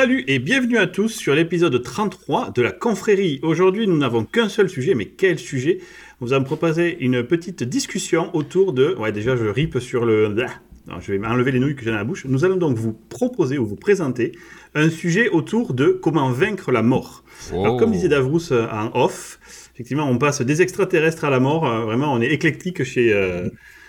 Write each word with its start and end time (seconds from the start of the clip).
Salut 0.00 0.22
et 0.28 0.38
bienvenue 0.38 0.78
à 0.78 0.86
tous 0.86 1.08
sur 1.08 1.34
l'épisode 1.34 1.82
33 1.82 2.52
de 2.52 2.62
la 2.62 2.70
confrérie. 2.70 3.40
Aujourd'hui, 3.42 3.88
nous 3.88 3.98
n'avons 3.98 4.24
qu'un 4.24 4.48
seul 4.48 4.68
sujet, 4.68 4.94
mais 4.94 5.06
quel 5.06 5.40
sujet? 5.40 5.80
Nous 6.20 6.32
allons 6.32 6.44
proposer 6.44 6.98
une 7.00 7.24
petite 7.24 7.64
discussion 7.64 8.30
autour 8.32 8.72
de... 8.72 8.94
Ouais, 8.94 9.10
déjà, 9.10 9.34
je 9.34 9.46
ripe 9.46 9.80
sur 9.80 10.04
le... 10.04 10.28
Non, 10.28 11.00
je 11.00 11.12
vais 11.12 11.26
enlever 11.26 11.50
les 11.50 11.58
nouilles 11.58 11.74
que 11.74 11.82
j'ai 11.82 11.90
dans 11.90 11.96
la 11.96 12.04
bouche. 12.04 12.26
Nous 12.26 12.44
allons 12.44 12.58
donc 12.58 12.76
vous 12.76 12.92
proposer 12.92 13.58
ou 13.58 13.66
vous 13.66 13.74
présenter 13.74 14.30
un 14.76 14.88
sujet 14.88 15.30
autour 15.30 15.74
de 15.74 15.88
comment 15.88 16.30
vaincre 16.30 16.70
la 16.70 16.82
mort. 16.82 17.24
Alors, 17.50 17.76
comme 17.76 17.90
disait 17.90 18.06
Davrous 18.06 18.52
euh, 18.52 18.68
en 18.70 18.92
off, 18.94 19.40
effectivement, 19.74 20.08
on 20.08 20.16
passe 20.16 20.42
des 20.42 20.62
extraterrestres 20.62 21.24
à 21.24 21.30
la 21.30 21.40
mort. 21.40 21.66
Euh, 21.66 21.80
vraiment, 21.80 22.12
on 22.12 22.20
est 22.20 22.30
éclectique 22.30 22.84
chez, 22.84 23.12
euh, 23.12 23.48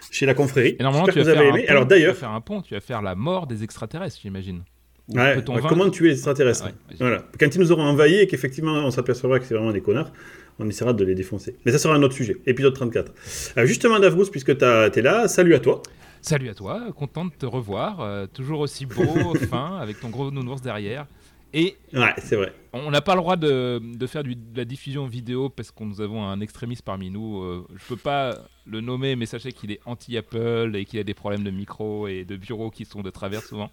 chez 0.09 0.25
la 0.25 0.33
confrérie. 0.33 0.75
Et 0.79 0.81
normalement, 0.81 1.05
tu 1.05 1.19
vas, 1.19 1.23
que 1.23 1.29
vous 1.29 1.35
faire 1.35 1.39
un 1.39 1.53
aimé. 1.53 1.65
pont, 1.67 1.71
Alors 1.71 1.85
d'ailleurs, 1.85 2.15
tu 2.15 2.21
vas 2.21 2.27
faire 2.27 2.35
un 2.35 2.41
pont, 2.41 2.63
tu 2.63 2.73
vas 2.73 2.81
faire 2.81 3.03
la 3.03 3.13
mort 3.13 3.45
des 3.45 3.63
extraterrestres, 3.63 4.17
j'imagine. 4.23 4.63
Ou 5.09 5.17
Ouais, 5.17 5.35
peut-on 5.35 5.55
ouais, 5.55 5.61
comment 5.67 5.89
tuer 5.89 6.09
les 6.09 6.13
extraterrestres 6.13 6.65
Ouais, 6.65 6.73
vas-y. 6.89 6.97
Voilà. 6.99 7.23
Quand 7.39 7.53
ils 7.55 7.59
nous 7.59 7.71
auront 7.71 7.83
envahis 7.83 8.19
et 8.19 8.27
qu'effectivement 8.27 8.73
on 8.73 8.91
s'apercevra 8.91 9.39
que 9.39 9.45
c'est 9.45 9.55
vraiment 9.55 9.71
des 9.71 9.81
connards, 9.81 10.11
on 10.59 10.67
essaiera 10.67 10.93
de 10.93 11.03
les 11.03 11.15
défoncer. 11.15 11.55
Mais 11.65 11.71
ça 11.71 11.79
sera 11.79 11.95
un 11.95 12.03
autre 12.03 12.13
sujet, 12.15 12.37
épisode 12.45 12.73
34. 12.73 13.11
Euh, 13.57 13.65
justement, 13.65 13.99
Davrous, 13.99 14.25
puisque 14.29 14.57
tu 14.57 14.63
es 14.65 15.01
là, 15.01 15.27
salut 15.27 15.55
à 15.55 15.59
toi. 15.59 15.81
Salut 16.21 16.49
à 16.49 16.53
toi, 16.53 16.81
content 16.95 17.25
de 17.25 17.31
te 17.31 17.45
revoir, 17.45 18.01
euh, 18.01 18.27
toujours 18.27 18.59
aussi 18.59 18.85
beau, 18.85 19.33
fin, 19.49 19.77
avec 19.77 19.99
ton 20.01 20.09
gros 20.09 20.29
nounours 20.31 20.61
derrière. 20.61 21.07
Et 21.53 21.77
Ouais, 21.93 22.13
c'est 22.19 22.35
vrai. 22.35 22.53
on 22.73 22.91
n'a 22.91 23.01
pas 23.01 23.15
le 23.15 23.21
droit 23.21 23.35
de, 23.37 23.81
de 23.81 24.05
faire 24.05 24.21
du- 24.21 24.35
de 24.35 24.55
la 24.57 24.65
diffusion 24.65 25.07
vidéo 25.07 25.49
parce 25.49 25.71
que 25.71 25.83
nous 25.83 25.99
avons 26.01 26.23
un 26.27 26.41
extrémiste 26.41 26.83
parmi 26.83 27.09
nous. 27.09 27.41
euh, 27.41 27.65
je 27.75 27.83
peux 27.87 27.95
pas 27.95 28.37
le 28.71 28.81
nommer, 28.81 29.15
mais 29.15 29.25
sachez 29.25 29.51
qu'il 29.51 29.71
est 29.71 29.79
anti-Apple 29.85 30.71
et 30.75 30.85
qu'il 30.85 30.99
a 30.99 31.03
des 31.03 31.13
problèmes 31.13 31.43
de 31.43 31.51
micro 31.51 32.07
et 32.07 32.25
de 32.25 32.35
bureau 32.37 32.69
qui 32.69 32.85
sont 32.85 33.01
de 33.01 33.09
travers 33.09 33.41
souvent, 33.43 33.71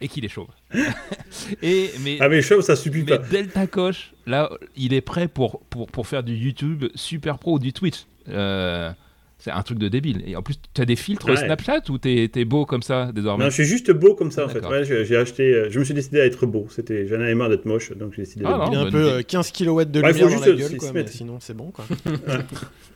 et 0.00 0.08
qu'il 0.08 0.24
est 0.24 0.28
chauve. 0.28 0.48
et, 1.62 1.90
mais 2.02 2.18
Ah 2.20 2.28
mais 2.28 2.42
chauve, 2.42 2.60
ça 2.62 2.76
suffit 2.76 3.02
Mais 3.02 3.16
pas. 3.16 3.18
Delta 3.18 3.66
Coche, 3.66 4.12
là, 4.26 4.50
il 4.76 4.92
est 4.94 5.00
prêt 5.00 5.28
pour, 5.28 5.60
pour, 5.70 5.86
pour 5.86 6.06
faire 6.06 6.22
du 6.22 6.34
YouTube 6.34 6.84
super 6.94 7.38
pro 7.38 7.54
ou 7.54 7.58
du 7.58 7.72
Twitch. 7.72 8.06
Euh, 8.28 8.90
c'est 9.38 9.50
un 9.50 9.62
truc 9.62 9.78
de 9.78 9.88
débile. 9.88 10.22
Et 10.26 10.36
en 10.36 10.42
plus, 10.42 10.54
tu 10.72 10.80
as 10.80 10.86
des 10.86 10.96
filtres 10.96 11.26
Ouais. 11.28 11.36
Snapchat 11.36 11.82
ou 11.90 11.98
t'es 11.98 12.30
es 12.34 12.44
beau 12.46 12.64
comme 12.64 12.82
ça 12.82 13.10
désormais 13.12 13.44
Non, 13.44 13.50
je 13.50 13.54
suis 13.56 13.64
juste 13.64 13.90
beau 13.90 14.14
comme 14.14 14.30
ça 14.30 14.46
en 14.46 14.48
fait. 14.48 14.64
Ouais, 14.64 14.84
j'ai 14.84 15.16
acheté, 15.16 15.52
euh, 15.52 15.68
je 15.70 15.78
me 15.78 15.84
suis 15.84 15.92
décidé 15.92 16.20
à 16.20 16.24
être 16.24 16.46
beau. 16.46 16.66
C'était, 16.70 17.06
j'en 17.06 17.16
avais 17.20 17.34
marre 17.34 17.50
d'être 17.50 17.66
moche, 17.66 17.92
donc 17.92 18.14
j'ai 18.14 18.22
décidé. 18.22 18.44
Ah 18.46 18.56
non. 18.56 18.72
Il 18.72 18.76
a 18.76 18.80
un 18.80 18.90
peu 18.90 19.00
idée. 19.02 19.10
euh, 19.10 19.22
15 19.22 19.52
kW 19.52 19.64
de 19.84 20.00
Ouais, 20.00 20.12
lumière 20.12 20.40
dans 20.40 20.46
la 20.46 20.52
gueule, 20.52 20.76
quoi, 20.78 20.92
mais 20.94 21.06
sinon 21.08 21.38
c'est 21.40 21.54
bon. 21.54 21.70
Quoi. 21.72 21.84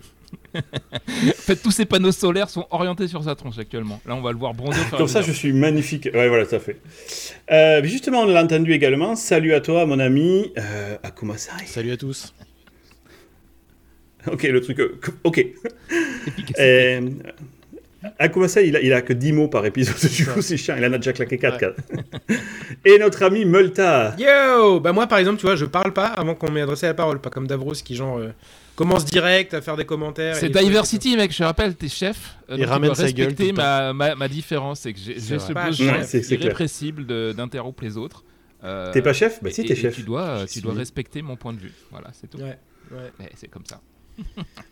En 0.55 1.33
fait, 1.33 1.57
tous 1.57 1.71
ces 1.71 1.84
panneaux 1.87 2.12
solaires 2.12 2.51
sont 2.51 2.67
orientés 2.71 3.09
sur 3.09 3.23
sa 3.25 3.34
tronche 3.34 3.59
actuellement. 3.59 4.01
Là, 4.07 4.15
on 4.15 4.21
va 4.21 4.33
le 4.33 4.39
voir 4.39 4.55
bronzer. 4.55 4.81
et 4.93 4.97
Comme 4.97 5.09
ça, 5.09 5.23
je 5.23 5.33
suis 5.33 5.53
magnifique. 5.53 6.09
Ouais, 6.12 6.29
voilà, 6.29 6.45
ça 6.45 6.59
fait. 6.61 6.77
Euh, 7.51 7.81
mais 7.83 7.89
justement, 7.89 8.21
on 8.23 8.27
l'a 8.27 8.43
entendu 8.43 8.73
également. 8.73 9.17
Salut 9.17 9.55
à 9.55 9.61
toi, 9.61 9.87
mon 9.87 9.99
ami 9.99 10.53
euh, 10.59 10.97
Akuma 11.03 11.39
Sai. 11.39 11.53
Salut 11.67 11.93
à 11.93 11.97
tous. 11.97 12.34
Ok, 14.31 14.43
le 14.43 14.61
truc. 14.61 14.81
euh, 14.81 14.99
ok. 15.25 15.39
Efficacité. 16.27 16.61
Euh, 16.61 17.09
Akuma 18.19 18.47
Sai, 18.49 18.69
il 18.69 18.77
a, 18.77 18.81
il 18.81 18.93
a 18.93 19.01
que 19.03 19.12
10 19.12 19.33
mots 19.33 19.49
par 19.49 19.65
épisode. 19.65 19.97
Du 20.17 20.27
coup, 20.27 20.43
c'est 20.43 20.56
chiant. 20.56 20.75
Il 20.77 20.84
en 20.84 20.93
a 20.93 20.99
déjà 20.99 21.12
claqué 21.12 21.39
4. 21.39 21.65
Ouais. 21.65 22.37
Et 22.84 22.99
notre 22.99 23.23
ami 23.25 23.45
Multa. 23.45 24.15
Yo 24.19 24.81
Bah 24.81 24.93
moi 24.93 25.06
par 25.06 25.19
exemple, 25.19 25.39
tu 25.39 25.47
vois, 25.47 25.56
je 25.56 25.65
parle 25.65 25.93
pas 25.93 26.06
avant 26.09 26.34
qu'on 26.34 26.50
m'ait 26.50 26.60
adressé 26.60 26.87
la 26.87 26.95
parole, 26.95 27.21
pas 27.21 27.31
comme 27.31 27.47
Davros 27.47 27.72
qui 27.72 27.95
genre 27.97 28.19
euh, 28.19 28.28
commence 28.78 29.05
direct 29.05 29.53
à 29.55 29.61
faire 29.61 29.77
des 29.77 29.84
commentaires. 29.84 30.37
et 30.37 30.41
C'est 30.41 30.49
Diversity, 30.50 31.16
mec. 31.16 31.33
Je 31.33 31.39
te 31.39 31.43
rappelle, 31.43 31.75
t'es 31.75 31.89
chef. 31.89 32.37
euh, 32.50 32.56
Il 32.59 32.65
ramène 32.65 32.94
sa 32.94 33.11
gueule 33.12 33.27
respecter 33.28 33.53
ma, 33.53 33.93
ma, 33.93 34.15
ma 34.15 34.28
différence. 34.28 34.81
C'est 34.81 34.93
que 34.93 34.99
j'ai 34.99 35.19
ce 35.21 35.53
besoin 35.53 36.03
irrépressible 36.31 37.06
de- 37.06 37.34
d'interrompre 37.37 37.83
les 37.83 37.97
autres. 37.97 38.25
Euh, 38.65 38.93
T'es 38.93 39.03
pas 39.03 39.12
chef? 39.12 39.43
Bah 39.43 39.50
si, 39.50 39.65
t'es 39.65 39.75
chef. 39.77 39.94
Tu 39.94 40.03
dois, 40.03 40.44
tu 40.50 40.61
dois 40.61 40.75
respecter 40.75 41.22
mon 41.22 41.37
point 41.37 41.53
de 41.53 41.59
vue. 41.61 41.72
Voilà, 41.91 42.09
c'est 42.12 42.28
tout. 42.28 42.39
Ouais, 42.39 42.59
ouais. 42.93 43.12
Eh, 43.21 43.25
c'est 43.37 43.49
comme 43.49 43.65
ça. 43.66 43.81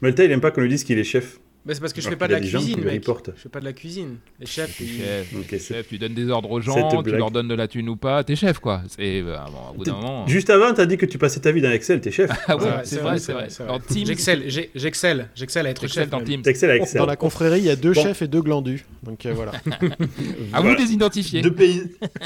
Multa, 0.03 0.25
il 0.25 0.31
aime 0.33 0.41
pas 0.41 0.51
qu'on 0.51 0.61
lui 0.63 0.69
dise 0.69 0.83
qu'il 0.85 0.99
est 0.99 1.05
chef. 1.05 1.39
Bah 1.67 1.75
c'est 1.75 1.81
parce 1.81 1.93
que 1.93 2.01
je 2.01 2.09
fais 2.09 2.15
pas 2.15 2.29
de 2.29 2.33
la 2.35 2.41
cuisine, 2.41 2.81
mec. 2.85 3.05
Je 3.05 3.33
fais 3.43 3.49
pas 3.49 3.59
de 3.59 3.65
la 3.65 3.73
cuisine. 3.73 4.17
Les 4.39 4.47
chefs, 4.47 4.81
ils- 4.81 5.59
chef, 5.59 5.89
tu 5.89 5.99
donnes 5.99 6.15
des 6.15 6.29
ordres 6.31 6.51
aux 6.53 6.61
gens, 6.61 7.03
tu 7.03 7.11
leur 7.11 7.33
donnes 7.33 7.49
de 7.49 7.55
la 7.55 7.67
thune 7.67 7.89
ou 7.89 7.97
pas, 7.97 8.23
t'es 8.23 8.37
chef 8.37 8.61
quoi. 8.61 8.83
C'est 8.89 9.21
euh, 9.21 9.37
bon, 9.51 9.73
au 9.73 9.79
bout 9.79 9.85
d'un 9.85 9.95
moment. 9.95 10.27
Juste 10.29 10.49
avant, 10.51 10.73
t'as 10.73 10.87
dit 10.87 10.97
que 10.97 11.07
tu 11.07 11.19
passais 11.19 11.41
ta 11.41 11.51
vie 11.51 11.61
dans 11.61 11.71
Excel. 11.73 12.01
T'es 12.01 12.13
chef. 12.13 12.31
Ah 12.49 12.57
ouais, 12.57 12.63
Ouais, 12.65 12.71
c'est 12.85 13.01
vrai, 13.01 13.19
c'est 13.19 13.33
vrai. 13.33 13.49
Teams, 13.89 14.07
J'excelle, 14.07 14.45
j'ai- 14.47 14.71
j'excelle, 14.77 15.29
j'excelle 15.35 15.67
à 15.67 15.71
être 15.71 15.89
chef. 15.89 16.09
dans. 16.09 16.21
Teams. 16.23 16.43
T'excelles 16.43 16.71
à 16.71 16.77
Excel. 16.77 17.01
Dans 17.01 17.07
la 17.07 17.17
confrérie, 17.17 17.59
il 17.59 17.65
y 17.67 17.71
a 17.71 17.77
deux 17.77 17.93
Bon. 17.93 18.03
chefs 18.03 18.23
et 18.23 18.29
deux 18.29 18.43
glandus. 18.43 18.85
Donc 19.03 19.27
euh, 19.27 19.33
voilà. 19.35 19.53
À 20.53 20.61
vous 20.61 20.71
de 20.75 20.79
les 20.81 20.93
identifier. 20.93 21.43
Deux 21.43 21.53
pays, 21.53 21.83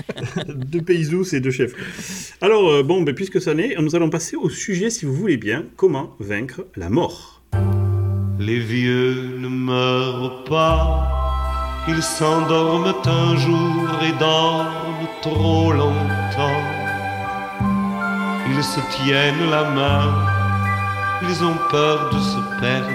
deux 0.54 0.82
paysous 0.82 1.34
et 1.34 1.40
deux 1.40 1.50
chefs. 1.50 2.36
Alors, 2.42 2.68
euh, 2.68 2.82
bon, 2.82 3.00
ben, 3.02 3.14
puisque 3.14 3.40
ça 3.40 3.54
n'est, 3.54 3.74
nous 3.78 3.94
allons 3.96 4.10
passer 4.10 4.36
au 4.36 4.50
sujet, 4.50 4.90
si 4.90 5.06
vous 5.06 5.14
voulez 5.14 5.36
bien, 5.38 5.64
comment 5.76 6.14
vaincre 6.20 6.66
la 6.76 6.90
mort? 6.90 7.39
Les 8.40 8.58
vieux 8.58 9.36
ne 9.38 9.48
meurent 9.48 10.44
pas, 10.44 11.84
ils 11.88 12.02
s'endorment 12.02 12.94
un 13.04 13.36
jour 13.36 13.88
et 14.02 14.18
dorment 14.18 15.08
trop 15.20 15.72
longtemps. 15.72 16.62
Ils 18.48 18.64
se 18.64 18.80
tiennent 18.96 19.50
la 19.50 19.64
main, 19.70 20.24
ils 21.22 21.44
ont 21.44 21.54
peur 21.70 22.08
de 22.14 22.18
se 22.18 22.60
perdre 22.60 22.88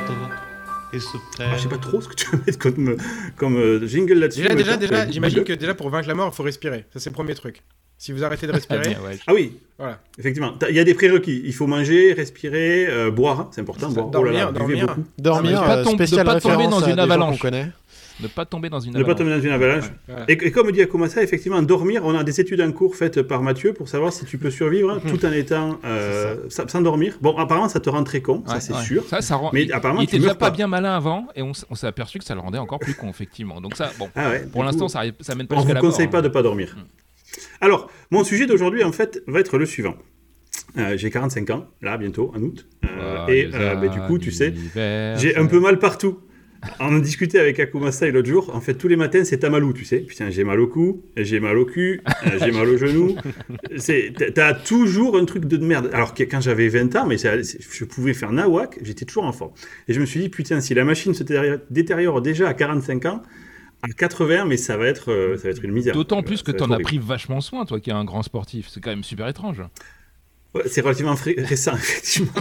et 0.92 1.00
se 1.00 1.18
Ah, 1.40 1.56
je 1.56 1.62
sais 1.62 1.64
pas 1.66 1.70
perdre. 1.78 1.90
trop 1.90 2.02
ce 2.02 2.08
que 2.10 2.16
tu 2.16 2.32
vas 2.32 2.38
mettre 2.44 2.58
comme, 2.58 2.98
comme 3.36 3.58
euh, 3.58 3.86
jingle 3.86 4.16
là-dessus. 4.16 4.42
Déjà, 4.42 4.56
déjà, 4.56 4.78
déjà, 4.78 5.12
j'imagine 5.12 5.44
que 5.44 5.54
déjà 5.54 5.76
pour 5.76 5.90
vaincre 5.92 6.08
la 6.08 6.16
mort, 6.16 6.32
il 6.34 6.36
faut 6.36 6.42
respirer. 6.44 6.86
Ça 6.92 7.00
c'est 7.00 7.12
le 7.12 7.16
premier 7.16 7.36
truc. 7.36 7.62
Si 7.98 8.12
vous 8.12 8.24
arrêtez 8.24 8.46
de 8.46 8.52
Ah, 8.52 8.56
respirer. 8.56 8.98
Ah 9.26 9.34
oui, 9.34 9.54
voilà. 9.78 10.00
effectivement. 10.20 10.54
Il 10.70 10.76
y 10.76 10.80
a 10.80 10.84
des 10.84 10.94
prérequis. 10.94 11.42
Il 11.46 11.54
faut 11.54 11.68
manger, 11.68 12.14
respirer, 12.14 12.88
euh, 12.88 13.10
boire. 13.10 13.50
C'est 13.52 13.62
important. 13.62 13.90
Boire. 13.90 14.08
dormir, 14.08 14.32
oh 14.32 14.38
là 14.38 14.46
là, 14.46 14.52
buvez 14.52 14.80
dormir. 14.80 14.88
beaucoup. 14.88 15.10
Dormir, 15.18 15.62
Ah, 15.62 15.68
pas 15.68 15.74
euh, 15.78 15.84
de 15.84 16.24
pas 16.24 16.40
tomber 16.40 16.68
dans 16.68 16.82
une 16.82 17.00
avalanche. 17.00 17.42
Ne 18.22 18.28
pas 18.28 18.46
tomber 18.46 18.70
dans 18.70 18.80
une 18.80 18.94
Ne 18.94 19.04
pas 19.04 19.12
avalanche. 19.12 19.18
tomber 19.18 19.32
dans 19.32 19.42
une 19.42 19.52
avalanche. 19.52 19.92
Et, 20.28 20.34
et 20.34 20.52
comme 20.52 20.72
dit 20.72 20.82
Akuma 20.82 21.10
ça, 21.10 21.22
effectivement, 21.22 21.62
dormir, 21.62 22.02
on 22.06 22.16
a 22.16 22.24
des 22.24 22.40
études 22.40 22.62
en 22.62 22.72
cours 22.72 22.96
faites 22.96 23.22
par 23.22 23.42
Mathieu 23.42 23.74
pour 23.74 23.90
savoir 23.90 24.14
si 24.14 24.26
tu 24.26 24.38
peux 24.38 24.52
survivre 24.52 25.02
tout 25.08 25.26
en 25.26 25.32
étant 25.34 25.80
euh, 25.84 26.36
sans, 26.50 26.82
dormir. 26.82 27.18
Bon, 27.22 27.38
apparemment, 27.38 27.68
ça 27.68 27.80
te 27.82 27.90
rend 27.90 28.04
très 28.04 28.22
con, 28.22 28.44
ça 28.48 28.60
c'est 28.62 28.74
ouais. 28.74 28.84
sûr. 28.84 29.04
Ça, 29.08 29.22
ça 29.22 29.36
rend... 29.36 29.50
Mais 29.52 29.64
il, 29.64 29.74
apparemment, 29.74 30.02
il 30.02 30.08
tu 30.08 30.16
était 30.16 30.22
déjà 30.22 30.36
pas 30.36 30.50
pas. 30.50 30.56
bien 30.56 30.68
malin 30.68 30.96
avant 30.96 31.28
et 31.36 31.42
on, 31.42 31.54
s'est 31.54 31.88
aperçu 31.88 32.20
que 32.20 32.26
ça 32.26 32.36
le 32.36 32.42
rendait 32.42 32.58
encore 32.58 32.80
plus 32.80 32.94
con, 32.94 33.10
effectivement. 33.10 33.60
Donc 33.60 33.76
ça, 33.76 33.92
bon, 34.00 34.10
Ah 34.16 34.30
ouais, 34.30 34.48
pour 34.52 34.64
l'instant, 34.64 34.86
coup, 34.86 34.92
ça, 34.92 35.02
ça 35.20 35.36
mène 35.36 35.48
pas 35.48 35.56
on 35.56 35.60
jusqu'à 35.60 35.80
vous 35.80 35.86
conseille 35.86 36.06
mort, 36.06 36.12
pas 36.14 36.20
hein. 36.20 36.22
de 36.22 36.28
pas 36.30 36.42
dormir. 36.42 36.76
Alors, 37.62 37.92
mon 38.12 38.24
sujet 38.24 38.46
d'aujourd'hui, 38.46 38.84
en 38.84 38.92
fait, 38.92 39.24
va 39.28 39.40
être 39.40 39.58
le 39.58 39.66
suivant. 39.66 39.96
Euh, 40.78 40.98
j'ai 40.98 41.10
45 41.10 41.50
ans, 41.52 41.68
là, 41.82 41.98
bientôt, 41.98 42.32
en 42.36 42.42
août. 42.42 42.68
Euh, 42.86 43.28
et 43.28 43.50
euh, 43.54 43.76
bah, 43.76 43.88
du 43.88 44.00
coup, 44.02 44.18
tu 44.20 44.32
sais, 44.32 44.54
j'ai 45.18 45.36
un 45.38 45.46
peu 45.46 45.60
mal 45.60 45.80
partout. 45.80 46.20
On 46.80 46.96
en 46.96 47.00
discutait 47.00 47.38
avec 47.40 47.60
Akuma 47.60 47.92
Style 47.92 48.10
l'autre 48.10 48.28
jour. 48.28 48.50
En 48.56 48.60
fait, 48.60 48.74
tous 48.74 48.88
les 48.88 48.96
matins, 48.96 49.24
c'est 49.24 49.38
Tamalou, 49.38 49.72
tu 49.74 49.86
sais. 49.86 50.00
Putain, 50.00 50.32
j'ai 50.32 50.44
mal 50.44 50.60
au 50.60 50.66
cou, 50.68 51.04
j'ai 51.16 51.40
mal 51.40 51.58
au 51.60 51.66
cul, 51.66 52.02
j'ai 52.40 52.52
mal 52.52 52.68
au 52.68 52.76
genou. 52.78 53.16
T'as- 54.34 54.54
toujours 54.56 55.16
un 55.18 55.26
truc 55.26 55.46
de 55.46 55.58
merde. 55.58 55.90
Alors 55.94 56.14
que 56.16 56.24
quand 56.24 56.42
j'avais 56.42 56.68
20 56.70 56.96
ans, 56.96 57.06
mais 57.06 57.18
je 57.18 57.86
pouvais 57.86 58.14
faire 58.16 58.32
nawak, 58.32 58.80
j'étais 58.82 59.06
toujours 59.06 59.26
en 59.26 59.32
forme. 59.32 59.52
Et 59.88 59.94
je 59.94 60.00
me 60.00 60.06
suis 60.06 60.20
dit, 60.20 60.30
putain, 60.30 60.60
si 60.60 60.74
la 60.74 60.86
machine 60.86 61.14
se 61.14 61.24
détériore- 61.24 61.60
détériore 61.70 62.22
déjà 62.22 62.50
à 62.50 62.54
45 62.56 63.06
ans, 63.06 63.22
à 63.90 63.94
80, 63.94 64.46
mais 64.46 64.58
ça 64.58 64.78
va 64.78 64.88
être, 64.88 65.12
euh, 65.12 65.38
ça 65.38 65.44
va 65.44 65.50
être 65.50 65.64
une 65.64 65.72
misère. 65.72 65.94
D'autant 65.94 66.24
plus 66.24 66.44
que 66.44 66.52
tu 66.52 66.64
en 66.64 66.72
as 66.72 66.80
pris 66.80 66.98
vachement 66.98 67.42
soin, 67.42 67.66
toi 67.66 67.80
qui 67.80 67.90
es 67.90 67.94
un 67.94 68.06
grand 68.06 68.24
sportif. 68.24 68.68
C'est 68.70 68.82
quand 68.82 68.90
même 68.90 69.04
super 69.04 69.28
étrange. 69.28 69.62
Ouais, 70.54 70.64
c'est 70.68 70.82
relativement 70.82 71.16
récent, 71.38 71.76
effectivement. 71.76 72.32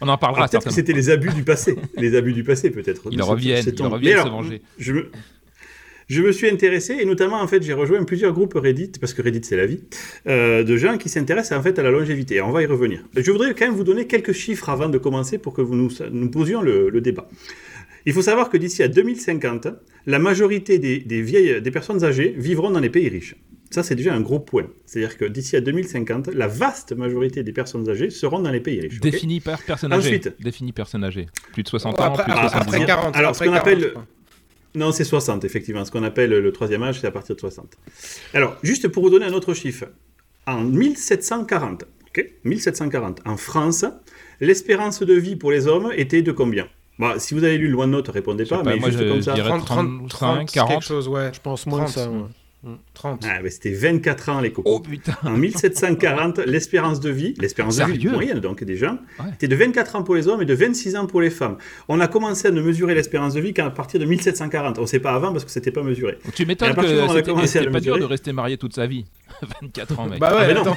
On 0.00 0.08
en 0.08 0.18
parlera 0.18 0.48
peut-être 0.48 0.64
que 0.64 0.72
c'était 0.72 0.92
les 0.92 1.10
abus 1.10 1.30
du 1.30 1.42
passé. 1.42 1.76
Les 1.96 2.14
abus 2.16 2.32
du 2.32 2.44
passé, 2.44 2.70
peut-être. 2.70 3.02
Ils 3.10 3.22
reviennent, 3.22 3.64
ils 3.66 3.82
reviennent 3.82 4.16
Mais 4.16 4.22
se 4.22 4.28
venger. 4.28 4.62
Je 4.78 4.92
me... 4.92 5.10
je 6.08 6.22
me 6.22 6.32
suis 6.32 6.48
intéressé, 6.48 6.96
et 7.00 7.04
notamment, 7.04 7.40
en 7.40 7.48
fait, 7.48 7.62
j'ai 7.62 7.72
rejoint 7.72 8.04
plusieurs 8.04 8.32
groupes 8.32 8.54
Reddit, 8.54 8.92
parce 9.00 9.14
que 9.14 9.22
Reddit, 9.22 9.40
c'est 9.42 9.56
la 9.56 9.66
vie, 9.66 9.80
euh, 10.28 10.62
de 10.62 10.76
gens 10.76 10.96
qui 10.98 11.08
s'intéressent, 11.08 11.58
en 11.58 11.62
fait, 11.62 11.78
à 11.78 11.82
la 11.82 11.90
longévité. 11.90 12.36
Et 12.36 12.40
on 12.42 12.52
va 12.52 12.62
y 12.62 12.66
revenir. 12.66 13.02
Je 13.16 13.30
voudrais 13.30 13.54
quand 13.54 13.66
même 13.66 13.74
vous 13.74 13.84
donner 13.84 14.06
quelques 14.06 14.32
chiffres 14.32 14.68
avant 14.68 14.88
de 14.88 14.98
commencer 14.98 15.38
pour 15.38 15.54
que 15.54 15.62
vous 15.62 15.74
nous, 15.74 15.90
nous 16.10 16.30
posions 16.30 16.62
le, 16.62 16.88
le 16.90 17.00
débat. 17.00 17.28
Il 18.06 18.12
faut 18.12 18.22
savoir 18.22 18.50
que 18.50 18.56
d'ici 18.56 18.82
à 18.82 18.88
2050, 18.88 19.68
la 20.06 20.18
majorité 20.18 20.78
des, 20.78 20.98
des 20.98 21.22
vieilles, 21.22 21.62
des 21.62 21.70
personnes 21.70 22.04
âgées 22.04 22.34
vivront 22.36 22.70
dans 22.70 22.80
les 22.80 22.90
pays 22.90 23.08
riches. 23.08 23.34
Ça, 23.70 23.82
c'est 23.82 23.94
déjà 23.96 24.14
un 24.14 24.20
gros 24.20 24.38
point. 24.38 24.66
C'est-à-dire 24.86 25.16
que 25.16 25.24
d'ici 25.24 25.56
à 25.56 25.60
2050, 25.60 26.28
la 26.28 26.46
vaste 26.46 26.92
majorité 26.92 27.42
des 27.42 27.52
personnes 27.52 27.88
âgées 27.88 28.10
seront 28.10 28.40
dans 28.40 28.50
les 28.50 28.60
pays 28.60 28.80
riches. 28.80 29.00
Défini 29.00 29.40
par 29.40 29.60
personne 29.62 29.92
âgée. 29.92 30.06
Ensuite. 30.08 30.34
Défini 30.40 30.72
personne 30.72 31.02
âgée. 31.02 31.26
Plus 31.52 31.62
de 31.64 31.68
60 31.68 31.96
Oh, 31.98 32.02
ans, 32.02 32.04
après, 32.04 32.24
plus 32.24 32.32
de 32.34 32.38
après, 32.38 32.48
70 32.50 32.68
après 32.74 32.82
ans. 32.82 32.86
40. 32.86 33.16
Alors, 33.16 33.34
ce 33.34 33.40
qu'on 33.40 33.50
40, 33.50 33.58
appelle-. 33.60 33.94
Non, 34.76 34.92
c'est 34.92 35.04
60, 35.04 35.44
effectivement. 35.44 35.84
Ce 35.84 35.90
qu'on 35.90 36.02
appelle 36.04 36.30
le 36.30 36.52
troisième 36.52 36.82
âge, 36.82 37.00
c'est 37.00 37.06
à 37.06 37.10
partir 37.10 37.34
de 37.34 37.40
60. 37.40 37.76
Alors, 38.34 38.56
juste 38.62 38.86
pour 38.88 39.02
vous 39.02 39.10
donner 39.10 39.26
un 39.26 39.32
autre 39.32 39.54
chiffre. 39.54 39.86
En 40.46 40.62
1740, 40.62 41.84
ok? 42.08 42.30
1740, 42.44 43.22
en 43.24 43.36
France, 43.36 43.86
l'espérance 44.40 45.02
de 45.02 45.14
vie 45.14 45.36
pour 45.36 45.50
les 45.50 45.66
hommes 45.66 45.90
était 45.96 46.22
de 46.22 46.32
combien? 46.32 46.68
Bah, 46.98 47.18
Si 47.18 47.34
vous 47.34 47.42
avez 47.44 47.58
lu 47.58 47.68
le 47.68 47.76
OneNote, 47.76 48.08
répondez 48.08 48.44
pas, 48.44 48.58
pas, 48.62 48.70
mais 48.70 48.76
moi, 48.76 48.88
juste 48.90 49.02
je 49.02 49.08
comme 49.08 49.22
ça. 49.22 49.32
dirais 49.34 49.48
30, 49.48 49.64
30, 49.66 50.08
35, 50.08 50.08
30, 50.08 50.50
40. 50.52 50.70
quelque 50.72 50.84
chose, 50.84 51.08
ouais. 51.08 51.30
Je 51.34 51.40
pense 51.40 51.66
moins 51.66 51.84
que 51.84 51.90
ça. 51.90 52.04
30. 52.06 52.14
ouais. 52.14 52.28
30. 52.94 53.24
Ah, 53.28 53.40
mais 53.42 53.50
c'était 53.50 53.72
24 53.72 54.28
ans 54.30 54.40
les 54.40 54.52
cocos. 54.52 54.70
Oh 54.76 54.80
putain 54.80 55.14
En 55.22 55.36
1740, 55.36 56.38
l'espérance 56.46 57.00
de 57.00 57.10
vie, 57.10 57.34
l'espérance 57.40 57.76
de 57.76 57.84
vie 57.84 58.06
moyenne 58.08 58.40
donc 58.40 58.62
des 58.64 58.76
gens, 58.76 58.98
Ouais. 59.18 59.26
était 59.34 59.48
de 59.48 59.56
24 59.56 59.96
ans 59.96 60.02
pour 60.02 60.14
les 60.14 60.28
hommes 60.28 60.42
et 60.42 60.46
de 60.46 60.54
26 60.54 60.96
ans 60.96 61.06
pour 61.06 61.20
les 61.20 61.30
femmes. 61.30 61.56
On 61.88 62.00
a 62.00 62.06
commencé 62.08 62.48
à 62.48 62.50
ne 62.50 62.60
mesurer 62.62 62.94
l'espérance 62.94 63.34
de 63.34 63.40
vie 63.40 63.52
qu'à 63.52 63.68
partir 63.70 64.00
de 64.00 64.04
1740. 64.04 64.78
On 64.78 64.82
ne 64.82 64.86
sait 64.86 65.00
pas 65.00 65.12
avant 65.12 65.32
parce 65.32 65.44
que 65.44 65.50
c'était 65.50 65.70
pas 65.70 65.82
mesuré. 65.82 66.18
Tu 66.34 66.46
m'étonnes 66.46 66.74
que 66.74 66.82
c'était 67.46 67.70
pas 67.70 67.80
dur 67.80 67.98
de 67.98 68.04
rester 68.04 68.32
marié 68.32 68.56
toute 68.56 68.74
sa 68.74 68.86
vie. 68.86 69.04
24 69.62 69.98
ans, 70.00 70.06
mec. 70.08 70.20
Bah 70.20 70.34
ouais, 70.34 70.40
Ah, 70.42 70.46
mais 70.48 70.54
non. 70.54 70.60
attends. 70.62 70.76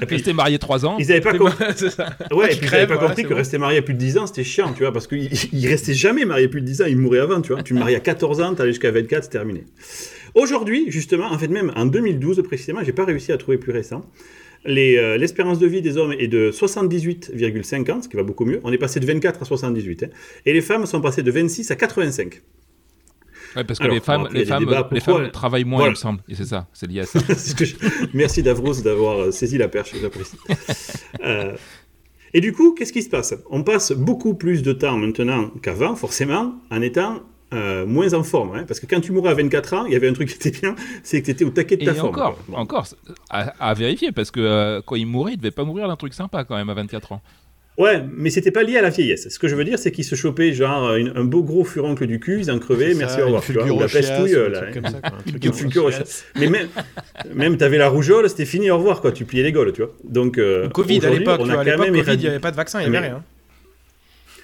Et 0.00 0.06
puis, 0.06 0.16
Rester 0.16 0.32
marié 0.32 0.58
3 0.58 0.86
ans. 0.86 0.96
ils 0.98 1.06
n'avaient 1.08 1.20
pas, 1.20 1.36
com- 1.36 1.50
ouais, 2.32 2.48
puis 2.48 2.58
ils 2.62 2.70
pas 2.70 2.86
voilà, 2.86 3.00
compris 3.08 3.22
que 3.24 3.28
bon. 3.28 3.34
rester 3.36 3.58
marié 3.58 3.78
à 3.78 3.82
plus 3.82 3.94
de 3.94 3.98
10 3.98 4.18
ans, 4.18 4.26
c'était 4.26 4.44
chiant, 4.44 4.72
tu 4.72 4.80
vois, 4.82 4.92
parce 4.92 5.06
qu'ils 5.06 5.28
ils 5.52 5.68
restaient 5.68 5.94
jamais 5.94 6.24
mariés 6.24 6.48
plus 6.48 6.60
de 6.62 6.66
10 6.66 6.82
ans, 6.82 6.86
ils 6.88 6.96
mouraient 6.96 7.18
avant, 7.20 7.40
tu 7.40 7.52
vois. 7.52 7.62
Tu 7.62 7.74
te 7.74 7.78
maries 7.78 7.94
à 7.96 8.00
14 8.00 8.40
ans, 8.40 8.54
t'allais 8.54 8.70
jusqu'à 8.70 8.90
24, 8.90 9.24
c'est 9.24 9.30
terminé. 9.30 9.64
Aujourd'hui, 10.34 10.86
justement, 10.90 11.26
en 11.26 11.38
fait, 11.38 11.48
même 11.48 11.72
en 11.76 11.86
2012 11.86 12.42
précisément, 12.42 12.80
j'ai 12.84 12.92
pas 12.92 13.04
réussi 13.04 13.32
à 13.32 13.36
trouver 13.38 13.58
plus 13.58 13.72
récent. 13.72 14.04
les, 14.64 14.96
euh, 14.96 15.16
L'espérance 15.18 15.58
de 15.58 15.66
vie 15.66 15.82
des 15.82 15.96
hommes 15.96 16.12
est 16.18 16.28
de 16.28 16.50
78,5 16.52 17.90
ans, 17.90 18.00
ce 18.02 18.08
qui 18.08 18.16
va 18.16 18.22
beaucoup 18.22 18.44
mieux. 18.44 18.60
On 18.64 18.72
est 18.72 18.78
passé 18.78 19.00
de 19.00 19.06
24 19.06 19.42
à 19.42 19.44
78. 19.44 20.04
hein. 20.04 20.08
Et 20.46 20.52
les 20.52 20.60
femmes 20.60 20.86
sont 20.86 21.00
passées 21.00 21.22
de 21.22 21.30
26 21.30 21.70
à 21.70 21.76
85. 21.76 22.40
Ouais, 23.54 23.64
parce 23.64 23.78
que 23.78 23.84
Alors, 23.84 23.94
les 23.96 24.00
femmes, 24.00 24.28
les 24.32 24.46
femmes, 24.46 24.64
débats, 24.64 24.88
les 24.90 25.00
femmes 25.00 25.30
travaillent 25.30 25.64
moins, 25.64 25.80
Voilà. 25.80 25.90
il 25.90 25.92
me 25.92 25.96
semble. 25.96 26.20
Et 26.28 26.34
c'est 26.34 26.46
ça, 26.46 26.68
c'est 26.72 26.86
lié 26.88 27.00
à 27.00 27.04
ça. 27.06 27.18
Je- 27.28 27.74
Merci 28.14 28.42
Davros 28.42 28.80
d'avoir 28.82 29.18
euh, 29.18 29.30
saisi 29.30 29.58
la 29.58 29.68
perche, 29.68 29.92
j'apprécie. 30.00 30.36
Euh, 31.24 31.54
Et 32.34 32.40
du 32.40 32.52
coup, 32.52 32.72
qu'est-ce 32.74 32.92
qui 32.94 33.02
se 33.02 33.10
passe? 33.10 33.34
On 33.50 33.62
passe 33.62 33.92
beaucoup 33.92 34.32
plus 34.34 34.62
de 34.62 34.72
temps 34.72 34.96
maintenant 34.96 35.50
qu'avant, 35.60 35.94
forcément, 35.96 36.54
en 36.70 36.80
étant 36.80 37.20
euh, 37.52 37.86
moins 37.86 38.12
en 38.14 38.22
forme. 38.22 38.56
hein. 38.56 38.64
parce 38.66 38.80
que 38.80 38.86
quand 38.86 39.00
tu 39.00 39.12
mourais 39.12 39.30
à 39.30 39.34
24 39.34 39.74
ans, 39.74 39.84
il 39.86 39.92
y 39.92 39.96
avait 39.96 40.08
un 40.08 40.12
truc 40.12 40.28
qui 40.28 40.48
était 40.48 40.58
bien, 40.60 40.74
c'est 41.02 41.20
que 41.20 41.26
tu 41.26 41.30
étais 41.32 41.44
au 41.44 41.50
taquet 41.50 41.76
de 41.76 41.82
Et 41.82 41.86
ta 41.86 41.94
forme. 41.94 42.08
encore. 42.10 42.38
Bon. 42.48 42.56
encore, 42.56 42.86
à, 43.30 43.52
à 43.60 43.74
vérifier, 43.74 44.12
parce 44.12 44.30
que 44.30 44.40
euh, 44.40 44.80
quand 44.84 44.96
il 44.96 45.06
mourait, 45.06 45.32
il 45.32 45.36
devait 45.38 45.50
pas 45.50 45.64
mourir 45.64 45.88
d'un 45.88 45.96
truc 45.96 46.14
sympa 46.14 46.44
quand 46.44 46.56
même 46.56 46.70
à 46.70 46.74
24 46.74 47.12
ans. 47.12 47.22
Ouais, 47.78 48.02
mais 48.14 48.28
c'était 48.28 48.50
pas 48.50 48.62
lié 48.64 48.76
à 48.76 48.82
la 48.82 48.90
vieillesse. 48.90 49.30
Ce 49.30 49.38
que 49.38 49.48
je 49.48 49.54
veux 49.54 49.64
dire, 49.64 49.78
c'est 49.78 49.90
qu'ils 49.90 50.04
se 50.04 50.14
chopaient 50.14 50.52
genre 50.52 50.94
une- 50.94 51.12
un 51.16 51.24
beau 51.24 51.42
gros 51.42 51.64
furoncle 51.64 52.06
du 52.06 52.20
cul, 52.20 52.38
ils 52.40 52.50
en 52.50 52.58
crevaient, 52.58 52.92
merci, 52.92 53.16
ça, 53.16 53.22
au 53.22 53.26
revoir. 53.26 53.42
une 53.48 53.54
tu 53.54 53.60
vois, 53.60 53.72
ou 53.76 53.80
la 53.80 53.88
pestouille, 53.88 54.32
là, 54.50 54.60
truc 54.60 54.74
comme 54.74 54.92
ça, 54.92 55.00
quoi, 55.00 55.18
un 55.18 55.22
truc 55.30 55.42
Une 55.42 55.52
fulgurochiasse. 55.54 56.26
Mais 56.38 56.48
même, 56.50 56.68
même 57.34 57.56
t'avais 57.56 57.78
la 57.78 57.88
rougeole, 57.88 58.28
c'était 58.28 58.44
fini, 58.44 58.70
au 58.70 58.76
revoir, 58.76 59.00
quoi. 59.00 59.10
Tu 59.10 59.24
pliais 59.24 59.42
les 59.42 59.52
gaules, 59.52 59.72
tu 59.72 59.80
vois. 59.80 59.90
Donc, 60.04 60.36
euh, 60.36 60.64
Le 60.64 60.68
Covid 60.68 61.06
à 61.06 61.08
l'époque, 61.10 61.40
à 61.40 61.44
quand 61.54 61.62
l'époque, 61.62 61.86
il 62.08 62.18
n'y 62.18 62.26
avait 62.26 62.38
pas 62.40 62.50
de 62.50 62.56
vaccin, 62.56 62.82
il 62.82 62.90
n'y 62.90 62.94
avait 62.96 63.06
rien. 63.08 63.24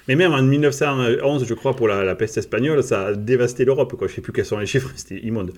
Mais 0.09 0.15
même 0.15 0.33
en 0.33 0.41
1911, 0.41 1.45
je 1.45 1.53
crois, 1.53 1.75
pour 1.75 1.87
la, 1.87 2.15
peste 2.15 2.35
espagnole, 2.39 2.81
ça 2.81 3.05
a 3.05 3.13
dévasté 3.13 3.63
l'Europe. 3.63 3.95
Quoi. 3.95 4.07
Je 4.07 4.15
sais 4.15 4.21
plus 4.21 4.33
quels 4.33 4.43
sont 4.43 4.57
les 4.57 4.65
chiffres, 4.65 4.89
c'était 4.95 5.19
immonde. 5.19 5.51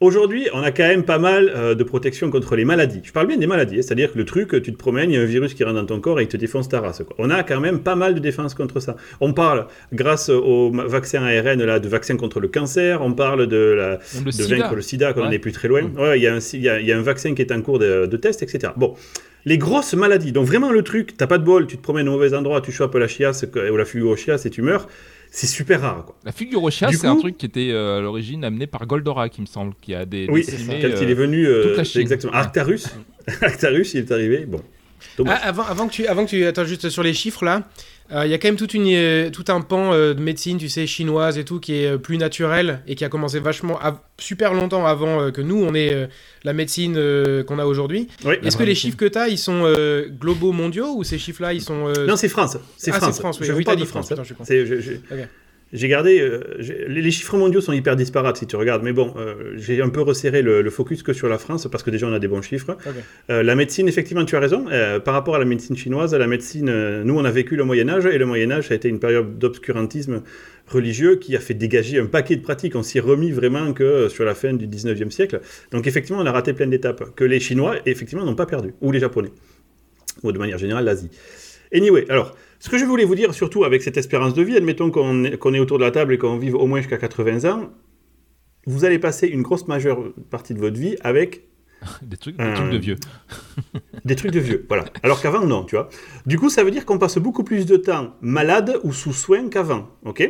Aujourd'hui, 0.00 0.46
on 0.54 0.62
a 0.62 0.70
quand 0.70 0.86
même 0.86 1.02
pas 1.02 1.18
mal 1.18 1.50
euh, 1.56 1.74
de 1.74 1.82
protection 1.82 2.30
contre 2.30 2.54
les 2.54 2.64
maladies. 2.64 3.00
Je 3.02 3.10
parle 3.10 3.26
bien 3.26 3.36
des 3.36 3.48
maladies, 3.48 3.78
hein, 3.78 3.82
c'est-à-dire 3.82 4.12
que 4.12 4.18
le 4.18 4.24
truc, 4.24 4.50
tu 4.62 4.72
te 4.72 4.76
promènes, 4.76 5.10
il 5.10 5.14
y 5.14 5.16
a 5.18 5.20
un 5.22 5.24
virus 5.24 5.54
qui 5.54 5.64
rentre 5.64 5.74
dans 5.74 5.86
ton 5.86 5.98
corps 6.00 6.20
et 6.20 6.22
il 6.22 6.28
te 6.28 6.36
défonce 6.36 6.68
ta 6.68 6.80
race. 6.80 7.02
Quoi. 7.04 7.16
On 7.18 7.30
a 7.30 7.42
quand 7.42 7.58
même 7.58 7.80
pas 7.80 7.96
mal 7.96 8.14
de 8.14 8.20
défense 8.20 8.54
contre 8.54 8.78
ça. 8.78 8.94
On 9.20 9.32
parle, 9.32 9.66
grâce 9.92 10.28
au 10.28 10.70
vaccin 10.70 11.24
ARN, 11.24 11.64
là, 11.64 11.80
de 11.80 11.88
vaccin 11.88 12.16
contre 12.16 12.38
le 12.38 12.46
cancer, 12.46 13.02
on 13.02 13.12
parle 13.12 13.48
de, 13.48 13.56
la, 13.56 13.98
le 14.24 14.30
de 14.30 14.44
vaincre 14.54 14.76
le 14.76 14.82
sida, 14.82 15.12
qu'on 15.12 15.22
n'en 15.22 15.30
Ouais. 15.30 15.34
est 15.34 15.40
plus 15.40 15.50
très 15.52 15.66
loin. 15.66 15.82
Mm. 15.82 15.98
Ouais, 15.98 16.18
il 16.20 16.22
y, 16.22 16.28
a 16.28 16.34
un- 16.34 16.38
il 16.52 16.60
y 16.62 16.68
a- 16.68 16.78
il 16.78 16.86
y 16.86 16.92
a 16.92 16.96
un 16.96 17.02
vaccin 17.02 17.34
qui 17.34 17.42
est 17.42 17.50
en 17.50 17.60
cours 17.60 17.80
de, 17.80 18.06
de 18.06 18.16
test, 18.16 18.40
etc. 18.44 18.72
Bon. 18.76 18.94
Les 19.46 19.58
grosses 19.58 19.94
maladies, 19.94 20.30
donc 20.32 20.46
vraiment 20.46 20.70
le 20.70 20.82
truc, 20.82 21.16
t'as 21.16 21.26
pas 21.26 21.38
de 21.38 21.44
bol, 21.44 21.66
tu 21.66 21.76
te 21.76 21.82
promènes 21.82 22.08
au 22.08 22.12
mauvais 22.12 22.34
endroit, 22.34 22.60
tu 22.60 22.70
chopes 22.70 22.94
la 22.94 23.08
chiasse 23.08 23.44
ou 23.72 23.76
la 23.76 23.84
fulgurochiasse 23.84 24.44
et 24.46 24.50
tu 24.50 24.62
meurs, 24.62 24.88
c'est 25.30 25.46
super 25.46 25.80
rare. 25.80 26.04
Quoi. 26.06 26.16
La 26.24 26.32
fulgurochiasse, 26.32 26.90
Du 26.90 26.96
c'est 26.96 27.06
un 27.06 27.16
truc 27.16 27.36
qui 27.36 27.46
était 27.46 27.70
euh, 27.70 27.98
à 27.98 28.00
l'origine 28.00 28.44
amené 28.44 28.66
par 28.66 28.86
Goldorak, 28.86 29.36
il 29.38 29.42
me 29.42 29.46
semble, 29.46 29.74
qui 29.80 29.94
a 29.94 30.04
des 30.06 30.26
Oui, 30.30 30.44
décimé, 30.44 30.78
quand 30.80 30.88
euh, 30.88 30.98
il 31.02 31.10
est 31.10 31.14
venu, 31.14 31.46
euh, 31.46 31.62
toute 31.68 31.76
la 31.76 31.84
c'est 31.84 31.90
Chine. 31.92 32.00
exactement. 32.02 32.32
Arctarus, 32.32 32.86
Arctarus, 33.42 33.94
il 33.94 33.98
est 34.00 34.12
arrivé, 34.12 34.46
bon. 34.46 34.60
Ah, 35.26 35.34
avant, 35.34 35.64
avant 35.64 35.86
que 35.88 35.92
tu, 35.92 36.06
avant 36.06 36.24
que 36.24 36.30
tu, 36.30 36.44
attends 36.46 36.64
juste 36.64 36.88
sur 36.90 37.02
les 37.02 37.14
chiffres 37.14 37.44
là, 37.44 37.62
euh, 38.10 38.24
il 38.24 38.30
y 38.30 38.34
a 38.34 38.38
quand 38.38 38.48
même 38.48 38.56
toute 38.56 38.72
une, 38.72 38.86
euh, 38.88 39.28
tout 39.28 39.44
un 39.48 39.60
pan 39.60 39.92
euh, 39.92 40.14
de 40.14 40.20
médecine, 40.22 40.56
tu 40.56 40.70
sais, 40.70 40.86
chinoise 40.86 41.36
et 41.36 41.44
tout, 41.44 41.60
qui 41.60 41.74
est 41.74 41.86
euh, 41.92 41.98
plus 41.98 42.16
naturel 42.16 42.80
et 42.86 42.94
qui 42.94 43.04
a 43.04 43.10
commencé 43.10 43.38
vachement, 43.38 43.78
super 44.18 44.54
longtemps 44.54 44.86
avant 44.86 45.20
euh, 45.20 45.30
que 45.30 45.42
nous, 45.42 45.62
on 45.62 45.74
ait 45.74 45.92
euh, 45.92 46.06
la 46.42 46.54
médecine 46.54 46.94
euh, 46.96 47.44
qu'on 47.44 47.58
a 47.58 47.66
aujourd'hui. 47.66 48.08
Oui. 48.24 48.36
Est-ce 48.42 48.56
que 48.56 48.62
les 48.62 48.74
chiffres 48.74 48.96
que 48.96 49.04
tu 49.04 49.18
as, 49.18 49.28
ils 49.28 49.36
sont 49.36 49.60
euh, 49.64 50.08
globaux 50.08 50.52
mondiaux 50.52 50.94
ou 50.96 51.04
ces 51.04 51.18
chiffres-là, 51.18 51.52
ils 51.52 51.60
sont... 51.60 51.86
euh, 51.88 52.06
Non, 52.06 52.16
c'est 52.16 52.28
France. 52.30 52.56
C'est 52.78 52.92
Ah, 52.92 52.98
France. 52.98 53.14
c'est 53.16 53.20
France, 53.20 53.40
oui. 53.40 53.46
Je 53.46 53.52
Oui, 53.52 53.58
vous 53.58 53.62
t'as 53.64 53.66
parle 53.72 53.76
dit 53.76 53.82
de 53.84 53.88
France, 53.88 54.06
France. 54.06 54.08
putain, 54.08 54.22
je 54.22 54.26
suis 54.28 54.34
con. 54.34 54.44
C'est- 54.46 54.64
je- 54.64 54.80
je- 54.80 54.92
Ok. 55.14 55.28
J'ai 55.72 55.88
gardé. 55.88 56.18
euh, 56.20 56.40
les, 56.88 57.10
chiffres 57.10 57.36
mondiaux 57.36 57.60
sont 57.60 57.74
hyper 57.74 57.94
disparates 57.94 58.38
si 58.38 58.46
tu 58.46 58.56
regardes, 58.56 58.82
mais 58.82 58.92
bon, 58.92 59.12
euh, 59.18 59.52
j'ai 59.56 59.82
un 59.82 59.90
peu 59.90 60.00
resserré 60.00 60.40
le, 60.40 60.62
le 60.62 60.70
focus 60.70 61.02
que 61.02 61.12
sur 61.12 61.28
la 61.28 61.36
France 61.36 61.68
parce 61.70 61.82
que 61.82 61.90
déjà 61.90 62.06
on 62.06 62.12
a 62.12 62.18
des 62.18 62.28
bons 62.28 62.40
chiffres. 62.40 62.76
Euh, 63.28 63.42
la 63.42 63.54
médecine, 63.54 63.86
effectivement, 63.86 64.24
tu 64.24 64.34
as 64.36 64.40
raison. 64.40 64.66
par 65.04 65.14
rapport 65.14 65.36
à 65.36 65.38
la 65.38 65.44
médecine 65.44 65.76
chinoise, 65.76 66.14
la 66.14 66.26
médecine, 66.26 67.02
nous 67.02 67.18
on 67.18 67.24
a 67.24 67.30
vécu 67.30 67.56
le 67.56 67.64
Moyen-Âge 67.64 68.06
et 68.06 68.16
le 68.16 68.24
Moyen-Âge 68.24 68.70
a 68.70 68.74
été 68.74 68.88
une 68.88 68.98
période 68.98 69.38
d'obscurantisme 69.38 70.22
religieux 70.66 71.16
qui 71.16 71.36
a 71.36 71.40
fait 71.40 71.54
dégager 71.54 71.98
un 71.98 72.06
paquet 72.06 72.36
de 72.36 72.42
pratiques. 72.42 72.74
On 72.74 72.82
s'y 72.82 73.00
remis 73.00 73.30
vraiment 73.30 73.72
que 73.72 74.08
sur 74.08 74.24
la 74.24 74.34
fin 74.34 74.54
du 74.54 74.66
19e 74.66 75.10
siècle. 75.10 75.40
Donc 75.70 75.86
effectivement, 75.86 76.20
on 76.20 76.26
a 76.26 76.32
raté 76.32 76.54
plein 76.54 76.66
d'étapes 76.66 77.14
que 77.14 77.24
les 77.24 77.40
Chinois, 77.40 77.76
effectivement, 77.84 78.24
n'ont 78.24 78.34
pas 78.34 78.46
perdu, 78.46 78.74
ou 78.80 78.90
les 78.90 79.00
Japonais, 79.00 79.32
ou 80.22 80.32
de 80.32 80.38
manière 80.38 80.58
générale 80.58 80.84
l'Asie. 80.84 81.10
Anyway, 81.72 82.06
alors, 82.08 82.34
ce 82.60 82.68
que 82.68 82.78
je 82.78 82.84
voulais 82.84 83.04
vous 83.04 83.14
dire, 83.14 83.34
surtout 83.34 83.64
avec 83.64 83.82
cette 83.82 83.96
espérance 83.96 84.34
de 84.34 84.42
vie, 84.42 84.56
admettons 84.56 84.90
qu'on 84.90 85.24
est, 85.24 85.58
autour 85.60 85.78
de 85.78 85.84
la 85.84 85.90
table 85.90 86.14
et 86.14 86.18
qu'on 86.18 86.38
vive 86.38 86.54
au 86.54 86.66
moins 86.66 86.80
jusqu'à 86.80 86.98
80 86.98 87.50
ans, 87.50 87.70
vous 88.66 88.84
allez 88.84 88.98
passer 88.98 89.28
une 89.28 89.42
grosse 89.42 89.68
majeure 89.68 90.12
partie 90.30 90.54
de 90.54 90.58
votre 90.58 90.78
vie 90.78 90.96
avec 91.02 91.44
des 92.02 92.16
trucs, 92.16 92.36
des 92.36 92.42
Euh, 92.44 92.54
trucs 92.54 92.70
de 92.70 92.78
vieux. 92.78 92.96
des 94.04 94.16
trucs 94.16 94.32
de 94.32 94.40
vieux, 94.40 94.64
voilà. 94.68 94.84
Alors 95.02 95.22
qu'avant, 95.22 95.46
non, 95.46 95.64
tu 95.64 95.76
vois. 95.76 95.88
Du 96.26 96.38
coup, 96.38 96.50
ça 96.50 96.64
veut 96.64 96.70
dire 96.70 96.84
qu'on 96.84 96.98
passe 96.98 97.18
beaucoup 97.18 97.44
plus 97.44 97.66
de 97.66 97.76
temps 97.76 98.14
malade 98.20 98.80
ou 98.82 98.92
sous 98.92 99.12
soins 99.12 99.48
qu'avant, 99.48 99.88
ok? 100.04 100.28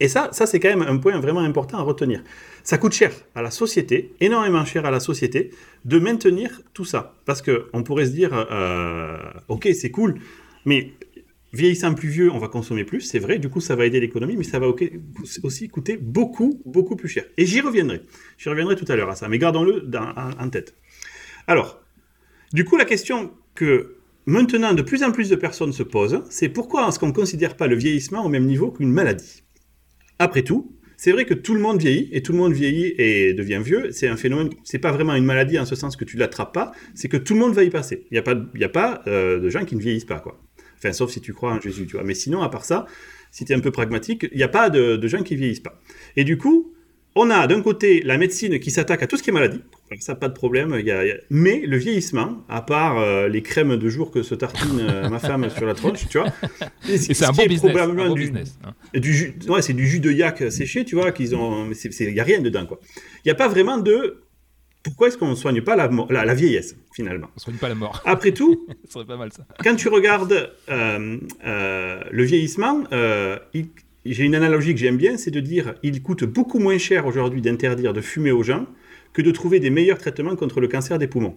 Et 0.00 0.06
ça, 0.08 0.28
ça 0.32 0.46
c'est 0.46 0.60
quand 0.60 0.68
même 0.68 0.82
un 0.82 0.96
point 0.96 1.18
vraiment 1.18 1.40
important 1.40 1.78
à 1.78 1.82
retenir. 1.82 2.22
Ça 2.62 2.78
coûte 2.78 2.92
cher 2.92 3.10
à 3.34 3.42
la 3.42 3.50
société, 3.50 4.14
énormément 4.20 4.64
cher 4.64 4.86
à 4.86 4.90
la 4.90 5.00
société, 5.00 5.50
de 5.84 5.98
maintenir 5.98 6.62
tout 6.72 6.84
ça. 6.84 7.14
Parce 7.24 7.42
qu'on 7.42 7.82
pourrait 7.82 8.06
se 8.06 8.12
dire, 8.12 8.30
euh, 8.32 9.18
ok, 9.48 9.68
c'est 9.74 9.90
cool, 9.90 10.14
mais 10.64 10.92
vieillissant 11.52 11.94
plus 11.94 12.08
vieux, 12.08 12.30
on 12.30 12.38
va 12.38 12.48
consommer 12.48 12.84
plus, 12.84 13.00
c'est 13.00 13.18
vrai, 13.18 13.38
du 13.38 13.48
coup 13.48 13.60
ça 13.60 13.76
va 13.76 13.86
aider 13.86 14.00
l'économie, 14.00 14.36
mais 14.36 14.44
ça 14.44 14.58
va 14.58 14.68
aussi 15.42 15.68
coûter 15.68 15.96
beaucoup, 15.96 16.60
beaucoup 16.64 16.96
plus 16.96 17.08
cher. 17.08 17.24
Et 17.36 17.46
j'y 17.46 17.60
reviendrai. 17.60 18.02
J'y 18.36 18.48
reviendrai 18.48 18.76
tout 18.76 18.84
à 18.88 18.96
l'heure 18.96 19.10
à 19.10 19.16
ça, 19.16 19.28
mais 19.28 19.38
gardons-le 19.38 19.88
en- 19.96 20.50
tête. 20.50 20.74
Alors, 21.46 21.82
du 22.52 22.64
coup, 22.64 22.76
la 22.76 22.84
question 22.84 23.32
que 23.54 23.96
maintenant 24.26 24.74
de 24.74 24.82
plus 24.82 25.02
en 25.02 25.12
plus 25.12 25.28
de 25.30 25.36
personnes 25.36 25.72
se 25.72 25.82
posent, 25.82 26.22
c'est 26.30 26.48
pourquoi 26.48 26.88
est-ce 26.88 26.98
qu'on 26.98 27.08
ne 27.08 27.12
considère 27.12 27.56
pas 27.56 27.66
le 27.66 27.76
vieillissement 27.76 28.24
au 28.24 28.28
même 28.28 28.46
niveau 28.46 28.70
qu'une 28.70 28.92
maladie? 28.92 29.42
Après 30.18 30.42
tout, 30.42 30.74
c'est 30.96 31.12
vrai 31.12 31.24
que 31.24 31.34
tout 31.34 31.54
le 31.54 31.60
monde 31.60 31.80
vieillit, 31.80 32.08
et 32.12 32.22
tout 32.22 32.32
le 32.32 32.38
monde 32.38 32.52
vieillit 32.52 32.92
et 32.98 33.32
devient 33.32 33.60
vieux. 33.64 33.92
C'est 33.92 34.08
un 34.08 34.16
phénomène, 34.16 34.50
c'est 34.64 34.80
pas 34.80 34.90
vraiment 34.92 35.14
une 35.14 35.24
maladie 35.24 35.58
en 35.58 35.64
ce 35.64 35.76
sens 35.76 35.96
que 35.96 36.04
tu 36.04 36.16
l'attrapes 36.16 36.52
pas, 36.52 36.72
c'est 36.94 37.08
que 37.08 37.16
tout 37.16 37.34
le 37.34 37.40
monde 37.40 37.54
va 37.54 37.62
y 37.62 37.70
passer. 37.70 38.06
Il 38.10 38.14
n'y 38.14 38.18
a 38.18 38.22
pas, 38.22 38.34
y 38.56 38.64
a 38.64 38.68
pas 38.68 39.02
euh, 39.06 39.38
de 39.38 39.48
gens 39.48 39.64
qui 39.64 39.76
ne 39.76 39.80
vieillissent 39.80 40.04
pas, 40.04 40.18
quoi. 40.18 40.40
Enfin, 40.78 40.92
sauf 40.92 41.10
si 41.10 41.20
tu 41.20 41.32
crois 41.34 41.52
en 41.52 41.60
Jésus, 41.60 41.86
tu 41.86 41.96
vois. 41.96 42.04
Mais 42.04 42.14
sinon, 42.14 42.42
à 42.42 42.48
part 42.48 42.64
ça, 42.64 42.86
si 43.30 43.44
tu 43.44 43.52
es 43.52 43.56
un 43.56 43.60
peu 43.60 43.70
pragmatique, 43.70 44.26
il 44.32 44.36
n'y 44.38 44.42
a 44.44 44.48
pas 44.48 44.70
de, 44.70 44.96
de 44.96 45.08
gens 45.08 45.22
qui 45.22 45.36
vieillissent 45.36 45.60
pas. 45.60 45.80
Et 46.16 46.24
du 46.24 46.38
coup, 46.38 46.72
on 47.14 47.30
a 47.30 47.46
d'un 47.48 47.62
côté 47.62 48.00
la 48.04 48.16
médecine 48.16 48.60
qui 48.60 48.70
s'attaque 48.70 49.02
à 49.02 49.06
tout 49.08 49.16
ce 49.16 49.22
qui 49.24 49.30
est 49.30 49.32
maladie, 49.32 49.60
ça 49.98 50.14
pas 50.14 50.28
de 50.28 50.34
problème, 50.34 50.76
il 50.78 50.86
y 50.86 50.90
a- 50.92 51.04
il 51.04 51.08
y 51.08 51.12
a- 51.12 51.16
mais 51.30 51.62
le 51.66 51.76
vieillissement, 51.76 52.44
à 52.48 52.62
part 52.62 52.98
euh, 52.98 53.26
les 53.28 53.42
crèmes 53.42 53.76
de 53.76 53.88
jour 53.88 54.12
que 54.12 54.22
se 54.22 54.36
tartine 54.36 54.78
euh, 54.80 55.08
ma 55.08 55.18
femme 55.18 55.48
sur 55.50 55.66
la 55.66 55.74
tronche, 55.74 56.06
tu 56.08 56.18
vois, 56.18 56.28
c'est 56.84 57.24
un 57.24 57.32
bon 57.32 57.46
business. 57.46 57.76
Un 57.76 57.86
bon 57.94 58.14
business 58.14 58.58
hein. 58.64 58.74
du 58.94 59.12
jus, 59.14 59.34
ouais, 59.48 59.62
c'est 59.62 59.72
du 59.72 59.86
jus 59.88 59.98
de 60.00 60.12
yak 60.12 60.52
séché, 60.52 60.84
tu 60.84 60.94
vois, 60.94 61.10
qu'ils 61.10 61.34
ont, 61.34 61.68
il 61.72 62.14
y 62.14 62.20
a 62.20 62.24
rien 62.24 62.40
dedans 62.40 62.66
quoi. 62.66 62.78
Il 63.24 63.28
n'y 63.28 63.32
a 63.32 63.34
pas 63.34 63.48
vraiment 63.48 63.78
de 63.78 64.22
pourquoi 64.88 65.08
est-ce 65.08 65.18
qu'on 65.18 65.30
ne 65.30 65.34
soigne 65.34 65.60
pas 65.62 65.76
la, 65.76 65.88
la, 66.10 66.24
la 66.24 66.34
vieillesse 66.34 66.76
finalement? 66.94 67.28
On 67.36 67.38
soigne 67.38 67.56
pas 67.56 67.68
la 67.68 67.74
mort. 67.74 68.02
Après 68.04 68.32
tout, 68.40 68.66
Ce 68.86 68.92
serait 68.94 69.04
pas 69.06 69.16
mal 69.16 69.32
ça. 69.32 69.46
quand 69.62 69.76
tu 69.76 69.88
regardes 69.88 70.50
euh, 70.68 71.18
euh, 71.46 72.00
le 72.10 72.22
vieillissement, 72.24 72.84
euh, 72.92 73.38
j'ai 74.04 74.24
une 74.24 74.34
analogie 74.34 74.74
que 74.74 74.80
j'aime 74.80 74.96
bien, 74.96 75.16
c'est 75.16 75.30
de 75.30 75.40
dire 75.40 75.74
il 75.82 76.02
coûte 76.02 76.24
beaucoup 76.24 76.58
moins 76.58 76.78
cher 76.78 77.06
aujourd'hui 77.06 77.42
d'interdire 77.42 77.92
de 77.92 78.00
fumer 78.00 78.30
aux 78.32 78.42
gens 78.42 78.66
que 79.12 79.22
de 79.22 79.30
trouver 79.30 79.60
des 79.60 79.70
meilleurs 79.70 79.98
traitements 79.98 80.36
contre 80.36 80.60
le 80.60 80.68
cancer 80.68 80.98
des 80.98 81.06
poumons. 81.08 81.34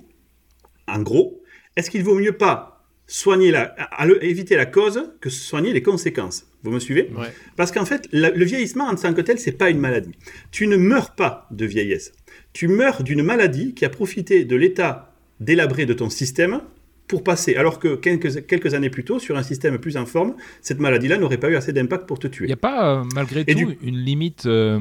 En 0.88 1.02
gros, 1.02 1.42
est-ce 1.76 1.90
qu'il 1.90 2.04
vaut 2.04 2.16
mieux 2.16 2.34
pas 2.34 2.84
soigner 3.08 3.52
la, 3.52 3.64
à- 3.78 4.02
à 4.02 4.06
le- 4.06 4.24
éviter 4.24 4.56
la 4.56 4.66
cause 4.66 5.12
que 5.22 5.30
soigner 5.30 5.74
les 5.74 5.82
conséquences? 5.82 6.46
Vous 6.64 6.72
me 6.72 6.80
suivez? 6.80 7.10
Ouais. 7.18 7.34
Parce 7.56 7.72
qu'en 7.72 7.86
fait, 7.86 8.08
la- 8.12 8.30
le 8.30 8.46
vieillissement 8.46 8.86
en 8.86 8.96
tant 8.96 9.14
que 9.14 9.22
tel, 9.22 9.40
c'est 9.40 9.54
pas 9.54 9.70
une 9.70 9.80
maladie. 9.80 10.12
Tu 10.52 10.68
ne 10.68 10.78
meurs 10.78 11.16
pas 11.16 11.48
de 11.52 11.66
vieillesse. 11.66 12.12
Tu 12.54 12.68
meurs 12.68 13.04
d'une 13.04 13.24
maladie 13.24 13.74
qui 13.74 13.86
a 13.86 13.90
profité 13.90 14.46
de 14.46 14.56
l'état 14.56 15.14
délabré 15.40 15.86
de 15.86 15.94
ton 15.94 16.10
système 16.10 16.62
pour 17.08 17.24
passer. 17.24 17.56
Alors 17.56 17.80
que 17.80 17.96
quelques, 17.96 18.46
quelques 18.46 18.74
années 18.74 18.90
plus 18.90 19.04
tôt, 19.04 19.20
sur 19.20 19.38
un 19.38 19.44
système 19.44 19.78
plus 19.80 19.98
en 19.98 20.06
forme, 20.06 20.36
cette 20.62 20.80
maladie-là 20.80 21.18
n'aurait 21.18 21.38
pas 21.40 21.50
eu 21.50 21.56
assez 21.56 21.74
d'impact 21.74 22.08
pour 22.08 22.20
te 22.20 22.28
Il 22.28 22.32
tuer. 22.32 22.48
n'y 22.48 22.54
a 22.54 22.58
pas, 22.58 23.00
euh, 23.00 23.04
malgré 23.16 23.42
Et 23.48 23.56
tout, 23.56 23.66
du- 23.72 23.78
une 23.82 23.98
limite 23.98 24.46
euh, 24.46 24.80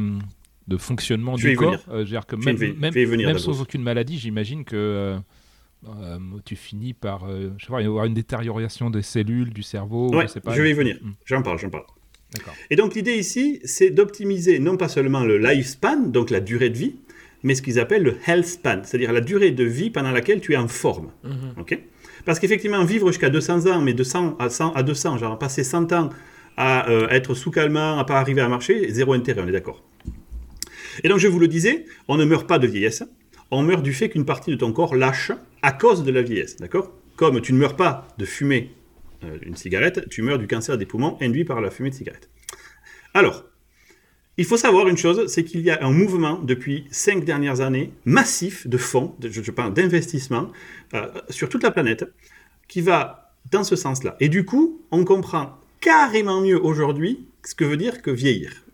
de 0.69 0.77
fonctionnement 0.77 1.37
Je 1.37 1.49
du 1.49 1.57
corps? 1.57 1.77
Euh, 1.91 2.05
je 2.07 2.15
que 2.27 2.37
même, 2.37 2.57
vais- 2.57 3.05
venir, 3.05 3.27
même 3.29 3.39
sans 3.39 3.61
aucune 3.61 3.83
maladie, 3.83 4.19
j'imagine 4.19 4.65
que 4.65 5.17
euh, 5.89 6.19
tu 6.45 6.57
finis 6.57 6.93
par, 6.93 7.25
euh, 7.25 7.51
je 7.59 7.65
sais 7.67 7.71
pas, 7.73 7.81
y 7.83 7.87
avoir 7.87 8.05
une 8.05 8.15
détérioration 8.15 8.91
des 8.91 9.03
cellules 9.03 9.51
du 9.53 9.63
cerveau. 9.63 10.15
Ouais, 10.15 10.27
je 10.29 10.33
sais 10.33 10.41
pas. 10.41 10.55
je 10.55 10.61
vais 10.63 10.71
y 10.71 10.75
venir. 10.75 10.99
Mm, 11.03 11.11
J'en 11.25 11.43
parle, 11.43 11.59
j'en 11.59 11.71
parle. 11.71 11.85
D'accord. 12.35 12.55
Et 12.71 12.77
donc 12.77 12.95
l'idée 12.95 13.17
ici, 13.17 13.61
c'est 13.65 13.91
d'optimiser 13.91 14.59
non 14.61 14.77
pas 14.77 14.89
seulement 14.89 15.25
le 15.25 15.39
lifespan, 15.39 15.97
donc 16.11 16.31
la 16.31 16.39
durée 16.41 16.71
de 16.71 16.77
vie, 16.79 16.95
mais 17.43 17.55
ce 17.55 17.63
qu'ils 17.63 17.79
appellent 17.79 18.03
le 18.03 18.17
health 18.27 18.47
span, 18.47 18.81
c'est-à-dire 18.85 19.13
la 19.13 19.21
durée 19.21 19.51
de 19.51 19.65
vie 19.65 19.91
pendant 19.91 20.11
laquelle 20.11 20.41
tu 20.41 20.53
es 20.53 20.57
en 20.57 20.69
forme. 20.69 21.11
Mhm. 21.25 21.79
Parce 22.25 22.39
qu'effectivement, 22.39 22.85
vivre 22.85 23.09
jusqu'à 23.09 23.31
200 23.31 23.67
ans, 23.67 23.81
mais 23.81 23.95
de 23.95 24.03
100 24.03 24.37
à, 24.39 24.51
100 24.51 24.73
à 24.73 24.83
200, 24.83 25.19
genre 25.19 25.39
passer 25.39 25.65
100 25.65 25.93
ans 25.93 26.11
à 26.57 26.91
euh, 26.91 27.09
être 27.09 27.35
sous 27.35 27.51
calmant, 27.51 27.99
à 27.99 28.05
pas 28.05 28.21
arriver 28.21 28.43
à 28.43 28.49
marcher, 28.49 28.91
zéro 28.91 29.15
intérêt, 29.15 29.41
on 29.43 29.49
est 29.49 29.53
d'accord? 29.53 29.83
Et 31.03 31.09
donc 31.09 31.19
je 31.19 31.29
vous 31.29 31.39
le 31.39 31.49
disais, 31.49 31.87
on 32.09 32.17
ne 32.17 32.25
meurt 32.25 32.47
pas 32.47 32.59
de 32.59 32.67
vieillesse, 32.67 33.05
on 33.51 33.63
meurt 33.63 33.83
du 33.83 33.95
fait 33.95 34.11
qu'une 34.11 34.25
partie 34.27 34.51
de 34.51 34.57
ton 34.57 34.73
corps 34.73 34.95
lâche 34.95 35.33
à 35.63 35.73
cause 35.73 36.05
de 36.05 36.11
la 36.11 36.23
vieillesse, 36.23 36.57
d'accord? 36.57 36.93
Comme 37.17 37.41
tu 37.41 37.53
ne 37.53 37.59
meurs 37.59 37.77
pas 37.77 38.09
de 38.19 38.25
fumer 38.25 38.75
euh, 39.25 39.39
une 39.43 39.57
cigarette, 39.57 40.09
tu 40.11 40.23
meurs 40.23 40.39
du 40.39 40.47
cancer 40.47 40.77
des 40.77 40.87
poumons 40.87 41.17
induit 41.21 41.45
par 41.45 41.61
la 41.61 41.71
fumée 41.71 41.91
de 41.91 41.95
cigarette. 41.95 42.29
Alors, 43.15 43.45
il 44.37 44.45
faut 44.45 44.57
savoir 44.57 44.89
une 44.89 44.97
chose, 44.97 45.27
c'est 45.27 45.45
qu'il 45.45 45.61
y 45.61 45.71
a 45.71 45.85
un 45.85 45.91
mouvement 45.91 46.39
depuis 46.39 46.87
cinq 46.91 47.25
dernières 47.25 47.61
années 47.61 47.93
massif 48.05 48.67
de 48.67 48.79
fonds, 48.79 49.15
je, 49.23 49.51
parle 49.51 49.75
d'investissement, 49.75 50.49
euh, 50.95 51.09
sur 51.29 51.49
toute 51.49 51.63
la 51.63 51.71
planète, 51.71 52.05
qui 52.69 52.81
va 52.81 53.35
dans 53.51 53.65
ce 53.65 53.77
sens-là. 53.77 54.17
Et 54.21 54.29
du 54.29 54.45
coup, 54.45 54.81
on 54.91 55.05
comprend 55.05 55.59
carrément 55.81 56.41
mieux 56.41 56.63
aujourd'hui 56.63 57.27
ce 57.45 57.55
que 57.55 57.65
veut 57.65 57.77
dire 57.77 58.03
que 58.03 58.11
vieillir. 58.11 58.65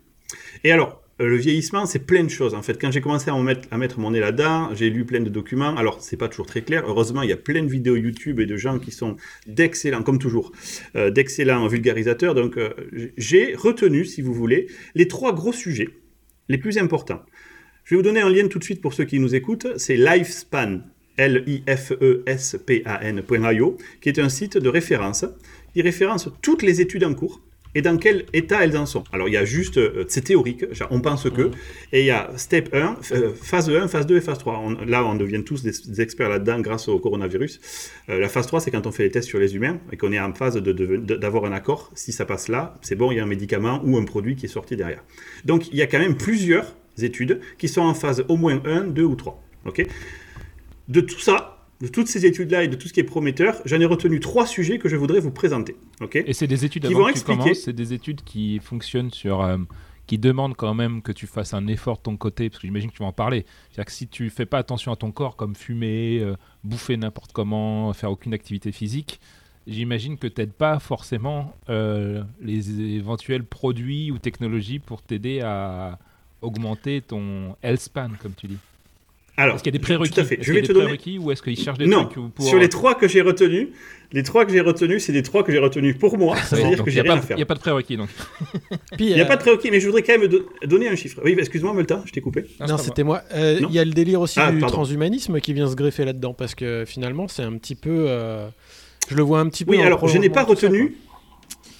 Et 0.63 0.71
alors, 0.71 1.01
le 1.19 1.35
vieillissement, 1.35 1.87
c'est 1.87 2.05
plein 2.05 2.23
de 2.23 2.29
choses. 2.29 2.53
En 2.53 2.61
fait, 2.61 2.79
quand 2.79 2.91
j'ai 2.91 3.01
commencé 3.01 3.31
à, 3.31 3.77
mettre, 3.77 3.99
mon 3.99 4.11
nez 4.11 4.19
là-dedans, 4.19 4.69
j'ai 4.75 4.91
lu 4.91 5.03
plein 5.03 5.21
de 5.21 5.29
documents. 5.29 5.75
Alors, 5.75 6.01
c'est 6.01 6.17
pas 6.17 6.27
toujours 6.27 6.45
très 6.45 6.61
clair. 6.61 6.83
Heureusement, 6.85 7.23
il 7.23 7.29
y 7.29 7.33
a 7.33 7.37
plein 7.37 7.63
de 7.63 7.69
vidéos 7.69 7.95
YouTube 7.95 8.39
et 8.39 8.45
de 8.45 8.55
gens 8.55 8.77
qui 8.77 8.91
sont 8.91 9.17
d'excellents, 9.47 10.03
comme 10.03 10.19
toujours, 10.19 10.51
euh, 10.95 11.09
d'excellents 11.09 11.67
vulgarisateurs. 11.67 12.35
Donc, 12.35 12.57
euh, 12.57 12.69
j'ai 13.17 13.55
retenu, 13.55 14.05
si 14.05 14.21
vous 14.21 14.33
voulez, 14.33 14.67
les 14.93 15.07
trois 15.07 15.33
gros 15.33 15.53
sujets 15.53 15.89
les 16.49 16.59
plus 16.59 16.77
importants. 16.77 17.23
Je 17.83 17.95
vais 17.95 17.97
vous 17.97 18.03
donner 18.03 18.21
un 18.21 18.29
lien 18.29 18.47
tout 18.47 18.59
de 18.59 18.63
suite 18.63 18.81
pour 18.81 18.93
ceux 18.93 19.05
qui 19.05 19.19
nous 19.19 19.33
écoutent. 19.33 19.67
C'est 19.77 19.97
Lifespan, 19.97 20.81
L-I-F-E-S-P-A-N.io, 21.17 21.67
qui 24.01 24.09
est 24.09 24.19
un 24.19 24.29
site 24.29 24.57
de 24.57 24.69
référence 24.69 25.25
qui 25.73 25.81
référence 25.81 26.29
toutes 26.41 26.61
les 26.61 26.79
études 26.81 27.03
en 27.03 27.13
cours 27.13 27.41
et 27.77 27.81
dans 27.83 27.97
quel 27.97 28.25
état 28.33 28.63
elles 28.63 28.75
en 28.75 28.85
sont. 28.87 29.03
Alors, 29.13 29.27
il 29.29 29.33
y 29.33 29.37
a 29.37 29.45
juste, 29.45 29.77
euh, 29.77 30.03
c'est 30.07 30.23
théorique, 30.23 30.65
on 30.89 30.99
pense 30.99 31.29
que, 31.29 31.51
et 31.93 31.99
il 32.01 32.05
y 32.07 32.11
a 32.11 32.31
step 32.35 32.73
1, 32.73 32.97
euh, 33.11 33.31
phase 33.39 33.69
1, 33.69 33.87
phase 33.87 34.07
2 34.07 34.17
et 34.17 34.21
phase 34.21 34.39
3. 34.39 34.57
On- 34.65 34.85
là, 34.85 35.05
on 35.05 35.13
devient 35.15 35.43
tous 35.43 35.61
des, 35.61 35.71
des 35.87 36.01
experts 36.01 36.29
là-dedans 36.29 36.59
grâce 36.59 36.87
au 36.87 36.97
coronavirus. 36.99 37.59
Euh, 38.09 38.19
la 38.19 38.29
phase 38.29 38.47
3, 38.47 38.61
c'est 38.61 38.71
quand 38.71 38.87
on 38.87 38.91
fait 38.91 39.03
les 39.03 39.11
tests 39.11 39.27
sur 39.29 39.39
les 39.39 39.55
humains 39.55 39.79
et 39.91 39.97
qu'on 39.97 40.11
est 40.11 40.19
en 40.19 40.33
phase 40.33 40.55
d'avoir 40.57 41.45
un 41.45 41.51
accord. 41.51 41.91
Si 41.93 42.11
ça 42.11 42.25
passe 42.25 42.47
là, 42.47 42.73
c'est 42.81 42.95
bon, 42.95 43.11
il 43.11 43.17
y 43.17 43.19
a 43.19 43.23
un 43.23 43.27
médicament 43.27 43.79
ou 43.85 43.95
un 43.97 44.05
produit 44.05 44.35
qui 44.35 44.45
est 44.47 44.49
sorti 44.49 44.75
derrière. 44.75 45.03
Donc, 45.45 45.67
il 45.71 45.75
y 45.77 45.83
a 45.83 45.87
quand 45.87 45.99
même 45.99 46.17
plusieurs 46.17 46.75
études 46.99 47.41
qui 47.59 47.67
sont 47.67 47.81
en 47.81 47.93
phase 47.93 48.23
au 48.27 48.37
moins 48.37 48.59
1, 48.65 48.85
2 48.85 49.03
ou 49.03 49.15
3. 49.15 49.43
ok? 49.65 49.85
De 50.87 51.01
tout 51.01 51.19
ça, 51.19 51.56
de 51.81 51.87
toutes 51.87 52.07
ces 52.07 52.25
études-là 52.25 52.63
et 52.63 52.67
de 52.67 52.75
tout 52.75 52.87
ce 52.87 52.93
qui 52.93 52.99
est 52.99 53.03
prometteur, 53.03 53.61
j'en 53.65 53.79
ai 53.79 53.85
retenu 53.85 54.19
trois 54.19 54.47
sujets 54.47 54.79
que 54.79 54.89
je 54.89 54.95
voudrais 54.95 55.19
vous 55.19 55.31
présenter. 55.31 55.75
Et 56.13 56.33
c'est 56.33 56.47
des 56.47 56.65
études 56.65 56.83
Qui 56.83 56.87
avant 56.93 56.99
vont 56.99 57.05
que 57.07 57.11
tu 57.11 57.17
expliquer- 57.19 57.39
commences, 57.43 57.59
c'est 57.59 57.73
des 57.73 57.93
études 57.93 58.23
qui 58.23 58.59
fonctionnent 58.59 59.11
sur, 59.11 59.41
euh, 59.41 59.57
qui 60.07 60.17
demandent 60.17 60.55
quand 60.55 60.73
même 60.73 61.01
que 61.01 61.11
tu 61.11 61.27
fasses 61.27 61.53
un 61.53 61.67
effort 61.67 61.97
de 61.97 62.01
ton 62.03 62.17
côté, 62.17 62.49
parce 62.49 62.61
que 62.61 62.67
j'imagine 62.67 62.89
que 62.89 62.95
tu 62.95 63.03
vas 63.03 63.09
en 63.09 63.13
parler. 63.13 63.45
C'est-à-dire 63.69 63.85
que 63.85 63.91
si 63.91 64.07
tu 64.07 64.29
fais 64.29 64.45
pas 64.45 64.57
attention 64.57 64.91
à 64.91 64.95
ton 64.95 65.11
corps, 65.11 65.35
comme 65.35 65.55
fumer, 65.55 66.19
euh, 66.21 66.35
bouffer 66.63 66.97
n'importe 66.97 67.31
comment, 67.33 67.93
faire 67.93 68.09
aucune 68.11 68.33
activité 68.33 68.71
physique, 68.71 69.19
j'imagine 69.67 70.17
que 70.17 70.27
t'aides 70.27 70.53
pas 70.53 70.79
forcément 70.79 71.53
euh, 71.69 72.23
les 72.41 72.79
éventuels 72.95 73.43
produits 73.43 74.09
ou 74.11 74.17
technologies 74.17 74.79
pour 74.79 75.01
t'aider 75.01 75.41
à 75.41 75.99
augmenter 76.41 77.01
ton 77.01 77.55
health 77.61 77.81
span, 77.81 78.09
comme 78.21 78.33
tu 78.33 78.47
dis. 78.47 78.57
Alors, 79.39 79.55
Est-ce 79.55 79.63
qu'il 79.63 79.71
y 79.71 79.75
a 79.75 79.77
des 79.77 79.79
tout 79.79 79.85
prérequis 79.85 80.19
à 80.19 80.23
fait. 80.25 80.35
Est-ce 80.35 80.43
Je 80.43 80.45
qu'il 80.45 80.53
y 80.53 80.55
vais 80.55 80.57
a 80.57 80.61
des 80.61 80.67
te 80.67 80.73
donner. 80.73 80.85
prérequis 80.85 81.19
ou 81.19 81.31
est-ce 81.31 81.43
qu'ils 81.43 81.57
cherchent 81.59 81.77
des 81.77 81.85
Non, 81.85 82.05
trucs 82.05 82.33
pour... 82.33 82.43
sur 82.45 82.57
les 82.57 82.69
trois 82.69 82.95
que 82.95 83.07
j'ai 83.07 83.21
retenus, 83.21 83.67
les 84.11 84.23
trois 84.23 84.45
que 84.45 84.51
j'ai 84.51 84.61
retenus, 84.61 85.03
c'est 85.05 85.11
des 85.13 85.21
trois 85.21 85.43
que 85.43 85.51
j'ai 85.51 85.59
retenus 85.59 85.95
pour 85.97 86.17
moi. 86.17 86.35
Ouais, 86.35 86.41
C'est-à-dire 86.43 86.83
que 86.83 86.89
il 86.89 86.93
j'ai 86.93 87.01
n'y 87.03 87.07
a, 87.07 87.11
rien 87.11 87.19
à 87.19 87.21
pas- 87.21 87.27
faire. 87.27 87.37
il 87.37 87.39
y 87.41 87.43
a 87.43 87.45
pas 87.45 87.53
de 87.53 87.59
prérequis, 87.59 87.97
donc. 87.97 88.09
Il 88.97 89.05
n'y 89.05 89.13
a 89.21 89.23
euh, 89.23 89.27
pas 89.27 89.35
de 89.35 89.41
prérequis, 89.41 89.69
mais 89.69 89.79
je 89.79 89.85
voudrais 89.85 90.01
quand 90.01 90.17
même 90.17 90.27
do- 90.27 90.49
donner 90.65 90.89
un 90.89 90.95
chiffre. 90.95 91.21
Oui, 91.23 91.35
excuse-moi, 91.37 91.71
Melta, 91.73 92.01
je 92.05 92.11
t'ai 92.11 92.19
coupé. 92.21 92.45
Non, 92.67 92.77
c'était 92.79 93.03
moi. 93.03 93.21
Euh, 93.35 93.59
Il 93.61 93.75
y 93.75 93.77
a 93.79 93.85
le 93.85 93.91
délire 93.91 94.21
aussi 94.21 94.39
Ah, 94.39 94.51
du 94.51 94.57
pardon. 94.59 94.73
transhumanisme 94.77 95.39
qui 95.39 95.53
vient 95.53 95.67
se 95.69 95.75
greffer 95.75 96.03
là-dedans, 96.03 96.33
parce 96.33 96.55
que 96.55 96.83
finalement, 96.87 97.27
c'est 97.27 97.43
un 97.43 97.55
petit 97.57 97.75
peu. 97.75 98.05
euh, 98.07 98.47
Je 99.07 99.15
le 99.15 99.21
vois 99.21 99.39
un 99.39 99.47
petit 99.49 99.65
peu. 99.65 99.71
Oui, 99.73 99.81
alors 99.83 100.07
je 100.07 100.17
n'ai 100.17 100.29
pas 100.29 100.45
tout 100.45 100.55
ça, 100.55 100.67
retenu, 100.67 100.95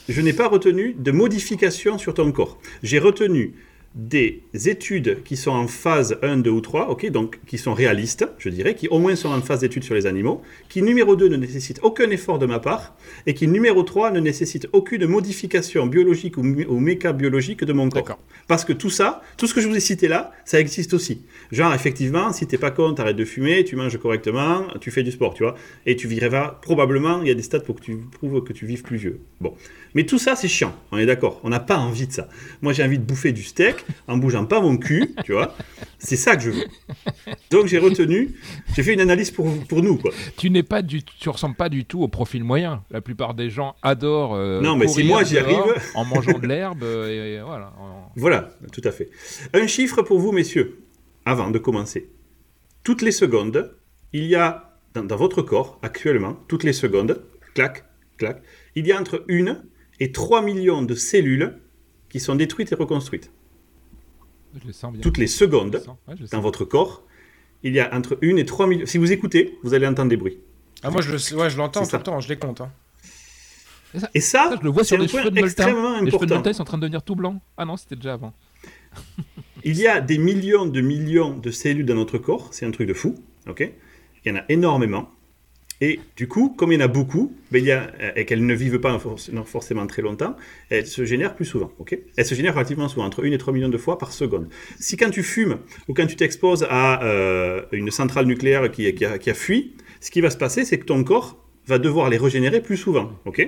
je 0.07 0.21
n'ai 0.21 0.33
pas 0.33 0.47
retenu 0.47 0.95
de 0.97 1.11
modification 1.11 1.97
sur 1.97 2.13
ton 2.13 2.31
corps. 2.31 2.59
J'ai 2.83 2.99
retenu 2.99 3.55
des 3.95 4.43
études 4.65 5.23
qui 5.23 5.35
sont 5.35 5.51
en 5.51 5.67
phase 5.67 6.17
1, 6.21 6.37
2 6.37 6.49
ou 6.49 6.61
3, 6.61 6.89
ok, 6.89 7.09
donc 7.09 7.39
qui 7.47 7.57
sont 7.57 7.73
réalistes, 7.73 8.27
je 8.37 8.49
dirais, 8.49 8.75
qui 8.75 8.87
au 8.87 8.99
moins 8.99 9.15
sont 9.15 9.29
en 9.29 9.41
phase 9.41 9.61
d'études 9.61 9.83
sur 9.83 9.95
les 9.95 10.05
animaux, 10.05 10.41
qui 10.69 10.81
numéro 10.81 11.15
2 11.15 11.29
ne 11.29 11.37
nécessitent 11.37 11.79
aucun 11.81 12.09
effort 12.09 12.37
de 12.37 12.45
ma 12.45 12.59
part, 12.59 12.95
et 13.25 13.33
qui 13.33 13.47
numéro 13.47 13.83
3 13.83 14.11
ne 14.11 14.19
nécessite 14.19 14.67
aucune 14.73 15.05
modification 15.07 15.87
biologique 15.87 16.37
ou, 16.37 16.41
ou 16.41 16.79
mécabiologique 16.79 17.63
de 17.63 17.73
mon 17.73 17.89
corps. 17.89 18.19
Parce 18.47 18.65
que 18.65 18.73
tout 18.73 18.89
ça, 18.89 19.21
tout 19.35 19.47
ce 19.47 19.53
que 19.53 19.61
je 19.61 19.67
vous 19.67 19.75
ai 19.75 19.79
cité 19.79 20.07
là, 20.07 20.31
ça 20.45 20.59
existe 20.59 20.93
aussi. 20.93 21.21
Genre, 21.51 21.73
effectivement, 21.73 22.31
si 22.33 22.45
t'es 22.45 22.57
pas 22.57 22.71
con, 22.71 22.93
t'arrêtes 22.93 23.15
de 23.15 23.25
fumer, 23.25 23.63
tu 23.63 23.75
manges 23.75 23.97
correctement, 23.97 24.67
tu 24.79 24.91
fais 24.91 25.03
du 25.03 25.11
sport, 25.11 25.33
tu 25.33 25.43
vois, 25.43 25.55
et 25.85 25.95
tu 25.95 26.07
vivras 26.07 26.59
probablement, 26.61 27.21
il 27.21 27.27
y 27.27 27.31
a 27.31 27.35
des 27.35 27.41
stats 27.41 27.59
pour 27.61 27.75
que 27.77 27.81
tu 27.81 27.97
prouves 28.11 28.43
que 28.43 28.53
tu 28.53 28.65
vives 28.65 28.83
plus 28.83 28.97
vieux. 28.97 29.19
Bon. 29.41 29.53
Mais 29.97 30.05
tout 30.05 30.19
ça, 30.19 30.35
c'est 30.35 30.47
chiant, 30.47 30.75
on 30.91 30.99
est 30.99 31.07
d'accord. 31.07 31.41
On 31.43 31.49
n'a 31.49 31.59
pas 31.59 31.77
envie 31.77 32.05
de 32.05 32.11
ça. 32.11 32.27
Moi, 32.61 32.71
j'ai 32.71 32.83
envie 32.83 32.99
de 32.99 33.03
bouffer 33.03 33.31
du 33.31 33.41
steak 33.41 33.83
en 34.07 34.17
bougeant 34.17 34.45
pas 34.45 34.61
mon 34.61 34.77
cul, 34.77 35.15
tu 35.25 35.31
vois. 35.33 35.55
C'est 35.97 36.15
ça 36.15 36.35
que 36.35 36.43
je 36.43 36.51
veux. 36.51 36.65
Donc, 37.49 37.65
j'ai 37.65 37.79
retenu, 37.79 38.35
j'ai 38.75 38.83
fait 38.83 38.93
une 38.93 39.01
analyse 39.01 39.31
pour, 39.31 39.51
pour 39.65 39.81
nous, 39.81 39.97
quoi. 39.97 40.11
Tu 40.37 40.51
n'es 40.51 40.61
pas 40.61 40.83
du, 40.83 41.01
tu 41.03 41.29
ressembles 41.29 41.55
pas 41.55 41.69
du 41.69 41.83
tout 41.83 42.03
au 42.03 42.07
profil 42.07 42.43
moyen. 42.43 42.83
La 42.91 43.01
plupart 43.01 43.33
des 43.33 43.49
gens 43.49 43.75
adorent. 43.81 44.35
euh, 44.35 44.61
Non, 44.61 44.75
mais 44.75 44.87
si 44.87 45.03
moi, 45.03 45.23
j'y 45.23 45.39
arrive- 45.39 45.57
en 45.95 46.05
mangeant 46.05 46.37
de 46.37 46.45
l'herbe 46.45 46.83
euh, 46.83 47.09
et, 47.09 47.33
et 47.37 47.41
voilà. 47.41 47.73
en- 47.79 48.11
Voilà, 48.15 48.51
tout 48.71 48.81
à 48.83 48.91
fait. 48.91 49.09
Un 49.55 49.65
chiffre 49.65 50.03
pour 50.03 50.19
vous, 50.19 50.31
messieurs, 50.31 50.77
avant 51.25 51.49
de 51.49 51.57
commencer. 51.57 52.11
Toutes 52.83 53.01
les 53.01 53.11
secondes, 53.11 53.73
il 54.13 54.25
y 54.25 54.35
a 54.35 54.77
dans, 54.93 55.03
dans 55.03 55.17
votre 55.17 55.41
corps, 55.41 55.79
actuellement, 55.81 56.37
toutes 56.47 56.63
les 56.63 56.73
secondes, 56.73 57.19
clac, 57.55 57.83
clac, 58.17 58.43
il 58.75 58.85
y 58.85 58.91
a 58.91 58.99
entre 58.99 59.25
1 59.29 59.57
et 59.99 60.11
3 60.11 60.41
millions 60.41 60.81
de 60.81 60.95
cellules 60.95 61.57
qui 62.09 62.19
sont 62.19 62.35
détruites 62.35 62.71
et 62.71 62.75
reconstruites. 62.75 63.31
Je 64.61 64.65
le 64.67 64.73
sens 64.73 64.91
bien. 64.93 65.01
Toutes 65.01 65.17
les 65.17 65.27
Je 65.27 65.31
le 65.33 65.37
secondes, 65.37 65.77
sens, 65.83 65.97
ouais, 66.07 66.15
je 66.15 66.21
le 66.23 66.27
dans 66.27 66.37
sens. 66.37 66.41
votre 66.43 66.65
corps, 66.65 67.03
il 67.63 67.73
y 67.73 67.79
a 67.79 67.93
entre 67.95 68.17
1 68.23 68.37
et 68.37 68.45
3 68.45 68.67
millions. 68.67 68.85
Si 68.85 68.97
vous 68.97 69.11
écoutez, 69.11 69.57
vous 69.63 69.73
allez 69.73 69.85
entendre 69.87 70.09
des 70.09 70.17
bruits. 70.17 70.37
Ah, 70.83 70.89
moi, 70.91 71.01
je 71.01 71.11
le- 71.11 71.37
ouais, 71.39 71.49
je 71.49 71.57
l'entends 71.57 71.83
tout 71.83 71.89
ça. 71.89 71.97
le 71.97 72.03
temps, 72.03 72.19
je 72.19 72.29
les 72.29 72.37
compte. 72.37 72.61
hein. 72.61 72.71
Et 74.13 74.19
ça, 74.19 74.49
Ça, 74.49 74.55
je 74.59 74.63
le 74.63 74.69
vois 74.69 74.83
sur 74.83 74.97
les 74.97 75.07
cheveux 75.07 75.23
de 75.31 75.39
Molta. 75.39 75.45
extrêmement 75.63 75.93
Les 75.93 75.97
cheveux 75.97 76.05
de 76.05 76.15
important. 76.15 76.35
Molta, 76.35 76.49
ils 76.51 76.53
sont 76.53 76.61
en 76.61 76.65
train 76.65 76.77
de 76.77 76.81
devenir 76.83 77.01
tout 77.03 77.15
blancs. 77.15 77.41
Ah 77.57 77.65
non, 77.65 77.77
c'était 77.77 77.95
déjà 77.95 78.13
avant. 78.13 78.33
Il 79.63 79.77
y 79.77 79.87
a 79.87 80.01
des 80.01 80.17
millions 80.17 80.65
de 80.65 80.81
millions 80.81 81.37
de 81.37 81.51
cellules 81.51 81.85
dans 81.85 81.95
notre 81.95 82.17
corps, 82.17 82.49
c'est 82.51 82.65
un 82.65 82.71
truc 82.71 82.87
de 82.87 82.93
fou, 82.93 83.15
ok? 83.47 83.71
Il 84.25 84.29
y 84.29 84.35
en 84.35 84.39
a 84.39 84.43
énormément. 84.49 85.09
Et 85.79 85.99
du 86.15 86.27
coup, 86.27 86.49
comme 86.57 86.71
il 86.71 86.79
y 86.79 86.81
en 86.81 86.85
a 86.85 86.87
beaucoup, 86.87 87.35
ben, 87.51 87.59
il 87.59 87.65
y 87.65 87.71
a, 87.71 87.91
et 88.15 88.25
qu'elles 88.25 88.45
ne 88.45 88.53
vivent 88.55 88.79
pas 88.79 88.97
forc- 88.97 89.29
forcément 89.45 89.85
très 89.85 90.01
longtemps, 90.01 90.35
elles 90.69 90.87
se 90.87 91.05
génèrent 91.05 91.35
plus 91.35 91.45
souvent, 91.45 91.71
ok? 91.77 91.97
Elles 92.17 92.25
se 92.25 92.33
génèrent 92.33 92.55
relativement 92.55 92.87
souvent, 92.89 93.05
entre 93.05 93.23
1 93.23 93.31
et 93.31 93.37
3 93.37 93.53
millions 93.53 93.69
de 93.69 93.77
fois 93.77 93.97
par 93.99 94.11
seconde. 94.11 94.49
Si 94.79 94.97
quand 94.97 95.11
tu 95.11 95.21
fumes 95.21 95.57
ou 95.87 95.93
quand 95.93 96.07
tu 96.07 96.15
t'exposes 96.15 96.65
à 96.69 97.03
euh, 97.03 97.61
une 97.71 97.91
centrale 97.91 98.25
nucléaire 98.25 98.71
qui, 98.71 98.91
qui 98.95 99.05
a, 99.05 99.17
qui 99.19 99.29
a 99.29 99.33
fui, 99.35 99.75
ce 100.01 100.09
qui 100.09 100.21
va 100.21 100.29
se 100.31 100.37
passer, 100.37 100.65
c'est 100.65 100.79
que 100.79 100.85
ton 100.85 101.03
corps 101.03 101.43
va 101.67 101.77
devoir 101.79 102.09
les 102.09 102.17
régénérer 102.17 102.61
plus 102.61 102.77
souvent, 102.77 103.11
ok? 103.25 103.39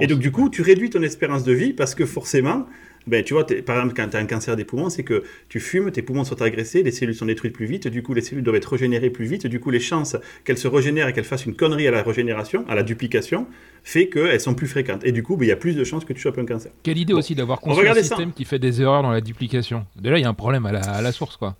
Et 0.00 0.06
donc, 0.06 0.20
du 0.20 0.30
coup, 0.30 0.48
tu 0.48 0.62
réduis 0.62 0.90
ton 0.90 1.02
espérance 1.02 1.42
de 1.44 1.52
vie 1.52 1.72
parce 1.72 1.94
que 1.94 2.06
forcément, 2.06 2.66
ben, 3.06 3.22
tu 3.22 3.34
vois, 3.34 3.44
par 3.46 3.76
exemple, 3.76 3.94
quand 3.96 4.08
tu 4.08 4.16
as 4.16 4.20
un 4.20 4.26
cancer 4.26 4.56
des 4.56 4.64
poumons, 4.64 4.88
c'est 4.90 5.02
que 5.02 5.24
tu 5.48 5.60
fumes, 5.60 5.90
tes 5.90 6.02
poumons 6.02 6.24
sont 6.24 6.40
agressés, 6.42 6.82
les 6.82 6.90
cellules 6.90 7.14
sont 7.14 7.26
détruites 7.26 7.52
plus 7.52 7.66
vite, 7.66 7.88
du 7.88 8.02
coup, 8.02 8.14
les 8.14 8.20
cellules 8.22 8.42
doivent 8.44 8.56
être 8.56 8.72
régénérées 8.72 9.10
plus 9.10 9.26
vite, 9.26 9.46
du 9.46 9.60
coup, 9.60 9.70
les 9.70 9.80
chances 9.80 10.16
qu'elles 10.44 10.58
se 10.58 10.68
régénèrent 10.68 11.08
et 11.08 11.12
qu'elles 11.12 11.24
fassent 11.24 11.46
une 11.46 11.54
connerie 11.56 11.86
à 11.86 11.90
la 11.90 12.02
régénération, 12.02 12.64
à 12.68 12.74
la 12.74 12.82
duplication, 12.82 13.46
fait 13.82 14.08
qu'elles 14.08 14.40
sont 14.40 14.54
plus 14.54 14.66
fréquentes. 14.68 15.04
Et 15.04 15.12
du 15.12 15.22
coup, 15.22 15.36
ben, 15.36 15.44
il 15.44 15.48
y 15.48 15.52
a 15.52 15.56
plus 15.56 15.76
de 15.76 15.84
chances 15.84 16.04
que 16.04 16.12
tu 16.12 16.20
chopes 16.20 16.38
un 16.38 16.46
cancer. 16.46 16.72
Quelle 16.82 16.98
idée 16.98 17.12
Bon. 17.12 17.18
aussi 17.18 17.34
d'avoir 17.34 17.60
construit 17.60 17.88
un 17.88 17.94
ça. 17.94 18.00
système 18.02 18.32
qui 18.32 18.44
fait 18.44 18.58
des 18.58 18.80
erreurs 18.80 19.02
dans 19.02 19.10
la 19.12 19.20
duplication. 19.20 19.86
Déjà, 19.96 20.18
il 20.18 20.22
y 20.22 20.24
a 20.24 20.28
un 20.28 20.34
problème 20.34 20.64
à 20.66 20.72
la, 20.72 20.80
à 20.80 21.02
la 21.02 21.12
source, 21.12 21.36
quoi. 21.36 21.56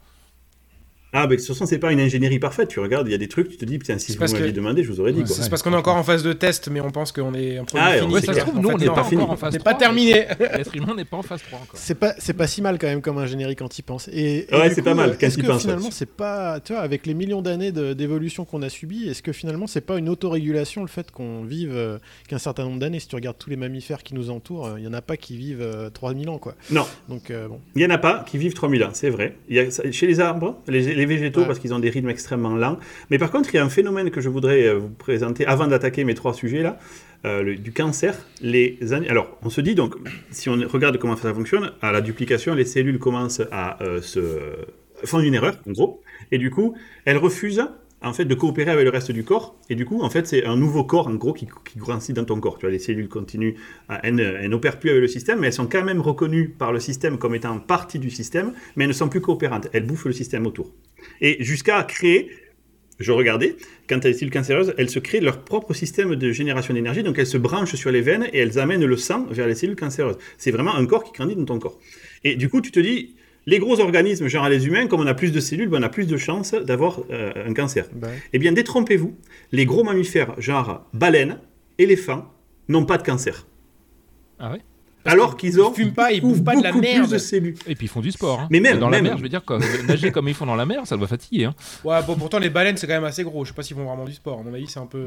Ah, 1.17 1.27
mais 1.29 1.37
de 1.37 1.41
toute 1.41 1.47
façon, 1.49 1.65
c'est 1.65 1.79
pas 1.79 1.93
une 1.93 2.01
ingénierie 2.01 2.39
parfaite. 2.41 2.69
Tu 2.69 2.81
regardes, 2.81 3.07
il 3.09 3.13
y 3.13 3.15
a 3.15 3.19
des 3.19 3.29
trucs, 3.29 3.49
tu 3.49 3.57
te 3.57 3.65
dis, 3.65 3.79
putain, 3.79 3.99
si 3.99 4.13
vous 4.17 4.21
m'aviez 4.21 4.51
que- 4.51 4.57
demandé, 4.57 4.83
je 4.83 4.91
vous 4.93 5.01
aurais 5.01 5.13
dit. 5.13 5.21
Ouais, 5.21 5.27
quoi. 5.27 5.37
C'est 5.37 5.49
parce 5.49 5.63
qu'on 5.63 5.73
est 5.73 5.77
encore 5.77 5.97
en 5.97 6.03
phase 6.03 6.23
de 6.25 6.33
test, 6.33 6.69
mais 6.69 6.81
on 6.81 6.91
pense 6.91 7.13
qu'on 7.13 7.33
est 7.35 7.57
un 7.59 7.65
produit 7.65 7.87
Ah, 7.89 7.99
fini. 7.99 8.13
ouais, 8.13 8.21
ça 8.21 8.35
se 8.35 8.41
trouve, 8.41 8.59
En 8.59 8.63
nous, 8.63 8.69
on 8.71 8.77
n'est 8.79 8.87
pas 8.87 9.05
fini. 9.05 9.23
encore 9.23 9.35
en 9.35 9.37
phase 9.37 9.53
C'est 9.53 9.59
3, 9.61 9.73
pas 9.73 9.79
terminé. 9.79 10.27
L'être 10.41 10.75
humain 10.77 10.95
n'est 10.97 11.05
pas 11.05 11.17
en 11.19 11.23
phase 11.23 11.41
3 11.43 11.61
encore. 11.61 11.79
C'est 11.79 11.95
pas, 11.95 12.15
c'est 12.19 12.33
pas 12.35 12.47
si 12.49 12.61
mal 12.63 12.79
quand 12.79 12.89
même 12.89 13.01
comme 13.01 13.19
ingénierie 13.19 13.55
quand 13.57 13.79
il 13.79 13.83
pense. 13.83 14.09
Et, 14.09 14.47
et 14.51 14.55
Ouais, 14.57 14.69
c'est 14.71 14.77
coup, 14.81 14.83
pas 14.87 14.95
mal 14.95 15.11
euh, 15.11 15.13
quand 15.19 15.27
Est-ce 15.29 15.39
il 15.39 15.43
que 15.45 15.47
pense, 15.49 15.63
finalement, 15.63 15.91
c'est 15.93 16.11
pas, 16.11 16.59
tu 16.61 16.73
vois, 16.73 16.83
avec 16.83 17.07
les 17.07 17.15
millions 17.15 17.43
d'années 17.43 17.71
de- 17.71 17.93
d'évolution 17.93 18.45
qu'on 18.45 18.63
a 18.63 18.69
subies, 18.69 19.09
est-ce 19.09 19.23
que 19.23 19.33
finalement, 19.33 19.67
c'est 19.69 19.81
pas 19.83 19.97
une 19.99 20.09
autorégulation 20.09 20.83
le 20.83 20.89
fait 20.89 21.11
qu'on 21.13 21.45
vive 21.45 21.73
euh, 21.75 21.99
qu'un 22.29 22.39
certain 22.39 22.65
nombre 22.65 22.81
d'années 22.81 22.99
Si 22.99 23.07
tu 23.09 23.15
regardes 23.15 23.39
tous 23.39 23.51
les 23.51 23.57
mammifères 23.57 24.03
qui 24.03 24.15
nous 24.15 24.31
entourent, 24.31 24.67
euh, 24.67 24.75
il 24.79 24.85
y 24.85 24.89
en 24.89 24.93
a 24.93 25.03
pas 25.03 25.17
qui 25.17 25.37
vivent 25.37 25.63
euh, 25.63 25.91
3000 25.91 26.29
ans, 26.29 26.39
quoi. 26.39 26.55
Non, 26.71 26.85
Donc 27.09 27.31
euh, 27.31 27.47
bon. 27.49 27.61
il 27.77 27.83
y 27.83 27.87
en 27.87 27.91
a 27.91 27.99
pas 27.99 28.25
qui 28.29 28.37
vivent 28.39 28.55
3000 28.55 28.83
ans, 28.85 28.91
c'est 28.93 29.11
vrai. 29.11 29.37
Il 29.49 29.57
y 29.57 29.61
a, 29.61 29.71
ça- 29.71 29.89
chez 29.93 30.07
les 30.07 30.19
arbres, 30.21 30.59
les, 30.67 31.04
les 31.05 31.15
végétaux, 31.17 31.41
Ouais. 31.41 31.47
parce 31.47 31.59
qu'ils 31.59 31.75
ont 31.75 31.79
des 31.79 31.91
rythmes 31.91 32.09
extrêmement 32.11 32.57
lents. 32.57 32.79
Mais 33.11 33.19
par 33.19 33.31
contre, 33.31 33.51
il 33.53 33.57
y 33.57 33.61
a 33.61 33.65
un 33.65 33.69
phénomène 33.69 34.11
que 34.11 34.21
je 34.21 34.29
voudrais 34.29 34.65
euh, 34.67 34.75
vous 34.79 34.89
présenter 34.91 35.47
avant 35.47 35.67
d'attaquer 35.67 36.05
mes 36.05 36.15
trois 36.15 36.35
sujets 36.35 36.63
là. 36.63 36.79
euh, 37.27 37.43
le- 37.43 37.57
du 37.57 37.73
cancer, 37.73 38.15
les 38.43 38.79
alors 39.09 39.39
on 39.43 39.49
se 39.51 39.63
dit 39.63 39.75
donc, 39.75 39.95
si 40.31 40.51
on 40.51 40.59
regarde 40.69 40.99
comment 40.99 41.17
ça 41.17 41.33
fonctionne, 41.33 41.73
à 41.81 41.91
la 41.91 42.01
duplication, 42.03 42.55
les 42.55 42.67
cellules 42.67 42.99
commencent 42.99 43.41
à 43.51 43.83
euh, 43.83 44.03
se 44.03 44.21
font 45.05 45.21
une 45.21 45.35
erreur, 45.35 45.55
en 45.67 45.73
gros, 45.73 46.03
et 46.33 46.39
du 46.39 46.51
coup, 46.51 46.75
elles 47.07 47.17
refusent 47.17 47.67
en 48.05 48.13
fait 48.13 48.25
de 48.25 48.35
coopérer 48.35 48.71
avec 48.71 48.85
le 48.85 48.91
reste 48.91 49.11
du 49.11 49.25
corps, 49.25 49.57
et 49.69 49.75
du 49.75 49.85
coup, 49.85 50.03
en 50.03 50.11
fait, 50.11 50.27
c'est 50.27 50.45
un 50.45 50.57
nouveau 50.57 50.85
corps, 50.85 51.09
en 51.09 51.15
gros, 51.15 51.33
qui, 51.33 51.47
grandit 51.77 52.13
dans 52.13 52.25
ton 52.25 52.39
corps. 52.41 52.59
Tu 52.59 52.67
vois, 52.67 52.73
les 52.73 52.79
cellules 52.79 53.09
continuent, 53.09 53.55
elles, 54.03 54.21
elles 54.21 54.51
n'opèrent 54.51 54.79
plus 54.79 54.91
avec 54.91 55.03
le 55.03 55.09
système, 55.09 55.41
mais 55.41 55.49
elles 55.49 55.53
sont 55.53 55.67
quand 55.67 55.85
même 55.85 56.01
reconnues 56.01 56.49
par 56.49 56.73
le 56.73 56.81
système 56.81 57.19
comme 57.19 57.35
étant 57.35 57.59
partie 57.59 57.99
du 57.99 58.11
système, 58.11 58.53
mais 58.77 58.85
elles 58.85 58.89
ne 58.89 58.95
sont 58.95 59.09
plus 59.09 59.21
coopérantes. 59.21 59.69
Elles 59.73 59.87
bouffent 59.87 60.07
le 60.07 60.13
système 60.13 60.47
autour. 60.47 60.73
Et 61.21 61.43
jusqu'à 61.43 61.83
créer 61.83 62.31
je 62.99 63.13
regardais, 63.13 63.57
quand 63.89 63.99
des 63.99 64.13
cellules 64.13 64.33
cancéreuses, 64.33 64.75
elles 64.79 64.91
se 64.91 64.99
créent 64.99 65.21
leur 65.21 65.43
propre 65.43 65.75
système 65.75 66.15
de 66.15 66.33
génération 66.33 66.75
d'énergie, 66.75 67.03
donc 67.03 67.19
elles 67.19 67.27
se 67.27 67.39
branchent 67.39 67.75
sur 67.75 67.91
les 67.91 68.01
veines 68.01 68.29
et 68.33 68.39
elles 68.39 68.59
amènent 68.59 68.85
le 68.85 68.97
sang 68.97 69.27
vers 69.31 69.47
les 69.47 69.55
cellules 69.55 69.77
cancéreuses. 69.77 70.19
C'est 70.39 70.53
vraiment 70.53 70.75
un 70.75 70.87
corps 70.87 71.05
qui 71.05 71.13
grandit 71.13 71.35
dans 71.35 71.45
ton 71.45 71.59
corps. 71.59 71.81
Et 72.23 72.37
du 72.37 72.49
coup, 72.49 72.61
tu 72.61 72.71
te 72.71 72.81
dis, 72.81 73.17
les 73.47 73.59
gros 73.59 73.81
organismes, 73.81 74.27
genre 74.29 74.49
les 74.49 74.67
humains, 74.67 74.87
comme 74.87 75.01
on 75.01 75.07
a 75.07 75.15
plus 75.15 75.33
de 75.33 75.41
cellules, 75.41 75.69
ben 75.69 75.81
on 75.81 75.83
a 75.83 75.89
plus 75.89 76.07
de 76.07 76.17
chances 76.17 76.53
d'avoir 76.55 77.01
euh, 77.11 77.33
un 77.49 77.53
cancer. 77.55 77.87
Ouais. 78.03 78.19
Eh 78.33 78.39
bien, 78.39 78.53
détrompez-vous, 78.53 79.15
les 79.53 79.67
gros 79.67 79.85
mammifères, 79.85 80.35
genre 80.41 80.87
baleines, 80.93 81.39
éléphants, 81.79 82.33
n'ont 82.69 82.87
pas 82.87 82.97
de 82.99 83.03
cancer. 83.03 83.47
Ah 84.39 84.53
ouais? 84.53 84.61
Alors 85.07 85.37
qu'ils 85.37 85.61
ont 85.61 85.71
fument 85.71 85.93
pas, 85.93 86.13
ils 86.13 86.23
beaucoup, 86.23 86.33
bouffent 86.37 86.45
pas 86.45 86.57
de 86.57 86.63
la 86.63 86.73
merde. 86.73 87.11
de 87.11 87.19
cellules. 87.19 87.57
Et 87.67 87.75
puis 87.75 87.85
ils 87.85 87.91
font 87.91 88.01
du 88.01 88.11
sport. 88.11 88.41
hein. 88.41 88.49
Mais 88.51 88.59
même- 88.61 88.79
dans 88.79 88.89
la 88.89 89.03
mer, 89.03 89.19
je 89.19 89.23
veux 89.23 89.29
dire, 89.29 89.45
comme, 89.45 89.63
nager 89.87 90.11
comme 90.11 90.29
ils 90.29 90.35
font 90.35 90.47
dans 90.47 90.55
la 90.57 90.65
mer, 90.65 90.87
ça 90.87 90.97
doit 90.97 91.07
fatiguer. 91.07 91.45
Hein. 91.45 91.55
Ouais, 91.85 92.03
bon, 92.07 92.17
pourtant 92.17 92.39
les 92.39 92.49
baleines 92.49 92.79
c'est 92.79 92.87
quand 92.87 92.95
même 92.95 93.05
assez 93.05 93.23
gros. 93.23 93.45
Je 93.45 93.51
sais 93.51 93.55
pas 93.55 93.63
s'ils 93.63 93.77
font 93.77 93.85
vraiment 93.85 94.07
du 94.07 94.15
sport. 94.15 94.41
À 94.41 94.43
mon 94.43 94.55
avis, 94.55 94.67
c'est 94.67 94.81
un 94.81 94.87
peu, 94.87 95.05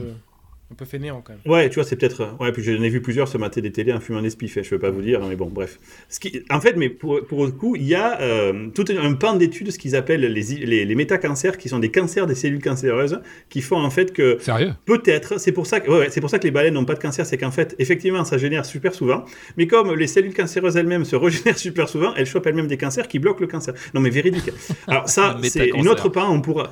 un 0.70 0.76
peu 0.76 0.84
fainéant 0.84 1.22
quand 1.26 1.32
même. 1.34 1.42
Ouais, 1.52 1.70
tu 1.70 1.76
vois, 1.76 1.86
c'est 1.86 1.96
peut-être. 1.96 2.22
euh, 2.22 2.44
Ouais, 2.44 2.52
puis 2.52 2.62
j'en 2.62 2.74
ai 2.84 2.90
vu 2.90 3.02
plusieurs 3.02 3.30
se 3.30 3.38
mater 3.38 3.62
des 3.62 3.72
télés 3.72 3.94
en 3.94 4.02
fumant 4.02 4.22
des 4.22 4.30
spiffs, 4.30 4.62
je 4.62 4.70
peux 4.70 4.80
pas 4.80 4.90
vous 4.90 5.02
dire, 5.02 5.22
mais 5.26 5.38
bon, 5.38 5.46
bref. 5.48 5.80
Ce 6.10 6.20
qui... 6.20 6.44
En 6.50 6.60
fait, 6.60 6.76
mais 6.76 6.90
pour, 6.90 7.26
pour 7.26 7.46
le 7.46 7.52
coup, 7.52 7.78
il 7.78 7.84
y 7.88 7.96
a 7.96 8.20
euh, 8.20 8.68
tout 8.76 8.84
un 8.90 9.14
pan 9.14 9.36
d'études, 9.36 9.72
ce 9.72 9.80
qu'ils 9.80 9.96
appellent 9.96 10.22
les, 10.22 10.44
les, 10.66 10.84
les 10.86 10.96
métacancers, 10.96 11.58
qui 11.58 11.70
sont 11.70 11.80
des 11.80 11.90
cancers 11.90 12.28
des 12.28 12.36
cellules 12.36 12.62
cancéreuses, 12.62 13.22
qui 13.50 13.62
font 13.62 13.78
en 13.78 13.90
fait 13.90 14.12
que 14.12 14.38
Sérieux? 14.40 14.74
peut-être, 14.86 15.40
c'est 15.40 15.54
pour 15.54 15.68
ça 15.68 15.80
que, 15.80 15.90
ouais, 15.90 16.00
ouais, 16.00 16.08
c'est 16.10 16.20
pour 16.20 16.30
ça 16.30 16.38
que 16.38 16.44
les 16.44 16.52
baleines 16.52 16.74
n'ont 16.74 16.84
pas 16.86 16.96
de 16.96 17.00
cancer, 17.00 17.26
c'est 17.26 17.38
qu'en 17.38 17.52
fait, 17.52 17.74
effectivement, 17.80 18.26
ça 18.26 18.38
génère 18.38 18.66
super 18.66 18.94
souvent, 18.94 19.24
mais 19.56 19.68
comme 19.68 19.96
les 19.96 20.08
cellules 20.08 20.34
cancéreuses 20.34 20.76
elles-mêmes 20.76 21.06
se 21.06 21.16
régénèrent 21.28 21.58
super 21.58 21.88
souvent, 21.88 22.14
elles 22.16 22.26
chopent 22.26 22.46
elles-mêmes 22.46 22.68
des 22.68 22.78
cancers 22.78 23.08
qui 23.08 23.20
bloquent 23.20 23.40
le 23.42 23.48
cancer. 23.48 23.74
Non, 23.94 24.02
mais 24.02 24.10
véridique. 24.10 24.52
Alors 24.88 25.08
ça, 25.08 25.38
c'est 25.44 25.70
une 25.70 25.88
autre 25.88 26.10
pan, 26.10 26.30
on 26.30 26.42
pourra. 26.42 26.72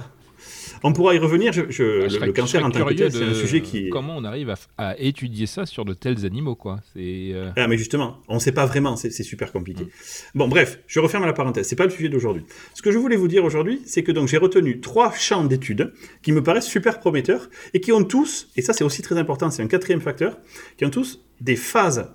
On 0.88 0.94
pourra 0.94 1.16
y 1.16 1.18
revenir. 1.18 1.52
Je, 1.52 1.64
je- 1.70 2.08
Je 2.08 2.20
le, 2.20 2.32
cancer 2.32 2.64
en 2.64 2.70
tant 2.70 2.86
que 2.86 2.94
tel, 2.94 3.12
c'est 3.12 3.24
un 3.24 3.34
sujet 3.34 3.62
qui. 3.62 3.90
Comment 3.90 4.16
on 4.18 4.24
arrive 4.24 4.54
à, 4.78 4.96
étudier 5.00 5.48
ça 5.48 5.66
sur 5.66 5.84
de 5.84 5.96
tels 5.96 6.28
animaux, 6.28 6.54
quoi 6.56 6.80
C'est. 6.94 7.32
euh, 7.34 7.50
Ah, 7.56 7.68
mais 7.68 7.76
justement, 7.76 8.22
on 8.28 8.36
ne 8.36 8.40
sait 8.40 8.52
pas 8.52 8.68
vraiment, 8.68 8.96
c'est 8.96 9.10
c'est 9.10 9.24
super 9.24 9.52
compliqué. 9.52 9.86
Mm. 9.86 9.88
Bon, 10.36 10.48
bref, 10.48 10.80
je 10.86 11.00
referme 11.00 11.26
la 11.26 11.34
parenthèse, 11.34 11.68
c'est 11.68 11.76
pas 11.76 11.86
le 11.86 11.90
sujet 11.90 12.08
d'aujourd'hui. 12.10 12.44
Ce 12.76 12.84
que 12.84 12.92
je 12.92 13.00
voulais 13.00 13.16
vous 13.16 13.28
dire 13.28 13.44
aujourd'hui, 13.44 13.82
c'est 13.88 14.04
que 14.04 14.12
donc 14.12 14.28
j'ai 14.28 14.38
retenu 14.38 14.80
trois 14.80 15.12
champs 15.12 15.44
d'études 15.44 15.92
qui 16.22 16.32
me 16.32 16.44
paraissent 16.44 16.68
super 16.68 17.00
prometteurs 17.00 17.50
et 17.74 17.80
qui 17.82 17.92
ont 17.92 18.04
tous, 18.04 18.50
et 18.56 18.62
ça 18.62 18.74
c'est 18.74 18.84
aussi 18.84 19.02
très 19.02 19.18
important, 19.18 19.50
c'est 19.50 19.64
un 19.64 19.68
quatrième 19.68 20.02
facteur, 20.02 20.38
qui 20.78 20.86
ont 20.86 20.92
tous 20.92 21.26
des 21.42 21.56
phases 21.56 22.12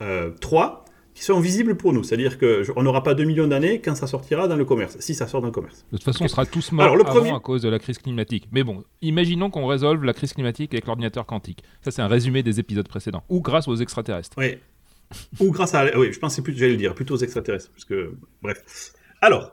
euh, 0.00 0.30
3 0.40 0.84
qui 1.14 1.24
sont 1.24 1.40
visibles 1.40 1.76
pour 1.76 1.92
nous. 1.92 2.02
C'est-à-dire 2.02 2.38
qu'on 2.38 2.82
n'aura 2.82 3.02
pas 3.02 3.14
2 3.14 3.24
millions 3.24 3.46
d'années 3.46 3.80
quand 3.80 3.94
ça 3.94 4.06
sortira 4.06 4.48
dans 4.48 4.56
le 4.56 4.64
commerce, 4.64 4.96
si 5.00 5.14
ça 5.14 5.26
sort 5.26 5.40
dans 5.40 5.48
le 5.48 5.52
commerce. 5.52 5.84
De 5.92 5.96
toute 5.98 6.04
façon, 6.04 6.24
on 6.24 6.28
sera 6.28 6.46
tous 6.46 6.72
morts 6.72 6.84
Alors, 6.84 6.96
le 6.96 7.02
avant 7.06 7.14
premier- 7.20 7.32
à 7.34 7.40
cause 7.40 7.62
de 7.62 7.68
la 7.68 7.78
crise 7.78 7.98
climatique. 7.98 8.48
Mais 8.52 8.62
bon, 8.62 8.82
imaginons 9.02 9.50
qu'on 9.50 9.66
résolve 9.66 10.04
la 10.04 10.14
crise 10.14 10.32
climatique 10.32 10.72
avec 10.72 10.86
l'ordinateur 10.86 11.26
quantique. 11.26 11.62
Ça, 11.82 11.90
c'est 11.90 12.02
un 12.02 12.08
résumé 12.08 12.42
des 12.42 12.60
épisodes 12.60 12.88
précédents. 12.88 13.24
Ou 13.28 13.40
grâce 13.40 13.68
aux 13.68 13.76
extraterrestres. 13.76 14.36
Oui. 14.38 14.56
Ou 15.40 15.50
grâce 15.52 15.74
à... 15.74 15.84
Oui, 15.98 16.12
je 16.12 16.18
pensais 16.18 16.40
plus, 16.40 16.56
j'allais 16.56 16.72
le 16.72 16.78
dire, 16.78 16.94
plutôt 16.94 17.14
aux 17.14 17.18
extraterrestres. 17.18 17.70
Parce 17.72 17.84
que... 17.84 18.14
Bref. 18.42 18.92
Alors, 19.20 19.52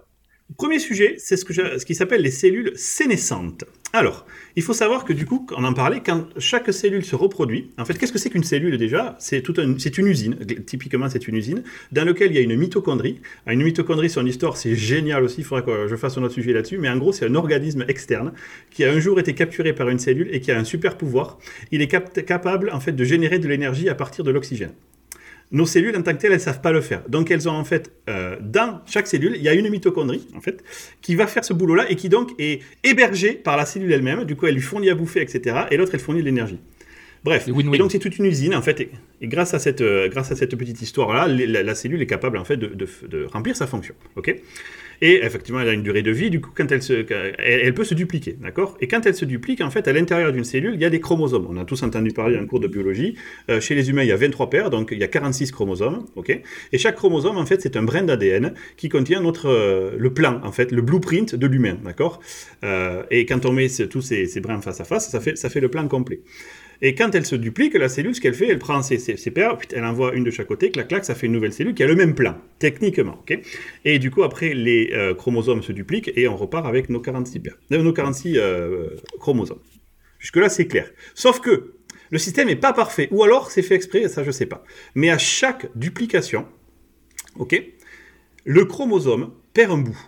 premier 0.58 0.80
sujet, 0.80 1.16
c'est 1.18 1.38
ce, 1.38 1.86
qui 1.86 1.96
s'appelle 1.96 2.22
les 2.22 2.32
cellules 2.32 2.72
sénescentes. 2.76 3.64
Alors, 3.92 4.28
il 4.56 4.62
faut 4.62 4.74
savoir 4.74 5.04
que 5.04 5.14
du 5.14 5.26
coup, 5.26 5.48
on 5.58 5.64
en 5.64 5.74
parlait, 5.74 6.02
quand 6.06 6.28
chaque 6.38 6.72
cellule 6.72 7.04
se 7.04 7.16
reproduit, 7.16 7.72
en 7.80 7.86
fait, 7.86 7.98
qu'est-ce 7.98 8.12
que 8.12 8.20
c'est 8.20 8.30
qu'une 8.30 8.44
cellule 8.44 8.78
déjà? 8.78 9.16
C'est 9.20 9.44
un- 9.58 9.76
une 9.98 10.08
usine, 10.08 10.38
typiquement 10.66 11.10
c'est 11.10 11.28
une 11.28 11.36
usine, 11.36 11.64
dans 11.92 12.06
laquelle 12.06 12.32
il 12.32 12.36
y 12.36 12.38
a 12.38 12.42
une 12.42 12.56
mitochondrie. 12.56 13.20
Ah, 13.48 13.54
Une 13.54 13.64
mitochondrie, 13.64 14.10
son 14.10 14.26
histoire, 14.28 14.58
c'est 14.58 14.76
génial 14.76 15.24
aussi, 15.24 15.42
il 15.42 15.44
faudrait 15.44 15.64
que 15.66 15.88
je 15.88 15.96
fasse 15.96 16.18
un 16.20 16.24
autre 16.24 16.36
sujet 16.36 16.54
là-dessus, 16.54 16.78
mais 16.78 16.90
en 16.90 16.98
gros, 16.98 17.12
c'est 17.14 17.26
un 17.26 17.34
organisme 17.36 17.84
externe 17.88 18.32
qui 18.70 18.84
a 18.84 18.92
un 18.92 19.00
jour 19.00 19.20
été 19.20 19.34
capturé 19.34 19.74
par 19.74 19.90
une 19.90 20.00
cellule 20.00 20.30
et 20.32 20.40
qui 20.40 20.52
a 20.52 20.60
un 20.60 20.64
super 20.66 20.96
pouvoir. 20.96 21.40
Il 21.72 21.82
est 21.82 21.88
cap- 21.88 22.24
capable, 22.26 22.70
en 22.72 22.80
fait, 22.80 22.92
de 22.92 23.04
générer 23.04 23.40
de 23.40 23.48
l'énergie 23.48 23.90
à 23.90 23.96
partir 23.96 24.24
de 24.24 24.30
l'oxygène. 24.30 24.74
Nos 25.52 25.66
cellules, 25.66 25.96
en 25.98 26.04
tant 26.04 26.14
que 26.14 26.18
telles, 26.20 26.32
elles 26.32 26.38
ne 26.38 26.44
savent 26.44 26.62
pas 26.62 26.72
le 26.72 26.82
faire. 26.82 27.02
Donc, 27.10 27.32
elles 27.32 27.50
ont 27.50 27.54
en 27.54 27.64
fait, 27.64 27.92
euh, 28.08 28.36
dans 28.40 28.82
chaque 28.86 29.08
cellule, 29.08 29.34
il 29.36 29.42
y 29.42 29.50
a 29.50 29.54
une 29.56 29.68
mitochondrie, 29.70 30.28
en 30.36 30.42
fait, 30.42 30.64
qui 31.02 31.16
va 31.16 31.26
faire 31.26 31.44
ce 31.44 31.54
boulot-là 31.54 31.90
et 31.90 31.96
qui 31.96 32.08
donc 32.08 32.32
est 32.38 32.62
hébergée 32.84 33.34
par 33.34 33.58
la 33.58 33.66
cellule 33.66 33.92
elle-même. 33.92 34.26
Du 34.26 34.36
coup, 34.36 34.46
elle 34.46 34.54
lui 34.54 34.62
fournit 34.62 34.90
à 34.92 34.96
bouffer, 34.96 35.22
etc. 35.22 35.62
Et 35.72 35.78
l'autre, 35.78 35.92
elle 35.96 36.00
fournit 36.02 36.20
de 36.22 36.26
l'énergie. 36.26 36.60
Bref, 37.24 37.48
et 37.76 37.78
donc 37.80 37.92
c'est 37.92 38.00
toute 38.00 38.18
une 38.18 38.26
usine 38.26 38.56
en 38.56 38.62
fait, 38.62 38.80
et, 38.80 38.92
et 39.20 39.28
grâce 39.28 39.54
à 39.54 39.60
cette 39.60 39.82
euh, 39.82 40.08
grâce 40.08 40.32
à 40.32 40.38
cette 40.38 40.56
petite 40.56 40.82
histoire 40.82 41.14
là, 41.14 41.28
la, 41.28 41.64
la 41.64 41.76
cellule 41.76 42.02
est 42.02 42.06
capable 42.08 42.38
en 42.38 42.46
fait 42.46 42.56
de, 42.56 42.68
de- 42.68 42.88
de 43.10 43.26
remplir 43.26 43.58
sa 43.58 43.68
fonction, 43.68 43.94
ok? 44.16 44.34
Et 45.02 45.24
effectivement, 45.24 45.60
elle 45.60 45.70
a 45.70 45.74
une 45.74 45.84
durée 45.84 46.02
de 46.02 46.12
vie. 46.12 46.30
Du 46.30 46.42
coup, 46.42 46.52
quand 46.54 46.72
elle 46.72 46.82
se, 46.82 47.06
elle, 47.40 47.74
peut 47.74 47.84
se 47.84 47.94
dupliquer, 47.94 48.38
d'accord? 48.40 48.78
Et 48.82 48.88
quand 48.88 49.06
elle 49.06 49.16
se 49.16 49.26
duplique, 49.26 49.62
en 49.62 49.70
fait, 49.70 49.88
à 49.88 49.94
l'intérieur 49.94 50.32
d'une 50.32 50.44
cellule, 50.44 50.74
il 50.76 50.82
y 50.82 50.86
a 50.86 50.90
des 50.90 51.00
chromosomes. 51.00 51.48
On 51.50 51.58
a 51.58 51.66
tous 51.66 51.82
entendu 51.84 52.12
parler 52.12 52.38
en 52.38 52.46
cours 52.46 52.60
de 52.60 52.68
biologie. 52.68 53.16
Euh, 53.50 53.62
chez 53.62 53.76
les 53.76 53.90
humains, 53.90 54.04
il 54.04 54.10
y 54.10 54.12
a 54.12 54.18
23 54.18 54.50
paires, 54.50 54.70
donc 54.70 54.90
il 54.92 55.00
y 55.00 55.04
a 55.04 55.08
46 55.08 55.52
chromosomes, 55.52 56.06
ok? 56.16 56.42
Et 56.72 56.78
chaque 56.78 56.96
chromosome, 56.96 57.38
en 57.38 57.46
fait, 57.46 57.62
c'est 57.62 57.78
un 57.78 57.84
brin 57.84 58.04
d'ADN 58.04 58.54
qui 58.78 58.90
contient 58.90 59.22
notre 59.22 59.48
euh, 59.48 59.92
le 59.98 60.14
plan, 60.14 60.42
en 60.44 60.52
fait, 60.52 60.72
le 60.72 60.82
blueprint 60.82 61.36
de 61.36 61.48
l'humain, 61.48 61.78
d'accord? 61.84 62.20
Euh, 62.64 63.04
Et 63.12 63.26
quand 63.26 63.46
on 63.46 63.52
met 63.52 63.68
tous 63.90 64.02
ces, 64.02 64.26
ces 64.26 64.42
brins 64.42 64.62
face 64.62 64.82
à 64.82 64.84
face, 64.84 65.10
ça 65.10 65.20
fait 65.20 65.38
ça 65.38 65.50
fait 65.50 65.62
le 65.62 65.70
plan 65.70 65.88
complet. 65.88 66.22
Et 66.82 66.96
quand 66.96 67.14
elle 67.14 67.26
se 67.26 67.36
duplique, 67.36 67.74
la 67.74 67.90
cellule, 67.90 68.16
ce 68.16 68.22
qu'elle 68.22 68.34
fait, 68.34 68.48
elle 68.48 68.60
prend 68.60 68.82
ses, 68.82 68.98
paires, 69.32 69.58
elle 69.74 69.84
envoie 69.84 70.14
une 70.14 70.24
de 70.24 70.32
chaque 70.32 70.48
côté, 70.48 70.72
clac, 70.72 70.88
clac, 70.88 71.04
ça 71.04 71.14
fait 71.14 71.28
une 71.28 71.34
nouvelle 71.34 71.52
cellule 71.52 71.74
qui 71.74 71.84
a 71.84 71.88
le 71.88 71.96
même 71.96 72.16
plan, 72.16 72.38
techniquement. 72.58 73.18
ok? 73.20 73.38
Et 73.84 74.00
du 74.00 74.12
coup, 74.12 74.24
après, 74.24 74.54
les 74.54 74.92
euh, 74.94 75.14
chromosomes 75.14 75.62
se 75.62 75.74
dupliquent 75.74 76.12
et 76.16 76.28
on 76.30 76.38
repart 76.38 76.66
avec 76.66 76.90
nos 76.90 77.02
46 77.02 77.40
paires, 77.40 77.58
euh, 77.74 77.84
nos 77.84 77.92
46 77.92 78.38
euh, 78.38 78.90
chromosomes. 79.20 79.60
Jusque-là, 80.20 80.48
c'est 80.48 80.68
clair. 80.68 80.90
Sauf 81.16 81.42
que 81.42 81.74
le 82.12 82.18
système 82.18 82.48
n'est 82.48 82.56
pas 82.56 82.74
parfait, 82.74 83.10
ou 83.12 83.24
alors 83.24 83.52
c'est 83.52 83.62
fait 83.62 83.76
exprès, 83.76 84.08
ça 84.08 84.24
je 84.24 84.32
sais 84.32 84.46
pas. 84.46 84.64
Mais 84.96 85.10
à 85.10 85.18
chaque 85.18 85.68
duplication, 85.76 86.46
ok, 87.38 87.62
le 88.46 88.66
chromosome 88.66 89.32
perd 89.54 89.72
un 89.72 89.78
bout. 89.78 90.00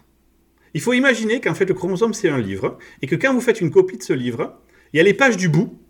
Il 0.74 0.82
faut 0.82 0.94
imaginer 0.94 1.42
qu'en 1.42 1.54
fait 1.54 1.66
le 1.66 1.74
chromosome 1.74 2.14
c'est 2.14 2.30
un 2.30 2.40
livre, 2.40 2.80
et 3.02 3.08
que 3.08 3.16
quand 3.16 3.34
vous 3.34 3.42
faites 3.42 3.62
une 3.62 3.72
copie 3.72 3.98
de 3.98 4.04
ce 4.04 4.14
livre, 4.14 4.58
il 4.94 4.98
y 4.98 5.00
a 5.00 5.04
les 5.04 5.14
pages 5.14 5.38
du 5.38 5.48
bout, 5.48 5.81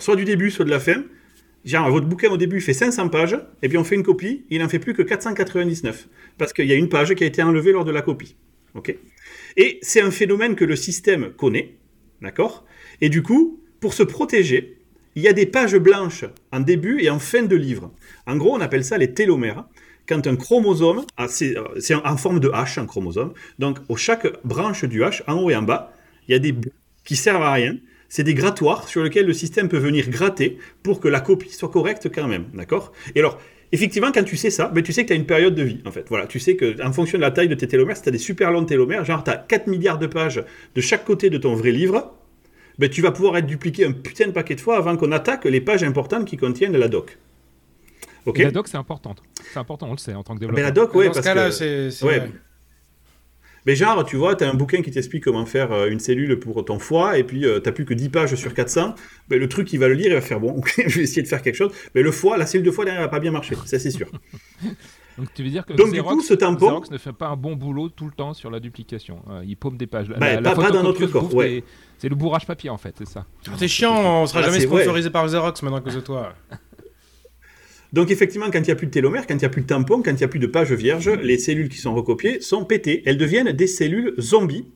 Soit 0.00 0.16
du 0.16 0.24
début, 0.24 0.50
soit 0.50 0.64
de 0.64 0.70
la 0.70 0.80
fin. 0.80 1.04
Votre 1.64 2.06
bouquin 2.06 2.30
au 2.30 2.36
début 2.36 2.60
fait 2.60 2.72
500 2.72 3.08
pages, 3.08 3.38
et 3.62 3.68
puis 3.68 3.76
on 3.76 3.84
fait 3.84 3.94
une 3.94 4.02
copie, 4.02 4.44
il 4.50 4.60
n'en 4.60 4.68
fait 4.68 4.78
plus 4.78 4.94
que 4.94 5.02
499. 5.02 6.08
Parce 6.38 6.52
qu'il 6.52 6.66
y 6.66 6.72
a 6.72 6.76
une 6.76 6.88
page 6.88 7.14
qui 7.14 7.24
a 7.24 7.26
été 7.26 7.42
enlevée 7.42 7.72
lors 7.72 7.84
de 7.84 7.90
la 7.90 8.02
copie. 8.02 8.36
Et 9.56 9.78
c'est 9.82 10.00
un 10.00 10.10
phénomène 10.10 10.54
que 10.54 10.64
le 10.64 10.76
système 10.76 11.32
connaît. 11.32 11.76
D'accord? 12.22 12.64
Et 13.00 13.08
du 13.08 13.22
coup, 13.22 13.60
pour 13.80 13.94
se 13.94 14.02
protéger, 14.02 14.78
il 15.14 15.22
y 15.22 15.28
a 15.28 15.32
des 15.32 15.46
pages 15.46 15.76
blanches 15.76 16.24
en 16.52 16.60
début 16.60 17.02
et 17.02 17.10
en 17.10 17.18
fin 17.18 17.42
de 17.42 17.56
livre. 17.56 17.92
En 18.26 18.36
gros, 18.36 18.54
on 18.54 18.60
appelle 18.60 18.84
ça 18.84 18.98
les 18.98 19.12
télomères. 19.12 19.64
Quand 20.06 20.26
un 20.26 20.36
chromosome, 20.36 21.04
c'est 21.28 21.56
euh, 21.56 21.62
c'est 21.78 21.94
en 21.94 22.16
forme 22.16 22.40
de 22.40 22.48
H, 22.48 22.80
un 22.80 22.86
chromosome. 22.86 23.32
Donc, 23.58 23.78
au 23.88 23.96
chaque 23.96 24.26
branche 24.44 24.84
du 24.84 25.00
H, 25.02 25.22
en 25.26 25.42
haut 25.42 25.50
et 25.50 25.56
en 25.56 25.62
bas, 25.62 25.92
il 26.26 26.32
y 26.32 26.34
a 26.34 26.38
des 26.38 26.54
qui 27.04 27.16
servent 27.16 27.42
à 27.42 27.52
rien. 27.52 27.76
C'est 28.10 28.24
des 28.24 28.34
grattoirs 28.34 28.86
sur 28.88 29.02
lesquels 29.02 29.24
le 29.24 29.32
système 29.32 29.68
peut 29.70 29.78
venir 29.78 30.10
gratter 30.10 30.58
pour 30.82 31.00
que 31.00 31.08
la 31.08 31.20
copie 31.20 31.50
soit 31.50 31.70
correcte 31.70 32.10
quand 32.14 32.26
même, 32.28 32.44
d'accord? 32.52 32.92
Et 33.14 33.20
alors, 33.20 33.40
Effectivement, 33.72 34.10
quand 34.12 34.24
tu 34.24 34.36
sais 34.36 34.50
ça, 34.50 34.66
ben, 34.66 34.82
tu 34.82 34.92
sais 34.92 35.02
que 35.04 35.06
tu 35.06 35.12
as 35.12 35.16
une 35.16 35.26
période 35.26 35.54
de 35.54 35.62
vie, 35.62 35.80
en 35.86 35.92
fait. 35.92 36.04
Voilà, 36.08 36.26
tu 36.26 36.40
sais 36.40 36.56
que 36.56 36.84
en 36.84 36.90
fonction 36.92 37.18
de 37.18 37.22
la 37.22 37.30
taille 37.30 37.46
de 37.46 37.54
tes 37.54 37.68
télomères, 37.68 37.96
si 37.96 38.02
tu 38.02 38.08
as 38.08 38.10
des 38.10 38.18
super 38.18 38.50
longs 38.50 38.64
télomères, 38.64 39.04
genre 39.04 39.22
tu 39.22 39.30
as 39.30 39.36
4 39.36 39.68
milliards 39.68 39.98
de 40.00 40.08
pages 40.08 40.42
de 40.74 40.80
chaque 40.80 41.04
côté 41.04 41.30
de 41.30 41.38
ton 41.38 41.54
vrai 41.54 41.70
livre, 41.70 42.12
ben, 42.80 42.90
tu 42.90 43.00
vas 43.00 43.12
pouvoir 43.12 43.36
être 43.36 43.46
dupliqué 43.46 43.84
un 43.84 43.92
putain 43.92 44.26
de 44.26 44.32
paquet 44.32 44.56
de 44.56 44.60
fois 44.60 44.76
avant 44.76 44.96
qu'on 44.96 45.12
attaque 45.12 45.44
les 45.44 45.60
pages 45.60 45.84
importantes 45.84 46.24
qui 46.24 46.36
contiennent 46.36 46.76
la 46.76 46.88
doc. 46.88 47.16
Ok? 48.26 48.38
La 48.38 48.50
doc, 48.50 48.66
c'est 48.66 48.76
important. 48.76 49.14
C'est 49.52 49.60
important, 49.60 49.86
on 49.88 49.92
le 49.92 49.98
sait 49.98 50.14
en 50.14 50.24
tant 50.24 50.34
que 50.34 50.40
Ben, 50.40 50.46
développeur. 50.46 50.64
la 50.64 50.70
doc, 50.72 50.94
ouais, 50.96 51.06
Dans 51.06 51.12
ce 51.12 51.18
parce 51.18 51.26
cas-là, 51.28 51.44
que... 51.46 51.50
c'est. 51.52 51.90
c'est 51.92 52.04
ouais. 52.06 52.28
Mais 53.66 53.74
genre, 53.76 54.04
tu 54.04 54.16
vois, 54.16 54.34
tu 54.36 54.44
as 54.44 54.50
un 54.50 54.54
bouquin 54.54 54.82
qui 54.82 54.90
t'explique 54.90 55.24
comment 55.24 55.44
faire 55.46 55.70
euh, 55.72 55.88
une 55.90 56.00
cellule 56.00 56.38
pour 56.38 56.64
ton 56.64 56.78
foie, 56.78 57.18
et 57.18 57.24
puis 57.24 57.40
tu 57.42 57.62
t'as 57.62 57.72
plus 57.72 57.84
que 57.84 57.94
10 57.94 58.08
pages 58.08 58.34
sur 58.34 58.54
400. 58.54 58.94
Ben, 59.28 59.38
le 59.38 59.48
truc, 59.48 59.72
il 59.72 59.78
va 59.78 59.88
le 59.88 59.94
lire, 59.94 60.08
il 60.08 60.14
va 60.14 60.20
faire 60.20 60.40
bon, 60.40 60.50
ok, 60.58 60.74
je 60.86 60.96
vais 60.98 61.02
essayer 61.04 61.22
de 61.22 61.28
faire 61.28 61.42
quelque 61.42 61.56
chose. 61.56 61.72
Mais 61.94 62.02
le 62.02 62.10
foie, 62.12 62.36
la 62.38 62.46
cellule 62.46 62.64
de 62.66 62.70
foie 62.70 62.84
derrière, 62.84 63.02
va 63.02 63.08
pas 63.08 63.20
bien 63.20 63.30
marcher, 63.32 63.54
ça 63.66 63.78
c'est 63.78 63.90
sûr. 63.90 64.10
Donc 65.18 65.28
tu 65.34 65.42
veux 65.42 65.50
dire 65.50 65.66
que 65.66 65.74
Donc, 65.74 65.88
du 65.92 65.98
Xerox, 66.00 66.14
coup, 66.14 66.22
ce 66.22 66.34
tampon- 66.34 66.56
Xerox 66.68 66.90
ne 66.90 66.96
fait 66.96 67.12
pas 67.12 67.26
un 67.28 67.36
bon 67.36 67.54
boulot 67.54 67.90
tout 67.90 68.06
le 68.06 68.12
temps 68.12 68.32
sur 68.32 68.50
la 68.50 68.58
duplication. 68.60 69.20
Euh, 69.28 69.42
il 69.46 69.56
paume 69.56 69.76
des 69.76 69.86
pages. 69.86 70.08
La- 70.08 70.16
Bah, 70.16 70.40
la- 70.40 70.40
pas- 70.40 70.54
pas 70.54 70.70
dans 70.70 70.82
notre 70.82 70.98
photocopieuse 71.00 71.12
corps, 71.12 71.22
bouffe 71.24 71.34
ouais. 71.34 71.48
des- 71.48 71.64
C'est 71.98 72.08
le 72.08 72.14
bourrage 72.14 72.46
papier 72.46 72.70
en 72.70 72.78
fait, 72.78 72.94
c'est 72.96 73.08
ça. 73.08 73.26
C'est 73.56 73.68
chiant, 73.68 74.22
on 74.22 74.26
sera 74.26 74.38
Ah, 74.40 74.42
jamais 74.44 74.56
ouais. 74.58 74.62
sponsorisé 74.66 75.10
par 75.10 75.26
Xerox 75.26 75.62
maintenant 75.62 75.82
que 75.82 75.90
de 75.90 76.00
toi. 76.00 76.32
Donc 77.92 78.10
effectivement, 78.10 78.50
quand 78.50 78.58
il 78.60 78.64
n'y 78.66 78.70
a 78.70 78.76
plus 78.76 78.86
de 78.86 78.92
télomère, 78.92 79.26
quand 79.26 79.34
il 79.34 79.38
n'y 79.38 79.44
a 79.44 79.48
plus 79.48 79.62
de 79.62 79.66
tampon, 79.66 80.02
quand 80.02 80.12
il 80.12 80.16
n'y 80.16 80.22
a 80.24 80.28
plus 80.28 80.38
de 80.38 80.46
pages 80.46 80.72
vierges, 80.72 81.08
les 81.08 81.38
cellules 81.38 81.68
qui 81.68 81.78
sont 81.78 81.94
recopiées 81.94 82.40
sont 82.40 82.64
pétées. 82.64 83.02
Elles 83.06 83.16
deviennent 83.18 83.52
des 83.52 83.66
cellules 83.66 84.14
zombies, 84.18 84.66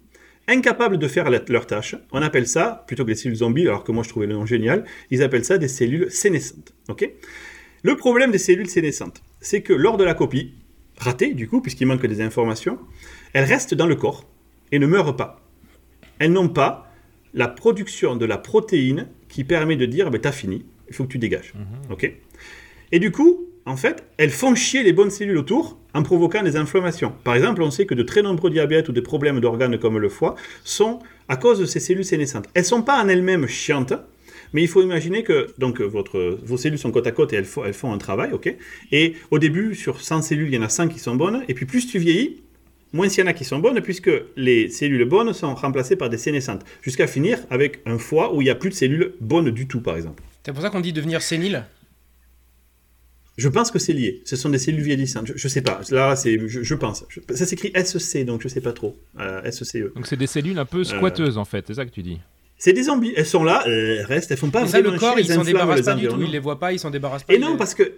incapables 0.48 0.98
de 0.98 1.08
faire 1.08 1.30
la- 1.30 1.40
leur 1.48 1.66
tâche. 1.66 1.94
On 2.12 2.20
appelle 2.22 2.46
ça, 2.48 2.84
plutôt 2.86 3.04
que 3.04 3.10
des 3.10 3.14
cellules 3.16 3.36
zombies, 3.38 3.62
alors 3.68 3.84
que 3.84 3.92
moi 3.92 4.02
je 4.02 4.08
trouvais 4.08 4.26
le 4.26 4.34
nom 4.34 4.46
génial, 4.46 4.84
ils 5.10 5.22
appellent 5.22 5.44
ça 5.44 5.58
des 5.58 5.68
cellules 5.68 6.10
sénescentes. 6.10 6.74
ok? 6.88 7.08
Le 7.82 7.96
problème 7.96 8.30
des 8.30 8.38
cellules 8.38 8.68
sénescentes, 8.68 9.22
c'est 9.40 9.60
que 9.62 9.72
lors 9.72 9.96
de 9.96 10.04
la 10.04 10.14
copie, 10.14 10.52
ratée 10.96 11.34
du 11.34 11.48
coup, 11.48 11.60
puisqu'il 11.60 11.86
manque 11.86 12.04
des 12.06 12.20
informations, 12.20 12.78
elles 13.32 13.44
restent 13.44 13.74
dans 13.74 13.86
le 13.86 13.94
corps 13.94 14.26
et 14.72 14.78
ne 14.78 14.86
meurent 14.86 15.16
pas. 15.16 15.40
Elles 16.18 16.32
n'ont 16.32 16.48
pas 16.48 16.90
la 17.32 17.48
production 17.48 18.16
de 18.16 18.24
la 18.26 18.38
protéine 18.38 19.08
qui 19.28 19.44
permet 19.44 19.76
de 19.76 19.86
dire, 19.86 20.10
ben, 20.10 20.20
t'as 20.20 20.32
fini, 20.32 20.64
il 20.88 20.94
faut 20.94 21.04
que 21.04 21.10
tu 21.12 21.18
dégages. 21.18 21.52
ok? 21.90 22.12
Et 22.94 22.98
du 23.00 23.10
coup, 23.10 23.46
en 23.66 23.76
fait, 23.76 24.04
elles 24.18 24.30
font 24.30 24.54
chier 24.54 24.82
les 24.84 24.92
bonnes 24.92 25.10
cellules 25.10 25.36
autour 25.38 25.78
en 25.94 26.02
provoquant 26.02 26.42
des 26.42 26.54
inflammations. 26.56 27.12
Par 27.24 27.34
exemple, 27.34 27.60
on 27.62 27.70
sait 27.70 27.86
que 27.86 27.94
de 27.94 28.02
très 28.02 28.22
nombreux 28.22 28.50
diabètes 28.50 28.88
ou 28.88 28.92
des 28.92 29.02
problèmes 29.02 29.40
d'organes 29.40 29.78
comme 29.78 29.98
le 29.98 30.08
foie 30.08 30.36
sont 30.64 31.00
à 31.28 31.36
cause 31.36 31.58
de 31.58 31.66
ces 31.66 31.80
cellules 31.80 32.04
sénescentes. 32.04 32.46
Elles 32.54 32.64
sont 32.64 32.82
pas 32.82 33.02
en 33.02 33.08
elles-mêmes 33.08 33.48
chiantes, 33.48 33.94
mais 34.52 34.62
il 34.62 34.68
faut 34.68 34.82
imaginer 34.82 35.24
que 35.24 35.48
donc 35.58 35.80
vos 35.80 36.56
cellules 36.56 36.78
sont 36.78 36.92
côte 36.92 37.06
à 37.06 37.10
côte 37.10 37.32
et 37.32 37.36
elles, 37.36 37.44
font- 37.44 37.64
un 37.92 37.98
travail, 37.98 38.30
Et 38.92 39.14
au 39.30 39.38
début, 39.40 39.74
sur 39.74 40.00
100 40.00 40.22
cellules, 40.22 40.48
il 40.48 40.54
y 40.54 40.58
en 40.58 40.62
a 40.62 40.68
100 40.68 40.88
qui 40.88 41.00
sont 41.00 41.16
bonnes, 41.16 41.42
et 41.48 41.54
puis 41.54 41.66
plus 41.66 41.86
tu 41.88 41.98
vieillis, 41.98 42.42
moins 42.92 43.08
il 43.08 43.18
y 43.18 43.22
en 43.22 43.26
a 43.26 43.32
qui 43.32 43.44
sont 43.44 43.58
bonnes, 43.58 43.80
puisque 43.80 44.10
les 44.36 44.68
cellules 44.68 45.04
bonnes 45.04 45.32
sont 45.32 45.54
remplacées 45.54 45.96
par 45.96 46.10
des 46.10 46.18
sénescentes, 46.18 46.64
jusqu'à 46.82 47.06
finir 47.08 47.38
avec 47.50 47.80
un 47.86 47.98
foie 47.98 48.32
où 48.34 48.40
il 48.40 48.44
n'y 48.44 48.50
a 48.50 48.54
plus 48.54 48.70
de 48.70 48.74
cellules 48.74 49.14
bonnes 49.20 49.50
du 49.50 49.66
tout, 49.66 49.80
par 49.80 49.96
exemple. 49.96 50.22
C'est 50.46 50.52
pour 50.52 50.62
ça 50.62 50.70
qu'on 50.70 50.80
dit 50.80 50.92
devenir 50.92 51.22
sénile? 51.22 51.64
Je 53.36 53.48
pense 53.48 53.70
que 53.72 53.78
c'est 53.80 53.92
lié. 53.92 54.22
Ce 54.24 54.36
sont 54.36 54.48
des 54.48 54.58
cellules 54.58 54.82
vieillissantes. 54.82 55.26
Je, 55.26 55.32
je 55.36 55.48
sais 55.48 55.60
pas. 55.62 55.80
Là, 55.90 56.14
c'est, 56.14 56.38
je, 56.46 56.62
je 56.62 56.74
pense. 56.74 57.04
Je- 57.08 57.20
ça 57.34 57.46
s'écrit 57.46 57.72
SC, 57.74 58.24
donc 58.24 58.42
je 58.42 58.48
sais 58.48 58.60
pas 58.60 58.72
trop. 58.72 58.96
Euh, 59.18 59.50
SCE. 59.50 59.92
Donc 59.96 60.06
c'est 60.06 60.16
des 60.16 60.26
cellules 60.28 60.58
un 60.58 60.64
peu 60.64 60.84
squatteuses 60.84 61.36
en 61.38 61.44
fait, 61.44 61.64
c'est 61.66 61.74
ça 61.74 61.84
que 61.84 61.90
tu 61.90 62.02
dis. 62.02 62.20
C'est 62.58 62.72
des 62.72 62.84
zombies. 62.84 63.12
Elles 63.16 63.26
sont 63.26 63.42
là, 63.42 63.64
euh, 63.66 63.96
elles 63.98 64.04
restent. 64.06 64.30
Elles 64.30 64.36
font 64.38 64.50
pas 64.50 64.66
ça, 64.66 64.78
le 64.78 64.84
vraiment 64.84 64.98
corps, 64.98 65.12
chier, 65.14 65.22
il 65.24 65.30
elles 65.30 65.34
s'en 65.34 65.40
inflamment 65.40 65.58
débarrasse 65.58 65.78
les 65.78 65.84
pas 65.84 65.94
du 65.94 66.00
tout. 66.02 66.06
environnements. 66.06 66.26
Il 66.28 66.32
les 66.32 66.38
voit 66.38 66.58
pas, 66.60 66.72
il 66.72 66.78
s'en 66.78 66.90
débarrasse 66.90 67.24
pas. 67.24 67.34
Et 67.34 67.38
non, 67.38 67.52
les- 67.52 67.56
parce 67.58 67.74
que 67.74 67.92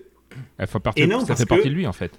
Elles 0.58 0.66
font 0.66 0.80
partie, 0.80 1.02
Et 1.02 1.06
non, 1.06 1.20
ça 1.20 1.26
parce 1.26 1.40
fait 1.40 1.46
partie 1.46 1.64
que- 1.64 1.68
de 1.68 1.74
lui 1.74 1.86
en 1.86 1.92
fait. 1.92 2.12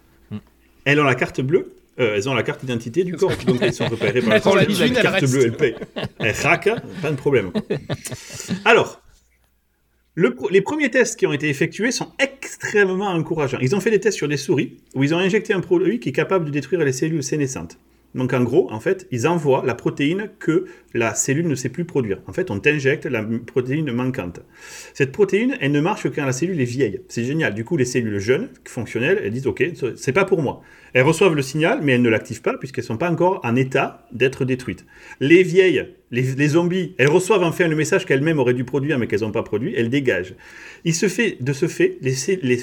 elles 0.86 1.00
ont 1.00 1.04
la 1.04 1.16
carte 1.16 1.42
bleue. 1.42 1.74
euh, 2.00 2.14
elles 2.16 2.30
ont 2.30 2.36
la 2.36 2.44
carte 2.44 2.62
d'identité 2.62 3.04
du 3.04 3.16
corps, 3.16 3.32
donc 3.48 3.58
elles 3.62 3.74
sont 3.74 3.88
repérées 3.88 4.22
par 4.22 4.30
la 4.30 4.36
Elles 4.62 4.70
ont 4.72 4.76
thune, 4.76 4.96
elles 4.96 5.02
carte 5.02 5.26
bleue, 5.26 5.46
elles 5.46 5.58
payent. 5.58 5.76
Elles 6.20 6.36
raquent, 6.44 6.70
pas 7.02 7.10
de 7.10 7.16
problème. 7.16 7.52
Alors, 8.66 9.02
les 10.18 10.62
premiers 10.62 10.90
tests 10.90 11.20
qui 11.20 11.28
ont 11.28 11.34
été 11.34 11.48
effectués 11.48 11.92
sont 11.92 12.12
extrêmement 12.20 13.10
encourageants. 13.10 13.60
Ils 13.62 13.76
ont 13.76 13.80
fait 13.80 13.92
des 13.92 14.00
tests 14.00 14.18
sur 14.18 14.28
des 14.28 14.38
souris 14.38 14.78
où 14.96 15.04
ils 15.04 15.14
ont 15.14 15.20
injecté 15.20 15.54
un 15.54 15.60
produit 15.60 16.00
qui 16.00 16.10
est 16.10 16.14
capable 16.14 16.46
de 16.46 16.50
détruire 16.50 16.84
les 16.84 16.92
cellules 16.92 17.24
sénescentes. 17.24 17.78
Donc 18.16 18.34
en 18.34 18.44
gros, 18.44 18.72
en 18.72 18.80
fait, 18.80 19.08
ils 19.12 19.28
envoient 19.28 19.64
la 19.66 19.76
protéine 19.76 20.30
que 20.40 20.66
la 20.96 21.14
cellule 21.14 21.48
ne 21.48 21.54
sait 21.54 21.70
plus 21.70 21.86
produire. 21.86 22.20
En 22.26 22.34
fait, 22.34 22.50
on 22.50 22.60
t'injecte 22.60 23.06
la 23.06 23.24
protéine 23.24 23.92
manquante. 23.92 24.40
Cette 24.96 25.12
protéine, 25.12 25.56
elle 25.60 25.72
ne 25.72 25.82
marche 25.82 26.04
que 26.04 26.08
quand 26.08 26.26
la 26.26 26.32
cellule 26.32 26.60
est 26.60 26.66
vieille. 26.66 27.02
C'est 27.10 27.24
génial. 27.24 27.54
Du 27.54 27.64
coup, 27.64 27.78
les 27.78 27.86
cellules 27.86 28.18
jeunes, 28.18 28.50
fonctionnelles, 28.66 29.22
elles 29.24 29.32
disent 29.32 29.46
OK, 29.46 29.64
c'est 29.98 30.14
pas 30.14 30.26
pour 30.26 30.42
moi. 30.42 30.64
Elles 30.98 31.04
reçoivent 31.04 31.36
le 31.36 31.44
signal, 31.44 31.82
mais 31.84 31.92
elles 31.92 32.02
ne 32.02 32.10
l'activent 32.10 32.42
pas 32.42 32.58
puisqu'elles 32.58 32.84
sont 32.84 32.98
pas 32.98 33.12
encore 33.12 33.40
en 33.44 33.56
état 33.56 34.08
d'être 34.12 34.46
détruites. 34.46 34.84
Les 35.20 35.44
vieilles, 35.44 35.90
les, 36.10 36.24
les 36.34 36.48
zombies, 36.48 36.96
elles 36.98 37.08
reçoivent 37.08 37.44
enfin 37.44 37.68
le 37.68 37.76
message 37.76 38.04
qu'elles-mêmes 38.08 38.40
auraient 38.40 38.56
dû 38.56 38.64
produire 38.64 38.98
mais 38.98 39.06
qu'elles 39.06 39.20
n'ont 39.20 39.30
pas 39.32 39.44
produit, 39.44 39.76
elles 39.78 39.92
dégagent. 39.92 40.34
Il 40.86 40.96
se 40.96 41.08
fait, 41.08 41.38
de 41.40 41.54
ce 41.54 41.68
fait, 41.68 42.00
les, 42.02 42.16
les, 42.42 42.60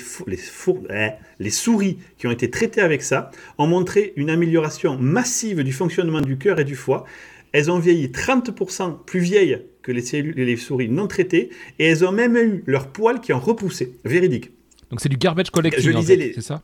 les 1.38 1.51
souris 1.51 1.99
qui 2.18 2.27
ont 2.27 2.33
été 2.33 2.51
traitées 2.51 2.81
avec 2.81 3.03
ça 3.03 3.31
ont 3.57 3.68
montré 3.68 4.12
une 4.16 4.31
amélioration 4.31 4.99
massive 4.99 5.62
du 5.62 5.73
fonctionnement 5.73 6.20
du 6.20 6.37
cœur 6.37 6.59
et 6.59 6.64
du 6.64 6.75
foie. 6.75 7.05
Elles 7.53 7.70
ont 7.70 7.79
vieilli 7.79 8.09
30% 8.09 9.05
plus 9.07 9.20
vieilles 9.20 9.61
que 9.83 9.92
les, 9.92 10.03
cellules, 10.03 10.35
les 10.35 10.57
souris 10.57 10.88
non 10.88 11.07
traitées 11.07 11.51
et 11.79 11.85
elles 11.87 12.05
ont 12.05 12.11
même 12.11 12.37
eu 12.37 12.64
leurs 12.66 12.88
poils 12.88 13.20
qui 13.20 13.33
ont 13.33 13.38
repoussé. 13.38 13.94
Véridique. 14.05 14.51
Donc 14.90 15.01
c'est 15.01 15.09
du 15.09 15.18
garbage 15.18 15.51
collecting 15.51 15.85
Je 15.85 15.92
en 15.92 16.01
lisais 16.01 16.16
fait, 16.16 16.20
les- 16.27 16.33
c'est 16.33 16.40
ça? 16.40 16.62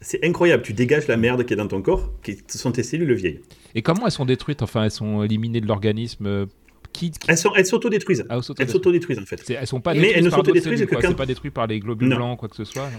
C'est 0.00 0.24
incroyable. 0.24 0.62
Tu 0.62 0.72
dégages 0.72 1.06
la 1.08 1.16
merde 1.16 1.44
qui 1.44 1.52
est 1.52 1.56
dans 1.56 1.68
ton 1.68 1.82
corps, 1.82 2.10
qui 2.22 2.38
sont 2.48 2.72
tes 2.72 2.82
cellules 2.82 3.12
vieilles. 3.14 3.40
Et 3.74 3.82
comment 3.82 4.06
elles 4.06 4.12
sont 4.12 4.24
détruites 4.24 4.62
Enfin, 4.62 4.84
elles 4.84 4.90
sont 4.90 5.22
éliminées 5.22 5.60
de 5.60 5.66
l'organisme 5.66 6.26
euh, 6.26 6.46
qui, 6.92 7.10
qui... 7.10 7.18
Elles 7.28 7.36
sont- 7.36 7.52
elles 7.54 7.66
s'autodétruisent. 7.66 8.24
Ah, 8.28 8.36
elles 8.36 8.42
s'auto- 8.42 8.62
Elles 8.62 8.70
s'autodétruisent 8.70 9.18
en 9.18 9.26
fait. 9.26 9.42
Elles 9.50 9.66
sont 9.66 9.80
pas 9.80 9.92
Mais 9.92 10.00
détruites 10.00 10.16
elles 10.18 10.24
ne 10.24 10.30
s'autodétruisent 10.30 10.86
que 10.86 10.94
quand- 10.96 11.14
pas 11.14 11.26
détruit 11.26 11.50
par 11.50 11.66
les 11.66 11.80
globules 11.80 12.08
Non. 12.08 12.16
blancs, 12.16 12.38
quoi 12.38 12.48
que 12.48 12.56
ce 12.56 12.64
soit. 12.64 12.84
non. 12.90 12.98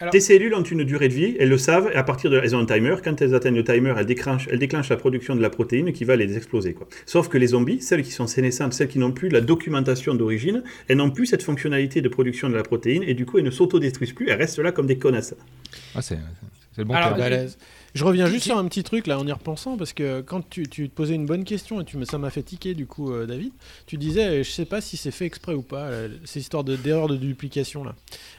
Alors- 0.00 0.12
Tes 0.12 0.20
cellules 0.20 0.54
ont 0.54 0.62
une 0.62 0.82
durée 0.84 1.08
de 1.08 1.14
vie, 1.14 1.36
elles 1.38 1.48
le 1.50 1.58
savent, 1.58 1.90
et 1.92 1.96
à 1.96 2.02
partir 2.02 2.30
de 2.30 2.38
elles 2.42 2.56
ont 2.56 2.60
un 2.60 2.66
timer. 2.66 2.96
Quand 3.04 3.20
elles 3.20 3.34
atteignent 3.34 3.54
le 3.56 3.64
timer, 3.64 3.92
elles 3.98 4.06
déclenchent, 4.06 4.48
elles 4.50 4.58
déclenchent 4.58 4.88
la 4.88 4.96
production 4.96 5.36
de 5.36 5.42
la 5.42 5.50
protéine 5.50 5.92
qui 5.92 6.04
va 6.04 6.16
les 6.16 6.36
exploser. 6.36 6.72
Quoi. 6.72 6.88
Sauf 7.06 7.28
que 7.28 7.36
les 7.38 7.48
zombies, 7.48 7.80
celles 7.82 8.02
qui 8.02 8.10
sont 8.12 8.26
sénescentes, 8.26 8.72
celles 8.72 8.88
qui 8.88 8.98
n'ont 8.98 9.12
plus 9.12 9.28
la 9.28 9.40
documentation 9.42 10.14
d'origine, 10.14 10.62
elles 10.88 10.96
n'ont 10.96 11.10
plus 11.10 11.26
cette 11.26 11.42
fonctionnalité 11.42 12.00
de 12.00 12.08
production 12.08 12.48
de 12.48 12.54
la 12.54 12.62
protéine, 12.62 13.02
et 13.02 13.14
du 13.14 13.26
coup, 13.26 13.38
elles 13.38 13.44
ne 13.44 13.50
s'autodétruisent 13.50 14.12
plus, 14.14 14.28
elles 14.30 14.38
restent 14.38 14.58
là 14.58 14.72
comme 14.72 14.86
des 14.86 14.98
connasses. 14.98 15.34
Ah, 15.94 16.00
c'est 16.02 16.18
c'est 16.72 16.82
le 16.82 16.84
bon 16.84 16.94
Alors. 16.94 17.18
Je 17.92 18.04
reviens 18.04 18.26
juste 18.26 18.44
sur 18.44 18.56
un 18.56 18.64
petit 18.66 18.84
truc 18.84 19.08
là 19.08 19.18
en 19.18 19.26
y 19.26 19.32
repensant 19.32 19.76
parce 19.76 19.92
que 19.92 20.20
quand 20.20 20.48
tu, 20.48 20.62
tu 20.68 20.88
te 20.88 20.94
posais 20.94 21.14
une 21.16 21.26
bonne 21.26 21.42
question 21.42 21.80
et 21.80 21.84
tu, 21.84 21.96
me- 21.96 22.04
ça 22.04 22.18
m'a 22.18 22.30
fait 22.30 22.44
tiquer 22.44 22.72
du 22.74 22.86
coup 22.86 23.12
euh, 23.12 23.26
David, 23.26 23.50
tu 23.88 23.96
disais 23.96 24.24
euh, 24.28 24.42
je 24.44 24.50
sais 24.50 24.64
pas 24.64 24.80
si 24.80 24.96
c'est 24.96 25.10
fait 25.10 25.26
exprès 25.26 25.54
ou 25.54 25.62
pas, 25.62 25.86
euh, 25.88 26.08
ces 26.24 26.38
histoires 26.38 26.62
de- 26.62 26.76
d'erreurs 26.76 27.08
de, 27.08 27.16
duplication 27.16 27.82
là. 27.82 27.96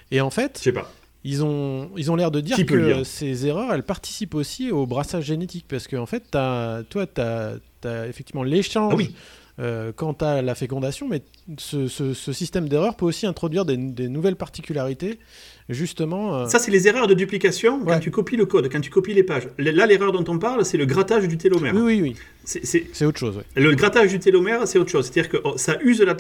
Et 0.10 0.22
en 0.22 0.30
Je 0.30 0.36
fait, 0.36 0.58
sais 0.58 0.72
pas. 0.72 0.90
Ils 1.24 1.44
ont, 1.44 1.92
ils 1.98 2.10
ont 2.12 2.16
l'air 2.16 2.32
de 2.32 2.42
dire 2.42 2.56
Qui 2.56 2.66
que 2.66 3.04
ces 3.04 3.46
erreurs 3.46 3.74
elles 3.74 3.84
participent 3.84 4.34
aussi 4.36 4.72
au 4.72 4.86
brassage 4.88 5.26
génétique 5.26 5.66
parce 5.68 5.88
que 5.88 5.96
en 5.96 6.06
fait 6.06 6.24
t'as- 6.32 6.84
toi 6.90 7.06
tu 7.08 7.22
as, 7.22 8.08
effectivement 8.08 8.44
l'échange 8.44 8.92
Ah 8.94 8.96
oui. 8.96 9.14
euh, 9.60 9.92
quant 9.96 10.14
à 10.14 10.42
la 10.42 10.56
fécondation, 10.56 11.08
mais 11.08 11.22
ce, 11.58 11.88
ce- 11.88 12.14
ce 12.16 12.34
système 12.34 12.68
d'erreur 12.70 12.96
peut 12.96 13.06
aussi 13.06 13.26
introduire 13.28 13.66
des, 13.66 13.78
des 13.78 14.08
nouvelles 14.10 14.36
particularités 14.36 15.20
justement. 15.70 16.36
euh, 16.42 16.46
Ça, 16.48 16.60
c'est 16.60 16.72
les 16.72 16.88
erreurs 16.88 17.08
de 17.08 17.14
duplication 17.14 17.84
quand 17.86 18.00
tu 18.00 18.12
copies 18.12 18.38
le 18.38 18.46
code, 18.46 18.70
quand 18.72 18.82
tu 18.82 18.90
copies 18.90 19.14
les 19.14 19.24
pages. 19.24 19.48
Là, 19.58 19.86
l'erreur 19.86 20.12
dont 20.12 20.24
on 20.28 20.38
parle, 20.38 20.66
c'est 20.66 20.78
le 20.78 20.86
grattage 20.86 21.28
du 21.28 21.38
télomère. 21.38 21.74
Oui, 21.76 21.82
oui, 21.82 22.02
oui, 22.02 22.16
C'est- 22.44 23.06
autre 23.06 23.20
chose. 23.20 23.38
ouais. 23.38 23.44
Le 23.56 23.74
grattage 23.76 24.10
du 24.12 24.20
télomère, 24.20 24.68
c'est 24.68 24.80
autre 24.80 24.90
chose. 24.92 25.06
C'est-à-dire 25.06 25.30
que 25.30 25.38
oh, 25.44 25.54
ça 25.58 25.78
use 25.84 26.02
la 26.02 26.16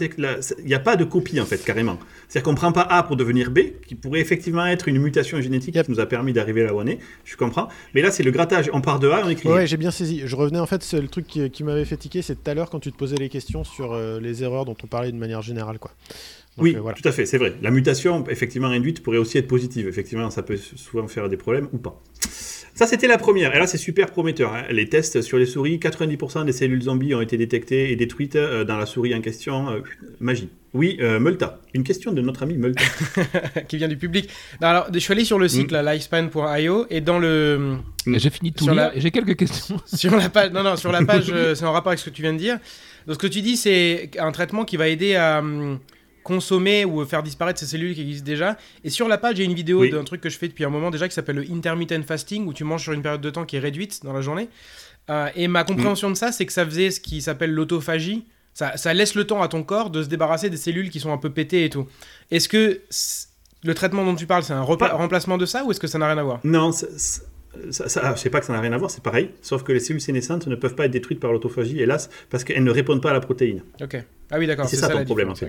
Il 0.59 0.65
n'y 0.65 0.73
a 0.73 0.79
pas 0.79 0.95
de 0.95 1.03
copie, 1.03 1.39
en 1.39 1.45
fait, 1.45 1.63
carrément. 1.63 1.97
C'est-à-dire 2.27 2.43
qu'on 2.45 2.51
ne 2.51 2.57
prend 2.57 2.71
pas 2.71 2.81
A 2.81 3.03
pour 3.03 3.15
devenir 3.15 3.51
B, 3.51 3.59
qui 3.87 3.95
pourrait 3.95 4.19
effectivement 4.21 4.65
être 4.65 4.87
une 4.87 4.99
mutation 4.99 5.39
génétique 5.41 5.75
Yep. 5.75 5.85
qui 5.85 5.91
nous 5.91 5.99
a 5.99 6.05
permis 6.05 6.33
d'arriver 6.33 6.63
là 6.63 6.73
où 6.73 6.79
on 6.79 6.87
est. 6.87 6.99
Je 7.25 7.35
comprends. 7.35 7.67
Mais 7.93 8.01
là, 8.01 8.11
c'est 8.11 8.23
le 8.23 8.31
grattage. 8.31 8.69
On 8.73 8.81
part 8.81 8.99
de 8.99 9.09
A, 9.09 9.21
on 9.25 9.29
écrit. 9.29 9.49
Ouais, 9.49 9.67
j'ai 9.67 9.77
bien 9.77 9.91
saisi. 9.91 10.21
Je 10.25 10.35
revenais 10.35 10.59
en 10.59 10.65
fait, 10.65 10.81
c'est 10.83 11.01
le 11.01 11.07
truc 11.07 11.27
qui, 11.27 11.49
qui 11.49 11.63
m'avait 11.63 11.85
fait 11.85 11.97
tiquer, 11.97 12.21
c'est 12.21 12.35
tout 12.35 12.49
à 12.49 12.53
l'heure 12.53 12.69
quand 12.69 12.79
tu 12.79 12.91
te 12.91 12.97
posais 12.97 13.17
les 13.17 13.29
questions 13.29 13.63
sur 13.63 13.93
euh, 13.93 14.19
les 14.19 14.43
erreurs 14.43 14.65
dont 14.65 14.75
on 14.83 14.87
parlait 14.87 15.11
de 15.11 15.17
manière 15.17 15.41
générale, 15.41 15.79
quoi. 15.79 15.91
Donc, 16.57 16.65
oui, 16.65 16.75
euh, 16.75 16.81
voilà. 16.81 16.97
tout 17.01 17.07
à 17.07 17.11
fait, 17.13 17.25
c'est 17.25 17.37
vrai. 17.37 17.53
La 17.61 17.71
mutation, 17.71 18.25
effectivement, 18.29 18.67
induite 18.67 19.01
pourrait 19.03 19.17
aussi 19.17 19.37
être 19.37 19.47
positive. 19.47 19.87
Effectivement, 19.87 20.29
ça 20.29 20.43
peut 20.43 20.57
souvent 20.57 21.07
faire 21.07 21.29
des 21.29 21.37
problèmes 21.37 21.69
ou 21.71 21.77
pas. 21.77 22.01
Ça, 22.73 22.87
c'était 22.87 23.07
la 23.07 23.17
première. 23.17 23.55
Et 23.55 23.59
là, 23.59 23.67
c'est 23.67 23.77
super 23.77 24.07
prometteur. 24.11 24.53
hein. 24.53 24.63
Les 24.69 24.87
tests 24.89 25.21
sur 25.21 25.37
les 25.37 25.45
souris, 25.45 25.77
90% 25.77 26.45
des 26.45 26.51
cellules 26.51 26.81
zombies 26.81 27.13
ont 27.15 27.21
été 27.21 27.37
détectées 27.37 27.91
et 27.91 27.95
détruites 27.95 28.35
euh, 28.35 28.63
dans 28.63 28.77
la 28.77 28.85
souris 28.85 29.13
en 29.15 29.21
question. 29.21 29.69
Euh, 29.69 29.79
magie. 30.19 30.49
Oui, 30.73 30.97
euh, 31.01 31.19
Multa. 31.19 31.59
Une 31.73 31.83
question 31.83 32.11
de 32.13 32.21
notre 32.21 32.43
ami 32.43 32.55
Multa. 32.57 32.83
qui 33.67 33.77
vient 33.77 33.87
du 33.89 33.97
public. 33.97 34.29
Non, 34.61 34.67
alors, 34.69 34.87
je 34.93 34.99
suis 34.99 35.11
allé 35.13 35.25
sur 35.25 35.37
le 35.39 35.47
site 35.47 35.69
Mm. 35.71 35.73
là, 35.73 35.93
lifespan.io 35.93 36.85
et 36.89 37.01
dans 37.01 37.19
le 37.19 37.75
Et 38.07 38.19
J'ai 38.19 38.29
fini 38.29 38.51
de 38.51 38.55
tout 38.55 38.67
la- 38.69 38.95
et 38.95 38.99
j'ai 39.01 39.11
quelques 39.11 39.35
questions. 39.37 39.77
sur 39.85 40.15
la 40.15 40.29
page 40.29 40.51
non 40.51 40.63
non 40.63 40.75
sur 40.77 40.91
la 40.91 41.03
page 41.03 41.25
euh, 41.29 41.55
c'est 41.55 41.65
en 41.65 41.71
rapport 41.73 41.89
avec 41.89 41.99
ce 41.99 42.05
que 42.09 42.15
tu 42.15 42.21
viens 42.21 42.33
de 42.33 42.37
dire. 42.37 42.57
Donc 43.05 43.15
ce 43.15 43.19
que 43.19 43.27
tu 43.27 43.41
dis 43.41 43.57
c'est 43.57 44.11
un 44.17 44.31
traitement 44.31 44.63
qui 44.65 44.77
va 44.77 44.87
aider 44.87 45.15
à 45.15 45.39
hum, 45.39 45.77
consommer 46.23 46.85
ou 46.85 47.05
faire 47.05 47.23
disparaître 47.23 47.59
ces 47.59 47.65
cellules 47.65 47.93
qui 47.95 48.01
existent 48.01 48.25
déjà. 48.25 48.57
Et 48.83 48.89
sur 48.89 49.07
la 49.07 49.17
page, 49.17 49.37
il 49.37 49.39
y 49.39 49.41
a 49.41 49.49
une 49.49 49.55
vidéo 49.55 49.81
Oui. 49.81 49.89
d'un 49.89 50.03
truc 50.03 50.21
que 50.21 50.29
je 50.29 50.37
fais 50.37 50.47
depuis 50.47 50.63
un 50.65 50.69
moment 50.69 50.91
déjà 50.91 51.07
qui 51.07 51.13
s'appelle 51.15 51.37
le 51.37 51.51
intermittent 51.51 52.03
fasting, 52.05 52.45
où 52.47 52.53
tu 52.53 52.63
manges 52.63 52.83
sur 52.83 52.93
une 52.93 53.01
période 53.01 53.21
de 53.21 53.29
temps 53.29 53.45
qui 53.45 53.55
est 53.55 53.59
réduite 53.59 54.03
dans 54.03 54.13
la 54.13 54.21
journée. 54.21 54.49
Euh, 55.09 55.27
et 55.35 55.47
ma 55.47 55.63
compréhension 55.63 56.09
de 56.09 56.15
ça, 56.15 56.31
c'est 56.31 56.45
que 56.45 56.53
ça 56.53 56.65
faisait 56.65 56.91
ce 56.91 56.99
qui 56.99 57.21
s'appelle 57.21 57.51
l'autophagie. 57.51 58.25
Ça, 58.53 58.75
ça 58.77 58.93
laisse 58.93 59.15
le 59.15 59.25
temps 59.25 59.41
à 59.41 59.47
ton 59.47 59.63
corps 59.63 59.89
de 59.89 60.03
se 60.03 60.09
débarrasser 60.09 60.49
des 60.49 60.57
cellules 60.57 60.89
qui 60.89 60.99
sont 60.99 61.11
un 61.11 61.17
peu 61.17 61.29
pétées 61.31 61.65
et 61.65 61.69
tout. 61.69 61.87
Est-ce 62.31 62.49
que 62.49 62.81
le 63.63 63.73
traitement 63.73 64.03
dont 64.05 64.15
tu 64.15 64.25
parles, 64.27 64.43
c'est 64.43 64.53
un 64.53 64.65
Pas- 64.75 64.89
remplacement 64.89 65.37
de 65.37 65.45
ça 65.45 65.63
ou 65.63 65.71
est-ce 65.71 65.79
que 65.79 65.87
ça 65.87 65.97
n'a 65.97 66.07
rien 66.07 66.17
à 66.17 66.23
voir? 66.23 66.39
Non, 66.43 66.71
ça, 66.71 66.87
ça, 66.97 67.21
ça- 67.71 67.89
ça- 67.89 68.13
je 68.15 68.19
sais 68.21 68.29
pas 68.29 68.39
que 68.39 68.45
ça 68.45 68.53
n'a 68.53 68.59
rien 68.61 68.73
à 68.73 68.77
voir, 68.77 68.91
c'est 68.91 69.03
pareil. 69.03 69.29
Sauf 69.41 69.63
que 69.63 69.71
les 69.71 69.79
cellules 69.79 70.01
sénescentes 70.01 70.47
ne 70.47 70.55
peuvent 70.55 70.75
pas 70.75 70.85
être 70.85 70.91
détruites 70.91 71.19
par 71.19 71.31
l'autophagie, 71.31 71.79
hélas, 71.81 72.09
parce 72.29 72.43
qu'elles 72.43 72.63
ne 72.63 72.71
répondent 72.71 73.01
pas 73.01 73.11
à 73.11 73.13
la 73.13 73.19
protéine. 73.21 73.61
Ok. 73.81 73.97
Ah 74.31 74.37
oui, 74.39 74.47
d'accord. 74.47 74.67
C'est 74.67 74.77
ça 74.77 74.89
ton 74.89 75.03
problème, 75.05 75.29
en 75.29 75.35
fait. 75.35 75.47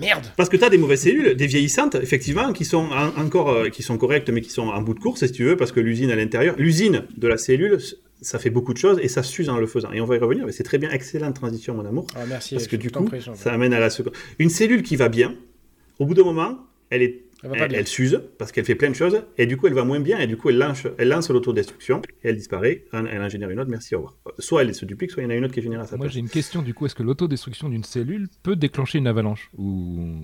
Merde 0.00 0.24
Parce 0.36 0.48
que 0.48 0.56
tu 0.56 0.64
as 0.64 0.70
des 0.70 0.78
mauvaises 0.78 1.02
cellules, 1.02 1.34
des 1.36 1.46
vieillissantes, 1.46 1.94
effectivement, 1.96 2.52
qui 2.52 2.64
sont 2.64 2.88
en- 2.90 3.20
encore 3.20 3.50
euh, 3.50 3.68
qui 3.68 3.82
sont 3.82 3.98
correctes, 3.98 4.30
mais 4.30 4.40
qui 4.40 4.50
sont 4.50 4.68
en 4.68 4.82
bout 4.82 4.94
de 4.94 5.00
course, 5.00 5.24
si 5.24 5.32
tu 5.32 5.44
veux, 5.44 5.56
parce 5.56 5.72
que 5.72 5.80
l'usine 5.80 6.10
à 6.10 6.16
l'intérieur, 6.16 6.54
l'usine 6.58 7.04
de 7.16 7.28
la 7.28 7.36
cellule, 7.36 7.78
ça 8.22 8.38
fait 8.38 8.50
beaucoup 8.50 8.72
de 8.74 8.78
choses 8.78 8.98
et 9.02 9.08
ça 9.08 9.22
s'use 9.22 9.48
en 9.48 9.58
le 9.58 9.66
faisant. 9.66 9.92
Et 9.92 10.00
on 10.00 10.04
va 10.06 10.16
y 10.16 10.18
revenir, 10.18 10.44
mais 10.46 10.52
c'est 10.52 10.62
très 10.62 10.78
bien, 10.78 10.90
excellente 10.90 11.34
transition, 11.34 11.74
mon 11.74 11.86
amour. 11.86 12.06
Ah, 12.14 12.24
Merci. 12.28 12.54
Parce 12.54 12.66
que 12.66 12.76
du 12.76 12.90
coup, 12.90 13.04
prie, 13.04 13.20
ça 13.34 13.52
amène 13.52 13.72
à 13.72 13.80
la 13.80 13.88
seconde. 13.90 14.12
Une 14.38 14.50
cellule 14.50 14.82
qui 14.82 14.96
va 14.96 15.08
bien, 15.08 15.34
au 15.98 16.06
bout 16.06 16.14
d'un 16.14 16.24
moment, 16.24 16.58
elle 16.90 17.02
est 17.02 17.20
Elle 17.42 17.86
s'use 17.86 18.20
parce 18.38 18.52
qu'elle 18.52 18.64
fait 18.64 18.74
plein 18.74 18.90
de 18.90 18.94
choses 18.94 19.22
et 19.38 19.46
du 19.46 19.56
coup 19.56 19.66
elle 19.66 19.74
va 19.74 19.84
moins 19.84 20.00
bien 20.00 20.18
et 20.18 20.26
du 20.26 20.36
coup 20.36 20.50
elle 20.50 20.58
lance, 20.58 20.82
elle 20.98 21.08
lance 21.08 21.30
l'autodestruction 21.30 22.02
et 22.22 22.28
elle 22.28 22.36
disparaît, 22.36 22.84
elle 22.92 23.22
en 23.22 23.28
génère 23.28 23.50
une 23.50 23.60
autre, 23.60 23.70
merci, 23.70 23.94
au 23.94 23.98
revoir. 23.98 24.16
Soit 24.38 24.62
elle 24.62 24.74
se 24.74 24.84
duplique, 24.84 25.10
soit 25.10 25.22
il 25.22 25.26
y 25.26 25.28
en 25.28 25.30
a 25.30 25.34
une 25.34 25.44
autre 25.44 25.54
qui 25.54 25.60
est 25.60 25.62
générée 25.62 25.82
à 25.82 25.86
sa 25.86 25.96
Moi 25.96 26.04
place. 26.04 26.14
j'ai 26.14 26.20
une 26.20 26.28
question 26.28 26.62
du 26.62 26.74
coup, 26.74 26.86
est-ce 26.86 26.94
que 26.94 27.02
l'autodestruction 27.02 27.68
d'une 27.68 27.84
cellule 27.84 28.28
peut 28.42 28.56
déclencher 28.56 28.98
une 28.98 29.06
avalanche 29.06 29.50
Ou 29.56 30.20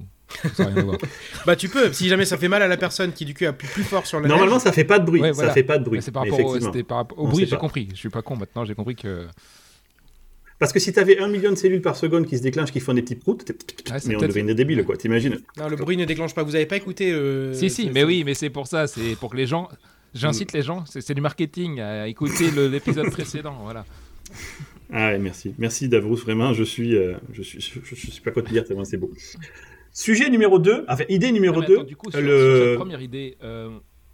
ça 0.55 0.65
n'a 0.65 0.71
rien 0.71 0.79
à 0.79 0.85
voir 0.85 0.99
Bah 1.47 1.57
tu 1.57 1.69
peux, 1.69 1.93
si 1.93 2.09
jamais 2.09 2.25
ça 2.25 2.37
fait 2.37 2.49
mal 2.49 2.63
à 2.63 2.69
la 2.69 2.77
personne 2.77 3.13
qui 3.13 3.25
du 3.25 3.35
coup 3.35 3.45
appuie 3.47 3.69
plus 3.69 3.85
fort 3.85 4.07
sur 4.07 4.21
le 4.21 4.29
Normalement 4.29 4.59
ça 4.59 4.73
fait 4.73 4.85
pas 4.85 4.99
de 4.99 5.07
bruit, 5.07 5.21
Ouais, 5.21 5.33
ça 5.33 5.53
fait 5.53 5.63
pas 5.63 5.79
de 5.79 5.85
bruit. 5.85 6.03
C'est 6.03 6.13
par 6.13 6.25
rapport, 6.25 6.41
au, 6.41 6.83
par 6.83 6.99
rapport 6.99 7.19
au 7.19 7.29
bruit, 7.29 7.47
j'ai 7.47 7.57
compris. 7.57 7.89
Je 7.93 7.97
suis 7.97 8.11
pas 8.11 8.23
con 8.23 8.37
maintenant, 8.37 8.65
j'ai 8.65 8.75
compris 8.75 8.97
que. 8.97 9.27
Parce 10.59 10.73
que 10.73 10.79
si 10.79 10.93
tu 10.93 10.99
avais 10.99 11.19
un 11.19 11.29
million 11.29 11.51
de 11.51 11.57
cellules 11.57 11.83
par 11.83 11.97
seconde 11.97 12.27
qui 12.27 12.39
se 12.39 12.43
déclenchent, 12.43 12.73
qui 12.73 12.81
font 12.81 12.95
des 12.95 13.03
petits 13.03 13.15
proutes, 13.17 13.45
t'es- 13.45 13.55
Ah, 13.91 13.99
mais 14.07 14.17
on 14.17 14.19
peut-être- 14.21 14.29
devenait 14.35 14.55
débile 14.55 14.85
quoi, 14.85 14.97
t'imagines 14.97 15.39
Non, 15.59 15.69
le 15.69 15.77
bruit 15.77 15.97
ne 15.99 16.05
déclenche 16.07 16.35
pas. 16.35 16.43
Vous 16.43 16.55
avez 16.55 16.65
pas 16.67 16.77
écouté 16.77 17.13
euh, 17.13 17.53
si, 17.53 17.69
si, 17.69 17.91
mais 17.91 18.05
oui, 18.05 18.23
mais 18.25 18.35
c'est 18.35 18.49
pour 18.51 18.67
ça, 18.67 18.87
c'est 18.87 19.17
pour 19.17 19.31
que 19.31 19.37
les 19.37 19.47
gens. 19.47 19.69
J'incite 20.15 20.53
les 20.55 20.63
gens, 20.63 20.85
c'est 20.87 21.13
du 21.13 21.21
marketing, 21.21 21.81
à 21.81 22.09
écouter 22.09 22.51
l'épisode 22.51 23.11
précédent, 23.11 23.59
voilà. 23.63 23.85
Ah 24.93 25.09
ouais, 25.09 25.19
merci. 25.19 25.53
Merci 25.59 25.89
Davrous, 25.89 26.17
vraiment, 26.17 26.55
je 26.55 26.63
suis, 26.65 26.97
euh, 26.97 27.15
je 27.33 27.43
suis, 27.43 27.61
je, 27.61 27.81
je- 27.85 27.95
je 27.95 28.11
suis 28.11 28.23
pas 28.23 28.31
quoi 28.31 28.43
te 28.43 28.49
dire, 28.51 28.65
tellement 28.65 28.85
c'est 28.85 28.97
beau. 28.97 29.11
Sujet 29.93 30.31
numéro 30.31 30.59
2, 30.59 30.85
enfin 30.89 31.05
idée 31.09 31.33
numéro 31.33 31.57
Non, 31.57 31.61
mais 31.61 31.67
2, 31.67 31.75
attends, 31.75 31.85
du 31.85 31.97
coup, 31.97 32.11
sur, 32.11 32.21
le... 32.21 32.27
sur 32.57 32.65
cette 32.67 32.77
première 32.77 33.01
idée, 33.03 33.37
euh, 33.43 33.71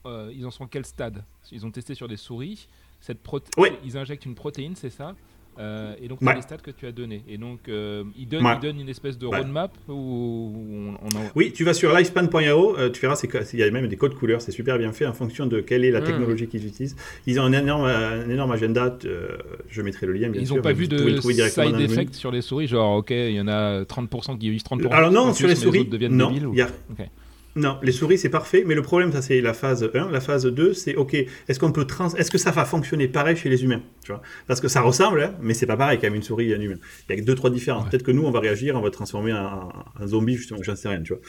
euh, 0.07 0.33
ils 0.35 0.45
en 0.47 0.51
sont 0.51 0.65
à 0.65 0.69
quel 0.71 0.85
stade? 0.85 1.25
Ils 1.51 1.65
ont 1.67 1.71
testé 1.71 1.95
sur 1.95 2.09
des 2.09 2.17
souris. 2.17 2.67
Cette 3.01 3.19
Ouais. 3.59 3.73
Ils 3.85 3.97
injectent 3.97 4.27
une 4.27 4.35
protéine, 4.37 4.75
c'est 4.77 4.91
ça? 4.91 5.15
Euh, 5.59 5.95
Et 6.03 6.09
donc, 6.09 6.21
Ouais. 6.23 6.35
les 6.35 6.41
stades 6.43 6.63
que 6.63 6.71
tu 6.71 6.87
as 6.87 6.93
donnés. 6.93 7.23
Et 7.29 7.37
donc, 7.37 7.69
euh, 7.69 8.05
ils, 8.17 8.27
donnent, 8.27 8.45
Ouais. 8.47 8.59
une 8.71 8.89
espèce 8.89 9.19
de 9.19 9.27
Ouais. 9.27 9.39
roadmap 9.39 9.71
où 9.89 9.93
on, 9.93 10.95
on 10.95 11.19
en- 11.19 11.31
Oui, 11.35 11.53
tu 11.53 11.63
vas 11.65 11.75
sur 11.75 11.95
lifespan.io, 11.95 12.77
euh, 12.79 12.91
tu 12.91 13.01
verras, 13.01 13.21
il 13.53 13.59
y 13.59 13.63
a 13.63 13.71
même 13.71 13.87
des 13.87 13.97
codes 13.97 14.15
couleurs, 14.15 14.41
c'est 14.41 14.51
super 14.53 14.79
bien 14.79 14.93
fait 14.93 15.07
en 15.07 15.13
fonction 15.13 15.47
de 15.47 15.61
quelle 15.61 15.85
est 15.85 15.91
la 15.91 16.01
Mm. 16.01 16.05
technologie 16.05 16.47
qu'ils 16.49 16.67
utilisent. 16.67 16.97
Ils 17.27 17.39
ont 17.39 17.45
un 17.45 17.53
énorme, 17.53 17.85
un 17.85 18.29
énorme 18.31 18.53
agenda, 18.53 18.97
euh, 19.05 19.37
je 19.69 19.83
mettrai 19.83 20.07
le 20.07 20.15
lien 20.15 20.31
bien 20.31 20.41
Ils 20.41 20.47
sûr. 20.47 20.57
n'ont 20.57 20.63
pas 20.63 20.73
vu 20.73 20.89
de 20.89 21.21
side 21.21 21.81
effect 21.81 22.15
sur 22.15 22.31
les 22.31 22.41
souris, 22.43 22.67
genre 22.67 22.97
ok, 22.97 23.11
il 23.11 23.33
y 23.33 23.41
en 23.41 23.49
a 23.49 23.85
30% 23.85 24.37
qui 24.39 24.47
utilisent 24.47 24.63
30%. 24.65 24.91
Alors 24.91 25.11
non, 25.13 25.33
sur 25.35 25.49
les 25.49 25.55
souris, 25.57 25.85
deviennent 25.85 26.17
non, 26.17 26.33
il 26.33 26.63
a- 26.63 26.67
Ok. 26.67 27.07
Non, 27.55 27.79
les 27.83 27.93
souris 27.93 28.17
c'est 28.17 28.31
parfait, 28.31 28.65
mais 28.67 28.75
le 28.75 28.81
problème 28.81 29.13
ça 29.13 29.21
c'est 29.21 29.43
la 29.43 29.53
phase 29.53 29.91
1, 29.93 30.11
la 30.11 30.21
phase 30.23 30.47
2 30.47 30.73
c'est 30.73 30.95
ok, 30.95 31.13
est-ce 31.15 31.59
qu'on 31.61 31.71
peut 31.71 31.85
trans 31.85 32.09
est-ce 32.15 32.31
que 32.31 32.39
ça 32.39 32.51
va 32.51 32.65
fonctionner 32.65 33.09
pareil 33.09 33.37
chez 33.37 33.51
les 33.51 33.63
humains, 33.63 33.83
tu 34.03 34.11
vois? 34.13 34.23
Parce 34.47 34.59
que 34.63 34.69
ça 34.69 34.81
ressemble 34.81 35.21
hein, 35.23 35.35
mais 35.43 35.53
c'est 35.53 35.67
pas 35.67 35.77
pareil 35.77 35.99
quand 35.99 36.07
même 36.07 36.15
une 36.15 36.23
souris 36.23 36.51
et 36.51 36.55
un 36.55 36.61
humain. 36.61 36.77
Il 37.09 37.13
y 37.15 37.19
a 37.19 37.21
que 37.21 37.27
deux 37.27 37.35
trois 37.35 37.51
différences. 37.51 37.85
Ouais. 37.85 37.91
Peut-être 37.91 38.05
que 38.05 38.11
nous 38.11 38.23
on 38.25 38.31
va 38.31 38.41
réagir, 38.41 38.75
on 38.75 38.81
va 38.81 38.91
transformer 38.91 39.35
en, 39.35 39.69
en 40.01 40.07
zombie 40.07 40.35
justement, 40.37 40.63
j'en 40.63 40.75
sais 40.77 40.89
rien, 40.89 41.03
tu 41.03 41.13
vois. 41.13 41.21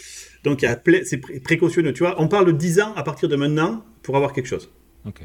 Donc 0.45 0.62
il 0.62 0.65
y 0.65 0.67
a 0.69 0.77
plein 0.77 0.99
c'est 1.03 1.17
pré- 1.17 1.41
précautionneux, 1.41 1.91
tu 1.91 2.03
vois. 2.03 2.15
On 2.21 2.29
parle 2.29 2.45
de 2.45 2.51
10 2.53 2.79
ans 2.79 2.93
à 2.95 3.03
partir 3.03 3.27
de 3.27 3.36
maintenant 3.36 3.83
pour 4.01 4.15
avoir 4.15 4.31
quelque 4.31 4.47
chose. 4.47 4.71
Ok. 5.05 5.23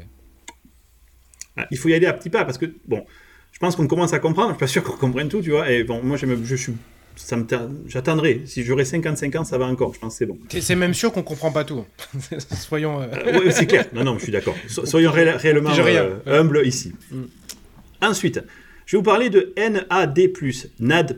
Ah, 1.55 1.65
Il 1.71 1.77
faut 1.77 1.87
y 1.87 1.93
aller 1.93 2.07
à 2.07 2.13
petits 2.13 2.29
pas 2.29 2.43
parce 2.43 2.57
que 2.57 2.65
bon, 2.87 3.05
je 3.53 3.59
pense 3.59 3.77
qu'on 3.77 3.87
commence 3.87 4.11
à 4.11 4.19
comprendre, 4.19 4.49
je 4.49 4.53
suis 4.55 4.59
pas 4.59 4.67
sûr 4.67 4.83
qu'on 4.83 4.97
comprenne 4.97 5.29
tout, 5.29 5.41
tu 5.41 5.51
vois. 5.51 5.71
Et 5.71 5.85
bon, 5.85 6.01
moi 6.03 6.17
je 6.17 6.55
suis 6.55 6.73
ça 7.19 7.35
me 7.35 7.45
j'attendrai. 7.87 8.43
Si 8.45 8.63
j'aurais 8.63 8.85
55 8.85 9.35
ans, 9.35 9.43
ça 9.43 9.57
va 9.57 9.65
encore, 9.65 9.93
je 9.93 9.99
pense 9.99 10.13
que 10.13 10.17
c'est 10.19 10.25
bon. 10.25 10.37
C'est 10.59 10.75
même 10.75 10.93
sûr 10.93 11.11
qu'on 11.11 11.21
comprend 11.21 11.51
pas 11.51 11.63
tout. 11.65 11.85
Soyons. 12.55 13.01
euh, 13.01 13.07
Euh, 13.27 13.39
ouais, 13.45 13.51
c'est 13.51 13.65
clair. 13.67 13.85
Non, 13.93 14.03
non, 14.03 14.17
je 14.17 14.23
suis 14.23 14.31
d'accord. 14.31 14.55
So- 14.67 14.85
soyons 14.85 15.11
ré- 15.11 15.29
réellement 15.31 15.71
euh, 15.77 16.17
humbles 16.25 16.65
ici. 16.65 16.93
Mm. 17.11 17.23
Ensuite, 18.01 18.41
je 18.85 18.95
vais 18.95 18.99
vous 18.99 19.03
parler 19.03 19.29
de 19.29 19.53
NAD+, 19.57 20.19
NAD+, 20.79 21.17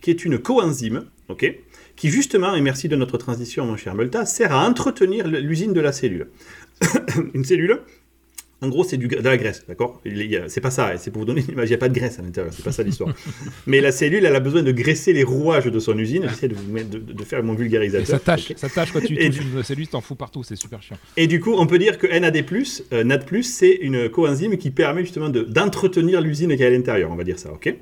qui 0.00 0.10
est 0.10 0.24
une 0.24 0.38
coenzyme, 0.38 1.04
ok, 1.28 1.54
qui 1.96 2.10
justement, 2.10 2.54
et 2.54 2.60
merci 2.60 2.88
de 2.88 2.94
notre 2.96 3.18
transition, 3.18 3.64
mon 3.64 3.76
cher 3.76 3.94
Multa, 3.94 4.26
sert 4.26 4.52
à 4.52 4.64
entretenir 4.68 5.26
l'usine 5.26 5.72
de 5.72 5.80
la 5.80 5.92
cellule. 5.92 6.28
une 7.34 7.44
cellule, 7.44 7.80
en 8.60 8.68
gros, 8.68 8.82
c'est 8.82 8.96
de 8.96 9.16
la 9.22 9.36
graisse, 9.36 9.64
d'accord? 9.68 10.02
C'est 10.48 10.60
pas 10.60 10.70
ça, 10.70 10.96
c'est 10.96 11.12
pour 11.12 11.20
vous 11.20 11.26
donner 11.26 11.42
une 11.46 11.52
image, 11.52 11.68
il 11.68 11.70
n'y 11.70 11.74
a 11.76 11.78
pas 11.78 11.88
de 11.88 11.94
graisse 11.94 12.18
à 12.18 12.22
l'intérieur, 12.22 12.52
c'est 12.52 12.64
pas 12.64 12.72
ça 12.72 12.82
l'histoire. 12.82 13.14
Mais 13.68 13.80
la 13.80 13.92
cellule, 13.92 14.24
elle 14.24 14.34
a 14.34 14.40
besoin 14.40 14.62
de 14.64 14.72
graisser 14.72 15.12
les 15.12 15.22
rouages 15.22 15.66
de 15.66 15.78
son 15.78 15.96
usine, 15.96 16.26
j'essaie 16.28 16.48
de, 16.48 16.54
vous 16.56 16.72
mettre- 16.72 16.90
de, 16.90 16.98
de 16.98 17.24
faire 17.24 17.42
mon 17.44 17.54
Et 17.54 17.56
vulgarisateur. 17.58 18.06
ça 18.06 18.18
tâche, 18.18 18.52
ça 18.56 18.68
tâche 18.68 18.90
quand 18.92 19.00
tu 19.00 19.14
Et 19.14 19.30
touches 19.30 19.42
une 19.54 19.62
cellule, 19.62 19.86
t'en 19.86 20.00
fous 20.00 20.16
partout, 20.16 20.42
c'est 20.42 20.56
super 20.56 20.82
chiant. 20.82 20.96
et 21.16 21.28
du 21.28 21.38
coup, 21.40 21.54
on 21.56 21.66
peut 21.68 21.78
dire 21.78 21.98
que 21.98 22.06
NAD+, 22.08 22.44
euh, 22.92 23.04
NAD+, 23.04 23.42
c'est 23.44 23.74
une 23.80 24.08
coenzyme 24.08 24.56
qui 24.56 24.70
permet 24.70 25.02
justement 25.02 25.28
de- 25.28 25.42
d'entretenir 25.42 26.20
l'usine 26.20 26.56
qui 26.56 26.62
est 26.62 26.66
à 26.66 26.70
l'intérieur, 26.70 27.10
on 27.12 27.16
va 27.16 27.24
dire 27.24 27.38
ça, 27.38 27.52
ok? 27.52 27.72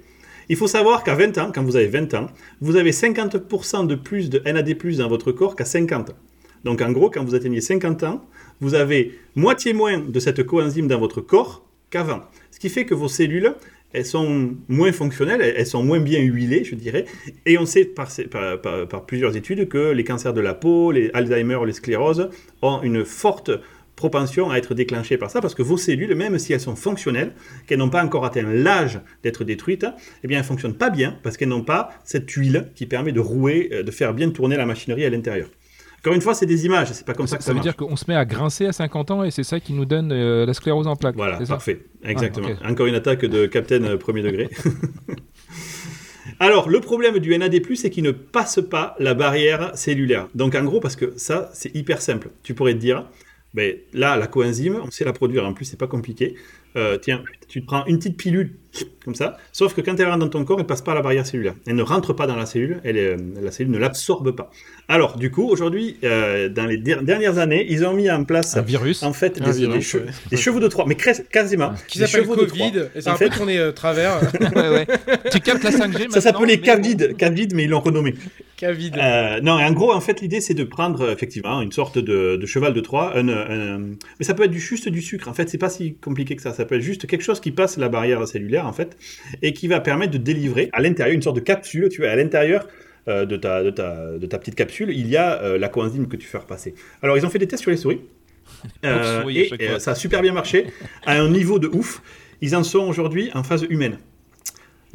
Il 0.49 0.57
faut 0.57 0.69
savoir 0.69 1.03
qu'à 1.03 1.15
20 1.15 1.39
ans, 1.39 1.51
quand 1.55 1.65
vous 1.65 1.75
avez 1.77 1.89
20 1.89 2.13
ans, 2.15 2.27
vous 2.61 2.77
avez 2.77 2.93
50% 2.93 3.87
de 3.87 3.95
plus 3.95 4.31
de 4.31 4.41
NAD+, 4.45 4.75
dans 4.99 5.09
votre 5.09 5.33
corps 5.33 5.57
qu'à 5.57 5.65
50 5.65 6.11
ans. 6.11 6.15
Donc 6.65 6.83
en 6.83 6.93
gros, 6.93 7.11
quand 7.11 7.25
vous 7.25 7.35
atteignez 7.35 7.61
50 7.61 8.03
ans, 8.05 8.25
vous 8.61 8.75
avez 8.75 9.19
moitié 9.35 9.73
moins 9.73 9.99
de 9.99 10.21
cette 10.21 10.43
coenzyme 10.45 10.89
dans 10.89 10.99
votre 10.99 11.21
corps 11.21 11.67
qu'avant. 11.91 12.23
Ce 12.51 12.59
qui 12.59 12.69
fait 12.69 12.85
que 12.85 12.95
vos 12.95 13.09
cellules, 13.09 13.55
elles 13.93 14.07
sont 14.07 14.55
moins 14.69 14.93
fonctionnelles, 14.93 15.41
elles 15.41 15.67
sont 15.67 15.83
moins 15.83 16.01
bien 16.01 16.21
huilées, 16.21 16.65
je 16.65 16.75
dirais. 16.75 17.07
Et 17.47 17.59
on 17.59 17.67
sait 17.67 17.85
par, 17.85 19.07
plusieurs 19.07 19.37
études 19.37 19.69
que 19.69 19.91
les 19.93 20.05
cancers 20.05 20.35
de 20.35 20.41
la 20.41 20.55
peau, 20.55 20.93
les 20.93 21.11
Alzheimer, 21.15 21.59
les 21.65 21.73
scléroses, 21.73 22.29
ont 22.63 22.83
une 22.83 23.05
forte 23.05 23.51
propension 23.95 24.51
à 24.51 24.59
être 24.59 24.75
déclenchés 24.75 25.17
par 25.17 25.31
ça, 25.31 25.41
parce 25.41 25.55
que 25.55 25.63
vos 25.63 25.79
cellules, 25.79 26.15
même 26.15 26.39
si 26.39 26.53
elles 26.53 26.61
sont 26.61 26.77
fonctionnelles, 26.77 27.33
qu'elles 27.67 27.79
n'ont 27.79 27.89
pas 27.89 28.05
encore 28.05 28.27
atteint 28.27 28.43
l'âge 28.43 29.01
d'être 29.23 29.43
détruites, 29.43 29.87
eh 30.23 30.29
bien 30.29 30.39
elles 30.39 30.45
ne 30.45 30.49
fonctionnent 30.49 30.77
pas 30.77 30.91
bien, 30.91 31.19
parce 31.23 31.39
qu'elles 31.39 31.49
n'ont 31.49 31.65
pas 31.65 31.91
cette 32.05 32.31
huile 32.31 32.69
qui 32.75 32.85
permet 32.85 33.13
de 33.13 33.21
rouer, 33.21 33.71
euh, 33.73 33.83
de 33.83 33.91
faire 33.91 34.13
bien 34.13 34.29
tourner 34.29 34.59
la 34.59 34.67
machinerie 34.67 35.07
à 35.07 35.11
l'intérieur. 35.11 35.49
Encore 36.07 36.15
une 36.15 36.23
fois, 36.23 36.35
c'est 36.35 36.47
des 36.47 36.67
images, 36.67 36.93
c'est 36.93 37.05
pas 37.05 37.15
comme 37.15 37.27
ça, 37.27 37.33
Ça, 37.33 37.39
que 37.39 37.43
ça, 37.43 37.47
ça 37.49 37.53
veut 37.53 37.57
marche. 37.57 37.67
dire 37.67 37.75
qu'on 37.75 37.97
se 37.97 38.05
met 38.07 38.15
à 38.15 38.25
grincer 38.25 38.67
à 38.67 38.73
50 38.73 39.11
ans 39.11 39.25
et 39.25 39.33
c'est 39.33 39.43
ça 39.43 39.59
qui 39.59 39.73
nous 39.73 39.85
donne 39.85 40.13
euh, 40.13 40.47
la 40.47 40.55
sclérose 40.55 40.87
en 40.87 40.95
plaques. 40.95 41.17
Voilà, 41.17 41.37
parfait. 41.49 41.81
Exactement. 42.05 42.47
ok. 42.47 42.59
Encore 42.65 42.87
une 42.87 42.95
attaque 42.95 43.25
de 43.25 43.47
Captain 43.47 43.83
euh, 43.83 43.97
premier 43.97 44.23
degré. 44.23 44.49
Alors, 46.39 46.69
le 46.69 46.79
problème 46.79 47.19
du 47.19 47.37
NAD+, 47.37 47.61
c'est 47.75 47.91
qu'il 47.91 48.05
ne 48.05 48.13
passe 48.13 48.61
pas 48.71 48.95
la 49.01 49.15
barrière 49.15 49.77
cellulaire. 49.77 50.29
Donc, 50.37 50.55
en 50.55 50.63
gros, 50.63 50.79
parce 50.79 50.95
que 50.95 51.13
ça, 51.17 51.51
c'est 51.53 51.75
hyper 51.75 52.01
simple. 52.01 52.31
Tu 52.45 52.55
pourrais 52.55 52.75
te 52.75 52.79
dire, 52.79 53.09
ben, 53.53 53.75
là, 53.93 54.17
la 54.17 54.29
coenzyme, 54.29 54.81
on 54.85 54.91
sait 54.93 55.05
la 55.05 55.13
produire, 55.13 55.45
en 55.45 55.55
plus, 55.55 55.65
c'est 55.65 55.79
pas 55.79 55.89
compliqué. 55.89 56.37
Euh, 56.77 56.99
tiens, 56.99 57.25
tu 57.49 57.63
te 57.63 57.67
prends 57.67 57.85
une 57.87 57.99
petite 57.99 58.17
pilule, 58.17 58.53
comme 59.05 59.15
ça, 59.15 59.37
sauf 59.53 59.75
que 59.75 59.81
quand 59.81 59.99
elle 59.99 60.07
rentre 60.07 60.19
dans 60.19 60.29
ton 60.29 60.45
corps, 60.45 60.59
elle 60.61 60.67
passe 60.67 60.83
pas 60.83 60.95
la 60.95 61.03
barrière 61.03 61.27
cellulaire. 61.27 61.55
Elle 61.67 61.77
ne 61.77 61.83
rentre 61.83 62.13
pas 62.13 62.27
dans 62.27 62.37
la 62.37 62.47
cellule, 62.47 62.81
elle 62.85 62.97
est- 62.97 63.17
la 63.43 63.51
cellule 63.53 63.73
ne 63.73 63.79
l'absorbe 63.79 64.33
pas. 64.35 64.51
Alors, 64.89 65.17
du 65.17 65.31
coup, 65.31 65.49
aujourd'hui, 65.49 65.97
euh, 66.05 66.49
dans 66.49 66.67
les 66.67 66.77
der- 66.77 67.03
dernières 67.03 67.39
années, 67.39 67.67
ils 67.69 67.85
ont 67.85 67.93
mis 67.95 68.11
en 68.11 68.25
place, 68.25 68.57
Un 68.57 68.63
virus. 68.63 69.03
en 69.03 69.13
fait, 69.13 69.41
des, 69.41 69.51
virus, 69.53 69.75
des 69.75 69.81
che- 69.81 69.95
ouais. 70.05 70.11
des 70.31 70.37
chevaux 70.37 70.61
de 70.61 70.69
Troie, 70.69 70.85
mais 70.87 70.95
quasiment. 70.97 71.73
Qui 71.89 71.99
s'appelle 71.99 72.23
chevaux 72.23 72.37
de 72.37 72.45
Troie. 72.45 72.67
Covid. 72.71 72.85
Et 72.95 73.01
c'est 73.01 73.09
En 73.11 73.15
un 73.15 73.17
fait- 73.17 73.29
peu 73.29 73.37
tourné 73.37 73.59
euh, 73.59 73.73
travers. 73.73 74.21
Ouais, 74.57 74.69
ouais. 74.71 74.87
tu 75.33 75.41
captes 75.41 75.65
la 75.65 75.71
5G 75.73 76.07
Ça 76.11 76.21
s'appelait 76.21 76.57
mais- 76.57 76.59
Cavid, 76.59 77.17
Cavid, 77.17 77.55
mais 77.55 77.65
ils 77.65 77.71
l'ont 77.71 77.81
renommé. 77.81 78.15
Covid. 78.59 78.93
Euh, 78.97 79.41
non, 79.43 79.59
et 79.59 79.65
en 79.65 79.73
gros, 79.73 79.93
en 79.93 80.01
fait, 80.01 80.21
l'idée, 80.23 80.41
c'est 80.41 80.55
de 80.55 80.65
prendre 80.65 81.03
euh, 81.03 81.13
effectivement 81.13 81.61
une 81.61 81.73
sorte 81.73 81.99
de, 81.99 82.37
de 82.37 82.47
cheval 82.47 82.73
de 82.73 82.81
Troie, 82.81 83.13
un, 83.17 83.29
un- 83.29 83.79
mais 83.79 84.25
ça 84.25 84.33
peut 84.35 84.45
être 84.45 84.51
du, 84.51 84.61
juste 84.61 84.89
du 84.89 85.03
sucre. 85.03 85.29
En 85.29 85.35
fait, 85.35 85.51
c'est 85.51 85.59
pas 85.59 85.69
si 85.69 85.95
compliqué 85.97 86.37
que 86.37 86.43
ça. 86.43 86.53
Ça 86.53 86.65
peut 86.65 86.77
être 86.77 86.81
juste 86.83 87.07
quelque 87.07 87.23
chose 87.23 87.41
qui 87.41 87.51
passe 87.51 87.77
la 87.77 87.89
barrière 87.91 88.27
cellulaire, 88.27 88.66
en 88.67 88.73
fait, 88.73 88.97
et 89.43 89.53
qui 89.53 89.69
va 89.69 89.81
permettre 89.81 90.13
de 90.13 90.19
délivrer 90.19 90.69
à 90.73 90.81
l'intérieur 90.81 91.15
une 91.15 91.23
sorte 91.23 91.37
de 91.37 91.41
capsule. 91.41 91.89
Tu 91.89 92.03
vois, 92.03 92.11
à 92.11 92.17
l'intérieur 92.17 92.67
euh, 93.09 93.25
de, 93.25 93.37
ta, 93.37 93.63
de, 93.63 93.71
ta, 93.71 94.19
de 94.19 94.27
ta 94.27 94.39
petite 94.39 94.57
capsule, 94.57 94.91
il 94.91 95.07
y 95.07 95.17
a 95.17 95.41
euh, 95.41 95.59
la 95.59 95.69
coenzyme 95.69 96.09
que 96.09 96.17
tu 96.17 96.27
fais 96.27 96.39
repasser. 96.39 96.75
Alors, 97.03 97.17
ils 97.17 97.25
ont 97.25 97.31
fait 97.31 97.39
des 97.39 97.47
tests 97.47 97.63
sur 97.63 97.71
les 97.71 97.77
souris. 97.77 98.01
Euh, 98.85 99.29
et 99.29 99.51
ça 99.79 99.91
a 99.93 99.95
super 99.95 100.23
bien 100.23 100.33
marché, 100.33 100.67
à 101.05 101.21
un 101.21 101.29
niveau 101.29 101.59
de 101.59 101.69
ouf. 101.69 102.01
Ils 102.41 102.57
en 102.57 102.63
sont 102.63 102.81
aujourd'hui 102.89 103.31
en 103.35 103.43
phase 103.43 103.67
humaine. 103.69 103.99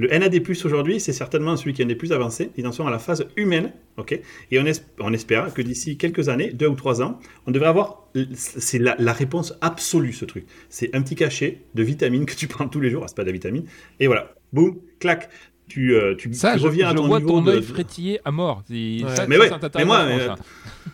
Le 0.02 0.18
NAD+, 0.18 0.36
aujourd'hui, 0.66 1.00
c'est 1.00 1.14
certainement 1.14 1.56
celui 1.58 1.74
qui 1.74 1.82
est 1.82 1.86
un 1.86 1.88
des 1.88 1.96
plus 1.96 2.12
avancés. 2.12 2.50
Ils 2.58 2.66
en 2.66 2.72
sont 2.72 2.88
à 2.88 2.92
la 2.92 2.98
phase 3.00 3.26
humaine, 3.38 3.72
ok 3.98 4.20
Et 4.52 4.60
on, 4.60 4.66
es- 4.66 4.84
on 5.00 5.14
espère 5.14 5.54
que 5.54 5.62
d'ici 5.62 5.98
quelques 5.98 6.28
années, 6.30 6.52
deux 6.54 6.68
ou 6.68 6.76
trois 6.76 7.02
ans, 7.02 7.20
on 7.46 7.52
devrait 7.52 7.68
avoir... 7.70 8.08
C'est 8.34 8.80
la, 8.80 8.96
la 9.00 9.14
réponse 9.14 9.54
absolue, 9.62 10.14
ce 10.14 10.26
truc. 10.26 10.46
C'est 10.70 10.94
un 10.96 11.02
petit 11.02 11.16
cachet 11.16 11.62
de 11.76 11.84
vitamines 11.84 12.26
que 12.26 12.34
tu 12.36 12.48
prends 12.48 12.68
tous 12.68 12.80
les 12.82 12.90
jours. 12.90 13.04
Ah, 13.04 13.08
c'est 13.08 13.16
pas 13.16 13.24
de 13.24 13.28
la 13.28 13.34
vitamine. 13.34 13.66
Et 14.00 14.08
voilà, 14.08 14.34
boum, 14.54 14.78
clac. 15.00 15.30
Tu, 15.68 15.94
euh, 15.96 16.16
tu, 16.16 16.34
Ça, 16.34 16.54
tu 16.54 16.60
je, 16.60 16.66
reviens 16.66 16.88
à 16.88 16.92
je 16.92 16.98
ton 16.98 17.08
vois 17.08 17.20
niveau 17.20 17.30
ton 17.32 17.42
de- 17.44 17.52
œil 17.52 17.62
frétiller 17.62 18.20
à 18.26 18.32
mort. 18.32 18.64
Ouais. 18.70 19.00
ça- 19.16 19.26
Mais 19.28 19.38
ouais, 19.38 19.50
mais 19.78 19.86
moi, 19.86 19.98
à 20.00 20.06
euh. 20.08 20.36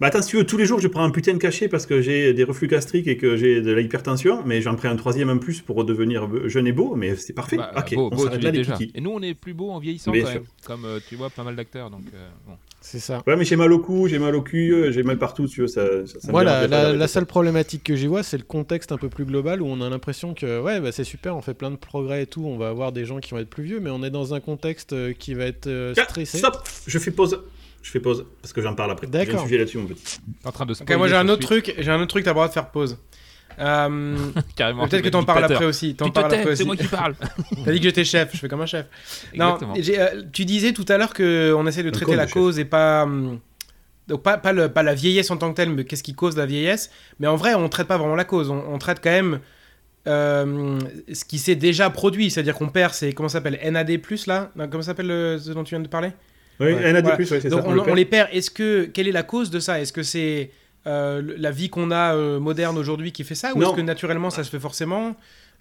Bah 0.01 0.07
attends, 0.07 0.21
si 0.21 0.29
tu 0.31 0.35
veux, 0.37 0.45
tous 0.45 0.57
les 0.57 0.65
jours, 0.65 0.79
je 0.79 0.87
prends 0.89 1.03
un 1.03 1.09
putain 1.09 1.33
de 1.33 1.37
cachet 1.37 1.69
parce 1.69 1.85
que 1.85 2.01
j'ai 2.01 2.33
des 2.33 2.43
reflux 2.43 2.67
gastriques 2.67 3.07
et 3.07 3.15
que 3.15 3.37
j'ai 3.37 3.61
de 3.61 3.71
l'hypertension, 3.71 4.43
mais 4.45 4.61
j'en 4.61 4.75
prends 4.75 4.89
un 4.89 4.95
troisième 4.97 5.29
en 5.29 5.37
plus 5.37 5.61
pour 5.61 5.77
redevenir 5.77 6.27
jeune 6.49 6.67
et 6.67 6.73
beau, 6.73 6.95
mais 6.95 7.15
c'est 7.15 7.31
parfait. 7.33 7.55
Bah, 7.57 7.71
ok, 7.77 7.95
beau, 7.95 8.09
on 8.11 8.15
beau, 8.15 8.27
là 8.27 8.35
l'es 8.37 8.51
déjà. 8.51 8.73
kikis. 8.73 8.91
Et 8.93 8.99
nous, 8.99 9.11
on 9.11 9.21
est 9.21 9.33
plus 9.33 9.53
beau 9.53 9.69
en 9.71 9.79
vieillissant 9.79 10.11
quand 10.11 10.23
même. 10.23 10.43
Comme 10.65 10.83
euh, 10.85 10.99
tu 11.07 11.15
vois, 11.15 11.29
pas 11.29 11.43
mal 11.43 11.55
d'acteurs. 11.55 11.89
Donc, 11.89 12.01
euh, 12.13 12.27
bon. 12.45 12.53
C'est 12.81 12.99
ça. 12.99 13.23
Ouais, 13.25 13.35
mais 13.35 13.45
j'ai 13.45 13.55
mal 13.55 13.71
au 13.73 13.79
cou, 13.79 14.07
j'ai 14.07 14.19
mal 14.19 14.35
au 14.35 14.41
cul, 14.43 14.71
euh, 14.73 14.91
j'ai 14.91 15.01
mal 15.01 15.17
partout, 15.17 15.47
tu 15.47 15.61
veux, 15.61 15.67
ça, 15.67 16.05
ça, 16.05 16.19
ça 16.19 16.31
Moi, 16.31 16.43
la, 16.43 16.67
la- 16.67 16.93
la 16.93 17.07
seule 17.07 17.25
problématique 17.25 17.83
que 17.83 17.95
j'y 17.95 18.05
vois, 18.05 18.21
c'est 18.21 18.37
le 18.37 18.43
contexte 18.43 18.91
un 18.91 18.97
peu 18.97 19.09
plus 19.09 19.25
global 19.25 19.61
où 19.63 19.65
on 19.65 19.81
a 19.81 19.89
l'impression 19.89 20.35
que, 20.35 20.61
ouais, 20.61 20.79
bah, 20.81 20.91
c'est 20.91 21.03
super, 21.03 21.35
on 21.35 21.41
fait 21.41 21.55
plein 21.55 21.71
de 21.71 21.77
progrès 21.77 22.23
et 22.23 22.27
tout, 22.27 22.45
on 22.45 22.57
va 22.57 22.67
avoir 22.69 22.91
des 22.91 23.05
gens 23.05 23.19
qui 23.19 23.31
vont 23.31 23.39
être 23.39 23.49
plus 23.49 23.63
vieux, 23.63 23.79
mais 23.79 23.89
on 23.89 24.03
est 24.03 24.11
dans 24.11 24.35
un 24.35 24.39
contexte 24.39 24.93
qui 25.17 25.33
va 25.33 25.45
être 25.45 25.65
euh, 25.65 25.95
stressé. 25.95 26.37
stop 26.37 26.57
Je 26.85 26.99
fais 26.99 27.09
pause. 27.11 27.39
Je 27.85 27.91
fais 27.91 27.99
pause 27.99 28.25
parce 28.41 28.51
que 28.51 28.61
j'en 28.61 28.73
parle 28.73 28.89
après. 28.91 29.05
J'ai 29.13 29.19
un 29.19 29.25
D'accord. 29.25 29.43
sujet 29.43 29.59
là-dessus, 29.59 29.77
mon 29.77 29.85
petit. 29.85 30.17
T'es 30.41 30.47
en 30.47 30.51
train 30.51 30.65
de 30.65 30.73
Ok, 30.73 30.91
moi 30.97 31.07
j'ai 31.07 31.15
un 31.15 31.29
autre 31.29 31.43
truc, 31.43 31.75
j'ai 31.77 31.91
un 31.91 31.97
autre 31.97 32.07
truc, 32.07 32.23
t'as 32.23 32.31
le 32.31 32.33
droit 32.33 32.47
de 32.47 32.53
faire 32.53 32.69
pause. 32.71 32.97
Euh, 33.57 34.17
Carrément. 34.57 34.85
Peut-être 34.85 35.01
que 35.03 35.07
t'en 35.07 35.23
parles 35.23 35.45
après 35.45 35.63
aussi. 35.63 35.95
T'en 35.95 36.09
parles 36.09 36.25
après 36.33 36.45
aussi. 36.47 36.57
c'est 36.57 36.65
moi 36.65 36.75
qui 36.75 36.87
parle. 36.87 37.15
T'as 37.63 37.71
dit 37.71 37.77
que 37.77 37.83
j'étais 37.85 38.03
chef, 38.03 38.31
je 38.33 38.37
fais 38.39 38.49
comme 38.49 38.59
un 38.59 38.65
chef. 38.65 38.85
Non, 39.33 39.57
euh, 39.77 40.23
tu 40.33 40.43
disais 40.43 40.73
tout 40.73 40.83
à 40.89 40.97
l'heure 40.97 41.13
qu'on 41.13 41.65
essaie 41.65 41.83
de 41.83 41.89
traiter 41.89 42.17
la 42.17 42.27
cause 42.27 42.59
et 42.59 42.65
pas. 42.65 43.03
hum, 43.03 43.39
donc 44.09 44.23
pas, 44.23 44.37
pas, 44.37 44.51
le- 44.51 44.67
pas 44.67 44.83
la 44.83 44.93
vieillesse 44.93 45.31
en 45.31 45.37
tant 45.37 45.51
que 45.51 45.55
telle, 45.55 45.69
mais 45.69 45.85
qu'est-ce 45.85 46.03
qui 46.03 46.13
cause 46.13 46.35
la 46.35 46.45
vieillesse? 46.45 46.91
Mais 47.21 47.27
en 47.27 47.37
vrai, 47.37 47.53
on 47.55 47.69
traite 47.69 47.87
pas 47.87 47.97
vraiment 47.97 48.15
la 48.15 48.25
cause. 48.25 48.49
On, 48.49 48.61
on 48.67 48.77
traite 48.77 48.99
quand 49.01 49.11
même 49.11 49.39
euh, 50.07 50.79
ce 51.13 51.23
qui 51.23 51.37
s'est 51.39 51.55
déjà 51.55 51.89
produit. 51.89 52.29
C'est-à-dire 52.31 52.55
qu'on 52.55 52.67
perd, 52.67 52.93
c'est 52.93 53.13
comment 53.13 53.29
ça 53.29 53.37
s'appelle? 53.39 53.57
NAD, 53.71 54.01
là? 54.27 54.51
Non, 54.57 54.67
Comment 54.67 54.81
ça 54.83 54.87
s'appelle 54.87 55.07
le- 55.07 55.37
ce 55.39 55.51
dont 55.51 55.63
tu 55.63 55.75
viens 55.75 55.79
de 55.79 55.87
parler? 55.87 56.11
Oui, 56.59 56.67
Ouais. 56.67 56.91
Voilà. 57.01 57.15
plus, 57.15 57.29
ouais, 57.31 57.41
c'est 57.41 57.49
Donc 57.49 57.61
ça. 57.61 57.67
on, 57.67 57.73
le 57.73 57.81
on 57.81 57.85
perd. 57.85 57.97
les 57.97 58.05
perd. 58.05 58.29
Est-ce 58.31 58.49
que 58.51 58.85
quelle 58.85 59.07
est 59.07 59.11
la 59.11 59.23
cause 59.23 59.49
de 59.51 59.59
ça? 59.59 59.79
Est-ce 59.81 59.91
que 59.93 60.03
c'est 60.03 60.51
euh, 60.87 61.21
la 61.37 61.51
vie 61.51 61.69
qu'on 61.69 61.91
a 61.91 62.15
euh, 62.15 62.39
moderne 62.39 62.77
aujourd'hui 62.77 63.11
qui 63.11 63.23
fait 63.23 63.35
ça, 63.35 63.53
ou 63.55 63.59
Non. 63.59 63.69
est-ce 63.69 63.75
que 63.77 63.81
naturellement 63.81 64.29
ça 64.29 64.43
se 64.43 64.49
fait 64.49 64.59
forcément? 64.59 65.15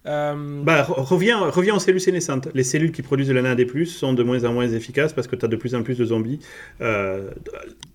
Euh, 0.06 0.62
Bah, 0.62 0.82
re- 0.82 1.00
reviens, 1.00 1.38
reviens 1.48 1.74
aux 1.74 1.78
cellules 1.78 2.00
sénescentes. 2.00 2.48
Les 2.52 2.62
cellules 2.62 2.92
qui 2.92 3.00
produisent 3.00 3.28
de 3.28 3.32
la 3.32 3.40
NAD+, 3.40 3.64
sont 3.86 4.12
de 4.12 4.22
moins 4.22 4.44
en 4.44 4.52
moins 4.52 4.68
efficaces 4.68 5.14
parce 5.14 5.26
que 5.26 5.34
tu 5.34 5.44
as 5.46 5.48
de 5.48 5.56
plus 5.56 5.74
en 5.74 5.82
plus 5.82 5.96
de 5.96 6.04
zombies. 6.04 6.40
Euh, 6.82 7.30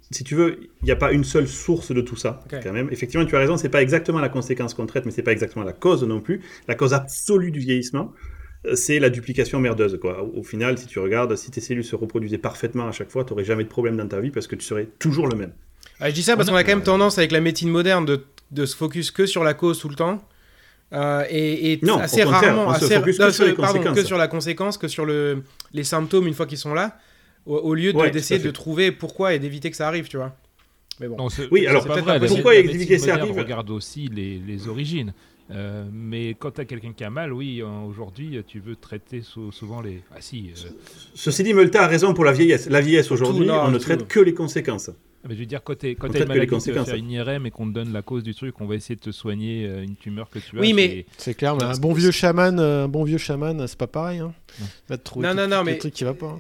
si 0.09 0.23
tu 0.23 0.33
veux, 0.33 0.59
il 0.81 0.85
n'y 0.85 0.91
a 0.91 0.95
pas 0.95 1.11
une 1.11 1.23
seule 1.23 1.47
source 1.47 1.91
de 1.91 2.01
tout 2.01 2.15
ça, 2.15 2.41
quand 2.49 2.73
même. 2.73 2.89
Effectivement, 2.91 3.25
tu 3.27 3.35
as 3.35 3.39
raison, 3.39 3.57
c'est 3.57 3.69
pas 3.69 3.83
exactement 3.83 4.17
la 4.19 4.29
conséquence 4.29 4.73
qu'on 4.73 4.87
traite, 4.87 5.05
mais 5.05 5.11
c'est 5.11 5.21
pas 5.21 5.31
exactement 5.31 5.63
la 5.63 5.71
cause 5.73 6.03
non 6.03 6.19
plus. 6.19 6.41
La 6.67 6.73
cause 6.73 6.95
absolue 6.95 7.51
du 7.51 7.59
vieillissement, 7.59 8.11
euh, 8.11 8.28
c'est 8.73 8.99
la 8.99 9.09
duplication 9.09 9.59
merdeuse, 9.59 9.97
quoi. 10.01 10.23
Au, 10.23 10.43
final, 10.43 10.77
si 10.77 10.85
tu 10.87 10.99
regardes, 10.99 11.35
si 11.35 11.49
tes 11.51 11.61
cellules 11.61 11.83
se 11.83 11.95
reproduisaient 11.95 12.37
parfaitement 12.37 12.87
à 12.87 12.91
chaque 12.91 13.09
fois, 13.09 13.23
tu 13.23 13.31
n'aurais 13.33 13.45
jamais 13.45 13.63
de 13.63 13.69
problème 13.69 13.97
dans 13.97 14.07
ta 14.07 14.19
vie 14.19 14.31
parce 14.31 14.47
que 14.47 14.55
tu 14.55 14.65
serais 14.65 14.87
toujours 14.99 15.27
le 15.27 15.35
même. 15.35 15.53
Ah, 15.99 16.09
je 16.09 16.15
dis 16.15 16.23
ça 16.23 16.35
parce 16.35 16.47
On 16.49 16.51
a- 16.51 16.55
qu'on 16.55 16.57
a 16.59 16.63
quand 16.63 16.75
même 16.77 16.83
tendance 16.83 17.17
avec 17.17 17.31
la 17.31 17.39
médecine 17.41 17.69
moderne 17.69 18.05
de, 18.05 18.25
de 18.51 18.65
se 18.65 18.75
focus 18.75 19.11
que 19.11 19.25
sur 19.25 19.43
la 19.43 19.53
cause 19.53 19.79
tout 19.79 19.89
le 19.89 19.95
temps. 19.95 20.21
Euh, 20.91 21.23
et, 21.29 21.73
et 21.73 21.79
Non, 21.83 21.97
assez 21.99 22.23
rarement, 22.23 22.67
on 22.67 22.73
se 22.73 22.85
assez- 22.85 22.95
focus 22.95 23.17
que 23.17 23.23
non, 23.23 23.31
sur 23.31 23.45
les 23.45 23.53
pardon, 23.53 23.77
conséquences. 23.79 23.95
que 24.01 24.03
sur 24.05 24.17
la 24.17 24.27
conséquence, 24.27 24.77
que 24.77 24.87
sur 24.87 25.05
le, 25.05 25.43
les 25.73 25.83
symptômes 25.83 26.25
une 26.27 26.33
fois 26.33 26.45
qu'ils 26.47 26.57
sont 26.57 26.73
là, 26.73 26.97
au, 27.45 27.57
au 27.57 27.73
lieu 27.75 27.93
de- 27.93 27.97
Ouais, 27.97 28.11
d'essayer 28.11 28.39
fait. 28.39 28.47
de 28.47 28.51
trouver 28.51 28.91
pourquoi 28.91 29.33
et 29.33 29.39
d'éviter 29.39 29.69
que 29.69 29.77
ça 29.77 29.87
arrive, 29.87 30.07
tu 30.07 30.17
vois. 30.17 30.35
Mais 30.99 31.07
bon. 31.07 31.15
Non, 31.17 31.27
Oui, 31.51 31.65
alors, 31.67 31.85
pas 31.85 31.93
vrai, 32.01 32.01
pas 32.03 32.17
la- 32.19 32.27
pourquoi 32.27 32.53
la 32.53 32.59
expliquer 32.59 32.79
médecine 32.93 32.97
ça 33.07 33.13
moderne 33.13 33.29
arrive 33.29 33.37
regarde 33.43 33.69
aussi 33.69 34.09
les, 34.13 34.39
les 34.45 34.67
origines. 34.67 35.13
Euh, 35.51 35.83
mais 35.91 36.35
quand 36.37 36.51
tu 36.51 36.61
as 36.61 36.65
quelqu'un 36.65 36.93
qui 36.93 37.03
a 37.03 37.09
mal, 37.09 37.33
oui, 37.33 37.61
aujourd'hui, 37.63 38.39
tu 38.45 38.59
veux 38.59 38.75
traiter 38.75 39.21
sou- 39.21 39.51
souvent 39.51 39.81
les. 39.81 40.03
Ah 40.11 40.17
si, 40.21 40.51
euh, 40.55 40.69
Ceci 41.15 41.43
dit, 41.43 41.53
Multa 41.53 41.83
a 41.83 41.87
raison 41.87 42.13
pour 42.13 42.23
la 42.23 42.31
vieillesse. 42.33 42.69
La 42.69 42.81
vieillesse 42.81 43.09
aujourd'hui, 43.11 43.49
on 43.49 43.69
ne 43.69 43.77
tout. 43.77 43.83
traite 43.83 44.07
que 44.07 44.19
les 44.19 44.33
conséquences. 44.35 44.91
mais 45.27 45.33
je 45.33 45.39
veux 45.39 45.45
dire, 45.47 45.63
quand 45.63 45.75
tu 45.75 45.87
as 45.87 45.89
une 45.89 46.27
maladie, 46.27 46.47
tu 46.63 46.71
vas 46.71 46.85
faire 46.85 46.95
une 46.95 47.09
IRM 47.09 47.45
et 47.47 47.51
qu'on 47.51 47.67
te 47.67 47.73
donne 47.73 47.91
la 47.91 48.01
cause 48.03 48.21
du 48.23 48.35
truc, 48.35 48.61
on 48.61 48.67
va 48.67 48.75
essayer 48.75 48.95
de 48.95 49.01
te 49.01 49.09
soigner 49.11 49.65
euh, 49.65 49.83
une 49.83 49.95
tumeur 49.95 50.29
que 50.29 50.37
tu 50.39 50.55
as. 50.55 50.61
Oui, 50.61 50.73
mais- 50.73 51.05
C'est 51.17 51.33
clair, 51.33 51.55
mais 51.55 51.63
Non, 51.65 51.71
un 51.71 51.77
bon 51.77 51.93
vieux 51.93 52.11
chaman, 52.11 52.59
un 52.59 52.87
bon 52.87 53.03
vieux 53.03 53.17
chaman, 53.17 53.65
c'est 53.67 53.77
pas 53.77 53.87
pareil. 53.87 54.19
Hein. 54.19 54.33
Non. 54.59 54.65
Va 54.87 54.97
te 54.99 55.03
trouver 55.03 55.27
Non, 55.27 55.33
non, 55.33 55.47
non, 55.47 55.63
mais- 55.63 55.77
truc 55.79 55.93
qui 55.93 56.03
va 56.03 56.13
pas. 56.13 56.27
hein. 56.27 56.39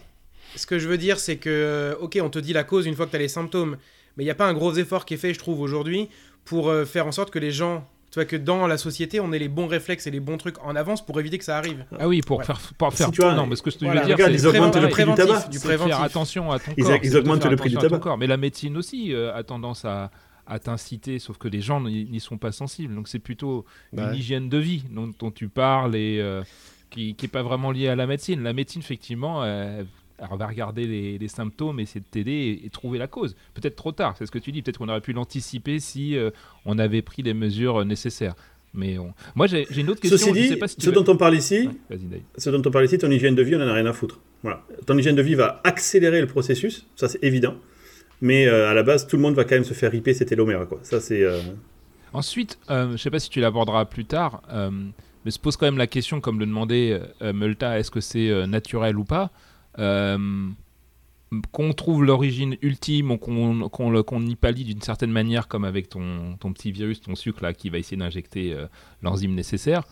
Ce 0.55 0.65
que 0.67 0.77
je 0.79 0.87
veux 0.87 0.97
dire, 0.99 1.19
c'est 1.19 1.37
que, 1.37 1.97
ok, 1.99 2.19
on 2.21 2.29
te 2.29 2.39
dit 2.39 2.53
la 2.53 2.63
cause 2.63 2.85
une 2.85 2.95
fois 2.95 3.05
que 3.05 3.11
tu 3.11 3.15
as 3.17 3.19
les 3.19 3.27
symptômes, 3.27 3.77
mais 4.17 4.23
il 4.23 4.27
n'y 4.27 4.31
a 4.31 4.35
pas 4.35 4.47
un 4.47 4.53
gros 4.53 4.73
effort 4.73 5.05
qui 5.05 5.15
est 5.15 5.17
fait, 5.17 5.33
je 5.33 5.39
trouve, 5.39 5.61
aujourd'hui, 5.61 6.09
pour 6.45 6.71
faire 6.85 7.05
en 7.07 7.11
sorte 7.11 7.31
que 7.31 7.37
les 7.39 7.51
gens, 7.51 7.87
tu 8.11 8.15
vois, 8.15 8.25
que 8.25 8.35
dans 8.35 8.65
la 8.67 8.77
société, 8.77 9.19
on 9.19 9.31
ait 9.31 9.39
les 9.39 9.49
bons 9.49 9.67
réflexes 9.67 10.07
et 10.07 10.11
les 10.11 10.19
bons 10.19 10.37
trucs 10.37 10.57
en 10.63 10.75
avance 10.75 11.05
pour 11.05 11.19
éviter 11.19 11.37
que 11.37 11.43
ça 11.43 11.57
arrive. 11.57 11.85
Ah 11.99 12.07
oui, 12.07 12.21
pour 12.21 12.39
Ouais. 12.39 12.45
faire. 12.45 12.59
Pour 12.77 12.91
Si 12.91 12.97
faire 12.97 13.11
tu 13.11 13.21
vois, 13.21 13.33
non, 13.35 13.45
mais 13.45 13.55
ce 13.55 13.61
que 13.61 13.69
je 13.71 13.77
voilà, 13.79 14.01
veux 14.01 14.07
dire, 14.07 14.15
regarde, 14.15 14.31
c'est 14.31 14.39
ils 14.39 14.47
augmentent 14.47 14.75
le 14.77 14.89
prix 14.89 15.05
du 15.05 15.13
tabac. 15.13 15.47
du 15.49 15.59
faire 15.59 16.01
attention 16.01 16.51
à 16.51 16.59
ton 16.59 16.71
Ils- 16.77 16.83
corps. 16.83 17.15
augmentent 17.19 17.45
le 17.45 17.55
prix 17.55 17.69
du 17.69 17.75
tabac. 17.77 17.99
corps. 17.99 18.17
Mais 18.17 18.27
la 18.27 18.37
médecine 18.37 18.75
aussi 18.77 19.13
euh, 19.13 19.33
a 19.35 19.43
tendance 19.43 19.85
à, 19.85 20.09
à 20.47 20.57
t'inciter, 20.59 21.19
sauf 21.19 21.37
que 21.37 21.47
les 21.47 21.61
gens 21.61 21.79
n'y 21.81 22.05
n'y 22.05 22.19
sont 22.19 22.37
pas 22.39 22.51
sensibles. 22.51 22.95
Donc 22.95 23.07
c'est 23.07 23.19
plutôt 23.19 23.65
Bah 23.93 24.03
une 24.03 24.09
ouais. 24.09 24.17
hygiène 24.17 24.49
de 24.49 24.57
vie 24.57 24.83
dont, 24.89 25.11
dont 25.19 25.29
tu 25.31 25.47
parles 25.47 25.95
et 25.95 26.17
euh, 26.19 26.41
qui 26.89 27.15
n'est 27.21 27.27
pas 27.27 27.43
vraiment 27.43 27.69
liée 27.71 27.87
à 27.89 27.95
la 27.95 28.07
médecine. 28.07 28.41
La 28.41 28.53
médecine, 28.53 28.81
effectivement, 28.81 29.43
euh, 29.43 29.83
elle 30.21 30.37
va 30.37 30.47
regarder 30.47 30.85
les, 30.85 31.17
les 31.17 31.27
symptômes, 31.27 31.79
essayer 31.79 32.01
de 32.01 32.05
t'aider 32.09 32.31
et, 32.61 32.65
et 32.65 32.69
trouver 32.69 32.97
la 32.99 33.07
cause. 33.07 33.35
Peut-être 33.53 33.75
trop 33.75 33.91
tard, 33.91 34.15
c'est 34.17 34.25
ce 34.25 34.31
que 34.31 34.39
tu 34.39 34.51
dis. 34.51 34.61
Peut-être 34.61 34.77
qu'on 34.77 34.89
aurait 34.89 35.01
pu 35.01 35.13
l'anticiper 35.13 35.79
si 35.79 36.15
euh, 36.17 36.29
on 36.65 36.77
avait 36.79 37.01
pris 37.01 37.21
les 37.21 37.33
mesures 37.33 37.81
euh, 37.81 37.85
nécessaires. 37.85 38.35
Mais 38.73 38.97
on- 38.99 39.13
moi, 39.35 39.47
j'ai 39.47 39.65
une 39.79 39.89
autre 39.89 39.99
question. 40.01 40.17
Ceci 40.17 40.29
je 40.43 40.47
sais 40.49 40.53
dit, 40.53 40.59
pas 40.59 40.67
si 40.67 40.75
tu 40.75 40.81
ce 40.85 40.89
veux- 40.91 40.95
dont 41.01 41.11
on 41.11 41.17
parle 41.17 41.35
ici, 41.35 41.69
Ouais, 41.89 41.97
ce 42.37 42.49
dont 42.49 42.61
on 42.65 42.71
parle 42.71 42.85
ici, 42.85 42.97
ton 42.97 43.09
hygiène 43.09 43.33
de 43.35 43.41
vie, 43.41 43.55
on 43.55 43.61
en 43.61 43.67
a 43.67 43.73
rien 43.73 43.85
à 43.87 43.93
foutre. 43.93 44.19
Voilà. 44.43 44.63
Ton 44.85 44.97
hygiène 44.97 45.15
de 45.15 45.21
vie 45.21 45.35
va 45.35 45.59
accélérer 45.63 46.21
le 46.21 46.27
processus, 46.27 46.85
ça 46.95 47.07
c'est 47.07 47.23
évident. 47.23 47.55
Mais 48.21 48.47
euh, 48.47 48.69
à 48.69 48.73
la 48.73 48.83
base, 48.83 49.07
tout 49.07 49.15
le 49.15 49.21
monde 49.21 49.33
va 49.35 49.43
quand 49.43 49.55
même 49.55 49.63
se 49.63 49.73
faire 49.73 49.91
riper 49.91 50.13
ses 50.13 50.25
télomères, 50.25 50.67
quoi. 50.67 50.79
Ça 50.83 50.99
c'est. 50.99 51.23
euh, 51.23 51.39
Ensuite, 52.13 52.59
euh, 52.69 52.87
je 52.87 52.91
ne 52.93 52.97
sais 52.97 53.09
pas 53.11 53.19
si 53.19 53.29
tu 53.29 53.39
l'aborderas 53.39 53.85
plus 53.85 54.05
tard, 54.05 54.41
mais 55.25 55.31
se 55.31 55.39
pose 55.39 55.57
quand 55.57 55.65
même 55.67 55.77
la 55.77 55.87
question, 55.87 56.21
comme 56.21 56.39
le 56.39 56.45
demandait 56.45 56.99
Multa, 57.21 57.77
est-ce 57.79 57.91
que 57.91 57.99
c'est 58.01 58.47
naturel 58.47 58.97
ou 58.97 59.03
pas? 59.03 59.31
Qu'on 61.51 61.73
trouve 61.73 62.03
l'origine 62.03 62.57
ultime 62.63 63.11
ou 63.11 63.17
qu'on 63.17 63.69
qu'on 63.69 64.25
y 64.25 64.35
pallie 64.35 64.63
d'une 64.63 64.81
certaine 64.81 65.11
manière, 65.11 65.47
comme 65.47 65.63
avec 65.63 65.87
ton, 65.87 66.35
ton 66.39 66.51
petit 66.53 66.71
virus, 66.71 67.01
ton 67.01 67.13
sucre 67.15 67.43
là, 67.43 67.53
qui 67.53 67.69
va 67.69 67.77
essayer 67.77 67.97
d'injecter 67.97 68.51
euh, 68.53 68.65
l'enzyme 69.03 69.35
nécessaire, 69.35 69.83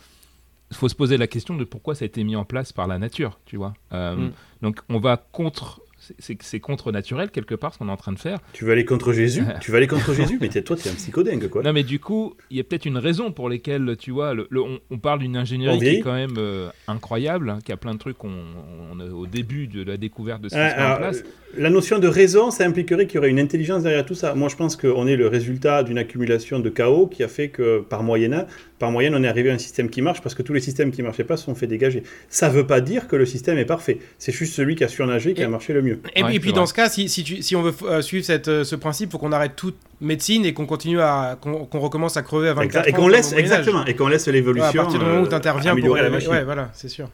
il 0.72 0.76
faut 0.76 0.90
se 0.90 0.96
poser 0.96 1.18
la 1.18 1.28
question 1.28 1.56
de 1.56 1.64
pourquoi 1.64 1.96
ça 1.96 2.06
a 2.06 2.08
été 2.08 2.24
mis 2.24 2.36
en 2.36 2.44
place 2.44 2.74
par 2.74 2.88
la 2.88 2.98
nature, 2.98 3.40
tu 3.46 3.56
vois. 3.56 3.74
Euh, 3.94 4.16
Mm. 4.16 4.32
Donc 4.64 4.80
on 4.90 5.00
va 5.00 5.18
contre, 5.18 5.82
c'est- 6.08 6.16
c'est 6.20 6.38
c'est 6.44 6.60
contre 6.60 6.92
naturel 6.92 7.30
quelque 7.32 7.56
part 7.56 7.74
ce 7.74 7.80
qu'on 7.80 7.88
est 7.90 7.92
en 7.92 7.98
train 7.98 8.12
de 8.14 8.20
faire. 8.20 8.40
Tu 8.54 8.66
veux 8.66 8.72
aller 8.72 8.86
contre 8.86 9.14
Jésus 9.14 9.44
Tu 9.62 9.72
veux 9.72 9.78
aller 9.78 9.88
contre 9.88 10.14
Jésus 10.14 10.38
Mais 10.42 10.48
t'es- 10.50 10.62
toi, 10.62 10.76
t'es 10.76 10.90
un 10.90 10.94
psychodingue, 10.94 11.48
quoi. 11.50 11.64
Non, 11.64 11.74
mais 11.74 11.84
du 11.84 12.00
coup, 12.00 12.36
il 12.50 12.58
y 12.58 12.60
a 12.60 12.64
peut-être 12.64 12.86
une 12.86 12.98
raison 12.98 13.32
pour 13.32 13.50
lesquelles, 13.50 13.96
tu 14.00 14.12
vois, 14.12 14.34
le, 14.34 14.48
le- 14.50 14.62
on, 14.62 14.80
on 14.90 14.98
parle 14.98 15.20
d'une 15.20 15.36
ingénierie 15.38 15.76
On 15.76 15.80
qui 15.80 15.88
est 15.88 16.00
quand 16.00 16.14
même 16.16 16.36
euh, 16.38 16.70
incroyable, 16.88 17.50
hein, 17.50 17.60
qui 17.64 17.72
a 17.72 17.78
plein 17.78 17.94
de 17.94 18.00
trucs 18.00 18.18
on 18.24 19.00
est 19.00 19.10
au 19.10 19.28
début 19.28 19.68
de 19.68 19.84
la 19.84 19.98
découverte 19.98 20.42
de 20.42 20.50
ce 20.50 20.56
qui 20.56 20.60
Ah, 20.62 20.72
se 20.72 20.76
met 20.78 20.84
en 20.94 20.98
place. 20.98 21.24
La 21.58 21.70
notion 21.70 21.98
de 22.00 22.08
raison, 22.08 22.52
ça 22.52 22.66
impliquerait 22.66 23.08
qu'il 23.08 23.16
y 23.16 23.18
aurait 23.20 23.30
une 23.30 23.40
intelligence 23.40 23.84
derrière 23.84 24.06
tout 24.06 24.16
ça. 24.16 24.36
Moi, 24.36 24.50
je 24.50 24.56
pense 24.56 24.76
qu'on 24.76 25.08
est 25.08 25.16
le 25.16 25.28
résultat 25.28 25.84
d'une 25.84 25.98
accumulation 25.98 26.60
de 26.60 26.70
chaos 26.70 27.08
qui 27.08 27.24
a 27.24 27.28
fait 27.28 27.50
que, 27.50 27.80
par 27.80 28.04
moyenne, 28.04 28.46
par 28.80 28.92
moyenne, 28.92 29.16
on 29.16 29.24
est 29.24 29.28
arrivé 29.28 29.50
à 29.50 29.54
un 29.54 29.58
système 29.58 29.90
qui 29.90 30.02
marche 30.02 30.22
parce 30.22 30.36
que 30.36 30.44
tous 30.44 30.54
les 30.54 30.60
systèmes 30.60 30.92
qui 30.92 31.02
marchaient 31.02 31.24
pas 31.24 31.36
se 31.38 31.46
sont 31.46 31.56
fait 31.56 31.66
dégager. 31.68 32.04
Ça 32.30 32.48
veut 32.50 32.68
pas 32.68 32.80
dire 32.80 33.08
que 33.08 33.16
le 33.16 33.26
système 33.26 33.58
est 33.58 33.66
parfait. 33.66 33.98
C'est 34.20 34.32
juste 34.32 34.54
celui 34.54 34.76
qui 34.76 34.84
a 34.84 34.88
surnagé 34.88 35.34
qui 35.34 35.42
Et- 35.42 35.46
a 35.46 35.50
marché 35.50 35.74
le 35.74 35.82
mieux. 35.82 36.00
Et, 36.16 36.22
Ouais, 36.22 36.28
puis- 36.28 36.32
et 36.32 36.34
c'est 36.34 36.40
puis 36.40 36.50
vrai. 36.52 36.60
dans 36.60 36.66
ce 36.68 36.74
cas, 36.76 36.88
si, 36.90 37.10
si, 37.10 37.24
tu- 37.24 37.42
si 37.42 37.56
on 37.56 37.64
veut 37.64 37.74
euh, 37.84 38.02
suivre 38.04 38.24
cette, 38.24 38.48
euh, 38.50 38.64
ce 38.64 38.76
principe, 38.76 39.12
faut 39.12 39.18
qu'on 39.18 39.32
arrête 39.32 39.56
toute 39.56 39.78
médecine 40.00 40.46
et 40.46 40.54
qu'on 40.54 40.66
continue 40.68 41.02
à 41.02 41.38
qu'on 41.42 41.66
qu'on 41.66 41.80
recommence 41.80 42.18
à 42.18 42.22
crever 42.22 42.50
à 42.50 42.54
24 42.54 42.66
Exact. 42.86 42.88
Et 42.90 42.94
ans 42.94 43.04
qu'on 43.04 43.08
laisse 43.08 43.34
exactement 43.34 43.86
et 43.86 43.96
qu'on 43.96 44.08
laisse 44.08 44.28
Ouais, 44.28 44.34
l'évolution. 44.34 44.70
à 44.70 44.74
partir 44.74 45.00
du 45.00 45.06
moment 45.06 45.22
où 45.22 45.26
euh, 45.26 45.30
tu 45.30 45.34
interviens 45.36 45.72
pour 45.72 45.78
améliorer 45.80 46.02
la 46.04 46.10
machine. 46.12 46.30
ouais, 46.32 46.44
voilà, 46.44 46.70
c'est 46.74 46.90
sûr. 46.90 47.10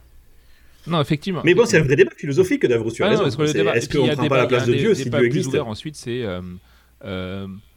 Non, 0.86 1.00
effectivement. 1.00 1.40
Mais 1.44 1.54
bon, 1.54 1.64
c'est 1.64 1.78
un 1.78 1.82
vrai 1.82 1.96
débat 1.96 2.10
philosophique, 2.14 2.62
Ah 2.64 2.68
C'est- 2.68 3.52
débat- 3.54 3.74
Est-ce 3.74 3.88
qu'on 3.88 4.06
prend 4.06 4.28
pas 4.28 4.36
la 4.36 4.46
place 4.46 4.66
de 4.66 4.74
Dieu 4.74 4.94
si 4.94 5.08
Dieu 5.08 5.24
existe 5.24 5.54
ensuite, 5.54 5.96
c'est 5.96 6.24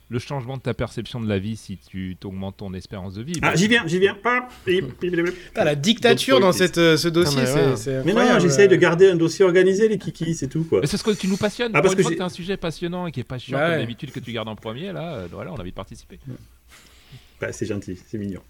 le 0.10 0.20
changement 0.20 0.58
de 0.58 0.62
ta 0.62 0.74
perception 0.74 1.20
de 1.20 1.28
la 1.28 1.38
vie 1.38 1.58
si 1.58 1.78
tu 1.78 2.16
augmentes 2.24 2.58
ton 2.58 2.74
espérance 2.74 3.14
de 3.16 3.24
vie. 3.24 3.40
Ah, 3.42 3.56
j'y 3.56 3.68
viens, 3.68 3.84
j'y 3.86 4.00
viens. 4.00 4.16
Putain, 4.16 5.64
la 5.64 5.76
dictature 5.76 6.40
dans 6.40 6.52
cette, 6.52 6.78
euh, 6.78 6.98
ce 6.98 7.08
dossier, 7.10 7.42
mais 7.42 7.46
c'est 7.46 7.76
c'est 7.76 8.04
Mais 8.06 8.14
non, 8.14 8.40
j'essaye 8.40 8.68
de 8.68 8.76
garder 8.76 9.10
un 9.10 9.16
dossier 9.16 9.44
organisé, 9.44 9.88
les 9.88 9.98
kikis, 9.98 10.36
c'est 10.36 10.48
tout, 10.48 10.64
quoi. 10.64 10.82
Mais 10.82 10.88
c'est 10.88 10.98
ce 10.98 11.04
que 11.04 11.12
tu 11.12 11.28
nous 11.28 11.38
passionnes. 11.38 11.72
Ah, 11.74 11.82
Pour 11.82 11.92
parce 11.94 12.02
une 12.02 12.10
que 12.10 12.18
t'as 12.18 12.26
un 12.26 12.30
sujet 12.30 12.58
passionnant 12.58 13.08
et 13.08 13.12
qui 13.12 13.20
est 13.20 13.24
pas 13.26 13.38
chiant 13.38 13.58
Bah 13.58 13.66
comme 13.66 13.74
ouais. 13.74 13.80
d'habitude 13.82 14.12
que 14.12 14.20
tu 14.20 14.32
gardes 14.32 14.48
en 14.48 14.56
premier, 14.56 14.92
là, 14.94 15.16
euh, 15.16 15.28
voilà, 15.32 15.52
on 15.52 15.56
a 15.56 15.60
envie 15.62 15.72
de 15.72 15.76
participer. 15.76 16.20
Bah, 17.40 17.52
c'est 17.52 17.68
gentil, 17.68 18.00
c'est 18.08 18.18
mignon. 18.18 18.42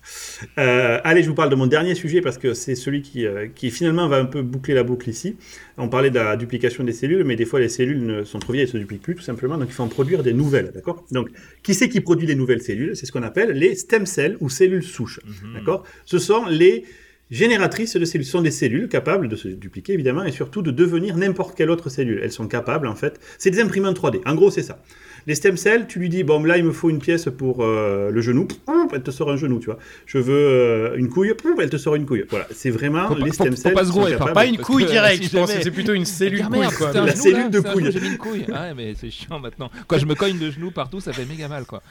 Euh, 0.57 0.99
allez, 1.03 1.21
je 1.21 1.27
vous 1.27 1.35
parle 1.35 1.49
de 1.49 1.55
mon 1.55 1.67
dernier 1.67 1.93
sujet 1.93 2.21
parce 2.21 2.37
que 2.37 2.53
c'est 2.53 2.75
celui 2.75 3.01
qui, 3.01 3.25
euh, 3.25 3.47
qui 3.53 3.69
finalement 3.69 4.07
va 4.07 4.17
un 4.17 4.25
peu 4.25 4.41
boucler 4.41 4.73
la 4.73 4.83
boucle 4.83 5.09
ici. 5.09 5.35
On 5.77 5.89
parlait 5.89 6.09
de 6.09 6.15
la 6.15 6.37
duplication 6.37 6.85
des 6.85 6.93
cellules, 6.93 7.25
mais 7.25 7.35
des 7.35 7.43
fois 7.43 7.59
les 7.59 7.67
cellules 7.67 8.05
ne 8.05 8.23
sont 8.23 8.39
trop 8.39 8.53
vieilles, 8.53 8.63
elles 8.63 8.71
se 8.71 8.77
dupliquent 8.77 9.01
plus 9.01 9.15
tout 9.15 9.23
simplement, 9.23 9.57
donc 9.57 9.67
il 9.69 9.73
faut 9.73 9.83
en 9.83 9.89
produire 9.89 10.23
des 10.23 10.31
nouvelles, 10.31 10.71
d'accord? 10.73 11.05
Donc, 11.11 11.29
qui 11.63 11.73
c'est 11.73 11.89
qui 11.89 11.99
produit 11.99 12.27
des 12.27 12.35
nouvelles 12.35 12.61
cellules? 12.61 12.95
C'est 12.95 13.05
ce 13.05 13.11
qu'on 13.11 13.23
appelle 13.23 13.51
les 13.51 13.75
stem 13.75 14.05
cells 14.05 14.37
ou 14.39 14.49
cellules 14.49 14.83
souches, 14.83 15.19
d'accord? 15.53 15.83
Ce 16.05 16.17
sont 16.17 16.45
les 16.45 16.85
génératrices 17.29 17.97
de 17.97 18.05
cellules. 18.05 18.25
Ce 18.25 18.31
sont 18.31 18.41
des 18.41 18.51
cellules 18.51 18.87
capables 18.87 19.27
de 19.27 19.35
se 19.35 19.49
dupliquer 19.49 19.93
évidemment 19.93 20.23
et 20.23 20.31
surtout 20.31 20.61
de 20.61 20.71
devenir 20.71 21.17
n'importe 21.17 21.57
quelle 21.57 21.69
autre 21.69 21.89
cellule. 21.89 22.21
Elles 22.23 22.31
sont 22.31 22.47
capables 22.47 22.87
en 22.87 22.95
fait, 22.95 23.19
c'est 23.37 23.51
des 23.51 23.59
imprimantes 23.59 23.99
3D. 23.99 24.21
En 24.25 24.35
gros, 24.35 24.49
c'est 24.49 24.63
ça. 24.63 24.81
Les 25.27 25.35
stem 25.35 25.57
cells, 25.57 25.85
tu 25.87 25.99
lui 25.99 26.07
dis, 26.09 26.23
bon, 26.23 26.41
là, 26.43 26.57
il 26.57 26.63
me 26.63 26.71
faut 26.71 26.89
une 26.89 26.99
pièce 26.99 27.25
pour 27.37 27.63
euh, 27.63 28.09
le 28.11 28.21
genou, 28.21 28.47
elle 28.93 29.03
te 29.03 29.11
sort 29.11 29.29
un 29.29 29.35
genou, 29.35 29.59
tu 29.59 29.65
vois. 29.65 29.77
Je 30.05 30.17
veux 30.17 30.33
euh, 30.33 30.95
une 30.95 31.09
couille, 31.09 31.33
elle 31.61 31.69
te 31.69 31.75
sort 31.77 31.95
une 31.95 32.05
couille. 32.05 32.23
Voilà, 32.29 32.47
c'est 32.51 32.69
vraiment 32.69 33.09
Faut 33.09 33.15
pas- 33.15 33.19
les 33.25 33.27
faut- 33.27 33.33
stem 33.33 33.51
faut 33.55 33.61
cells. 33.61 33.73
pas 33.73 33.85
se 33.85 33.91
gourer, 33.91 34.15
Pas 34.33 34.45
une 34.45 34.57
couille 34.57 34.85
directe, 34.85 35.23
si 35.23 35.29
je 35.29 35.37
pense. 35.37 35.49
jamais- 35.51 35.63
C'est 35.63 35.71
plutôt 35.71 35.93
une 35.93 36.05
cellule 36.05 36.43
Ah, 36.45 36.47
couille, 36.47 36.67
quoi. 36.77 36.93
La 36.93 37.07
genou, 37.07 37.21
cellule 37.21 37.37
là, 37.39 37.49
de 37.49 37.59
couille. 37.59 37.83
genou, 37.83 37.91
J'ai 37.91 37.99
mis 37.99 38.07
une 38.07 38.17
couille. 38.17 38.45
Ah 38.53 38.61
ouais, 38.69 38.73
mais 38.73 38.93
c'est 38.99 39.11
chiant 39.11 39.39
maintenant. 39.39 39.69
Quand 39.87 39.97
je 39.99 40.05
me 40.05 40.15
cogne 40.15 40.39
de 40.39 40.49
genoux 40.49 40.71
partout, 40.71 41.01
ça 41.01 41.11
fait 41.11 41.25
méga 41.25 41.49
mal, 41.49 41.65
quoi. 41.65 41.83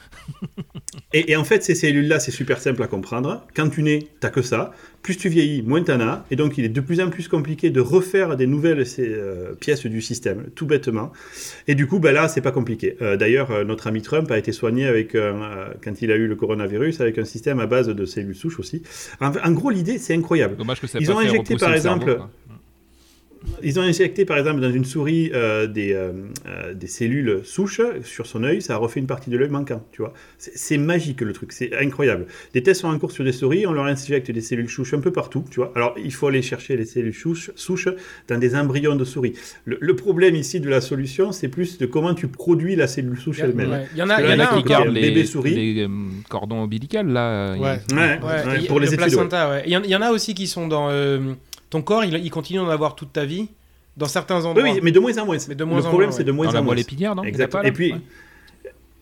Et, 1.13 1.31
et 1.31 1.35
en 1.35 1.43
fait, 1.43 1.63
ces 1.63 1.75
cellules-là, 1.75 2.19
c'est 2.19 2.31
super 2.31 2.59
simple 2.59 2.81
à 2.83 2.87
comprendre. 2.87 3.45
Quand 3.55 3.69
tu 3.69 3.83
nais, 3.83 4.07
t'as 4.19 4.29
que 4.29 4.41
ça. 4.41 4.71
Plus 5.01 5.15
tu 5.15 5.29
vieillis, 5.29 5.61
moins 5.61 5.81
t'en 5.83 5.99
as. 6.01 6.25
Et 6.31 6.35
donc, 6.35 6.57
il 6.57 6.65
est 6.65 6.69
de 6.69 6.81
plus 6.81 6.99
en 6.99 7.09
plus 7.09 7.27
compliqué 7.27 7.69
de 7.69 7.79
refaire 7.79 8.35
des 8.35 8.47
nouvelles 8.47 8.83
euh, 8.99 9.53
pièces 9.53 9.85
du 9.85 10.01
système, 10.01 10.45
tout 10.53 10.65
bêtement. 10.65 11.13
Et 11.67 11.75
du 11.75 11.87
coup, 11.87 11.99
ben 11.99 12.13
là, 12.13 12.27
c'est 12.27 12.41
pas 12.41 12.51
compliqué. 12.51 12.97
Euh, 13.01 13.15
D'ailleurs, 13.15 13.51
euh, 13.51 13.63
notre 13.63 13.87
ami 13.87 14.01
Trump 14.01 14.29
a 14.31 14.37
été 14.37 14.51
soigné 14.51 14.85
avec, 14.85 15.15
euh, 15.15 15.69
quand 15.83 16.01
il 16.01 16.11
a 16.11 16.15
eu 16.15 16.27
le 16.27 16.35
coronavirus, 16.35 16.99
avec 16.99 17.17
un 17.17 17.25
système 17.25 17.59
à 17.59 17.67
base 17.67 17.87
de 17.87 18.05
cellules 18.05 18.35
souches 18.35 18.59
aussi. 18.59 18.83
En, 19.21 19.31
en 19.31 19.51
gros, 19.51 19.69
l'idée, 19.69 19.97
c'est 19.97 20.13
incroyable. 20.13 20.57
Dommage 20.57 20.81
que 20.81 20.87
ça 20.87 20.99
Ils 20.99 21.07
pas 21.07 21.13
ont 21.13 21.19
injecté, 21.19 21.55
par 21.55 21.69
cerveau, 21.69 21.75
exemple. 21.75 22.19
Ils 23.63 23.79
ont 23.79 23.83
injecté 23.83 24.23
par 24.25 24.37
exemple 24.37 24.61
dans 24.61 24.71
une 24.71 24.85
souris 24.85 25.31
euh, 25.33 25.65
des, 25.67 25.93
euh, 25.93 26.11
euh, 26.47 26.73
des 26.73 26.87
cellules 26.87 27.41
souches 27.43 27.81
sur 28.03 28.25
son 28.27 28.43
œil, 28.43 28.61
ça 28.61 28.75
a 28.75 28.77
refait 28.77 28.99
une 28.99 29.07
partie 29.07 29.29
de 29.29 29.37
l'œil 29.37 29.49
manquant, 29.49 29.83
tu 29.91 30.01
vois. 30.01 30.13
C'est 30.37 30.77
magique 30.77 31.21
le 31.21 31.33
truc, 31.33 31.51
c'est 31.51 31.75
incroyable. 31.77 32.27
Des 32.53 32.61
tests 32.61 32.81
sont 32.81 32.87
en 32.87 32.99
cours 32.99 33.11
sur 33.11 33.23
des 33.23 33.31
souris, 33.31 33.65
on 33.65 33.71
leur 33.73 33.85
injecte 33.85 34.29
des 34.29 34.41
cellules 34.41 34.69
souches 34.69 34.93
un 34.93 34.99
peu 34.99 35.11
partout, 35.11 35.43
tu 35.49 35.55
vois. 35.59 35.71
Alors 35.75 35.95
il 36.03 36.13
faut 36.13 36.27
aller 36.27 36.41
chercher 36.43 36.77
les 36.77 36.85
cellules 36.85 37.13
souches, 37.13 37.51
souches 37.55 37.89
dans 38.27 38.37
des 38.37 38.55
embryons 38.55 38.95
de 38.95 39.05
souris. 39.05 39.33
Le, 39.65 39.77
le 39.81 39.95
problème 39.95 40.35
ici 40.35 40.59
de 40.59 40.69
la 40.69 40.79
solution, 40.81 41.31
c'est 41.31 41.47
plus 41.47 41.77
de 41.79 41.85
comment 41.87 42.13
tu 42.13 42.27
produis 42.27 42.75
la 42.75 42.87
cellule 42.87 43.17
souche 43.17 43.39
elle-même. 43.39 43.71
Ouais. 43.71 43.87
Il 43.93 43.97
y 43.99 44.03
en 44.03 44.09
a, 44.09 44.21
il 44.21 44.29
y 44.29 44.33
en 44.33 44.39
a 44.39 44.49
il 44.57 44.63
qui 44.63 44.69
gardent 44.69 44.93
bébé 44.93 45.11
les, 45.11 45.25
souris. 45.25 45.55
les 45.55 45.87
cordons 46.29 46.57
ombilicaux, 46.59 47.01
là. 47.03 47.55
il- 47.55 47.61
Ouais. 47.61 47.79
Ouais, 47.91 47.97
Ouais, 47.97 48.19
ouais, 48.47 48.63
et 48.63 48.67
pour 48.67 48.79
les 48.79 48.85
le 48.87 48.93
études. 48.93 48.99
placenta. 49.07 49.61
Il 49.65 49.71
y, 49.71 49.77
en- 49.77 49.83
il 49.83 49.89
y 49.89 49.95
en 49.95 50.01
a 50.01 50.11
aussi 50.11 50.33
qui 50.35 50.45
sont 50.47 50.67
dans 50.67 50.89
euh, 50.91 51.33
ton 51.69 51.81
corps, 51.81 52.03
il, 52.05 52.13
il 52.15 52.29
continue 52.31 52.59
d'en 52.59 52.69
avoir 52.69 52.95
toute 52.95 53.13
ta 53.13 53.25
vie, 53.25 53.49
dans 53.97 54.07
certains 54.07 54.45
endroits. 54.45 54.63
oui, 54.63 54.79
mais 54.83 54.91
de 54.91 54.99
moins 54.99 55.17
en 55.17 55.25
moins. 55.25 55.37
Mais 55.49 55.55
de 55.55 55.63
moins 55.63 55.79
le 55.79 55.85
en 55.85 55.87
problème, 55.89 56.09
moins, 56.09 56.17
c'est 56.17 56.23
de 56.23 56.31
moins 56.31 56.45
Dans 56.47 56.51
la 56.53 56.59
en 56.59 56.63
moins. 56.63 56.73
moelle 56.73 56.81
épinière, 56.81 57.15
non 57.15 57.23
Exactement. 57.23 57.63
pas, 57.63 57.67
Et 57.67 57.71
puis, 57.71 57.93
Ouais. 57.93 57.99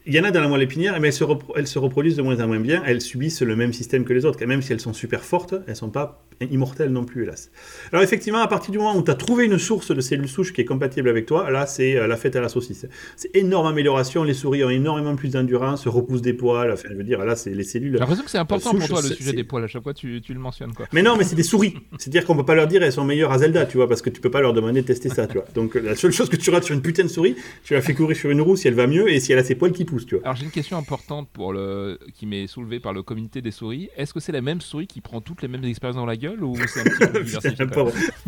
il 0.06 0.14
y 0.14 0.20
en 0.20 0.24
a 0.24 0.32
dans 0.32 0.42
la 0.42 0.48
moelle 0.48 0.62
épinière, 0.62 1.00
mais 1.00 1.08
elles 1.08 1.14
se, 1.14 1.24
elles 1.56 1.68
se 1.68 1.80
reproduisent 1.80 2.16
de 2.16 2.22
moins 2.22 2.40
en 2.40 2.48
moins 2.48 2.60
bien. 2.60 2.82
Elles 2.86 3.02
subissent 3.02 3.42
le 3.42 3.56
même 3.56 3.74
système 3.74 4.06
que 4.06 4.14
les 4.14 4.24
autres. 4.26 4.42
Et 4.42 4.46
même 4.46 4.62
si 4.62 4.72
elles 4.72 4.80
sont 4.80 4.94
super 4.94 5.24
fortes, 5.24 5.56
elles 5.68 5.76
sont 5.76 5.90
pas 5.90 6.24
immortelles 6.42 6.92
non 6.92 7.06
plus, 7.06 7.24
hélas. 7.24 7.52
Alors 7.92 8.04
effectivement, 8.04 8.40
à 8.40 8.48
partir 8.48 8.72
du 8.72 8.78
moment 8.78 8.96
où 8.96 9.04
tu 9.04 9.12
as 9.12 9.16
trouvé 9.16 9.46
une 9.46 9.58
source 9.58 9.92
de 9.92 10.02
cellules 10.02 10.28
souches 10.28 10.54
qui 10.54 10.62
est 10.62 10.66
compatible 10.66 11.10
avec 11.10 11.26
toi, 11.26 11.50
là, 11.50 11.66
c'est 11.66 11.98
euh, 11.98 12.08
la 12.08 12.18
fête 12.18 12.36
à 12.36 12.42
la 12.42 12.50
saucisse. 12.50 12.86
C'est 13.16 13.36
énorme 13.36 13.68
amélioration. 13.68 14.24
Les 14.24 14.34
souris 14.34 14.64
ont 14.64 14.70
énormément 14.70 15.16
plus 15.16 15.30
d'endurance, 15.30 15.88
repoussent 15.88 16.22
des 16.22 16.34
poils. 16.34 16.72
Enfin, 16.72 16.90
je 16.92 16.96
veux 16.96 17.04
dire, 17.04 17.24
là, 17.24 17.36
c'est 17.36 17.52
les 17.52 17.64
cellules. 17.64 17.94
J'ai 17.94 18.00
l'impression 18.00 18.24
que 18.24 18.32
c'est 18.32 18.38
important 18.38 18.72
pour 18.72 18.88
toi 18.88 19.02
le 19.02 19.10
sujet 19.10 19.34
des 19.34 19.44
poils. 19.44 19.64
À 19.64 19.68
chaque 19.68 19.84
fois, 19.84 19.94
tu, 19.94 20.22
tu 20.22 20.34
le 20.34 20.40
mentionnes, 20.40 20.74
quoi. 20.74 20.88
Mais 20.94 21.02
non, 21.02 21.16
mais 21.18 21.24
c'est 21.24 21.36
des 21.36 21.44
souris. 21.44 21.76
C'est-à-dire 21.98 22.26
qu'on 22.26 22.36
peut 22.36 22.46
pas 22.46 22.56
leur 22.56 22.68
dire 22.68 22.84
elles 22.84 22.92
sont 22.92 23.06
meilleures 23.06 23.32
à 23.32 23.40
Zelda, 23.40 23.66
tu 23.66 23.78
vois, 23.78 23.88
parce 23.88 24.02
que 24.02 24.10
tu 24.10 24.22
peux 24.22 24.32
pas 24.32 24.42
leur 24.42 24.54
demander 24.54 24.82
de 24.82 24.88
tester 24.88 25.10
ça, 25.10 25.28
tu 25.28 25.34
vois. 25.34 25.46
Donc 25.54 25.76
la 25.76 25.96
seule 25.96 26.12
chose 26.12 26.30
que 26.30 26.36
tu 26.36 26.50
rates 26.50 26.64
sur 26.64 26.76
une 26.76 26.82
putain 26.82 27.04
de 27.04 27.10
souris, 27.10 27.36
tu 27.64 27.74
la 27.74 27.82
fais 27.82 27.94
courir 27.94 28.18
sur 28.18 28.30
une 28.30 28.42
roue 28.42 28.56
si 28.56 28.68
elle 28.68 28.74
va 28.74 28.88
mieux 28.88 29.10
et 29.10 29.20
si 29.20 29.32
elle 29.32 29.40
a 29.40 29.44
ses 29.44 29.56
poils 29.56 29.72
qui 29.72 29.86
poussent, 29.86 30.06
tu 30.06 30.16
vois. 30.16 30.24
Alors 30.24 30.36
j'ai 30.36 30.46
une 30.46 30.52
question 30.52 30.78
importante 30.78 31.30
pour 31.32 31.54
le 31.54 32.00
qui 32.14 32.26
m'est 32.26 32.48
soulevée 32.48 32.80
par 32.80 32.94
le 32.94 33.04
comité 33.04 33.42
des 33.42 33.52
souris. 33.52 33.90
Est-ce 33.98 34.14
que 34.14 34.20
c'est 34.20 34.32
la 34.32 34.42
même 34.42 34.62
souris 34.62 34.88
qui 34.88 35.02
prend 35.02 35.22
toutes 35.22 35.42
les 35.42 35.48
mêmes 35.48 35.64
expériences 35.64 35.98
dans 35.98 36.06
la 36.06 36.18
gueule 36.18 36.25
ou 36.42 36.56
c'est 36.68 36.82
un 36.82 36.84
petit 36.84 37.08
peu 37.08 37.24
Putain. 37.24 37.86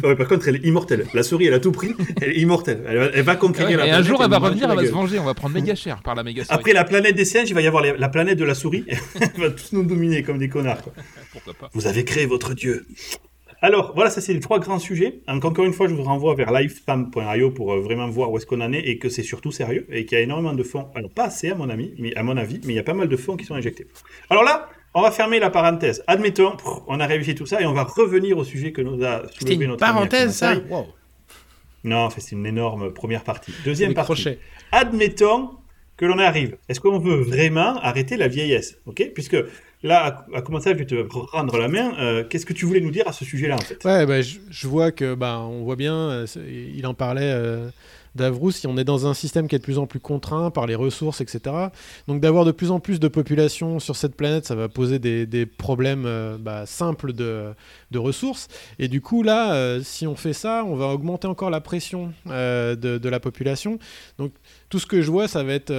Ouais, 0.08 0.16
par 0.16 0.28
contre, 0.28 0.48
elle 0.48 0.56
est 0.58 0.66
immortelle. 0.66 1.06
La 1.14 1.24
souris, 1.24 1.45
elle 1.48 1.54
a 1.54 1.60
tout 1.60 1.72
pris. 1.72 1.93
Elle 2.22 2.32
est 2.32 2.38
immortelle. 2.41 2.84
Elle 2.88 2.98
va, 2.98 3.06
elle 3.14 3.24
va 3.24 3.36
conquérir 3.36 3.78
la 3.78 3.86
Et 3.86 3.89
un 3.89 3.93
planète 3.95 4.08
jour, 4.08 4.24
elle 4.24 4.30
va 4.30 4.38
revenir, 4.39 4.64
elle 4.70 4.76
va 4.76 4.82
se 4.82 4.86
gueule. 4.86 4.93
venger. 4.93 5.20
On 5.20 5.24
va 5.26 5.34
prendre 5.34 5.54
méga 5.56 5.76
cher 5.76 6.02
par 6.04 6.16
la 6.16 6.24
méga 6.24 6.43
souris. 6.43 6.56
Après 6.58 6.74
la 6.74 6.84
planète 6.84 7.16
des 7.16 7.26
singes, 7.26 7.50
il 7.50 7.54
va 7.54 7.62
y 7.62 7.68
avoir 7.68 7.84
les- 7.84 7.98
la 7.98 8.10
planète 8.10 8.38
de 8.38 8.45
la 8.45 8.56
souris. 8.56 8.86
elle 8.88 9.30
va 9.38 9.50
tous 9.52 9.74
nous 9.74 9.84
dominer 9.84 10.24
comme 10.24 10.38
des 10.38 10.50
connards. 10.50 10.82
quoi. 10.82 10.93
Pourquoi 11.32 11.54
pas 11.54 11.70
Vous 11.74 11.88
avez 11.88 12.04
créé 12.06 12.26
votre 12.26 12.54
dieu. 12.54 12.86
Alors, 13.60 13.93
voilà, 13.95 14.12
ça 14.12 14.22
c'est 14.22 14.34
les 14.34 14.39
trois 14.39 14.60
grands 14.60 14.78
sujets. 14.78 15.22
Donc, 15.28 15.43
encore 15.43 15.66
une 15.66 15.74
fois, 15.74 15.88
je 15.88 15.95
vous 15.95 16.04
renvoie 16.04 16.36
vers 16.36 16.52
livespam.io 16.52 17.50
pour 17.50 17.74
euh, 17.74 17.80
vraiment 17.80 18.08
voir 18.08 18.32
où 18.32 18.38
est-ce 18.38 18.45
qu'on 18.45 18.62
en 18.62 18.72
est 18.72 18.82
et 18.82 19.00
que 19.00 19.10
c'est 19.10 19.24
surtout 19.24 19.52
sérieux 19.52 19.88
et 19.91 20.06
qu'il 20.06 20.16
y 20.16 20.22
a 20.22 20.24
énormément 20.24 20.54
de 20.54 20.62
fonds. 20.62 20.86
Alors, 20.93 21.10
pas 21.10 21.24
assez 21.26 21.50
à 21.50 21.56
mon, 21.56 21.68
ami, 21.70 21.91
mais, 21.98 22.16
à 22.16 22.22
mon 22.22 22.38
avis, 22.38 22.60
mais 22.66 22.74
il 22.74 22.76
y 22.76 22.80
a 22.80 22.84
pas 22.84 22.93
mal 22.93 23.08
de 23.10 23.18
fonds 23.18 23.36
qui 23.36 23.45
sont 23.45 23.56
injectés. 23.56 23.88
Alors 24.30 24.43
là, 24.43 24.70
on 24.98 25.02
va 25.04 25.12
fermer 25.12 25.39
la 25.39 25.52
parenthèse. 25.52 26.04
Admettons, 26.08 26.58
on 26.88 27.00
a 27.00 27.06
réussi 27.06 27.36
tout 27.36 27.45
ça 27.45 27.62
et 27.62 27.66
on 27.68 27.74
va 27.74 27.84
revenir 27.84 28.36
au 28.38 28.43
sujet 28.43 28.72
que 28.72 28.82
nous 28.82 29.04
a 29.06 29.22
soulevé 29.39 29.56
une 29.66 29.68
notre 29.72 29.80
parenthèse, 29.80 30.34
ça. 30.36 30.56
Wow. 30.70 30.88
Non, 31.84 31.98
en 31.98 32.10
fait, 32.10 32.22
c'est 32.22 32.36
une 32.36 32.48
énorme 32.48 32.91
première 32.91 33.24
partie. 33.24 33.52
Deuxième 33.64 33.93
partie. 33.93 34.08
crochets. 34.14 34.39
Admettons 34.72 35.52
que 35.98 36.06
l'on 36.06 36.18
arrive. 36.18 36.58
Est-ce 36.68 36.80
qu'on 36.80 36.98
veut 36.98 37.22
vraiment 37.22 37.78
arrêter 37.82 38.18
la 38.18 38.28
vieillesse 38.28 38.80
Ok? 38.88 39.12
Puisque 39.14 39.38
là, 39.84 40.26
à, 40.34 40.38
à 40.38 40.41
commencer, 40.41 40.72
je 40.72 40.76
vais 40.78 40.86
te 40.86 40.95
rendre 41.32 41.58
la 41.60 41.68
main. 41.68 41.93
Euh, 42.00 42.24
Qu'est-ce 42.24 42.48
que 42.48 42.54
tu 42.54 42.66
voulais 42.66 42.82
nous 42.82 42.91
dire 42.91 43.08
à 43.08 43.14
ce 43.14 43.24
sujet-là, 43.24 43.56
en 43.56 43.60
fait? 43.60 43.84
Ouais, 43.86 44.06
bah, 44.08 44.22
je, 44.24 44.38
je 44.50 44.68
vois 44.68 44.91
que 44.91 45.14
bah, 45.14 45.39
on 45.41 45.64
voit 45.64 45.76
bien, 45.76 45.95
euh, 45.95 46.26
il 46.76 46.86
en 46.88 46.95
parlait 46.95 47.22
euh, 47.32 47.70
Davrous, 48.18 48.51
si 48.51 48.68
on 48.68 48.78
est 48.78 48.84
dans 48.84 49.07
un 49.07 49.13
système 49.13 49.47
qui 49.47 49.55
est 49.55 49.59
de 49.59 49.63
plus 49.63 49.78
en 49.78 49.88
plus 49.88 49.99
contraint 49.99 50.51
par 50.51 50.68
les 50.68 50.76
ressources, 50.76 51.22
etc. 51.22 51.55
Donc 52.07 52.20
d'avoir 52.20 52.43
de 52.43 52.51
plus 52.51 52.72
en 52.72 52.80
plus 52.80 52.99
de 52.99 53.07
population 53.07 53.80
sur 53.80 53.95
cette 53.95 54.15
planète, 54.15 54.45
ça 54.45 54.55
va 54.55 54.68
poser 54.68 54.99
des, 54.99 55.45
problèmes 55.45 56.05
euh, 56.05 56.38
bah, 56.38 56.65
simples 56.65 57.13
de, 57.13 57.53
de 57.91 57.99
ressources. 57.99 58.49
Et 58.80 58.88
du 58.88 58.99
coup, 59.01 59.24
là, 59.24 59.53
euh, 59.53 59.82
si 59.84 60.05
on 60.05 60.15
fait 60.15 60.34
ça, 60.34 60.65
on 60.65 60.76
va 60.76 60.88
augmenter 60.88 61.28
encore 61.28 61.49
la 61.49 61.61
pression 61.61 62.11
euh, 62.28 62.76
de, 62.76 62.97
de 62.97 63.09
la 63.09 63.20
population. 63.20 63.80
Donc 64.18 64.34
tout 64.70 64.80
ce 64.80 64.86
que 64.86 65.01
je 65.01 65.09
vois, 65.09 65.28
ça 65.28 65.43
va 65.43 65.53
être... 65.53 65.74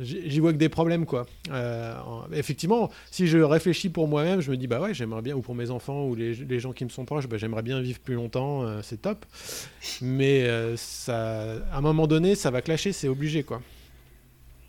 J'y 0.00 0.38
vois 0.38 0.52
que 0.52 0.58
des 0.58 0.68
problèmes, 0.68 1.06
quoi. 1.06 1.26
Euh, 1.50 1.94
en- 2.06 2.30
effectivement, 2.32 2.88
si 3.10 3.26
je 3.26 3.38
réfléchis 3.38 3.88
pour 3.88 4.06
moi-même, 4.06 4.40
je 4.40 4.50
me 4.50 4.56
dis, 4.56 4.68
bah 4.68 4.80
ouais, 4.80 4.94
j'aimerais 4.94 5.22
bien, 5.22 5.34
ou 5.34 5.40
pour 5.40 5.56
mes 5.56 5.70
enfants, 5.70 6.04
ou 6.06 6.14
les, 6.14 6.34
les 6.34 6.60
gens 6.60 6.72
qui 6.72 6.84
me 6.84 6.88
sont 6.88 7.04
proches, 7.04 7.26
bah, 7.26 7.36
j'aimerais 7.36 7.62
bien 7.62 7.80
vivre 7.80 7.98
plus 7.98 8.14
longtemps, 8.14 8.62
euh, 8.62 8.80
c'est 8.82 9.02
top. 9.02 9.26
Mais 10.00 10.44
euh, 10.44 10.76
ça, 10.76 11.54
à 11.72 11.78
un 11.78 11.80
moment 11.80 12.06
donné, 12.06 12.36
ça 12.36 12.50
va 12.52 12.62
clasher, 12.62 12.92
c'est 12.92 13.08
obligé, 13.08 13.42
quoi. 13.42 13.60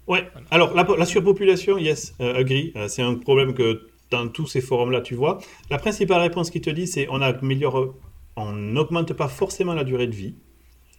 Ouais. 0.07 0.27
Alors, 0.49 0.73
la, 0.73 0.88
la 0.97 1.05
surpopulation, 1.05 1.77
yes, 1.77 2.15
agree. 2.19 2.73
C'est 2.88 3.03
un 3.03 3.15
problème 3.15 3.53
que 3.53 3.88
dans 4.09 4.27
tous 4.27 4.47
ces 4.47 4.61
forums-là, 4.61 5.01
tu 5.01 5.13
vois. 5.13 5.39
La 5.69 5.77
principale 5.77 6.21
réponse 6.21 6.49
qui 6.49 6.61
te 6.61 6.69
dit, 6.71 6.88
c'est 6.88 7.07
on 7.11 7.21
améliore, 7.21 7.93
on 8.36 8.51
n'augmente 8.53 9.13
pas 9.13 9.27
forcément 9.27 9.75
la 9.75 9.84
durée 9.84 10.07
de 10.07 10.15
vie, 10.15 10.34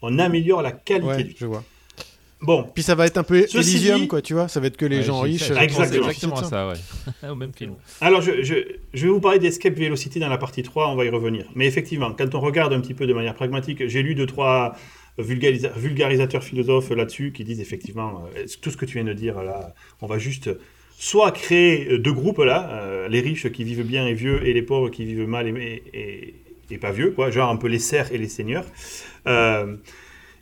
on 0.03 0.19
améliore 0.21 0.63
la 0.63 0.73
qualité 0.73 1.07
Ouais, 1.09 1.25
de 1.25 1.29
vie. 1.31 1.37
je 1.39 1.47
vois. 1.47 1.65
Bon, 2.43 2.65
Puis 2.75 2.83
ça 2.83 2.95
va 2.95 3.05
être 3.07 3.19
un 3.19 3.23
peu 3.23 3.43
Ceci 3.47 3.77
Elysium, 3.77 4.01
dit- 4.01 4.09
quoi, 4.09 4.23
tu 4.23 4.33
vois. 4.33 4.49
Ça 4.49 4.61
va 4.61 4.69
être 4.69 4.77
que 4.79 4.87
les 4.87 4.99
Ouais, 4.99 5.03
gens 5.03 5.21
riches. 5.21 5.51
euh, 5.51 5.57
Exactement. 5.57 6.09
exactement 6.09 6.37
ça, 6.37 6.69
ouais. 6.69 7.29
Au 7.31 7.35
même 7.35 7.53
film. 7.53 7.75
Alors, 8.01 8.23
je, 8.23 8.43
je, 8.43 8.55
je 8.95 9.07
vais 9.07 9.13
vous 9.13 9.21
parler 9.21 9.39
d'Escape 9.39 9.75
Velocity 9.77 10.19
dans 10.21 10.29
la 10.31 10.39
partie 10.39 10.63
3, 10.63 10.89
on 10.89 10.97
va 10.97 11.05
y 11.05 11.11
revenir. 11.11 11.45
Mais 11.55 11.67
effectivement, 11.67 12.13
quand 12.13 12.35
on 12.35 12.41
regarde 12.41 12.73
un 12.73 12.81
petit 12.81 12.95
peu 12.95 13.07
de 13.07 13.13
manière 13.13 13.35
pragmatique, 13.35 13.87
j'ai 13.89 14.03
lu 14.03 14.15
deux, 14.15 14.25
trois 14.27 14.75
vulgarisa- 15.19 15.73
vulgarisateurs 15.77 16.43
philosophes 16.43 16.91
là-dessus 16.91 17.33
qui 17.33 17.45
disent 17.45 17.61
effectivement 17.61 18.25
euh, 18.37 18.47
tout 18.63 18.71
ce 18.71 18.77
que 18.79 18.87
tu 18.87 18.95
viens 18.95 19.05
de 19.05 19.13
dire 19.13 19.43
là, 19.43 19.75
on 20.01 20.07
va 20.07 20.19
juste 20.19 20.49
soit 20.99 21.33
créer 21.33 21.89
euh, 21.93 21.99
deux 21.99 22.13
groupes 22.15 22.39
là, 22.39 22.71
euh, 22.73 23.09
les 23.09 23.21
riches 23.21 23.51
qui 23.53 23.65
vivent 23.65 23.85
bien 23.87 24.07
et 24.07 24.15
vieux 24.15 24.47
et 24.47 24.55
les 24.55 24.63
pauvres 24.63 24.89
qui 24.89 25.05
vivent 25.05 25.29
mal 25.29 25.47
et, 25.47 25.83
et, 25.93 26.35
et 26.71 26.79
pas 26.79 26.93
vieux, 26.93 27.11
quoi, 27.11 27.31
genre 27.31 27.51
un 27.51 27.57
peu 27.57 27.67
les 27.69 27.79
serfs 27.79 28.13
et 28.13 28.19
les 28.19 28.29
seigneurs. 28.29 28.65
Euh, 29.27 29.77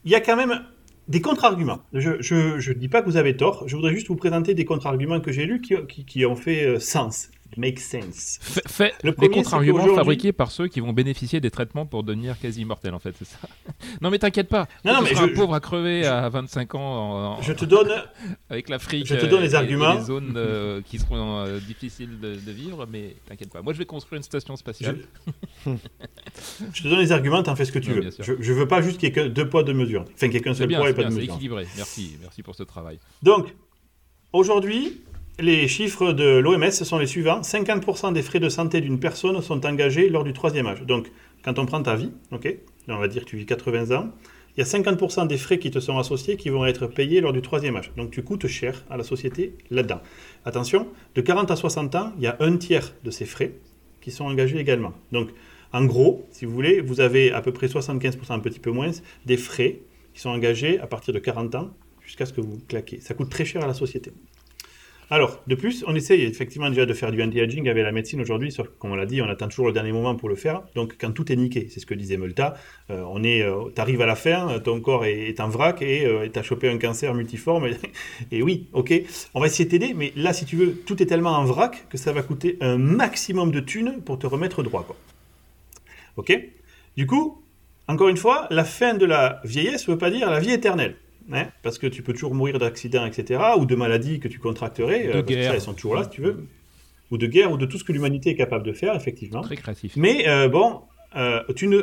Il 0.05 0.12
y 0.12 0.14
a 0.14 0.20
quand 0.20 0.36
même 0.36 0.62
des 1.09 1.21
contre-arguments. 1.21 1.81
Je 1.93 2.11
ne 2.11 2.73
dis 2.75 2.89
pas 2.89 3.03
que 3.03 3.07
vous 3.07 3.17
avez 3.17 3.37
tort, 3.37 3.65
je 3.67 3.75
voudrais 3.75 3.93
juste 3.93 4.09
vous 4.09 4.17
présenter 4.17 4.55
des 4.55 4.65
contre-arguments 4.65 5.21
que 5.21 5.33
j'ai 5.33 5.47
lus 5.47 5.61
qui, 5.61 6.05
qui, 6.05 6.27
ont 6.27 6.37
fait 6.37 6.65
euh, 6.65 6.79
sens. 6.79 7.31
Make 7.57 7.80
sense. 7.80 8.38
Fait, 8.42 8.68
fait 8.68 8.94
Le 9.03 9.12
premier, 9.12 9.28
c'est 9.28 9.34
contre-arguments 9.42 9.94
fabriqués 9.94 10.32
par 10.32 10.51
ceux 10.51 10.68
qui 10.68 10.80
vont 10.80 10.92
bénéficier 10.92 11.40
des 11.40 11.51
traitements 11.51 11.86
pour 11.86 12.03
devenir 12.05 12.38
quasi 12.38 12.61
immortels, 12.61 12.94
en 12.94 12.99
fait, 12.99 13.14
c'est 13.18 13.24
ça. 13.24 13.38
non, 14.03 14.11
mais 14.11 14.18
t'inquiète 14.18 14.49
pas. 14.49 14.68
Non, 14.84 14.94
non, 14.94 15.03
mais 15.03 15.14
je- 15.14 15.22
un 15.22 15.28
pauvre 15.28 15.55
à 15.55 15.61
crever 15.61 16.07
à 16.07 16.28
25 16.28 16.74
ans 16.74 16.80
en- 16.80 17.24
en- 17.38 17.42
Je 17.42 17.53
te 17.55 17.64
donne 17.64 17.90
avec 18.51 18.68
l'Afrique. 18.68 19.07
je 19.07 19.14
te 19.14 19.26
donne 19.26 19.42
les 19.42 19.53
et- 19.53 19.55
arguments. 19.55 19.94
Et 19.94 19.99
les 19.99 20.05
zones 20.05 20.34
euh, 20.36 20.82
qui 20.82 20.99
seront 20.99 21.38
euh, 21.40 21.59
difficiles 21.59 22.20
de, 22.20 22.34
de 22.36 22.53
vivre, 22.53 22.86
mais 22.90 23.16
t'inquiète 23.26 23.51
pas. 23.51 23.62
Moi, 23.62 23.72
je 23.72 23.78
vais 23.78 23.86
construire 23.86 24.18
une 24.18 24.22
station 24.22 24.55
spatiale. 24.57 24.99
Je 25.64 25.72
te 26.82 26.88
donne 26.88 27.01
les 27.01 27.12
arguments, 27.12 27.42
t'en 27.42 27.57
fais 27.57 27.64
ce 27.64 27.72
que 27.72 27.78
tu 27.78 27.90
veux. 27.92 28.11
Je, 28.20 28.32
je 28.38 28.53
veux 28.53 28.68
pas 28.68 28.82
juste 28.82 28.99
qu'il 28.99 29.09
y 29.09 29.12
ait 29.12 29.14
que 29.14 29.26
deux 29.28 29.49
poids, 29.49 29.64
deux 29.64 29.72
mesures. 29.74 30.03
Enfin, 30.14 30.26
qu'il 30.26 30.34
y 30.34 30.36
ait 30.36 30.40
qu'un 30.40 30.53
C'est 30.53 30.59
seul 30.61 30.68
bien, 30.68 30.78
poids 30.78 30.88
et 30.88 30.92
c'est 30.92 30.96
pas 30.96 31.03
bien, 31.03 31.11
de 31.11 31.14
c'est 31.14 31.20
mesure. 31.22 31.34
équilibré. 31.34 31.66
Merci, 31.76 32.16
merci 32.20 32.42
pour 32.42 32.55
ce 32.55 32.62
travail. 32.62 32.99
Donc, 33.22 33.55
aujourd'hui, 34.32 35.01
les 35.41 35.68
chiffres 35.68 36.12
de 36.12 36.39
l'OMS 36.39 36.70
sont 36.70 36.99
les 36.99 37.07
suivants 37.07 37.43
50% 37.43 38.12
des 38.12 38.22
frais 38.22 38.41
de 38.41 38.49
santé 38.49 38.80
d'une 38.80 38.99
personne 38.99 39.41
sont 39.41 39.64
engagés 39.66 40.09
lors 40.09 40.24
du 40.24 40.32
troisième 40.32 40.66
âge. 40.66 40.82
Donc, 40.82 41.12
quand 41.45 41.61
on 41.61 41.66
prend 41.66 41.80
ta 41.80 41.95
vie, 41.95 42.11
on 42.32 42.97
va 42.97 43.07
dire 43.07 43.24
que 43.24 43.30
tu 43.30 43.36
vis 43.36 43.47
80 43.47 43.97
ans, 43.97 44.11
il 44.57 44.61
y 44.61 44.62
a 44.62 44.66
50% 44.66 45.28
des 45.28 45.39
frais 45.39 45.61
qui 45.61 45.70
te 45.70 45.78
sont 45.78 45.97
associés 45.97 46.36
qui 46.36 46.49
vont 46.49 46.66
être 46.66 46.89
payés 46.89 47.20
lors 47.20 47.32
du 47.32 47.41
troisième 47.41 47.76
âge. 47.76 47.93
Donc, 47.97 48.11
tu 48.11 48.24
coûtes 48.24 48.49
cher 48.49 48.84
à 48.91 48.97
la 48.97 49.05
société 49.05 49.55
là-dedans. 49.70 50.01
Attention, 50.45 50.89
de 51.14 51.20
40 51.20 51.53
à 51.53 51.57
60 51.57 51.95
ans, 51.95 52.12
il 52.16 52.24
y 52.24 52.26
a 52.26 52.36
un 52.41 52.57
tiers 52.57 52.93
de 53.05 53.12
ces 53.12 53.24
frais 53.24 53.53
qui 54.01 54.11
sont 54.11 54.24
engagés 54.24 54.59
également. 54.59 54.93
Donc, 55.12 55.28
en 55.72 55.84
gros, 55.84 56.26
si 56.32 56.47
vous 56.47 56.53
voulez, 56.53 56.80
vous 56.80 57.01
avez 57.01 57.30
à 57.30 57.43
peu 57.43 57.53
près 57.53 57.68
75%, 57.68 58.32
un 58.32 58.41
petit 58.41 58.59
peu 58.59 58.72
moins, 58.72 58.91
des 59.24 59.36
frais 59.36 59.78
qui 60.14 60.20
sont 60.20 60.30
engagés 60.30 60.80
à 60.80 60.89
partir 60.89 61.14
de 61.14 61.20
40 61.20 61.55
ans 61.55 61.70
jusqu'à 62.05 62.26
ce 62.26 62.32
que 62.32 62.41
vous 62.41 62.59
claquez. 62.66 62.99
Ça 63.01 63.14
coûte 63.14 63.30
très 63.30 63.45
cher 63.45 63.62
à 63.62 63.68
la 63.68 63.74
société. 63.74 64.11
Alors, 65.11 65.43
de 65.47 65.55
plus, 65.55 65.85
on 65.87 65.95
essaye 65.95 66.23
effectivement 66.25 66.69
déjà 66.69 66.85
de 66.85 66.93
faire 66.93 67.11
du 67.11 67.23
anti-aging 67.23 67.67
avec 67.69 67.83
la 67.83 67.93
médecine 67.93 68.21
aujourd'hui, 68.21 68.55
comme 68.79 68.93
on 68.93 68.95
l'a 68.95 69.07
dit, 69.07 69.23
on 69.23 69.29
attend 69.29 69.49
toujours 69.49 69.67
le 69.67 69.73
dernier 69.73 69.93
moment 69.93 70.15
pour 70.17 70.29
le 70.29 70.35
faire. 70.35 70.63
Donc, 70.75 70.97
quand 71.01 71.13
tout 71.13 71.33
est 71.33 71.37
niqué, 71.37 71.69
c'est 71.71 71.81
ce 71.81 71.87
que 71.87 71.95
disait 71.95 72.19
Multa, 72.19 72.57
euh, 72.91 73.03
on 73.09 73.23
est, 73.25 73.43
euh, 73.43 73.71
t'arrives 73.75 74.03
à 74.03 74.07
la 74.07 74.17
fin, 74.17 74.59
ton 74.59 74.81
corps 74.83 75.07
est, 75.07 75.41
en 75.41 75.49
vrac 75.49 75.81
et 75.81 76.05
euh, 76.05 76.29
t'as 76.31 76.43
chopé 76.43 76.69
un 76.69 76.77
cancer 76.77 77.15
multiforme. 77.15 77.69
Et, 78.31 78.43
oui, 78.43 78.69
ok, 78.75 78.93
on 79.33 79.41
va 79.41 79.47
essayer 79.47 79.65
de 79.65 79.71
t'aider, 79.71 79.95
mais 79.95 80.13
là, 80.15 80.35
si 80.35 80.45
tu 80.45 80.57
veux, 80.57 80.75
tout 80.75 81.03
est 81.03 81.07
tellement 81.07 81.31
en 81.31 81.45
vrac 81.45 81.87
que 81.89 81.97
ça 81.97 82.13
va 82.13 82.23
coûter 82.23 82.59
un 82.61 82.77
maximum 82.77 83.51
de 83.51 83.61
thunes 83.61 84.03
pour 84.05 84.19
te 84.19 84.27
remettre 84.27 84.63
droit, 84.63 84.85
quoi. 84.85 84.97
Ok? 86.17 86.39
Du 86.97 87.07
coup, 87.07 87.43
encore 87.87 88.09
une 88.09 88.17
fois, 88.19 88.47
la 88.51 88.65
fin 88.65 88.93
de 88.93 89.07
la 89.07 89.41
vieillesse 89.45 89.89
ne 89.89 89.95
veut 89.95 89.99
pas 89.99 90.11
dire 90.11 90.31
la 90.31 90.41
vie 90.41 90.51
éternelle. 90.51 90.97
Hein, 91.31 91.49
parce 91.62 91.79
que 91.79 91.87
tu 91.87 92.03
peux 92.03 92.14
toujours 92.14 92.35
mourir 92.35 92.59
d'accidents, 92.59 93.05
etc., 93.05 93.41
ou 93.59 93.66
de 93.66 93.74
maladies 93.74 94.18
que 94.18 94.29
tu 94.29 94.39
contracterais, 94.39 95.09
de 95.09 95.20
guerre. 95.20 95.51
Ça, 95.51 95.55
elles 95.55 95.61
sont 95.61 95.74
toujours 95.74 95.95
là, 95.95 96.05
si 96.05 96.11
tu 96.11 96.22
veux, 96.22 96.47
ou 97.11 97.18
de 97.18 97.26
guerre, 97.26 97.53
ou 97.53 97.59
de 97.59 97.66
tout 97.66 97.79
ce 97.79 97.85
que 97.85 97.93
l'humanité 97.93 98.31
est 98.31 98.37
capable 98.37 98.64
de 98.64 98.72
faire, 98.72 98.95
effectivement. 98.95 99.43
Très 99.43 99.57
créatif. 99.57 99.93
Mais 99.97 100.26
euh, 100.26 100.49
bon, 100.49 100.83
euh, 101.16 101.43
tu 101.55 101.66
ne, 101.66 101.83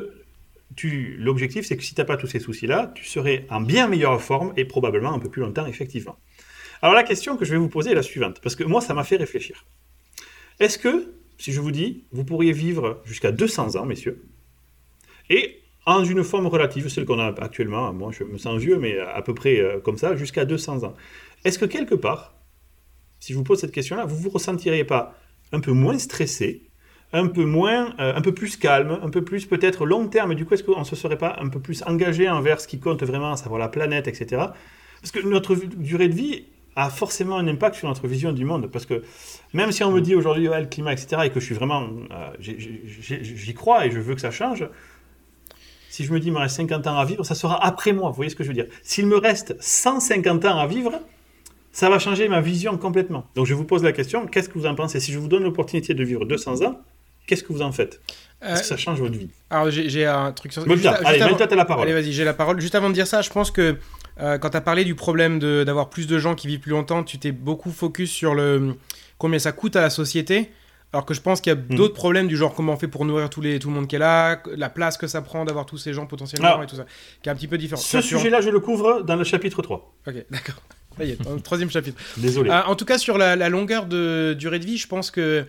tu, 0.75 1.15
l'objectif, 1.19 1.65
c'est 1.65 1.77
que 1.77 1.83
si 1.83 1.93
tu 1.93 2.01
n'as 2.01 2.05
pas 2.05 2.17
tous 2.17 2.27
ces 2.27 2.39
soucis-là, 2.39 2.91
tu 2.95 3.05
serais 3.05 3.45
en 3.49 3.61
bien 3.61 3.87
meilleure 3.87 4.21
forme 4.21 4.53
et 4.57 4.65
probablement 4.65 5.13
un 5.13 5.19
peu 5.19 5.29
plus 5.29 5.41
longtemps, 5.41 5.65
effectivement. 5.67 6.17
Alors 6.81 6.95
la 6.95 7.03
question 7.03 7.37
que 7.37 7.45
je 7.45 7.51
vais 7.51 7.57
vous 7.57 7.69
poser 7.69 7.91
est 7.91 7.95
la 7.95 8.03
suivante, 8.03 8.39
parce 8.41 8.55
que 8.55 8.63
moi, 8.63 8.81
ça 8.81 8.93
m'a 8.93 9.03
fait 9.03 9.17
réfléchir. 9.17 9.65
Est-ce 10.59 10.77
que, 10.77 11.13
si 11.37 11.51
je 11.51 11.61
vous 11.61 11.71
dis, 11.71 12.03
vous 12.11 12.23
pourriez 12.23 12.51
vivre 12.51 13.01
jusqu'à 13.05 13.31
200 13.31 13.75
ans, 13.75 13.85
messieurs, 13.85 14.25
et 15.29 15.61
en 15.85 16.03
une 16.03 16.23
forme 16.23 16.47
relative, 16.47 16.89
celle 16.89 17.05
qu'on 17.05 17.19
a 17.19 17.27
actuellement, 17.41 17.93
moi 17.93 18.11
je 18.11 18.23
me 18.23 18.37
sens 18.37 18.59
vieux, 18.59 18.77
mais 18.77 18.97
à 18.99 19.21
peu 19.21 19.33
près 19.33 19.59
euh, 19.59 19.79
comme 19.79 19.97
ça, 19.97 20.15
jusqu'à 20.15 20.45
200 20.45 20.83
ans. 20.83 20.93
Est-ce 21.43 21.59
que 21.59 21.65
quelque 21.65 21.95
part, 21.95 22.33
si 23.19 23.33
je 23.33 23.37
vous 23.37 23.43
pose 23.43 23.59
cette 23.59 23.71
question-là, 23.71 24.05
vous 24.05 24.15
vous 24.15 24.29
ressentiriez 24.29 24.83
pas 24.83 25.15
un 25.51 25.59
peu 25.59 25.71
moins 25.71 25.97
stressé, 25.99 26.63
un 27.13 27.27
peu 27.27 27.45
moins, 27.45 27.93
euh, 27.99 28.15
un 28.15 28.21
peu 28.21 28.33
plus 28.33 28.57
calme, 28.57 28.99
un 29.01 29.09
peu 29.09 29.23
plus 29.23 29.45
peut-être 29.45 29.85
long 29.85 30.07
terme, 30.07 30.33
du 30.33 30.45
coup 30.45 30.55
est-ce 30.55 30.63
qu'on 30.63 30.79
ne 30.79 30.85
se 30.85 30.95
serait 30.95 31.17
pas 31.17 31.37
un 31.39 31.49
peu 31.49 31.59
plus 31.59 31.83
engagé 31.83 32.27
envers 32.29 32.59
ce 32.59 32.67
qui 32.67 32.79
compte 32.79 33.03
vraiment, 33.03 33.33
à 33.33 33.37
savoir 33.37 33.59
la 33.59 33.69
planète, 33.69 34.07
etc. 34.07 34.43
Parce 35.01 35.11
que 35.11 35.19
notre 35.19 35.55
durée 35.55 36.09
de 36.09 36.15
vie 36.15 36.45
a 36.75 36.89
forcément 36.89 37.37
un 37.37 37.47
impact 37.47 37.75
sur 37.75 37.87
notre 37.87 38.07
vision 38.07 38.33
du 38.33 38.43
monde, 38.43 38.69
parce 38.71 38.85
que 38.85 39.03
même 39.53 39.71
si 39.71 39.83
on 39.83 39.91
me 39.91 40.01
dit 40.01 40.15
aujourd'hui 40.15 40.49
ouais, 40.49 40.59
le 40.59 40.67
climat, 40.67 40.93
etc., 40.93 41.21
et 41.25 41.29
que 41.29 41.39
je 41.39 41.45
suis 41.45 41.55
vraiment, 41.55 41.87
euh, 42.11 42.31
j'y 42.39 43.53
crois 43.53 43.85
et 43.85 43.91
je 43.91 43.99
veux 43.99 44.15
que 44.15 44.21
ça 44.21 44.31
change, 44.31 44.67
si 45.95 46.03
je 46.03 46.11
me 46.11 46.19
dis 46.19 46.27
il 46.27 46.33
me 46.33 46.39
reste 46.39 46.57
50 46.57 46.87
ans 46.87 46.97
à 46.97 47.05
vivre, 47.05 47.23
ça 47.23 47.35
sera 47.35 47.65
après 47.65 47.93
moi. 47.93 48.09
Vous 48.09 48.17
voyez 48.17 48.29
ce 48.29 48.35
que 48.35 48.43
je 48.43 48.49
veux 48.49 48.53
dire 48.53 48.65
S'il 48.83 49.07
me 49.07 49.15
reste 49.15 49.55
150 49.61 50.43
ans 50.43 50.57
à 50.57 50.67
vivre, 50.67 50.91
ça 51.71 51.89
va 51.89 51.99
changer 51.99 52.27
ma 52.27 52.41
vision 52.41 52.77
complètement. 52.77 53.25
Donc 53.35 53.45
je 53.45 53.53
vous 53.53 53.63
pose 53.63 53.81
la 53.81 53.93
question, 53.93 54.27
qu'est-ce 54.27 54.49
que 54.49 54.59
vous 54.59 54.65
en 54.65 54.75
pensez? 54.75 54.99
Si 54.99 55.13
je 55.13 55.19
vous 55.19 55.29
donne 55.29 55.43
l'opportunité 55.43 55.93
de 55.93 56.03
vivre 56.03 56.25
200 56.25 56.65
ans, 56.65 56.81
qu'est-ce 57.27 57.43
que 57.43 57.53
vous 57.53 57.61
en 57.61 57.71
faites? 57.71 58.01
Est-ce 58.41 58.59
que 58.59 58.67
ça 58.67 58.77
change 58.77 58.99
votre 58.99 59.17
vie? 59.17 59.29
Alors 59.49 59.69
j'ai 59.69 60.05
un 60.05 60.33
truc 60.33 60.51
sur 60.51 60.63
ça. 60.63 60.69
Allez, 61.05 61.21
avant... 61.21 61.37
la 61.37 61.65
parole. 61.65 61.87
Allez, 61.87 61.93
vas-y, 61.93 62.11
j'ai 62.11 62.25
la 62.25 62.33
parole. 62.33 62.59
Juste 62.59 62.75
avant 62.75 62.89
de 62.89 62.93
dire 62.93 63.07
ça, 63.07 63.21
je 63.21 63.29
pense 63.29 63.49
que 63.49 63.77
euh, 64.19 64.37
quand 64.37 64.49
tu 64.49 64.57
as 64.57 64.61
parlé 64.61 64.83
du 64.83 64.95
problème 64.95 65.39
d'avoir 65.39 65.89
plus 65.89 66.07
de 66.07 66.19
gens 66.19 66.35
qui 66.35 66.47
vivent 66.47 66.59
plus 66.59 66.71
longtemps, 66.71 67.05
tu 67.05 67.19
t'es 67.19 67.31
beaucoup 67.31 67.71
focus 67.71 68.11
sur 68.11 68.35
le 68.35 68.75
combien 69.17 69.39
ça 69.39 69.53
coûte 69.53 69.77
à 69.77 69.81
la 69.81 69.89
société. 69.89 70.51
Alors 70.95 71.05
que 71.05 71.13
je 71.13 71.19
pense 71.19 71.41
qu'il 71.41 71.51
y 71.51 71.55
a 71.55 71.59
hmm. 71.59 71.75
d'autres 71.75 71.93
problèmes 71.93 72.29
du 72.29 72.37
genre 72.37 72.55
comment 72.55 72.71
on 72.71 72.77
fait 72.77 72.87
pour 72.87 73.03
nourrir 73.03 73.29
tous 73.29 73.41
les, 73.41 73.59
tout 73.59 73.67
le 73.67 73.73
monde 73.75 73.85
qui 73.85 73.97
est 73.97 73.99
là, 73.99 74.41
la 74.55 74.69
place 74.69 74.95
que 74.95 75.07
ça 75.07 75.21
prend 75.21 75.43
d'avoir 75.43 75.65
tous 75.65 75.77
ces 75.77 75.91
gens 75.91 76.05
potentiellement 76.05 76.63
et 76.63 76.67
tout 76.67 76.77
ça, 76.77 76.85
qui 77.21 77.27
est 77.27 77.31
un 77.33 77.35
petit 77.35 77.49
peu 77.49 77.57
différent. 77.57 77.81
Ce 77.81 77.99
sujet-là, 77.99 78.39
je 78.39 78.49
le 78.49 78.61
couvre 78.61 79.01
dans 79.01 79.17
le 79.17 79.25
chapitre 79.25 79.61
3. 79.61 79.93
Ok, 80.07 80.13
d'accord. 80.29 80.55
Ça 80.97 81.03
y 81.03 81.11
est, 81.11 81.43
troisième 81.43 81.69
chapitre. 81.69 82.01
Désolé. 82.15 82.49
Euh, 82.49 82.63
en 82.63 82.75
tout 82.75 82.85
cas, 82.85 82.97
sur 82.97 83.17
la, 83.17 83.49
longueur 83.49 83.87
de 83.87 84.37
durée 84.39 84.59
de 84.59 84.65
vie, 84.65 84.77
je 84.77 84.87
pense 84.87 85.11
que 85.11 85.43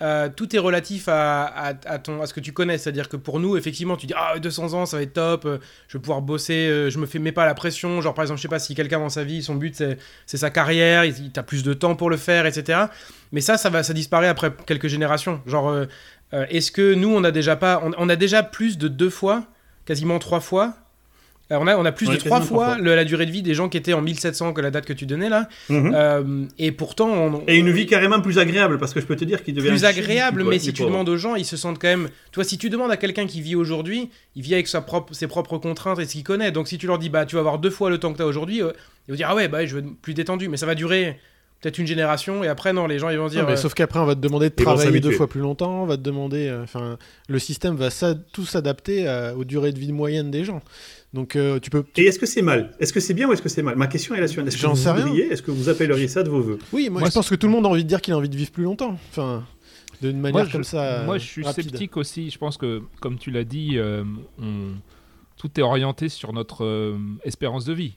euh, 0.00 0.30
tout 0.34 0.56
est 0.56 0.58
relatif 0.58 1.08
à, 1.08 1.74
ton, 2.02 2.22
à 2.22 2.26
ce 2.26 2.32
que 2.32 2.40
tu 2.40 2.54
connais. 2.54 2.78
C'est-à-dire 2.78 3.10
que 3.10 3.18
pour 3.18 3.38
nous, 3.38 3.58
effectivement, 3.58 3.98
tu 3.98 4.06
dis 4.06 4.14
Ah, 4.16 4.38
200 4.38 4.72
ans, 4.72 4.86
ça 4.86 4.96
va 4.96 5.02
être 5.02 5.12
top, 5.12 5.44
euh, 5.44 5.58
je 5.88 5.98
vais 5.98 6.00
pouvoir 6.00 6.22
bosser, 6.22 6.88
je 6.88 6.98
me 6.98 7.04
fais, 7.04 7.18
mets 7.18 7.32
pas 7.32 7.44
la 7.44 7.52
pression. 7.52 8.00
Genre, 8.00 8.14
par 8.14 8.22
exemple, 8.22 8.38
je 8.38 8.42
sais 8.44 8.48
pas 8.48 8.60
si 8.60 8.74
quelqu'un 8.74 9.00
dans 9.00 9.10
sa 9.10 9.24
vie, 9.24 9.42
son 9.42 9.56
but 9.56 9.76
c'est 10.24 10.38
sa 10.38 10.48
carrière, 10.48 11.04
il, 11.04 11.14
il 11.18 11.38
a 11.38 11.42
plus 11.42 11.62
de 11.62 11.74
temps 11.74 11.96
pour 11.96 12.08
le 12.08 12.16
faire, 12.16 12.46
etc. 12.46 12.86
Mais 13.32 13.40
ça, 13.40 13.56
ça, 13.56 13.70
va, 13.70 13.82
ça 13.82 13.92
disparaît 13.92 14.28
après 14.28 14.52
quelques 14.66 14.88
générations. 14.88 15.40
Genre, 15.46 15.68
euh, 15.68 15.86
euh, 16.34 16.46
est-ce 16.48 16.70
que 16.70 16.94
nous, 16.94 17.08
on 17.08 17.24
a 17.24 17.30
déjà 17.30 17.56
pas, 17.56 17.82
on, 17.82 18.08
a 18.08 18.16
déjà 18.16 18.42
plus 18.42 18.78
de 18.78 18.88
deux 18.88 19.10
fois, 19.10 19.44
quasiment 19.84 20.18
trois 20.18 20.40
fois 20.40 20.74
euh, 21.52 21.58
on, 21.60 21.68
a, 21.68 21.76
on 21.76 21.84
a 21.84 21.92
plus 21.92 22.08
de 22.08 22.16
trois 22.16 22.40
fois, 22.40 22.76
la 22.76 23.04
durée 23.04 23.24
de 23.24 23.30
vie 23.30 23.42
des 23.42 23.54
gens 23.54 23.68
qui 23.68 23.76
étaient 23.76 23.92
en 23.92 24.02
1700 24.02 24.52
que 24.52 24.60
la 24.60 24.72
date 24.72 24.84
que 24.84 24.92
tu 24.92 25.06
donnais 25.06 25.28
là. 25.28 25.48
Mhm. 25.68 26.48
et 26.58 26.72
pourtant. 26.72 27.08
On, 27.08 27.44
et 27.46 27.56
une 27.56 27.70
vie 27.70 27.86
carrément 27.86 28.20
plus 28.20 28.40
agréable, 28.40 28.78
parce 28.78 28.92
que 28.92 29.00
je 29.00 29.06
peux 29.06 29.14
te 29.14 29.24
dire 29.24 29.44
qu'il 29.44 29.54
devient. 29.54 29.68
Plus 29.68 29.84
agréable, 29.84 30.42
mais 30.42 30.58
si 30.58 30.72
tu 30.72 30.82
demandes 30.82 31.08
aux 31.08 31.16
gens, 31.16 31.36
ils 31.36 31.44
se 31.44 31.56
sentent 31.56 31.78
quand 31.78 31.88
même. 31.88 32.08
Toi, 32.32 32.42
si 32.42 32.58
tu 32.58 32.68
demandes 32.68 32.90
à 32.90 32.96
quelqu'un 32.96 33.26
qui 33.26 33.40
vit 33.40 33.54
aujourd'hui, 33.54 34.10
il 34.34 34.42
vit 34.42 34.54
avec 34.54 34.66
sa 34.66 34.80
propre, 34.80 35.14
ses 35.14 35.28
propres 35.28 35.58
contraintes 35.58 36.00
et 36.00 36.04
ce 36.04 36.12
qu'il 36.12 36.24
connaît. 36.24 36.50
Donc 36.50 36.66
si 36.66 36.78
tu 36.78 36.88
leur 36.88 36.98
dis, 36.98 37.10
bah, 37.10 37.26
tu 37.26 37.36
vas 37.36 37.40
avoir 37.40 37.60
deux 37.60 37.70
fois 37.70 37.90
le 37.90 37.98
temps 37.98 38.10
que 38.12 38.16
tu 38.16 38.22
as 38.24 38.26
aujourd'hui, 38.26 38.56
ils 38.56 39.10
vont 39.12 39.16
dire, 39.16 39.28
ah 39.30 39.36
ouais, 39.36 39.46
bah, 39.46 39.64
je 39.66 39.76
veux 39.76 39.82
être 39.82 39.96
plus 40.02 40.14
détendu. 40.14 40.48
Mais 40.48 40.56
ça 40.56 40.66
va 40.66 40.74
durer 40.74 41.16
peut-être 41.60 41.78
une 41.78 41.86
génération 41.86 42.44
et 42.44 42.48
après 42.48 42.72
non 42.72 42.86
les 42.86 42.98
gens 42.98 43.08
ils 43.08 43.18
vont 43.18 43.28
dire 43.28 43.46
mais 43.46 43.54
euh, 43.54 43.56
sauf 43.56 43.74
qu'après 43.74 43.98
on 43.98 44.04
va 44.04 44.14
te 44.14 44.20
demander 44.20 44.50
de 44.50 44.54
travailler 44.54 45.00
deux 45.00 45.12
fois 45.12 45.26
plus 45.26 45.40
longtemps 45.40 45.82
on 45.82 45.86
va 45.86 45.96
te 45.96 46.02
demander 46.02 46.48
euh, 46.48 46.62
enfin 46.62 46.98
le 47.28 47.38
système 47.38 47.76
va 47.76 47.88
tout 48.32 48.44
s'adapter 48.44 49.08
aux 49.36 49.44
durées 49.44 49.72
de 49.72 49.78
vie 49.78 49.92
moyenne 49.92 50.30
des 50.30 50.44
gens. 50.44 50.62
Donc 51.12 51.34
euh, 51.34 51.58
tu 51.60 51.70
peux 51.70 51.84
et 51.96 52.04
est-ce 52.04 52.18
que 52.18 52.26
c'est 52.26 52.42
mal? 52.42 52.72
Est-ce 52.78 52.92
que 52.92 53.00
c'est 53.00 53.14
bien 53.14 53.28
ou 53.28 53.32
est-ce 53.32 53.40
que 53.40 53.48
c'est 53.48 53.62
mal? 53.62 53.76
Ma 53.76 53.86
question 53.86 54.14
est 54.14 54.20
la 54.20 54.28
suivante. 54.28 54.48
Est-ce 54.48 54.58
que 54.58 54.66
vous 54.66 54.74
voudriez 54.74 55.32
est-ce 55.32 55.42
que 55.42 55.50
vous 55.50 55.68
appelleriez 55.68 56.08
ça 56.08 56.22
de 56.22 56.28
vos 56.28 56.42
voeux? 56.42 56.58
Oui 56.72 56.90
moi, 56.90 57.02
je 57.04 57.10
pense 57.10 57.30
que 57.30 57.34
tout 57.34 57.46
le 57.46 57.52
monde 57.52 57.64
a 57.64 57.68
envie 57.70 57.84
de 57.84 57.88
dire 57.88 58.00
qu'il 58.00 58.12
a 58.12 58.16
envie 58.16 58.28
de 58.28 58.36
vivre 58.36 58.50
plus 58.50 58.64
longtemps. 58.64 58.98
Enfin 59.10 59.44
d'une 60.02 60.20
manière 60.20 60.50
comme 60.50 60.64
ça 60.64 61.04
moi 61.04 61.16
je 61.18 61.24
suis 61.24 61.44
sceptique 61.44 61.96
aussi. 61.96 62.30
Je 62.30 62.38
pense 62.38 62.58
que 62.58 62.82
comme 63.00 63.18
tu 63.18 63.30
l'as 63.30 63.44
dit 63.44 63.78
tout 65.36 65.50
est 65.56 65.62
orienté 65.62 66.08
sur 66.08 66.32
notre 66.32 66.96
espérance 67.24 67.64
de 67.64 67.72
vie 67.72 67.96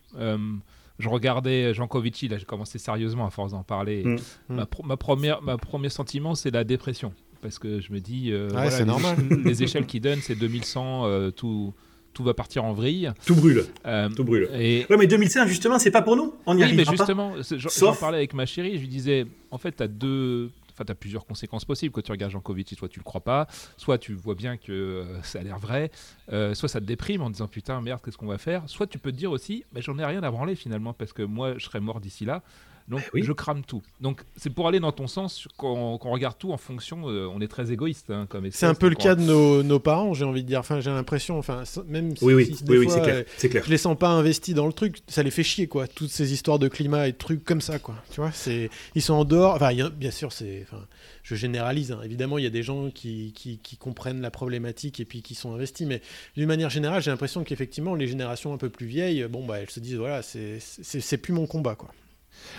je 0.99 1.09
regardais 1.09 1.73
Jean 1.73 1.87
Covici, 1.87 2.27
là 2.27 2.37
j'ai 2.37 2.45
commencé 2.45 2.77
sérieusement 2.77 3.25
à 3.25 3.29
force 3.29 3.51
d'en 3.51 3.63
parler. 3.63 4.03
Mm. 4.03 4.17
Ma, 4.49 4.67
ma, 4.83 4.97
première, 4.97 5.41
ma 5.41 5.57
premier 5.57 5.89
sentiment 5.89 6.35
c'est 6.35 6.51
la 6.51 6.63
dépression. 6.63 7.13
Parce 7.41 7.57
que 7.57 7.79
je 7.79 7.93
me 7.93 7.99
dis, 7.99 8.31
euh, 8.31 8.49
les, 8.79 8.85
normal. 8.85 9.17
les 9.45 9.63
échelles 9.63 9.85
qui 9.85 9.99
donnent 9.99 10.19
c'est 10.21 10.35
2100, 10.35 11.05
euh, 11.05 11.31
tout, 11.31 11.73
tout 12.13 12.23
va 12.23 12.33
partir 12.33 12.65
en 12.65 12.73
vrille. 12.73 13.11
Tout 13.25 13.35
brûle. 13.35 13.65
Euh, 13.85 14.09
tout 14.09 14.23
brûle. 14.23 14.49
Et... 14.53 14.85
Ouais, 14.89 14.97
mais 14.97 15.07
2100, 15.07 15.47
justement, 15.47 15.79
c'est 15.79 15.91
pas 15.91 16.01
pour 16.01 16.17
nous. 16.17 16.33
On 16.45 16.57
y 16.57 16.63
oui, 16.63 16.73
mais 16.75 16.85
justement, 16.85 17.33
j'en 17.51 17.95
parlais 17.95 18.17
avec 18.17 18.33
ma 18.33 18.45
chérie, 18.45 18.75
je 18.75 18.81
lui 18.81 18.87
disais, 18.87 19.25
en 19.51 19.57
fait, 19.57 19.77
tu 19.77 19.83
as 19.83 19.87
deux, 19.87 20.49
Enfin, 20.79 20.85
tu 20.85 20.91
as 20.93 20.95
plusieurs 20.95 21.25
conséquences 21.25 21.65
possibles. 21.65 21.93
Quand 21.93 22.01
tu 22.01 22.11
regardes 22.11 22.31
Jankovic, 22.31 22.73
soit 22.77 22.87
tu 22.87 22.99
le 22.99 23.03
crois 23.03 23.19
pas, 23.19 23.47
soit 23.75 23.97
tu 23.97 24.13
vois 24.13 24.35
bien 24.35 24.55
que 24.55 24.71
euh, 24.71 25.21
ça 25.23 25.39
a 25.39 25.43
l'air 25.43 25.59
vrai, 25.59 25.91
euh, 26.31 26.53
soit 26.53 26.69
ça 26.69 26.79
te 26.79 26.85
déprime 26.85 27.21
en 27.21 27.29
disant 27.29 27.49
putain, 27.49 27.81
merde, 27.81 27.99
qu'est-ce 28.03 28.17
qu'on 28.17 28.27
va 28.27 28.37
faire? 28.37 28.63
Soit 28.67 28.87
tu 28.87 28.97
peux 28.97 29.11
te 29.11 29.17
dire 29.17 29.29
aussi, 29.31 29.65
mais 29.73 29.81
j'en 29.81 29.99
ai 29.99 30.05
rien 30.05 30.23
à 30.23 30.31
branler 30.31 30.55
finalement, 30.55 30.93
parce 30.93 31.11
que 31.11 31.21
moi, 31.21 31.57
je 31.57 31.65
serais 31.65 31.81
mort 31.81 31.99
d'ici 31.99 32.23
là. 32.23 32.43
Donc 32.89 33.01
je 33.13 33.31
crame 33.31 33.63
tout. 33.63 33.81
Donc 34.01 34.21
c'est 34.35 34.49
pour 34.49 34.67
aller 34.67 34.79
dans 34.79 34.91
ton 34.91 35.07
sens 35.07 35.47
qu'on 35.57 35.97
regarde 35.97 36.37
tout 36.37 36.51
en 36.51 36.57
fonction. 36.57 37.09
Euh, 37.09 37.27
on 37.31 37.39
est 37.39 37.47
très 37.47 37.71
égoïste 37.71 38.09
hein, 38.09 38.25
comme 38.27 38.49
C'est 38.51 38.65
un 38.65 38.73
peu 38.73 38.89
le 38.89 38.95
cas 38.95 39.15
de 39.15 39.21
nos, 39.21 39.63
nos 39.63 39.79
parents, 39.79 40.13
j'ai 40.13 40.25
envie 40.25 40.43
de 40.43 40.47
dire. 40.47 40.59
Enfin, 40.59 40.79
j'ai 40.79 40.89
l'impression, 40.89 41.37
enfin, 41.37 41.63
même 41.87 42.15
si, 42.17 42.23
oui, 42.23 42.33
oui, 42.33 42.55
des 42.61 42.77
oui, 42.77 42.85
fois, 42.85 42.99
clair, 43.01 43.25
clair. 43.37 43.63
je 43.63 43.69
les 43.69 43.77
sens 43.77 43.97
pas 43.97 44.09
investis 44.09 44.55
dans 44.55 44.65
le 44.65 44.73
truc, 44.73 44.97
ça 45.07 45.23
les 45.23 45.31
fait 45.31 45.43
chier 45.43 45.67
quoi. 45.67 45.87
Toutes 45.87 46.09
ces 46.09 46.33
histoires 46.33 46.59
de 46.59 46.67
climat 46.67 47.07
et 47.07 47.11
de 47.11 47.17
trucs 47.17 47.43
comme 47.43 47.61
ça 47.61 47.79
quoi. 47.79 47.95
Tu 48.11 48.21
vois, 48.21 48.31
c'est 48.31 48.69
ils 48.95 49.01
sont 49.01 49.13
en 49.13 49.25
dehors. 49.25 49.55
Enfin, 49.55 49.71
bien 49.91 50.11
sûr, 50.11 50.31
c'est. 50.31 50.63
Enfin, 50.63 50.83
je 51.23 51.35
généralise. 51.35 51.91
Hein. 51.91 52.01
Évidemment, 52.03 52.39
il 52.39 52.43
y 52.43 52.47
a 52.47 52.51
des 52.51 52.63
gens 52.63 52.89
qui, 52.89 53.33
qui, 53.35 53.59
qui, 53.59 53.77
comprennent 53.77 54.21
la 54.21 54.31
problématique 54.31 54.99
et 54.99 55.05
puis 55.05 55.21
qui 55.21 55.35
sont 55.35 55.53
investis, 55.53 55.85
mais 55.85 56.01
d'une 56.35 56.47
manière 56.47 56.71
générale, 56.71 57.03
j'ai 57.03 57.11
l'impression 57.11 57.43
qu'effectivement, 57.43 57.93
les 57.93 58.07
générations 58.07 58.51
un 58.51 58.57
peu 58.57 58.69
plus 58.69 58.87
vieilles, 58.87 59.27
bon, 59.29 59.45
bah, 59.45 59.59
elles 59.59 59.69
se 59.69 59.79
disent 59.79 59.95
voilà, 59.95 60.21
c'est 60.23 61.17
plus 61.17 61.33
mon 61.33 61.45
combat 61.45 61.75
quoi. 61.75 61.91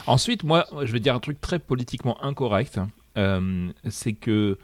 Ensuite, 0.06 0.42
moi, 0.44 0.66
je 0.82 0.92
vais 0.92 1.00
dire 1.00 1.14
un 1.14 1.20
truc 1.20 1.40
très 1.40 1.58
politiquement 1.58 2.22
incorrect. 2.24 2.78
Euh, 3.18 3.70
c'est 3.88 4.12
que, 4.12 4.58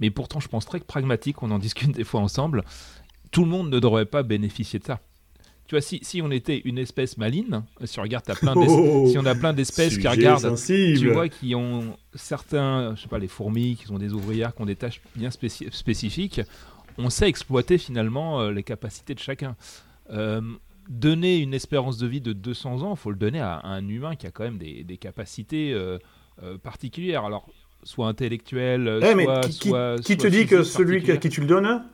mais 0.00 0.10
pourtant, 0.10 0.40
je 0.40 0.48
pense 0.48 0.64
très 0.66 0.80
pragmatique, 0.80 1.42
on 1.42 1.50
en 1.50 1.58
discute 1.68 1.92
des 1.92 2.04
fois 2.04 2.20
ensemble. 2.20 2.62
Tout 3.30 3.44
le 3.44 3.50
monde 3.50 3.70
ne 3.70 3.78
devrait 3.78 4.06
pas 4.06 4.22
bénéficier 4.22 4.78
de 4.78 4.84
ça. 4.84 5.00
tu 5.66 5.74
vois, 5.74 5.82
si, 5.82 5.98
si 6.02 6.22
on 6.22 6.30
était 6.30 6.62
une 6.64 6.78
espèce 6.78 7.18
maligne, 7.18 7.60
si 7.84 7.98
on 7.98 8.02
regarde, 8.02 8.24
plein 8.24 8.54
Oh, 8.56 9.08
si 9.10 9.18
on 9.18 9.26
a 9.26 9.34
plein 9.34 9.52
d'espèces 9.52 9.98
qui 9.98 10.08
regardent, 10.08 10.40
sensible. 10.40 10.98
tu 10.98 11.10
vois, 11.12 11.28
qui 11.28 11.54
ont 11.54 11.96
certains, 12.14 12.94
je 12.96 13.02
sais 13.02 13.08
pas, 13.08 13.18
les 13.18 13.28
fourmis, 13.28 13.76
qui 13.76 13.90
ont 13.90 13.98
des 13.98 14.12
ouvrières, 14.14 14.54
qui 14.54 14.62
ont 14.62 14.66
des 14.66 14.76
tâches 14.76 15.00
bien 15.14 15.28
spéci- 15.28 15.70
spécifiques, 15.72 16.40
on 16.96 17.10
sait 17.10 17.28
exploiter 17.28 17.78
finalement 17.78 18.40
euh, 18.40 18.50
les 18.50 18.62
capacités 18.62 19.14
de 19.14 19.20
chacun. 19.20 19.54
Euh, 20.10 20.40
donner 20.88 21.38
une 21.38 21.54
espérance 21.54 21.98
de 21.98 22.06
vie 22.06 22.20
de 22.20 22.32
200 22.32 22.82
ans, 22.82 22.96
faut 22.96 23.10
le 23.10 23.16
donner 23.16 23.40
à, 23.40 23.60
un 23.64 23.86
humain 23.88 24.16
qui 24.16 24.26
a 24.26 24.30
quand 24.30 24.44
même 24.44 24.58
des, 24.58 24.84
des 24.84 24.96
capacités 24.96 25.72
euh, 25.72 25.98
euh, 26.42 26.56
particulières. 26.58 27.24
Alors, 27.24 27.48
soit 27.82 28.08
intellectuelles, 28.08 29.00
Eh, 29.02 29.22
soit, 29.24 29.40
qui, 29.40 29.48
qui- 29.58 29.68
soit- 29.68 29.96
qui 30.02 30.16
te 30.16 30.22
soit 30.22 30.30
dit 30.30 30.46
que 30.46 30.62
celui 30.62 31.02
que- 31.02 31.12
qui 31.12 31.28
tu 31.28 31.40
le 31.42 31.46
donnes, 31.46 31.84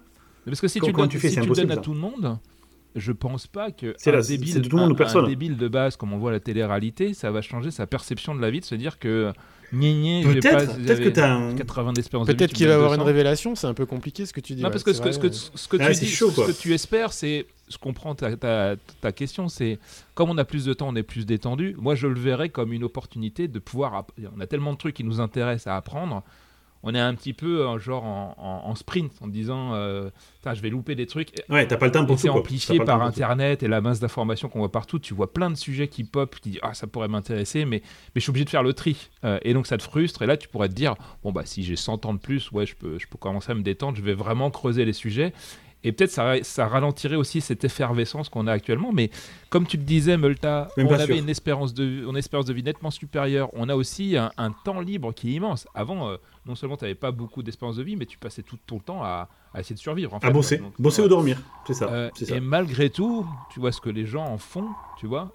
Parce 0.47 0.61
que 0.61 0.69
si 0.69 0.81
tu, 0.81 0.93
donnes- 0.93 1.09
tu 1.09 1.19
fais, 1.19 1.29
si 1.29 1.35
c'est 1.37 1.41
tu 1.43 1.49
le 1.49 1.55
donnes 1.55 1.71
à 1.73 1.77
tout 1.77 1.93
le 1.93 2.01
monde, 2.01 2.39
je 2.95 3.11
pense 3.13 3.47
pas 3.49 3.71
que 3.73 3.95
C'est 3.99 4.11
un 4.11 4.15
la- 4.15 4.23
c'est 4.23 4.39
débile, 4.39 4.55
de 4.63 4.69
tout 4.69 4.77
le 4.77 4.81
monde 4.83 4.91
un- 4.91 4.95
ou 4.95 4.97
personne. 4.97 5.25
un 5.25 5.29
débile 5.29 5.57
de 5.57 5.69
base, 5.69 5.97
comme 5.97 6.13
on 6.13 6.19
voit 6.19 6.31
à 6.31 6.35
la 6.35 6.41
télé-réalité, 6.41 7.13
ça 7.15 7.31
va 7.31 7.43
changer 7.43 7.71
sa 7.73 7.87
perception 7.87 8.35
de 8.35 8.41
la 8.41 8.51
vie, 8.51 8.61
de 8.61 8.65
se 8.65 8.75
dire 8.77 8.99
que 9.01 9.33
pas- 9.33 9.37
peut-être, 9.77 10.77
peut-être 10.77 10.77
que 10.77 10.87
j'avais 10.87 11.13
tu 11.13 11.21
as 11.21 11.35
un... 11.35 11.55
80 11.57 11.93
d'espérance 11.93 12.27
de 12.29 12.33
vie, 12.33 12.37
Peut-être 12.37 12.51
tu 12.51 12.55
me 12.55 12.59
qu'il 12.59 12.69
va 12.69 12.75
avoir 12.75 12.93
une 12.93 12.99
200. 12.99 13.07
révélation, 13.07 13.55
c'est 13.57 13.67
un 13.67 13.75
peu 13.75 13.87
compliqué 13.87 14.25
ce 14.27 14.33
que 14.33 14.41
tu 14.41 14.55
dis. 14.55 14.63
Non, 14.63 14.69
ouais, 14.69 14.73
parce 14.73 14.85
que 14.85 14.93
ce 14.93 14.99
c'est 14.99 15.05
que, 15.05 15.13
ce 15.13 15.19
vrai, 15.19 15.29
que, 15.31 15.35
ce 15.35 15.69
que 15.69 15.77
Ah, 15.81 15.89
tu 15.89 15.95
c'est 15.95 16.05
dis, 16.05 16.11
chaud, 16.11 16.31
ce 16.31 16.35
quoi. 16.37 16.47
que 16.47 16.53
tu 16.53 16.73
espères, 16.73 17.13
c'est, 17.13 17.47
je 17.71 17.79
comprends 17.79 18.15
ta, 18.15 18.37
ta, 18.37 18.77
ta 19.01 19.13
question, 19.13 19.49
c'est 19.49 19.79
comme 20.15 20.31
on 20.31 20.39
a 20.39 20.45
plus 20.45 20.65
de 20.65 20.75
temps, 20.75 20.89
on 20.89 20.97
est 20.97 21.03
plus 21.03 21.27
détendu. 21.27 21.75
Moi, 21.79 21.95
je 21.95 22.07
le 22.07 22.19
verrais 22.21 22.49
comme 22.51 22.73
une 22.73 22.85
opportunité 22.85 23.49
de 23.49 23.59
pouvoir. 23.59 24.05
On 24.37 24.41
a 24.41 24.47
tellement 24.47 24.73
de 24.73 24.79
trucs 24.79 24.95
qui 24.97 25.05
nous 25.05 25.21
intéressent 25.21 25.69
à 25.73 25.77
apprendre. 25.77 26.23
On 26.87 26.95
est 26.95 27.01
un 27.01 27.15
petit 27.15 27.33
peu 27.33 27.67
euh, 27.67 27.79
genre 27.79 28.05
en, 28.05 28.35
en- 28.37 28.69
en 28.71 28.75
sprint, 28.75 29.11
en 29.23 29.27
disant, 29.27 29.73
euh, 29.73 30.11
je 30.45 30.61
vais 30.61 30.69
louper 30.69 30.95
des 30.95 31.07
trucs. 31.07 31.31
Ouais, 31.49 31.67
t'as 31.67 31.79
pas 31.79 31.87
le 31.87 31.93
temps 31.93 32.05
pour 32.05 32.19
c'est 32.19 32.27
tout. 32.27 32.33
quoi. 32.35 32.43
amplifié 32.43 32.77
par. 32.85 33.01
Internet 33.01 33.63
et 33.63 33.69
la 33.69 33.81
masse 33.81 34.01
d'informations 34.01 34.51
qu'on 34.51 34.59
voit 34.59 34.71
partout. 34.71 34.99
Tu 34.99 35.15
vois 35.15 35.33
plein 35.33 35.49
de 35.51 35.55
sujets 35.55 35.89
qui 35.89 36.05
pop, 36.05 36.37
qui 36.39 36.51
disent 36.51 36.61
ah 36.63 36.75
ça 36.75 36.87
pourrait 36.87 37.09
m'intéresser, 37.09 37.65
mais 37.65 37.81
mais 38.15 38.17
je 38.17 38.21
suis 38.21 38.29
obligé 38.29 38.45
de 38.45 38.51
faire 38.51 38.63
le 38.63 38.75
tri. 38.75 39.09
Euh, 39.25 39.39
et 39.41 39.55
donc 39.55 39.67
ça 39.67 39.79
te 39.79 39.83
frustre. 39.83 40.21
Et 40.21 40.27
là 40.27 40.37
tu 40.37 40.47
pourrais 40.47 40.69
te 40.69 40.75
dire 40.75 40.95
bon 41.23 41.33
bah 41.33 41.47
si 41.47 41.63
j'ai 41.65 41.77
100 41.77 42.05
ans 42.05 42.13
de 42.13 42.19
plus, 42.19 42.53
ouais 42.53 42.67
je 42.67 42.77
peux 42.77 42.99
je 42.99 43.07
peux 43.07 43.17
commencer 43.17 43.53
à 43.53 43.55
me 43.55 43.63
détendre. 43.63 43.97
Je 43.97 44.03
vais 44.03 44.13
vraiment 44.13 44.51
creuser 44.51 44.85
les 44.85 44.93
sujets. 44.93 45.33
Et 45.85 45.93
peut-être 45.93 46.11
ça, 46.11 46.35
ça 46.43 46.67
ralentirait 46.67 47.15
aussi 47.17 47.41
cette 47.41 47.63
effervescence 47.65 48.29
qu'on 48.31 48.47
a 48.47 48.53
actuellement. 48.53 48.91
Mais 48.93 49.11
comme 49.51 49.67
tu 49.67 49.77
le 49.77 49.83
disais, 49.83 50.17
Multa, 50.17 50.69
on 50.79 50.91
avait 50.91 51.07
sûr. 51.07 51.17
une 51.17 51.29
espérance, 51.29 51.75
de, 51.75 51.85
une 52.09 52.17
espérance 52.17 52.47
de 52.47 52.53
vie 52.55 52.63
nettement 52.63 52.91
supérieure. 52.91 53.51
On 53.53 53.69
a 53.69 53.77
aussi 53.77 54.17
un, 54.17 54.33
un 54.39 54.51
temps 54.51 54.81
libre 54.81 55.13
qui 55.13 55.31
est 55.31 55.35
immense. 55.35 55.69
Avant, 55.75 56.09
euh, 56.09 56.17
non 56.47 56.55
seulement 56.55 56.77
tu 56.79 56.85
n'avais 56.85 56.95
pas 56.95 57.11
beaucoup 57.13 57.43
d'espérance 57.43 57.77
de 57.77 57.83
vie, 57.83 57.97
mais 57.97 58.07
tu 58.07 58.17
passais 58.19 58.43
tout 58.43 58.59
ton 58.67 58.79
temps 58.79 59.03
à, 59.05 59.29
à 59.53 59.61
essayer 59.61 59.75
de 59.75 59.81
survivre. 59.81 60.15
En 60.15 60.21
fait, 60.21 60.27
À 60.27 60.31
bosser. 60.31 60.57
Donc, 60.57 60.73
Bosser 60.79 61.03
ouais. 61.03 61.07
ou 61.07 61.11
dormir. 61.11 61.39
C'est 61.67 61.75
ça. 61.75 61.85
Euh, 61.91 62.11
c'est 62.15 62.25
ça. 62.25 62.37
et 62.37 62.41
malgré 62.41 62.89
tout, 62.89 63.27
tu 63.53 63.61
vois 63.61 63.71
ce 63.71 63.81
que 63.81 63.91
les 63.91 64.07
gens 64.07 64.25
en 64.25 64.39
font, 64.39 64.69
tu 64.99 65.07
vois? 65.07 65.31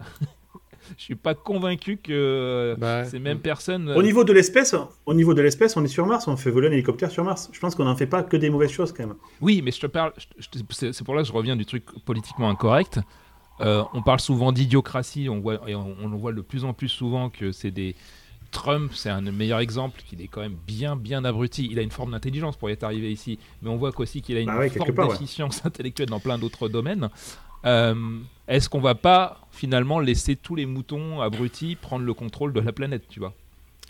Je 0.98 1.04
suis 1.04 1.16
pas 1.16 1.36
convaincu 1.36 1.98
que 1.98 2.76
Bah, 2.78 3.06
ces 3.06 3.20
mêmes 3.20 3.40
personnes. 3.40 3.92
Au 3.92 4.04
niveau 4.04 4.24
de 4.24 4.34
l'espèce, 4.34 4.76
au 5.06 5.14
niveau 5.14 5.34
de 5.34 5.42
l'espèce, 5.42 5.78
on 5.78 5.84
est 5.84 5.88
sur 5.90 6.06
Mars, 6.06 6.28
on 6.28 6.38
fait 6.38 6.52
voler 6.52 6.68
un 6.68 6.72
hélicoptère 6.72 7.12
sur 7.12 7.24
Mars. 7.24 7.50
Je 7.52 7.60
pense 7.60 7.76
qu'on 7.76 7.86
n'en 7.86 7.96
fait 7.96 8.08
pas 8.08 8.24
que 8.24 8.38
des 8.38 8.50
mauvaises 8.50 8.72
choses 8.72 8.92
quand 8.94 9.06
même. 9.08 9.16
Oui, 9.42 9.62
mais 9.64 9.72
je 9.72 9.80
te 9.80 9.88
parle. 9.88 10.14
c'est 10.72 11.04
pour 11.04 11.16
là 11.16 11.22
que 11.22 11.28
je 11.28 11.34
reviens 11.34 11.56
du 11.56 11.66
truc 11.66 11.84
politiquement 12.06 12.50
incorrect. 12.50 13.00
Euh, 13.62 13.84
on 13.94 14.02
parle 14.02 14.22
souvent 14.22 14.52
d'idiocratie, 14.54 15.28
on 15.30 15.42
voit 15.42 15.60
et 15.68 15.76
on, 15.76 15.96
on 16.02 16.08
le 16.08 16.16
voit 16.18 16.32
de 16.32 16.40
plus 16.42 16.64
en 16.64 16.74
plus 16.74 16.88
souvent 16.88 17.30
que 17.30 17.52
c'est 17.52 17.72
des 17.72 17.96
Trump, 18.52 18.92
c'est 18.96 19.10
un 19.10 19.22
meilleur 19.22 19.60
exemple 19.60 20.02
qu'il 20.08 20.22
est 20.22 20.28
quand 20.28 20.42
même 20.42 20.56
bien 20.66 20.96
bien 20.96 21.24
abruti. 21.24 21.68
Il 21.70 21.78
a 21.78 21.82
une 21.82 21.92
forme 21.92 22.12
d'intelligence 22.12 22.58
pour 22.58 22.70
y 22.70 22.74
être 22.74 22.84
arrivé 22.84 23.12
ici, 23.12 23.38
mais 23.62 23.70
on 23.70 23.78
voit 23.78 23.92
qu'aussi 23.92 24.22
qu'il 24.22 24.38
a 24.38 24.40
une 24.40 24.48
Bah 24.48 24.58
ouais, 24.58 24.70
quelque 24.70 24.78
forte 24.86 24.92
part, 24.96 25.08
ouais. 25.08 25.14
déficience 25.14 25.62
intellectuelle 25.66 26.10
dans 26.10 26.20
plein 26.20 26.38
d'autres 26.38 26.68
domaines. 26.70 27.10
Euh, 27.66 28.22
Est-ce 28.48 28.70
qu'on 28.70 28.82
va 28.82 28.96
pas 28.96 29.48
finalement 29.52 30.00
laisser 30.00 30.36
tous 30.36 30.56
les 30.56 30.66
moutons 30.66 31.22
abrutis 31.22 31.76
prendre 31.76 32.06
le 32.06 32.14
contrôle 32.14 32.54
de 32.54 32.60
la 32.60 32.72
planète, 32.72 33.08
tu 33.10 33.20
vois? 33.20 33.36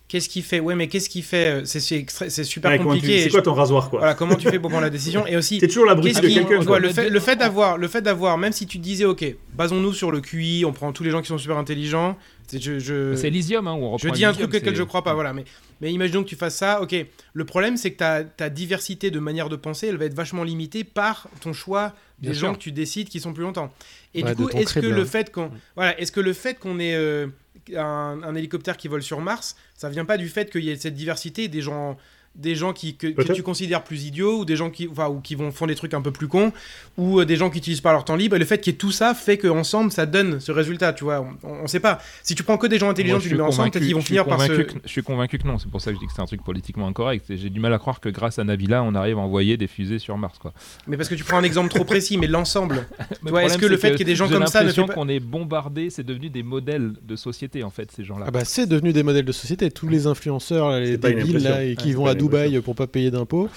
Qu'est-ce 0.10 0.28
qui 0.28 0.42
fait? 0.42 0.60
Ouais, 0.60 0.74
mais 0.76 0.88
qu'est-ce 0.88 1.08
qui 1.08 1.22
fait? 1.22 1.62
Euh, 1.62 1.66
C'est 1.66 1.80
c'est 1.80 2.04
c'est 2.10 2.44
super 2.44 2.72
Ouais, 2.72 2.80
compliqué. 2.80 3.22
C'est 3.22 3.30
quoi 3.30 3.44
ton 3.44 3.54
rasoir 3.54 3.90
quoi? 3.92 4.00
Voilà, 4.00 4.16
comment 4.16 4.34
tu 4.36 4.50
fais 4.50 4.58
pour 4.60 4.72
prendre 4.72 4.84
la 4.84 4.90
décision? 4.90 5.26
Et 5.28 5.38
aussi, 5.38 5.58
T'es 5.60 5.68
toujours 5.68 5.86
l'abruti 5.86 6.14
Qu'est-ce 6.16 6.22
de 6.28 6.34
quelqu'un. 6.48 6.80
le 6.80 6.90
fait, 6.90 7.10
le 7.12 7.20
fait 7.20 7.36
d'avoir, 7.36 7.78
le 7.78 7.88
fait 7.88 8.02
d'avoir, 8.02 8.38
même 8.40 8.52
si 8.52 8.66
tu 8.66 8.80
disais, 8.80 9.06
ok, 9.06 9.24
basons-nous 9.54 9.94
sur 9.94 10.10
le 10.12 10.20
QI, 10.20 10.66
on 10.66 10.74
prend 10.74 10.92
tous 10.94 11.04
les 11.04 11.12
gens 11.12 11.22
qui 11.22 11.28
sont 11.28 11.38
super 11.38 11.58
intelligents. 11.58 12.18
c'est- 12.48 12.60
Je, 12.60 12.80
je, 12.80 13.14
C'est 13.16 13.28
Elysium, 13.28 13.68
hein, 13.68 13.74
où 13.74 13.84
on 13.86 13.98
je 14.00 14.10
dis 14.10 14.26
un 14.26 14.34
truc 14.34 14.48
auquel 14.48 14.64
c'est- 14.66 14.76
je 14.76 14.82
crois 14.82 15.04
pas, 15.04 15.14
voilà. 15.14 15.32
Mais, 15.32 15.44
mais 15.80 15.94
imaginons 15.94 16.24
que 16.24 16.30
tu 16.30 16.36
fasses 16.36 16.56
ça, 16.58 16.82
ok. 16.82 16.96
Le 17.34 17.46
problème, 17.46 17.78
c'est 17.78 17.92
que 17.92 17.98
ta, 17.98 18.24
ta 18.24 18.50
diversité 18.50 19.12
de 19.12 19.20
manière 19.20 19.48
de 19.50 19.56
penser, 19.56 19.86
elle 19.86 19.98
va 19.98 20.06
être 20.06 20.16
vachement 20.16 20.44
limitée 20.44 20.84
par 20.84 21.28
ton 21.42 21.54
choix 21.54 21.94
des 22.20 22.30
Bien 22.32 22.34
gens 22.40 22.48
sûr. 22.48 22.54
que 22.58 22.64
tu 22.64 22.72
décides 22.72 23.10
qui 23.10 23.20
sont 23.20 23.34
plus 23.34 23.44
longtemps. 23.44 23.72
Et 24.16 24.24
Ouais, 24.24 24.34
du 24.34 24.44
coup, 24.44 24.50
est-ce 24.58 24.74
que 24.74 24.80
le 24.88 25.04
hein. 25.04 25.06
fait 25.06 25.32
qu'on, 25.32 25.52
voilà, 25.76 26.00
est-ce 26.02 26.12
que 26.12 26.20
le 26.20 26.34
fait 26.34 26.58
qu'on 26.58 26.80
ait 26.80 26.96
euh, 26.96 27.28
un, 27.76 28.36
hélicoptère 28.36 28.78
qui 28.78 28.88
vole 28.88 29.04
sur 29.04 29.22
Mars, 29.22 29.56
ça 29.76 29.90
vient 29.90 30.06
pas 30.06 30.18
du 30.18 30.30
fait 30.30 30.52
qu'il 30.52 30.64
y 30.64 30.70
ait 30.70 30.76
cette 30.76 30.96
diversité 30.96 31.48
des 31.48 31.62
gens 31.62 31.98
des 32.36 32.56
gens 32.56 32.74
qui, 32.74 32.96
que, 32.96 33.08
tu 33.34 33.44
considères 33.44 33.84
plus 33.84 34.06
idiots 34.06 34.40
ou 34.40 34.46
des 34.46 34.56
gens 34.56 34.70
qui, 34.70 34.88
enfin, 34.88 35.10
ou 35.10 35.20
qui 35.20 35.36
vont 35.36 35.52
font 35.52 35.68
des 35.68 35.76
trucs 35.76 35.94
un 35.94 36.02
peu 36.02 36.12
plus 36.12 36.28
cons 36.28 36.52
ou 36.98 37.20
euh, 37.20 37.26
des 37.26 37.36
gens 37.36 37.50
qui 37.50 37.58
utilisent 37.58 37.82
pas 37.82 37.92
leur 37.92 38.06
temps 38.06 38.16
libre 38.16 38.36
et 38.36 38.40
le 38.40 38.46
fait 38.46 38.60
qu'il 38.60 38.72
y 38.72 38.76
ait 38.76 38.78
tout 38.78 38.92
ça 38.92 39.14
fait 39.14 39.38
qu'ensemble 39.38 39.92
ça 39.92 40.06
donne 40.06 40.40
ce 40.40 40.52
résultat 40.52 40.94
tu 40.94 41.04
vois 41.04 41.28
on, 41.44 41.50
on 41.64 41.68
sait 41.68 41.80
pas 41.80 42.00
si 42.24 42.36
tu 42.36 42.44
prends 42.44 42.58
que 42.58 42.68
des 42.68 42.78
gens 42.80 42.90
intelligents 42.90 43.16
Moi, 43.16 43.24
tu 43.24 43.30
les 43.30 43.36
mets 43.36 43.42
ensemble 43.42 43.72
peut-être 43.72 43.84
qu'ils 43.84 43.96
vont 43.96 44.02
finir 44.02 44.26
par 44.26 44.42
se 44.42 44.52
que- 44.54 44.74
Je 44.84 44.90
suis 44.90 45.04
convaincu 45.04 45.38
que 45.38 45.48
non, 45.48 45.58
c'est 45.58 45.70
pour 45.70 45.82
ça 45.82 45.92
que 45.92 45.96
je 45.96 46.00
dis 46.00 46.06
que 46.08 46.14
c'est 46.16 46.22
un 46.22 46.26
truc 46.28 46.44
politiquement 46.44 46.88
incorrect. 46.88 47.26
J'ai 47.30 47.50
du 47.50 47.60
mal 47.60 47.74
à 47.74 47.80
croire 47.80 48.00
que 48.00 48.10
grâce 48.10 48.40
à 48.40 48.44
Nabila, 48.44 48.84
on 48.84 48.96
arrive 48.96 49.18
à 49.18 49.22
envoyer 49.22 49.58
des 49.58 49.68
fusées 49.68 50.00
sur 50.00 50.18
Mars. 50.18 50.38
Quoi. 50.40 50.54
mais 50.88 50.98
parce 50.98 51.10
que 51.10 51.16
tu 51.16 51.24
prends 51.24 51.38
un 51.38 51.44
exemple 51.44 51.70
trop 51.70 51.84
précis 51.84 52.18
mais 52.18 52.28
l'ensemble 52.28 52.86
est-ce 53.42 53.58
que 53.58 53.66
le 53.66 53.78
fait 53.78 53.92
qu'il 53.92 54.00
y 54.00 54.02
ait 54.04 54.06
des 54.06 54.16
gens 54.16 54.30
comme 54.30 54.48
ça 54.48 54.60
ne 54.60 54.66
l'impression 54.66 54.84
fait 54.84 54.88
pas- 54.88 54.94
qu'on 54.94 55.10
est 55.10 55.20
bombardé, 55.20 55.90
c'est 55.90 56.04
devenu 56.04 56.30
des 56.30 56.44
modèles 56.44 56.94
de 57.02 57.16
société 57.16 57.64
en 57.64 57.70
fait, 57.70 57.92
ces 57.92 58.04
gens-là. 58.04 58.26
Ah 58.28 58.32
bah 58.32 58.46
c'est 58.46 58.68
devenu 58.68 58.94
des 58.94 59.04
modèles 59.04 59.26
de 59.26 59.32
société. 59.32 59.72
Tous 59.72 59.88
les 59.88 60.08
influenceurs, 60.08 60.70
là, 60.70 60.80
les 60.80 60.98
débiles 60.98 61.44
là, 61.44 61.64
et 61.64 61.76
qui 61.76 61.94
vont 61.94 62.08
Dubaï 62.20 62.62
pour 62.62 62.76
pas 62.76 62.88
payer 62.88 63.12
d'impôts. 63.12 63.50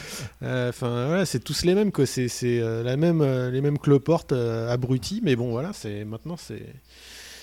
Euh, 0.42 0.68
Enfin 0.70 1.06
voilà, 1.08 1.26
c'est 1.26 1.40
tous 1.40 1.64
les 1.64 1.74
mêmes 1.74 1.92
quoi. 1.92 2.06
C'est 2.06 2.28
c'est, 2.28 2.60
euh, 2.60 2.82
la 2.82 2.96
même 2.96 3.20
euh, 3.20 3.50
les 3.50 3.60
mêmes 3.60 3.78
cloportes 3.78 4.32
euh, 4.32 4.70
abrutis. 4.72 5.20
Mais 5.22 5.36
bon 5.36 5.50
voilà, 5.50 5.72
c'est 5.72 6.04
maintenant 6.04 6.36
c'est. 6.36 6.66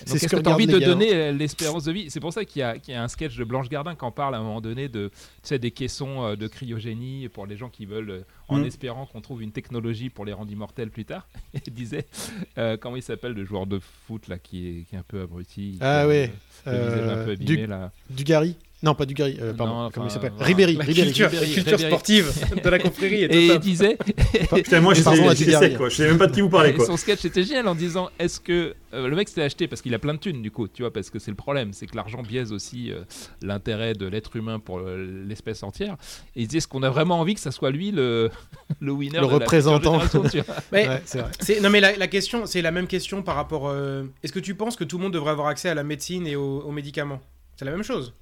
C'est 0.06 0.18
ce 0.18 0.28
que 0.30 0.38
que 0.38 0.42
tu 0.42 0.50
as 0.50 0.54
envie 0.54 0.66
de 0.66 0.80
donner 0.80 1.14
euh, 1.14 1.32
l'espérance 1.34 1.84
de 1.84 1.92
vie? 1.92 2.10
C'est 2.10 2.22
pour 2.22 2.32
ça 2.32 2.46
qu'il 2.46 2.62
y, 2.62 2.64
a- 2.64 2.78
qu'il 2.80 2.94
y 2.94 2.98
a 2.98 3.04
un 3.04 3.10
sketch 3.10 3.36
de 3.36 3.44
Blanche 3.44 3.68
Gardin 3.68 3.96
qui 3.96 4.06
en 4.06 4.12
parle 4.12 4.34
à 4.34 4.38
un 4.38 4.42
moment 4.44 4.62
donné 4.62 4.88
de 4.88 5.10
tu 5.10 5.20
sais, 5.44 5.60
des 5.60 5.72
caissons 5.72 6.24
euh, 6.24 6.36
de 6.38 6.48
cryogénie 6.48 7.28
pour 7.28 7.46
les 7.46 7.58
gens 7.58 7.68
qui 7.68 7.86
veulent, 7.86 8.10
euh, 8.10 8.22
en 8.48 8.60
Mm. 8.60 8.64
espérant 8.66 9.06
qu'on 9.08 9.20
trouve 9.20 9.44
une 9.44 9.52
technologie 9.52 10.10
pour 10.10 10.24
les 10.24 10.32
rendre 10.32 10.50
immortels 10.54 10.90
plus 10.90 11.04
tard. 11.04 11.28
Il 11.68 11.74
disait, 11.74 12.06
euh, 12.58 12.78
comment 12.80 12.96
il 12.96 13.04
s'appelle 13.04 13.34
le 13.34 13.44
joueur 13.44 13.68
de 13.68 13.82
foot 14.08 14.30
là 14.30 14.38
qui 14.40 14.70
est, 14.70 14.84
qui 14.84 14.96
est 14.96 15.00
un 15.00 15.04
peu 15.06 15.20
abruti 15.22 15.78
Ah 15.82 16.08
ouais, 16.08 16.32
euh, 16.68 16.72
le 16.82 16.86
visage 16.96 17.10
un 17.10 17.18
euh, 17.18 17.26
peu 17.26 17.32
abîmé 17.32 17.46
du, 17.58 17.68
là? 17.68 17.92
Dugarry. 18.10 18.56
Non 18.82 18.96
pas 18.96 19.06
Dugarry. 19.06 19.38
euh, 19.42 19.54
pardon. 19.54 19.84
Non, 19.84 19.90
comment 19.92 20.08
il 20.08 20.12
s'appelle 20.12 20.32
voilà. 20.32 20.46
Ribéry. 20.48 20.76
la 20.76 20.84
Ribéry. 20.86 21.08
culture, 21.08 21.26
la 21.26 21.32
Ribéry, 21.40 21.54
culture 21.54 21.72
Ribéry. 21.78 21.92
sportive 21.92 22.62
de 22.64 22.70
la 22.70 22.80
confrérie 22.80 23.24
et 23.26 23.48
il 23.48 23.60
disait, 23.60 23.98
Putain, 24.54 24.80
moi, 24.80 24.94
je 24.94 25.02
sais 25.02 25.74
quoi. 25.76 25.90
Je 25.90 25.96
sais 25.96 26.08
même 26.08 26.18
pas 26.18 26.28
de 26.28 26.32
qui 26.34 26.40
vous 26.42 26.50
parlez, 26.50 26.74
quoi. 26.74 26.86
son 26.86 26.96
sketch 26.96 27.26
était 27.26 27.44
génial 27.44 27.68
en 27.68 27.76
disant 27.76 28.10
est-ce 28.20 28.40
que 28.40 28.76
euh, 28.94 29.08
le 29.08 29.16
mec 29.16 29.28
s'était 29.28 29.42
acheté 29.44 29.68
parce 29.68 29.82
qu'il 29.82 29.94
a 29.94 30.00
plein 30.00 30.14
de 30.14 30.20
thunes 30.20 30.42
du 30.42 30.50
coup 30.50 30.68
tu 30.68 30.82
vois 30.82 30.92
parce 30.92 31.10
que 31.12 31.20
c'est 31.20 31.30
le 31.30 31.36
problème 31.38 31.74
c'est 31.74 31.86
que 31.86 31.96
l'argent 31.96 32.24
biaise 32.24 32.52
aussi 32.52 32.92
euh, 32.92 33.02
l'intérêt 33.44 33.94
de 33.94 34.08
l'être 34.08 34.36
humain 34.36 34.58
pour 34.60 34.80
euh, 34.80 35.24
l'espèce 35.28 35.62
entière 35.62 35.96
et 36.36 36.42
il 36.42 36.48
disait 36.48 36.58
est-ce 36.58 36.68
qu'on 36.68 36.82
a 36.82 36.90
vraiment 36.90 37.20
envie 37.20 37.36
que 37.36 37.40
ça 37.40 37.52
soit 37.52 37.70
lui 37.70 37.92
le 37.92 38.32
le 38.80 38.92
winner 38.92 39.20
Le 39.20 39.26
de 39.26 39.32
la 39.32 39.34
représentant. 39.38 40.00
vois 40.00 40.24
Mais 40.72 40.88
Ouais, 40.88 41.02
c'est 41.06 41.20
vrai. 41.20 41.60
non 41.62 41.70
mais 41.70 41.82
la, 41.82 41.96
la 41.98 42.08
question 42.08 42.48
c'est 42.48 42.64
la 42.64 42.72
même 42.72 42.88
question 42.88 43.22
par 43.22 43.36
rapport 43.36 43.68
euh, 43.68 44.06
est-ce 44.24 44.34
que 44.34 44.40
tu 44.40 44.56
penses 44.56 44.76
que 44.76 44.84
tout 44.86 44.98
le 44.98 45.04
monde 45.04 45.14
devrait 45.14 45.32
avoir 45.32 45.48
accès 45.50 45.70
à 45.70 45.76
la 45.76 45.84
médecine 45.84 46.26
et 46.26 46.36
aux, 46.36 46.62
aux 46.62 46.72
médicaments? 46.72 47.22
C'est 47.58 47.66
la 47.66 47.72
même 47.72 47.84
chose 47.84 48.14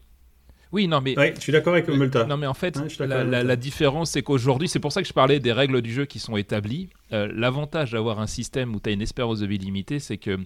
oui 0.71 0.87
non 0.87 1.01
mais 1.01 1.17
Ouais, 1.17 1.33
je 1.35 1.41
suis 1.41 1.51
d'accord 1.51 1.73
avec 1.73 1.87
Multa. 1.87 2.25
Non, 2.25 2.37
mais 2.37 2.47
en 2.47 2.53
fait, 2.53 2.77
Ouais, 2.77 3.07
la, 3.43 3.55
différence, 3.55 4.11
c'est 4.11 4.21
qu'aujourd'hui, 4.23 4.67
c'est 4.67 4.79
pour 4.79 4.91
ça 4.91 5.01
que 5.01 5.07
je 5.07 5.13
parlais 5.13 5.39
des 5.39 5.51
règles 5.51 5.81
du 5.81 5.91
jeu 5.93 6.05
qui 6.05 6.19
sont 6.19 6.37
établies. 6.37 6.89
Euh, 7.13 7.29
L'avantage 7.33 7.91
d'avoir 7.91 8.19
un 8.19 8.27
système 8.27 8.75
où 8.75 8.79
tu 8.79 8.89
as 8.89 8.93
une 8.93 9.01
espérance 9.01 9.39
de 9.39 9.45
vie 9.47 9.57
limitée, 9.57 9.99
c'est 9.99 10.17
que 10.17 10.37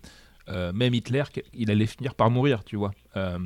euh, 0.49 0.73
même 0.73 0.93
Hitler, 0.93 1.23
il 1.53 1.69
allait 1.71 1.85
finir 1.85 2.15
par 2.15 2.29
mourir, 2.29 2.63
tu 2.63 2.75
vois. 2.75 2.91
Euh, 3.15 3.37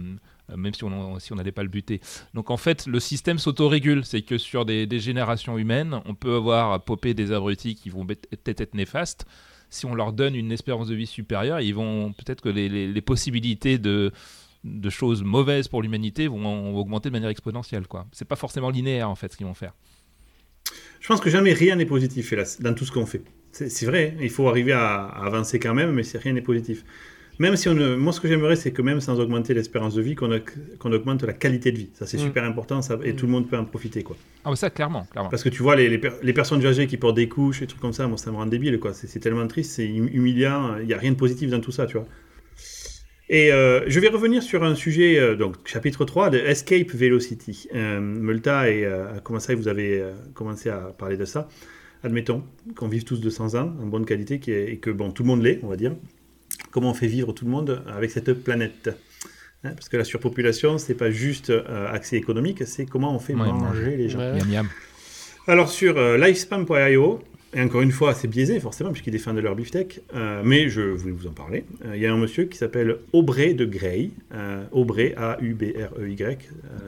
euh, 0.52 0.58
même 0.58 0.74
si 0.74 0.84
on 0.84 1.18
si 1.20 1.34
on 1.34 1.36
n'allait 1.36 1.52
pas 1.52 1.64
le 1.64 1.70
buter. 1.70 2.02
Donc 2.34 2.52
en 2.52 2.58
fait, 2.58 2.86
le 2.88 3.00
système 3.00 3.38
s'autorégule. 3.40 4.06
C'est 4.06 4.22
que 4.22 4.38
sur 4.38 4.66
des, 4.66 4.86
des 4.86 5.00
générations 5.00 5.58
humaines, 5.58 6.00
on 6.06 6.14
peut 6.14 6.36
avoir 6.36 6.82
popé 6.84 7.14
des 7.14 7.32
abrutis 7.32 7.76
qui 7.76 7.90
vont 7.90 8.06
peut-être 8.06 8.62
être 8.62 8.76
néfastes. 8.76 9.26
Si 9.70 9.86
on 9.88 9.96
leur 9.96 10.14
donne 10.14 10.36
une 10.36 10.52
espérance 10.52 10.88
de 10.88 10.96
vie 10.96 11.08
supérieure, 11.08 11.60
ils 11.62 11.74
vont 11.74 12.14
peut-être 12.14 12.42
que 12.42 12.50
les, 12.50 12.70
les- 12.70 12.88
les 12.88 13.02
possibilités 13.02 13.78
de, 13.80 14.12
de 14.66 14.90
choses 14.90 15.24
mauvaises 15.24 15.68
pour 15.68 15.82
l'humanité 15.84 16.28
vont, 16.28 16.40
vont 16.42 16.76
augmenter 16.78 17.10
de 17.10 17.14
manière 17.14 17.30
exponentielle. 17.30 17.88
quoi. 17.88 18.08
C'est 18.12 18.28
pas 18.28 18.36
forcément 18.36 18.70
linéaire 18.72 19.10
en 19.10 19.16
fait 19.16 19.32
ce 19.32 19.38
qu'ils 19.38 19.46
vont 19.48 19.54
faire. 19.54 19.74
Je 21.00 21.08
pense 21.08 21.22
que 21.22 21.30
jamais 21.30 21.54
rien 21.54 21.76
n'est 21.76 21.86
positif 21.86 22.34
hélas, 22.34 22.60
dans 22.62 22.74
tout 22.74 22.86
ce 22.86 22.92
qu'on 22.92 23.06
fait. 23.06 23.22
C'est 23.52 23.86
vrai, 23.86 24.16
hein, 24.18 24.22
il 24.22 24.30
faut 24.30 24.50
arriver 24.50 24.74
à, 24.74 25.06
à 25.06 25.26
avancer 25.28 25.60
quand 25.60 25.74
même, 25.74 25.92
mais 25.94 26.04
c'est 26.04 26.18
rien 26.18 26.34
n'est 26.34 26.42
positif. 26.42 26.84
même 27.38 27.56
si 27.58 27.68
on, 27.70 27.76
moi 27.98 28.12
ce 28.14 28.20
que 28.22 28.28
j'aimerais 28.30 28.56
c'est 28.56 28.72
que 28.72 28.82
même 28.82 29.02
sans 29.02 29.20
augmenter 29.20 29.54
l'espérance 29.54 29.94
de 29.94 30.02
vie, 30.02 30.16
qu'on 30.16 30.92
augmente 30.92 31.24
la 31.24 31.34
qualité 31.34 31.72
de 31.72 31.78
vie. 31.78 31.90
Ça 31.94 32.06
c'est 32.08 32.18
Mm. 32.18 32.22
super 32.28 32.44
important 32.44 32.82
ça, 32.82 32.98
et 33.04 33.16
tout 33.16 33.26
le 33.28 33.32
monde 33.34 33.48
peut 33.48 33.58
en 33.58 33.66
profiter 33.66 34.04
quoi. 34.04 34.16
Ah, 34.46 34.50
bah 34.50 34.56
ça, 34.56 34.70
clairement. 34.70 35.06
clairement. 35.12 35.30
Parce 35.30 35.44
que 35.44 35.50
tu 35.50 35.62
vois 35.62 35.76
les, 35.76 35.90
les, 35.90 35.98
per- 36.00 36.14
les 36.24 36.34
personnes 36.34 36.66
âgées 36.66 36.88
qui 36.88 36.98
portent 36.98 37.16
des 37.18 37.30
couches 37.30 37.62
et 37.62 37.68
trucs 37.68 37.82
comme 37.82 37.94
ça, 37.94 38.08
moi 38.08 38.18
ça 38.18 38.32
me 38.32 38.38
rend 38.38 38.46
débile 38.48 38.80
quoi. 38.80 38.94
C'est 38.94 39.08
c'est 39.08 39.20
tellement 39.20 39.48
triste, 39.48 39.72
c'est 39.74 39.88
hum- 39.88 40.10
humiliant, 40.12 40.78
il 40.80 40.88
n'y 40.88 40.94
a 40.94 40.98
rien 40.98 41.12
de 41.12 41.18
positif 41.18 41.50
dans 41.50 41.60
tout 41.62 41.72
ça, 41.72 41.86
tu 41.86 41.98
vois. 41.98 42.08
Et 43.28 43.52
euh, 43.52 43.82
je 43.88 44.00
vais 44.00 44.08
revenir 44.10 44.44
sur 44.44 44.64
un 44.64 44.76
sujet, 44.76 45.18
euh, 45.20 45.36
donc 45.36 45.56
chapitre 45.66 46.06
3 46.06 46.30
de 46.30 46.38
Escape 46.38 46.92
Velocity. 46.92 47.68
Euh, 47.74 48.00
Multa 48.00 48.70
et 48.70 48.86
euh, 48.86 49.06
comment 49.24 49.40
ça 49.40 49.56
vous 49.56 49.68
avez 49.68 50.00
euh, 50.00 50.12
commencé 50.36 50.70
à 50.70 50.94
parler 50.98 51.18
de 51.18 51.26
ça? 51.26 51.48
Admettons 52.04 52.44
qu'on 52.76 52.88
vive 52.88 53.04
tous 53.04 53.20
200 53.20 53.56
ans 53.56 53.74
en 53.82 53.88
bonne 53.88 54.06
qualité 54.06 54.40
qui 54.40 54.52
est- 54.52 54.72
et 54.74 54.78
que 54.78 54.92
bon, 54.92 55.10
tout 55.12 55.24
le 55.24 55.28
monde 55.28 55.42
l'est, 55.42 55.60
on 55.64 55.68
va 55.68 55.76
dire. 55.76 55.96
Comment 56.72 56.92
on 56.92 56.94
fait 56.94 57.08
vivre 57.08 57.32
tout 57.34 57.46
le 57.46 57.52
monde 57.52 57.82
avec 57.88 58.12
cette 58.12 58.32
planète? 58.44 58.90
Hein, 59.64 59.72
Parce 59.74 59.90
que 59.90 59.98
la 59.98 60.04
surpopulation, 60.04 60.78
c'est 60.78 60.94
pas 60.94 61.10
juste 61.10 61.50
euh, 61.50 61.88
accès 61.92 62.18
économique, 62.18 62.62
c'est 62.68 62.86
comment 62.86 63.16
on 63.16 63.20
fait 63.20 63.34
Ouais, 63.34 63.40
manger 63.52 63.98
les 63.98 64.08
gens. 64.08 64.20
Ouais. 64.20 64.34
Miam, 64.34 64.48
miam. 64.50 64.70
Alors 65.48 65.70
sur 65.70 65.98
euh, 65.98 66.18
lifespan.io, 66.18 67.22
et 67.56 67.62
encore 67.62 67.82
une 67.82 67.92
fois, 67.92 68.14
c'est 68.14 68.28
biaisé 68.28 68.60
forcément, 68.60 68.92
puisqu'ils 68.92 69.12
défendent 69.12 69.40
leur 69.40 69.56
beefsteak, 69.56 70.02
euh, 70.14 70.42
mais 70.44 70.70
je 70.70 70.82
voulais 70.82 71.14
vous 71.14 71.28
en 71.28 71.32
parler. 71.32 71.64
Euh, 71.86 71.96
Il 71.96 72.02
y 72.02 72.06
a 72.06 72.14
un 72.14 72.18
monsieur 72.18 72.44
qui 72.46 72.58
s'appelle 72.58 72.98
Aubrey 73.14 73.54
de 73.54 73.66
Grey, 73.66 74.12
euh, 74.34 74.64
Aubrey, 74.72 75.16
A-U-B-R-E-Y, 75.18 76.38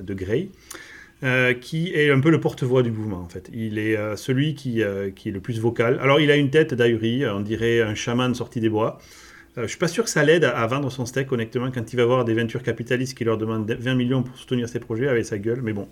de 0.03 0.13
Grey, 0.13 0.49
qui 1.61 1.93
est 1.93 2.11
un 2.11 2.20
peu 2.20 2.30
le 2.30 2.39
porte-voix 2.39 2.84
du 2.84 2.91
mouvement 2.91 3.22
en 3.22 3.30
fait. 3.30 3.49
Il 3.51 3.80
est 3.80 3.97
celui 4.18 4.53
qui, 4.53 4.84
qui 5.15 5.30
est 5.30 5.32
le 5.32 5.39
plus 5.39 5.59
vocal. 5.59 5.97
Alors 5.99 6.20
il 6.20 6.30
a 6.30 6.36
une 6.36 6.51
tête 6.51 6.76
d'ahuri, 6.76 7.26
on 7.26 7.39
dirait 7.39 7.82
un 7.82 7.95
chaman 7.95 8.36
sorti 8.36 8.59
des 8.59 8.70
bois. 8.70 8.99
Euh, 9.57 9.63
je 9.63 9.68
suis 9.68 9.78
pas 9.78 9.88
sûr 9.88 10.03
que 10.03 10.09
ça 10.09 10.24
l'aide 10.24 10.43
à, 10.43 10.51
à 10.51 10.68
vendre 10.68 10.91
son 10.91 11.05
steak, 11.05 11.32
honnêtement, 11.32 11.72
quand 11.72 11.91
il 11.91 11.95
va 11.95 12.05
voir 12.05 12.26
des 12.26 12.34
ventures 12.36 12.61
capitalistes 12.61 13.18
qui 13.18 13.24
leur 13.24 13.38
demandent 13.38 13.70
20 13.72 13.95
millions 13.95 14.22
pour 14.22 14.38
soutenir 14.38 14.70
ses 14.70 14.80
projets 14.80 15.07
avec 15.07 15.26
sa 15.26 15.39
gueule, 15.39 15.61
mais 15.63 15.74
bon. 15.74 15.88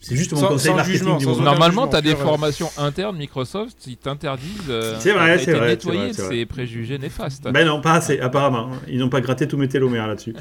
C'est 0.00 0.16
juste 0.16 0.32
mon 0.32 0.40
Sans- 0.40 0.48
conseil 0.48 0.70
sans 0.70 0.76
marketing 0.76 0.98
jugement, 1.18 1.36
du 1.36 1.42
Normalement, 1.42 1.88
tu 1.88 1.96
as 1.96 2.00
des 2.00 2.16
formations 2.16 2.70
internes 2.76 3.16
Microsoft 3.16 3.76
qui 3.80 3.96
t'interdisent 3.96 4.50
euh, 4.68 4.96
C'est 5.00 5.12
vrai, 5.12 5.38
c'est 5.38 5.52
vrai, 5.54 5.76
de 5.76 5.82
vrai. 5.82 6.12
ces 6.12 6.44
préjugés 6.46 6.98
néfastes. 6.98 7.44
Ben 7.44 7.64
non, 7.66 7.80
pas 7.80 7.94
assez, 7.94 8.18
apparemment. 8.20 8.70
Ils 8.88 8.98
n'ont 8.98 9.08
pas 9.08 9.20
gratté 9.20 9.46
tous 9.48 9.56
mes 9.56 9.68
télomères 9.68 10.06
là-dessus. 10.06 10.34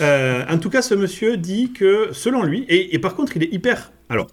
Euh, 0.00 0.44
en 0.48 0.58
tout 0.58 0.70
cas, 0.70 0.82
ce 0.82 0.94
monsieur 0.94 1.36
dit 1.36 1.72
que, 1.72 2.10
selon 2.12 2.42
lui, 2.42 2.64
et, 2.68 2.94
et 2.94 2.98
par 2.98 3.14
contre, 3.14 3.36
il 3.36 3.42
est 3.42 3.52
hyper. 3.52 3.92
Alors, 4.08 4.28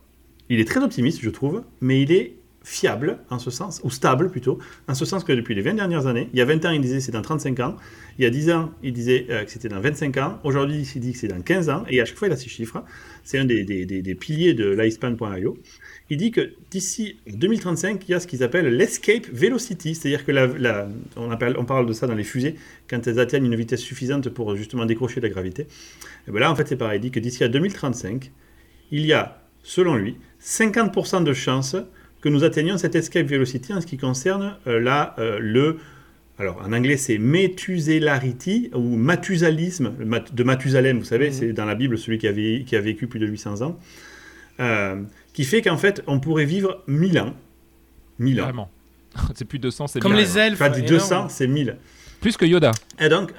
il 0.50 0.60
est 0.60 0.66
très 0.66 0.82
optimiste, 0.82 1.20
je 1.22 1.30
trouve, 1.30 1.64
mais 1.82 2.02
il 2.02 2.12
est 2.12 2.36
fiable 2.66 3.20
en 3.30 3.38
ce 3.40 3.52
sens, 3.52 3.80
ou 3.84 3.92
stable 3.92 4.30
plutôt, 4.32 4.58
en 4.88 4.96
ce 4.96 5.06
sens 5.06 5.24
que 5.24 5.32
depuis 5.32 5.54
les 5.54 5.62
20 5.62 5.76
dernières 5.76 6.08
années, 6.08 6.30
il 6.34 6.40
y 6.40 6.42
a 6.42 6.46
20 6.46 6.66
ans, 6.66 6.72
il 6.72 6.82
disait 6.82 7.00
c'est 7.00 7.12
dans 7.12 7.22
35 7.22 7.60
ans, 7.60 7.76
il 8.18 8.24
y 8.24 8.26
a 8.26 8.32
10 8.32 8.50
ans, 8.52 8.72
il 8.82 8.92
disait 8.92 9.28
euh, 9.30 9.44
que 9.46 9.52
c'était 9.52 9.70
dans 9.70 9.80
25 9.80 10.18
ans, 10.18 10.40
aujourd'hui, 10.44 10.82
il 10.96 11.00
dit 11.02 11.14
que 11.14 11.18
c'est 11.20 11.28
dans 11.28 11.42
15 11.42 11.70
ans, 11.70 11.84
et 11.90 12.02
à 12.02 12.06
chaque 12.06 12.18
fois, 12.18 12.28
il 12.28 12.32
a 12.34 12.38
ces 12.38 12.50
chiffres. 12.50 12.84
C'est 13.24 13.38
un 13.40 13.46
des, 13.46 13.64
des- 13.64 13.86
des- 13.86 14.16
piliers 14.16 14.54
de 14.54 14.70
lifespan.io. 14.70 15.58
Il 16.10 16.18
dit 16.18 16.32
que 16.32 16.54
d'ici 16.72 17.18
2035, 17.28 18.04
il 18.08 18.12
y 18.12 18.14
a 18.16 18.20
ce 18.20 18.28
qu'ils 18.28 18.44
appellent 18.44 18.68
l'escape 18.68 19.28
velocity, 19.32 19.96
c'est-à-dire 19.96 20.26
que 20.26 20.32
la- 20.32 20.88
on, 21.18 21.30
appelle, 21.32 21.56
on 21.58 21.66
parle 21.66 21.86
de 21.88 21.94
ça 21.94 22.08
dans 22.08 22.16
les 22.16 22.24
fusées, 22.24 22.56
quand 22.90 23.06
elles 23.08 23.20
atteignent 23.20 23.46
une 23.46 23.56
vitesse 23.56 23.82
suffisante 23.82 24.30
pour 24.30 24.56
justement 24.56 24.86
décrocher 24.86 25.22
de 25.22 25.28
la 25.28 25.32
gravité. 25.34 25.68
Et 26.28 26.32
bien 26.32 26.40
là, 26.42 26.52
en 26.52 26.56
fait, 26.56 26.68
c'est 26.68 26.76
pareil. 26.78 26.98
Il 27.00 27.02
dit 27.02 27.12
que 27.12 27.20
d'ici 27.20 27.44
à 27.44 27.48
2035, 27.48 28.32
il 28.92 29.06
y 29.06 29.14
a, 29.14 29.42
selon 29.64 29.96
lui, 29.96 30.18
50% 30.44 31.24
de 31.24 31.34
chances 31.34 31.76
que 32.26 32.30
nous 32.30 32.44
atteignions 32.44 32.78
cette 32.80 32.96
escape 32.96 33.28
velocity 33.28 33.72
en 33.72 33.80
ce 33.82 33.86
qui 33.86 33.98
concerne 33.98 34.56
euh, 34.66 34.80
là, 34.80 35.14
euh, 35.20 35.38
le... 35.40 35.78
Alors, 36.40 36.60
en 36.66 36.74
anglais, 36.74 36.98
c'est 36.98 37.20
Methuselarity 37.20 38.72
ou 38.74 38.96
Mathusallisme 38.98 39.94
le 40.00 40.06
mat- 40.06 40.34
de 40.34 40.44
Mathusalem, 40.44 40.98
vous 40.98 41.06
savez, 41.06 41.28
Mhm. 41.28 41.34
c'est 41.34 41.54
dans 41.54 41.66
la 41.66 41.76
Bible 41.76 41.98
celui 42.00 42.18
qui 42.18 42.28
a, 42.28 42.32
vé- 42.32 42.66
qui 42.66 42.76
a 42.76 42.82
vécu 42.82 43.06
plus 43.06 43.20
de 43.20 43.28
800 43.28 43.62
ans, 43.62 43.78
euh, 44.60 45.02
qui 45.34 45.44
fait 45.44 45.62
qu'en 45.62 45.78
fait, 45.78 46.02
on 46.08 46.20
pourrait 46.20 46.46
vivre 46.46 46.82
1000 46.88 47.20
ans. 47.20 47.36
1000 48.18 48.42
ans. 48.42 48.46
Vraiment. 48.46 48.72
c'est 49.36 49.46
plus 49.46 49.60
de 49.60 49.64
200, 49.64 49.86
c'est 49.88 50.00
Comme 50.00 50.14
bien. 50.14 50.22
les 50.22 50.38
elfes. 50.40 50.58
Pas 50.60 50.70
du 50.70 50.80
énorme. 50.80 50.94
200, 50.98 51.30
c'est 51.30 51.48
1000. 51.48 51.78
Plus 52.22 52.36
que 52.38 52.46
Yoda. 52.46 52.72
Et 53.00 53.08
donc, 53.08 53.34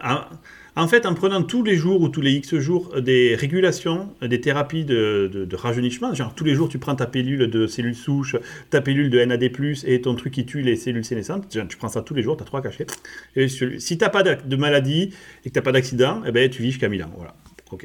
en, 0.76 0.86
fait, 0.88 1.06
en 1.06 1.14
prenant 1.14 1.42
tous 1.42 1.62
les 1.64 1.74
jours 1.76 2.00
ou 2.02 2.08
tous 2.08 2.20
les 2.20 2.32
X 2.32 2.56
jours 2.58 3.00
des 3.00 3.34
régulations, 3.34 4.12
des 4.22 4.40
thérapies 4.40 4.84
de, 4.84 5.30
de- 5.32 5.44
de 5.44 5.56
rajeunissement, 5.56 6.12
genre 6.14 6.34
tous 6.34 6.44
les 6.44 6.54
jours 6.54 6.68
tu 6.68 6.78
prends 6.78 6.94
ta 6.94 7.06
pilule 7.06 7.48
de 7.50 7.66
cellules 7.66 7.94
souches, 7.94 8.36
ta 8.70 8.80
pilule 8.80 9.10
de 9.10 9.18
NAD+, 9.24 9.42
et 9.86 10.00
ton 10.02 10.14
truc 10.14 10.34
qui 10.34 10.44
tue 10.46 10.60
les 10.62 10.76
cellules 10.76 11.04
sénescentes, 11.04 11.52
genre, 11.52 11.66
tu 11.66 11.76
prends 11.76 11.88
ça 11.88 12.02
tous 12.02 12.14
les 12.14 12.22
jours, 12.22 12.36
tu 12.36 12.42
as 12.42 12.46
trois 12.46 12.62
cachets. 12.62 12.86
Et 13.34 13.48
si 13.48 13.98
tu 13.98 14.04
n'as 14.04 14.10
pas 14.10 14.22
de 14.22 14.56
maladie 14.56 15.12
et 15.44 15.48
que 15.48 15.54
tu 15.54 15.58
n'as 15.58 15.62
pas 15.62 15.72
d'accident, 15.72 16.22
eh 16.26 16.30
ben, 16.32 16.48
tu 16.50 16.62
vis 16.62 16.72
jusqu'à 16.72 16.88
1000 16.88 17.02
ans. 17.04 17.10
Voilà. 17.16 17.34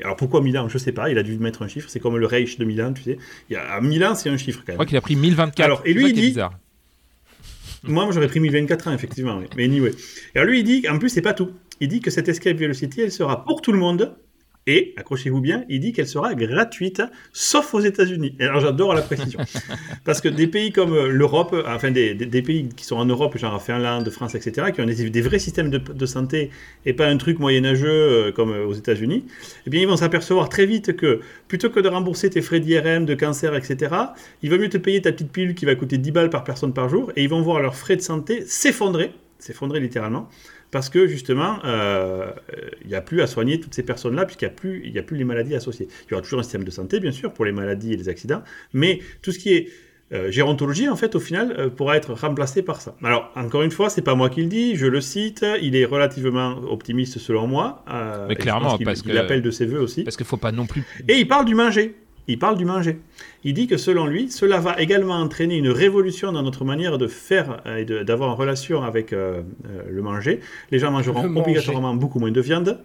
Alors 0.04 0.16
pourquoi 0.16 0.42
Milan 0.42 0.70
Je 0.70 0.78
sais 0.78 0.92
pas, 0.92 1.10
il 1.10 1.18
a 1.18 1.24
dû 1.24 1.38
mettre 1.40 1.64
un 1.64 1.68
chiffre, 1.68 1.90
c'est 1.90 2.00
comme 2.00 2.18
le 2.18 2.26
Reich 2.28 2.58
de 2.60 2.66
Milan, 2.66 2.94
tu 2.94 3.02
sais. 3.04 3.18
Il 3.50 3.54
y 3.54 3.56
a, 3.56 3.64
à 3.74 3.82
Milan, 3.82 4.14
c'est 4.14 4.30
un 4.30 4.38
chiffre 4.38 4.60
quand 4.60 4.66
Je 4.68 4.72
même. 4.74 4.76
crois 4.78 4.86
qu'il 4.86 4.98
a 4.98 5.02
pris 5.02 5.16
1024. 5.16 5.66
Alors, 5.66 5.82
et 5.86 5.94
lui, 5.94 6.10
il 6.10 6.14
dit- 6.14 6.22
bizarre. 6.22 6.54
Moi, 7.84 8.04
moi, 8.06 8.14
j'aurais 8.14 8.28
pris 8.28 8.40
1024 8.40 8.90
ans, 8.90 8.94
effectivement. 8.94 9.42
Mais 9.58 9.64
anyway. 9.64 9.92
Et 10.36 10.38
alors, 10.40 10.52
lui, 10.52 10.60
il 10.60 10.64
dit, 10.64 10.88
en 10.88 11.00
plus, 11.00 11.10
c'est 11.10 11.24
pas 11.24 11.34
tout. 11.34 11.50
Il 11.82 11.90
dit 11.90 12.00
que 12.00 12.10
cette 12.12 12.30
Escape 12.30 12.56
Velocity, 12.58 13.02
elle 13.02 13.12
sera 13.12 13.44
pour 13.44 13.62
tout 13.62 13.74
le 13.74 13.80
monde. 13.80 14.16
Et, 14.68 14.94
accrochez-vous 14.96 15.42
bien, 15.42 15.66
il 15.70 15.80
dit 15.80 15.92
qu'elle 15.92 16.08
sera 16.08 16.36
gratuite, 16.36 17.02
sauf 17.34 17.74
aux 17.74 17.80
États-Unis. 17.80 18.36
Et 18.40 18.44
alors, 18.44 18.60
j'adore 18.60 18.94
la 18.94 19.02
précision. 19.02 19.40
Parce 20.06 20.22
que 20.22 20.30
des 20.30 20.46
pays 20.46 20.72
comme 20.72 20.94
euh, 20.94 21.08
l'Europe, 21.08 21.54
euh, 21.54 21.64
enfin, 21.66 21.90
des, 21.90 22.14
des- 22.14 22.28
des 22.28 22.42
pays 22.44 22.70
qui 22.70 22.86
sont 22.86 22.96
en 22.98 23.06
Europe, 23.06 23.36
genre 23.40 23.60
Finlande, 23.60 24.08
France, 24.12 24.36
etc., 24.36 24.68
qui 24.72 24.80
ont 24.80 24.86
des, 24.86 25.10
des 25.10 25.22
vrais 25.22 25.40
systèmes 25.40 25.72
de, 25.72 25.80
de 25.80 26.06
santé 26.06 26.52
et 26.86 26.94
pas 26.94 27.08
un 27.08 27.18
truc 27.18 27.40
moyenâgeux 27.40 27.90
euh, 27.90 28.32
comme 28.32 28.52
aux 28.52 28.74
États-Unis, 28.74 29.26
eh 29.66 29.70
bien, 29.72 29.82
ils 29.82 29.88
vont 29.88 29.98
s'apercevoir 29.98 30.48
très 30.48 30.68
vite 30.68 30.96
que 30.96 31.22
plutôt 31.48 31.72
que 31.72 31.80
de 31.80 31.88
rembourser 31.88 32.30
tes 32.30 32.42
frais 32.44 32.60
d'IRM, 32.60 33.06
de 33.06 33.16
cancer, 33.16 33.56
etc., 33.56 33.96
il 34.44 34.52
va 34.52 34.60
mieux 34.60 34.70
te 34.70 34.78
payer 34.78 35.02
ta 35.02 35.12
petite 35.12 35.32
pilule 35.32 35.56
qui 35.56 35.66
va 35.66 35.74
coûter 35.74 35.98
10 35.98 36.12
balles 36.12 36.30
par 36.30 36.44
personne 36.44 36.72
par 36.72 36.88
jour 36.88 37.12
et 37.16 37.24
ils 37.24 37.30
vont 37.30 37.42
voir 37.42 37.62
leurs 37.62 37.76
frais 37.76 37.96
de 37.96 38.02
santé 38.02 38.44
s'effondrer, 38.46 39.12
s'effondrer 39.40 39.80
littéralement, 39.80 40.30
parce 40.72 40.90
que 40.90 41.06
justement, 41.08 41.58
euh, 41.66 42.32
il 42.84 42.88
n'y 42.88 42.96
a 42.96 43.02
plus 43.02 43.22
à 43.22 43.28
soigner 43.28 43.60
toutes 43.60 43.74
ces 43.74 43.84
personnes-là, 43.84 44.26
puisqu'il 44.26 44.46
n'y 44.46 44.52
a, 44.52 44.56
plus- 44.56 44.82
il 44.86 44.92
y 44.92 45.00
a 45.00 45.04
plus 45.04 45.18
les 45.18 45.24
maladies 45.26 45.56
associées. 45.56 45.88
Il 46.08 46.12
y 46.12 46.14
aura 46.14 46.22
toujours 46.24 46.40
un 46.40 46.44
système 46.44 46.64
de 46.64 46.72
santé, 46.72 47.00
bien 47.00 47.12
sûr, 47.12 47.34
pour 47.34 47.46
les 47.46 47.52
maladies 47.52 47.94
et 47.94 47.98
les 47.98 48.10
accidents, 48.10 48.42
mais 48.74 49.00
tout 49.22 49.32
ce 49.32 49.40
qui 49.40 49.54
est 49.54 49.70
euh, 50.14 50.30
gérontologie, 50.30 50.90
en 50.90 50.98
fait, 50.98 51.16
au 51.16 51.22
final, 51.22 51.56
euh, 51.58 51.70
pourra 51.70 51.96
être 51.96 52.12
remplacé 52.14 52.62
par 52.64 52.82
ça. 52.82 52.98
Alors, 53.02 53.32
encore 53.36 53.62
une 53.62 53.72
fois, 53.72 53.90
c'est 53.90 54.02
pas 54.02 54.14
moi 54.14 54.30
qui 54.30 54.42
le 54.42 54.48
dis, 54.50 54.76
je 54.76 54.86
le 54.86 55.00
cite, 55.00 55.46
il 55.62 55.74
est 55.74 55.86
relativement 55.86 56.58
optimiste 56.70 57.18
selon 57.18 57.48
moi. 57.48 57.86
euh, 57.90 58.26
Mais 58.28 58.36
clairement, 58.36 58.76
qu'il- 58.76 58.86
parce 58.86 59.02
qu'il 59.04 59.12
appelle 59.18 59.42
de 59.42 59.52
ses 59.52 59.66
voeux 59.66 59.80
aussi. 59.80 60.04
Parce 60.04 60.18
qu'il 60.18 60.26
faut 60.26 60.36
pas 60.36 60.52
non 60.52 60.66
plus. 60.66 60.84
Et 61.08 61.18
il 61.20 61.28
parle 61.30 61.46
du 61.46 61.56
manger. 61.56 61.96
Il 62.28 62.40
parle 62.40 62.58
du 62.58 62.66
manger. 62.66 63.00
Il 63.44 63.54
dit 63.54 63.68
que 63.68 63.78
selon 63.78 64.06
lui, 64.06 64.30
cela 64.30 64.60
va 64.60 64.80
également 64.80 65.16
entraîner 65.16 65.58
une 65.58 65.70
révolution 65.70 66.32
dans 66.32 66.44
notre 66.44 66.66
manière 66.66 66.98
de 66.98 67.08
faire 67.08 67.62
euh, 67.66 67.78
et 67.78 68.04
d'avoir 68.04 68.30
une 68.30 68.38
relation 68.38 68.84
avec 68.84 69.12
euh, 69.12 69.42
euh, 69.66 69.82
le 69.90 70.02
manger. 70.02 70.40
Les 70.72 70.80
gens 70.80 70.92
mangeront 70.92 71.24
Le 71.24 71.30
manger. 71.30 71.42
obligatoirement 71.50 71.96
beaucoup 71.96 72.20
moins 72.20 72.32
de 72.32 72.42
viande, 72.42 72.80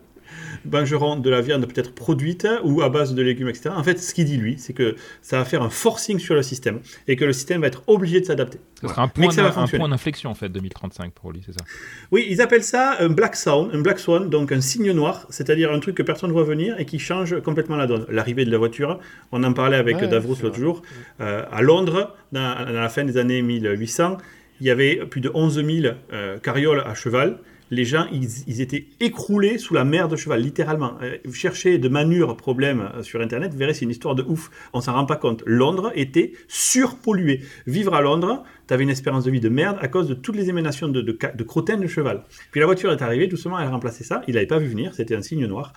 mangeront 0.71 1.17
de 1.17 1.31
la 1.31 1.41
viande 1.41 1.67
peut-être 1.67 1.95
produite 1.95 2.47
ou 2.65 2.83
à 2.83 2.89
base 2.89 3.15
de 3.15 3.23
légumes, 3.23 3.49
etc. 3.49 3.71
En 3.77 3.83
fait, 3.83 3.99
ce 3.99 4.13
qu'il 4.15 4.25
dit 4.27 4.37
lui, 4.37 4.57
c'est 4.59 4.73
que 4.73 4.97
ça 5.23 5.39
va 5.39 5.45
faire 5.45 5.63
un 5.63 5.71
forcing 5.71 6.19
sur 6.19 6.35
le 6.35 6.43
système 6.43 6.81
et 7.09 7.17
que 7.17 7.25
le 7.25 7.33
système 7.33 7.61
va 7.61 7.67
être 7.69 7.83
obligé 7.87 8.21
de 8.21 8.27
s'adapter. 8.27 8.59
Ce 8.81 8.89
sera 8.89 9.03
un 9.03 9.09
point, 9.09 9.29
que 9.29 9.35
ça 9.35 9.43
va 9.43 9.49
d'in- 9.49 9.53
un 9.53 9.61
fonctionner. 9.61 9.81
point 9.81 9.89
d'inflexion 9.89 10.31
en 10.31 10.35
fait 10.35 10.49
2035 10.49 11.13
pour 11.13 11.33
lui, 11.33 11.43
c'est 11.47 11.53
ça? 11.53 11.65
Oui, 12.13 12.27
ils 12.29 12.41
appellent 12.41 12.63
ça 12.65 12.97
un 13.01 13.09
black 13.09 13.37
swan, 13.37 13.69
un 13.73 13.81
black 13.81 13.99
swan, 13.99 14.29
donc 14.29 14.53
un 14.53 14.61
signe 14.61 14.93
noir, 14.93 15.27
c'est-à-dire 15.31 15.73
un 15.73 15.81
truc 15.81 15.95
que 15.97 16.03
personne 16.03 16.29
ne 16.31 16.35
voit 16.35 16.45
venir 16.45 16.79
et 16.79 16.85
qui 16.85 16.99
change 16.99 17.41
complètement 17.41 17.77
la 17.77 17.87
donne. 17.87 18.07
L'arrivée 18.11 18.45
de 18.45 18.51
la 18.51 18.59
voiture, 18.59 18.99
on 19.33 19.43
en 19.45 19.53
parlait 19.53 19.77
avec 19.77 19.97
Ouais, 19.97 20.09
Davros 20.09 20.37
l'autre 20.43 20.59
jour, 20.59 20.83
euh, 21.21 21.43
à 21.51 21.63
Londres, 21.63 22.15
dans, 22.33 22.65
dans 22.67 22.73
la 22.73 22.89
fin 22.89 23.05
des 23.05 23.17
années 23.17 23.41
1800, 23.43 24.19
il 24.61 24.67
y 24.67 24.71
avait 24.71 24.97
plus 25.07 25.21
de 25.21 25.31
11 25.35 25.55
000 25.65 25.95
euh, 26.13 26.39
carrioles 26.39 26.81
à 26.87 26.95
cheval. 26.95 27.39
Les 27.71 27.85
gens, 27.85 28.07
ils, 28.13 28.61
étaient 28.61 28.87
écroulés 29.01 29.59
sous 29.59 29.75
la 29.75 29.85
mer 29.85 30.09
de 30.09 30.17
cheval, 30.17 30.41
littéralement. 30.41 30.95
Euh, 31.03 31.17
vous 31.25 31.35
cherchez 31.35 31.79
de 31.79 31.89
manure 31.89 32.37
problème 32.37 32.91
euh, 32.95 33.03
sur 33.03 33.21
Internet, 33.21 33.53
vous 33.53 33.59
verrez, 33.59 33.75
c'est 33.75 33.85
une 33.85 33.91
histoire 33.91 34.15
de 34.15 34.23
ouf. 34.23 34.51
On 34.73 34.81
s'en 34.81 34.93
rend 34.93 35.07
pas 35.07 35.17
compte. 35.17 35.43
Londres 35.47 35.91
était 35.95 36.33
surpollué. 36.49 37.41
Vivre 37.67 37.95
à 37.95 38.01
Londres, 38.03 38.45
tu 38.69 38.75
avais 38.75 38.85
une 38.85 38.91
espérance 38.91 39.25
de 39.25 39.31
vie 39.31 39.41
de 39.41 39.49
merde 39.49 39.79
à 39.81 39.89
cause 39.89 40.09
de 40.09 40.15
toutes 40.15 40.37
les 40.37 40.49
émanations 40.49 40.89
de, 40.89 41.01
de, 41.01 41.13
de 41.13 41.87
cheval. 41.87 42.23
Puis 42.51 42.61
la 42.61 42.67
voiture 42.67 42.93
est 42.93 43.03
arrivée, 43.03 43.27
doucement, 43.27 43.59
elle 43.59 43.67
a 43.67 43.71
remplacé 43.71 44.05
ça. 44.05 44.23
Il 44.29 44.35
n'avait 44.35 44.47
pas 44.47 44.59
vu 44.59 44.67
venir, 44.67 44.95
c'était 44.95 45.15
un 45.15 45.23
signe 45.23 45.47
noir, 45.47 45.73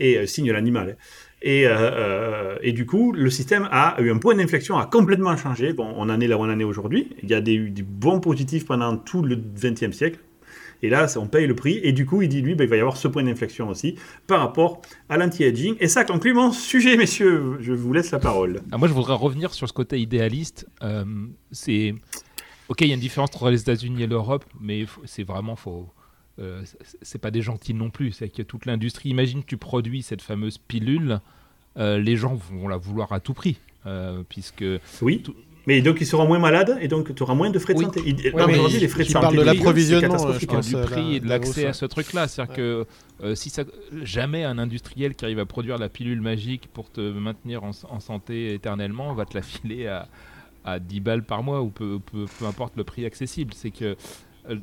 et 0.00 0.18
euh, 0.18 0.26
signe 0.26 0.50
l'animal. 0.52 0.96
Et, 1.42 1.66
euh, 1.66 1.72
euh, 1.74 2.56
et 2.62 2.72
du 2.72 2.86
coup, 2.86 3.12
le 3.12 3.28
système 3.30 3.68
a 3.70 4.00
eu 4.00 4.10
un 4.10 4.18
point 4.18 4.34
d'inflexion, 4.34 4.78
a 4.78 4.86
complètement 4.86 5.36
changé. 5.36 5.72
Bon, 5.72 5.92
on 5.96 6.08
en 6.08 6.20
est 6.20 6.28
là 6.28 6.36
où 6.36 6.40
on 6.40 6.52
en 6.52 6.58
est 6.58 6.64
aujourd'hui. 6.64 7.10
Il 7.22 7.30
y 7.30 7.34
a 7.34 7.40
des, 7.40 7.58
des 7.58 7.82
bons 7.82 8.20
positifs 8.20 8.64
pendant 8.64 8.96
tout 8.96 9.22
le 9.22 9.36
XXe 9.36 9.90
siècle. 9.90 10.18
Et 10.82 10.88
là, 10.88 11.06
on 11.16 11.26
paye 11.26 11.46
le 11.46 11.54
prix. 11.54 11.80
Et 11.82 11.92
du 11.92 12.06
coup, 12.06 12.22
il 12.22 12.28
dit, 12.28 12.42
lui, 12.42 12.54
ben, 12.54 12.64
il 12.64 12.70
va 12.70 12.76
y 12.76 12.80
avoir 12.80 12.96
ce 12.96 13.08
point 13.08 13.22
d'inflexion 13.22 13.68
aussi 13.68 13.96
par 14.26 14.40
rapport 14.40 14.82
à 15.08 15.16
l'anti-aging. 15.16 15.76
Et 15.80 15.88
ça 15.88 16.04
conclut 16.04 16.34
mon 16.34 16.52
sujet, 16.52 16.96
messieurs. 16.96 17.58
Je 17.60 17.72
vous 17.72 17.92
laisse 17.92 18.10
la 18.10 18.18
parole. 18.18 18.60
Ah, 18.72 18.78
moi, 18.78 18.88
je 18.88 18.92
voudrais 18.92 19.14
revenir 19.14 19.54
sur 19.54 19.68
ce 19.68 19.72
côté 19.72 20.00
idéaliste. 20.00 20.66
Euh, 20.82 21.04
c'est 21.52 21.94
ok, 22.68 22.80
il 22.80 22.88
y 22.88 22.90
a 22.90 22.94
une 22.94 23.00
différence 23.00 23.30
entre 23.34 23.50
les 23.50 23.60
États-Unis 23.60 24.02
et 24.02 24.06
l'Europe, 24.06 24.44
mais 24.60 24.86
c'est 25.04 25.24
vraiment 25.24 25.56
faux. 25.56 25.88
euh, 26.38 26.64
c'est 27.02 27.18
pas 27.20 27.30
des 27.30 27.42
gentils 27.42 27.74
non 27.74 27.90
plus. 27.90 28.12
C'est 28.12 28.28
que 28.28 28.42
toute 28.42 28.66
l'industrie. 28.66 29.10
Imagine, 29.10 29.44
tu 29.44 29.56
produis 29.56 30.02
cette 30.02 30.22
fameuse 30.22 30.58
pilule, 30.58 31.20
euh, 31.76 31.98
les 31.98 32.16
gens 32.16 32.34
vont 32.34 32.68
la 32.68 32.76
vouloir 32.76 33.12
à 33.12 33.20
tout 33.20 33.34
prix, 33.34 33.58
euh, 33.86 34.22
puisque. 34.28 34.64
Oui. 35.00 35.22
Mais 35.66 35.80
donc 35.80 36.00
ils 36.00 36.06
seront 36.06 36.26
moins 36.26 36.38
malades 36.40 36.76
et 36.80 36.88
donc 36.88 37.14
tu 37.14 37.22
auras 37.22 37.34
moins 37.34 37.50
de 37.50 37.58
frais 37.58 37.74
de 37.74 37.78
Oui. 37.78 37.84
santé. 37.84 38.02
Il- 38.04 38.16
Ouais, 38.16 38.30
non, 38.32 38.38
mais 38.38 38.46
mais 38.46 38.52
aujourd'hui, 38.54 38.78
il- 38.78 38.80
les 38.82 38.88
frais 38.88 39.02
de 39.04 39.08
il 39.08 39.12
santé. 39.12 39.22
parle 39.22 39.36
de 39.36 39.42
l'approvisionnement, 39.42 40.16
du 40.60 40.72
la- 40.74 40.82
prix 40.82 41.16
et 41.16 41.20
de 41.20 41.28
la 41.28 41.38
l'accès 41.38 41.66
à 41.66 41.72
ce 41.72 41.84
truc-là. 41.86 42.26
C'est-à-dire 42.28 42.54
que 42.56 42.86
euh, 43.22 43.34
si 43.36 43.48
ça, 43.50 43.62
jamais 44.02 44.42
un 44.44 44.58
industriel 44.58 45.14
qui 45.14 45.24
arrive 45.24 45.38
à 45.38 45.46
produire 45.46 45.78
la 45.78 45.88
pilule 45.88 46.20
magique 46.20 46.68
pour 46.72 46.90
te 46.90 47.00
maintenir 47.00 47.62
en, 47.62 47.70
en 47.90 48.00
santé 48.00 48.54
éternellement 48.54 49.14
va 49.14 49.24
te 49.24 49.34
la 49.36 49.42
filer 49.42 49.86
à, 49.86 50.08
à 50.64 50.78
10 50.80 51.00
balles 51.00 51.22
par 51.22 51.42
mois 51.44 51.62
ou 51.62 51.68
peu, 51.68 51.98
peu, 52.10 52.24
peu 52.38 52.46
importe 52.46 52.76
le 52.76 52.82
prix 52.84 53.04
accessible. 53.06 53.52
C'est 53.54 53.70
que 53.70 53.96
euh, 54.50 54.56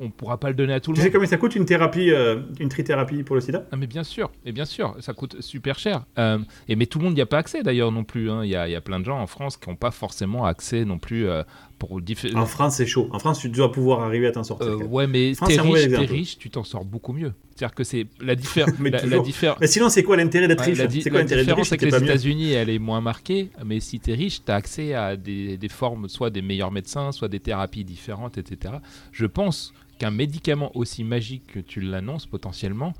on 0.00 0.10
pourra 0.10 0.38
pas 0.40 0.48
le 0.48 0.54
donner 0.54 0.72
à 0.72 0.80
tout 0.80 0.90
le 0.90 0.96
Tu 0.96 1.00
monde. 1.00 1.06
sais 1.08 1.12
combien 1.12 1.28
ça 1.28 1.36
coûte 1.36 1.54
une 1.54 1.64
thérapie, 1.66 2.10
euh, 2.10 2.40
une 2.58 2.68
trithérapie 2.68 3.22
pour 3.22 3.36
le 3.36 3.40
sida? 3.42 3.66
Ah, 3.70 3.76
mais 3.76 3.86
bien 3.86 4.02
sûr, 4.02 4.30
et 4.44 4.52
bien 4.52 4.64
sûr, 4.64 4.96
ça 5.00 5.12
coûte 5.12 5.40
super 5.40 5.78
cher. 5.78 6.04
Euh, 6.18 6.38
et 6.68 6.74
mais 6.76 6.86
tout 6.86 6.98
le 6.98 7.04
monde 7.04 7.14
n'y 7.14 7.20
a 7.20 7.26
pas 7.26 7.38
accès 7.38 7.62
d'ailleurs 7.62 7.92
non 7.92 8.04
plus. 8.04 8.30
hein. 8.30 8.44
Il 8.44 8.50
y, 8.50 8.56
a, 8.56 8.66
il 8.68 8.72
y 8.72 8.76
a 8.76 8.80
plein 8.80 8.98
de 8.98 9.04
gens 9.04 9.20
en 9.20 9.26
France 9.26 9.56
qui 9.56 9.68
n'ont 9.68 9.76
pas 9.76 9.90
forcément 9.90 10.44
accès 10.46 10.84
non 10.84 10.98
plus 10.98 11.28
euh, 11.28 11.42
pour. 11.78 11.98
En 12.34 12.46
France, 12.46 12.76
c'est 12.76 12.86
chaud. 12.86 13.08
En 13.12 13.18
France, 13.18 13.38
tu 13.40 13.48
dois 13.48 13.70
pouvoir 13.72 14.00
arriver 14.00 14.26
à 14.26 14.32
t'en 14.32 14.42
sortir. 14.44 14.90
Ouais, 14.90 15.06
mais 15.06 15.34
France, 15.34 15.48
t'es 15.48 15.54
c'est 15.56 15.60
riche, 15.60 15.84
exemple. 15.84 16.12
riche, 16.12 16.38
tu 16.38 16.50
t'en 16.50 16.64
sors 16.64 16.84
beaucoup 16.84 17.12
mieux. 17.12 17.32
C'est-à-dire 17.56 17.74
que 17.74 17.84
c'est 17.84 18.06
la 18.22 18.34
différence. 18.34 18.74
Mais 18.78 18.88
la, 18.88 18.98
la 18.98 19.04
toujours. 19.04 19.24
diffé- 19.26 19.54
Mais 19.60 19.66
sinon, 19.66 19.90
c'est 19.90 20.02
quoi 20.02 20.16
l'intérêt 20.16 20.48
d'être 20.48 20.60
ouais, 20.60 20.66
riche 20.70 20.78
la 20.78 20.86
di- 20.86 21.02
C'est 21.02 21.10
quoi 21.10 21.20
l'intérêt 21.20 21.44
d'être 21.44 21.56
riche? 21.56 21.68
si 21.68 21.76
t'es 21.76 21.90
les 21.90 21.94
États-Unis, 22.04 22.52
elle 22.52 22.70
est 22.70 22.78
moins 22.78 23.02
marquée. 23.02 23.50
Mais 23.66 23.80
si 23.80 24.00
t'es 24.00 24.14
riche, 24.14 24.42
t'as 24.44 24.54
accès 24.56 24.94
à 24.94 25.16
des, 25.16 25.58
des 25.58 25.68
formes, 25.68 26.08
soit 26.08 26.30
des 26.30 26.40
meilleurs 26.40 26.70
médecins, 26.72 27.12
soit 27.12 27.28
des 27.28 27.40
thérapies 27.40 27.84
différentes, 27.84 28.38
etc. 28.38 28.74
Je 29.12 29.26
pense 29.26 29.74
qu'un 30.00 30.10
médicament 30.10 30.72
aussi 30.74 31.04
magique 31.04 31.46
que 31.54 31.60
tu 31.60 31.80
l'annonces 31.80 32.26
potentiellement 32.26 32.92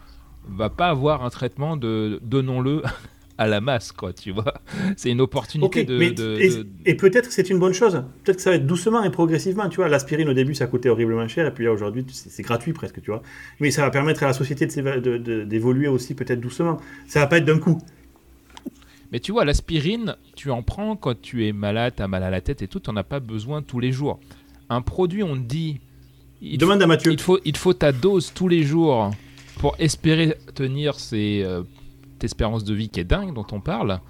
va 0.49 0.71
pas 0.71 0.89
avoir 0.89 1.25
un 1.25 1.31
traitement 1.31 1.77
de 1.77 2.21
donnons-le 2.23 2.83
à 3.39 3.47
la 3.47 3.63
masse, 3.63 3.91
quoi. 3.91 4.13
Tu 4.13 4.33
vois, 4.33 4.53
c'est 4.99 5.11
une 5.11 5.23
opportunité 5.23 5.85
de. 5.85 5.97
mais 5.99 6.11
de- 6.11 6.37
et, 6.39 6.49
de- 6.51 6.67
et 6.85 6.95
peut-être 6.95 7.29
que 7.29 7.33
c'est 7.35 7.49
une 7.49 7.59
bonne 7.59 7.73
chose. 7.73 7.95
Peut-être 8.23 8.37
que 8.37 8.43
ça 8.43 8.51
va 8.51 8.57
être 8.57 8.67
doucement 8.67 9.03
et 9.03 9.11
progressivement. 9.11 9.67
Tu 9.71 9.77
vois, 9.77 9.89
l'aspirine 9.89 10.29
au 10.29 10.35
début, 10.35 10.55
ça 10.55 10.67
coûtait 10.67 10.91
horriblement 10.91 11.27
cher, 11.27 11.47
et 11.47 11.55
puis 11.55 11.65
là 11.65 11.73
aujourd'hui, 11.73 12.05
c'est 12.13 12.43
gratuit 12.43 12.75
presque, 12.75 13.01
tu 13.01 13.11
vois. 13.11 13.23
Mais 13.61 13.71
ça 13.71 13.81
va 13.83 13.91
permettre 13.91 14.23
à 14.23 14.27
la 14.27 14.33
société 14.35 14.67
d'évoluer 15.47 15.89
aussi 15.89 16.15
peut-être 16.15 16.41
doucement. 16.41 16.77
Ça 17.07 17.21
va 17.21 17.27
pas 17.29 17.39
être 17.39 17.47
d'un 17.47 17.59
coup. 17.59 17.79
Mais 19.13 19.21
tu 19.21 19.33
vois, 19.33 19.45
l'aspirine, 19.45 20.17
tu 20.37 20.51
en 20.51 20.63
prends 20.63 20.95
quand 20.97 21.21
tu 21.21 21.47
es 21.47 21.53
malade, 21.53 21.95
t'as 21.97 22.07
mal 22.07 22.23
à 22.23 22.31
la 22.31 22.41
tête 22.41 22.63
et 22.63 22.69
tout, 22.69 22.79
t'en 22.79 22.95
as 22.97 23.03
pas 23.05 23.21
besoin 23.21 23.63
tous 23.63 23.81
les 23.81 23.91
jours. 23.91 24.21
Un 24.69 24.83
produit, 24.83 25.23
on 25.25 25.35
te 25.35 25.41
dit, 25.41 25.81
il, 26.43 26.59
Demande 26.59 26.83
à 26.83 26.87
Mathieu. 26.87 27.13
il 27.13 27.21
faut, 27.21 27.39
il 27.45 27.57
faut 27.57 27.73
ta 27.75 27.93
dose 27.93 28.33
tous 28.35 28.49
les 28.49 28.63
jours 28.63 29.11
pour 29.59 29.75
espérer 29.79 30.37
tenir 30.55 30.99
ces, 30.99 31.43
euh, 31.45 31.63
cette 32.13 32.25
espérance 32.25 32.65
de 32.65 32.75
vie 32.75 32.89
qui 32.89 33.01
est 33.01 33.05
dingue 33.05 33.35
dont 33.35 33.47
on 33.53 33.61
parle. 33.61 34.01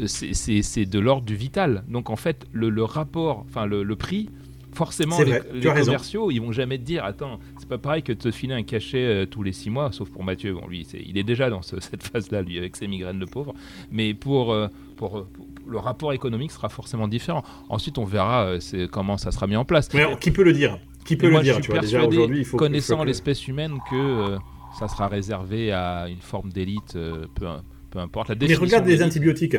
Euh, 0.00 0.06
C'est- 0.06 0.86
de 0.86 0.98
l'ordre 1.00 1.24
du 1.26 1.34
vital. 1.34 1.82
Donc 1.88 2.10
en 2.10 2.16
fait, 2.16 2.46
le, 2.52 2.70
le 2.70 2.84
rapport, 2.84 3.44
enfin 3.48 3.66
le, 3.66 3.82
le 3.82 3.96
prix, 3.96 4.30
forcément, 4.72 5.18
les, 5.20 5.40
commerciaux, 5.60 6.30
ils 6.30 6.38
vont 6.38 6.52
jamais 6.52 6.78
te 6.78 6.84
dire, 6.84 7.04
attends, 7.04 7.40
c'est 7.58 7.68
pas 7.68 7.78
pareil 7.78 8.04
que 8.04 8.12
de 8.12 8.18
te 8.18 8.30
filer 8.30 8.54
un 8.54 8.62
cachet 8.62 9.04
euh, 9.04 9.26
tous 9.26 9.42
les 9.42 9.52
six 9.52 9.70
mois, 9.70 9.90
sauf 9.90 10.08
pour 10.10 10.22
Mathieu. 10.22 10.54
Bon, 10.54 10.68
lui, 10.68 10.86
il 11.04 11.18
est 11.18 11.24
déjà 11.24 11.50
dans 11.50 11.62
ce- 11.62 11.80
cette 11.80 12.04
phase-là, 12.04 12.42
lui, 12.42 12.58
avec 12.58 12.76
ses 12.76 12.86
migraines 12.86 13.18
de 13.18 13.24
pauvre. 13.24 13.54
Mais 13.90 14.14
pour, 14.14 14.52
euh, 14.52 14.68
pour, 14.96 15.24
pour- 15.26 15.46
le 15.66 15.78
rapport 15.78 16.12
économique 16.12 16.52
sera 16.52 16.68
forcément 16.68 17.08
différent. 17.08 17.42
Ensuite, 17.68 17.98
on 17.98 18.04
verra 18.04 18.44
euh, 18.74 18.86
comment 18.92 19.18
ça 19.18 19.32
sera 19.32 19.48
mis 19.48 19.56
en 19.56 19.64
place. 19.64 19.92
Mais 19.94 20.00
alors, 20.02 20.18
qui 20.20 20.30
peut 20.30 20.44
le 20.44 20.52
dire? 20.52 20.78
Qui 21.08 21.16
peut 21.16 21.30
moi, 21.30 21.40
le 21.40 21.44
dire 21.44 21.54
je 21.54 21.58
Tu 21.60 21.64
suis 21.64 21.72
vois, 21.72 21.80
déjà 21.80 21.98
persuadé, 21.98 22.16
aujourd'hui, 22.18 22.38
il 22.40 22.44
faut 22.44 22.56
que- 22.58 22.64
connaissant 22.64 23.02
l'espèce 23.04 23.48
humaine, 23.48 23.78
que 23.90 23.96
euh, 23.96 24.38
ça 24.78 24.88
sera 24.88 25.08
réservé 25.08 25.72
à 25.72 26.06
une 26.08 26.20
forme 26.20 26.50
d'élite, 26.52 26.94
euh, 26.96 27.24
peu, 27.34 27.46
peu 27.90 27.98
importe 27.98 28.28
la 28.28 28.34
Mais 28.38 28.54
regarde 28.54 28.86
les 28.86 29.02
antibiotiques. 29.02 29.56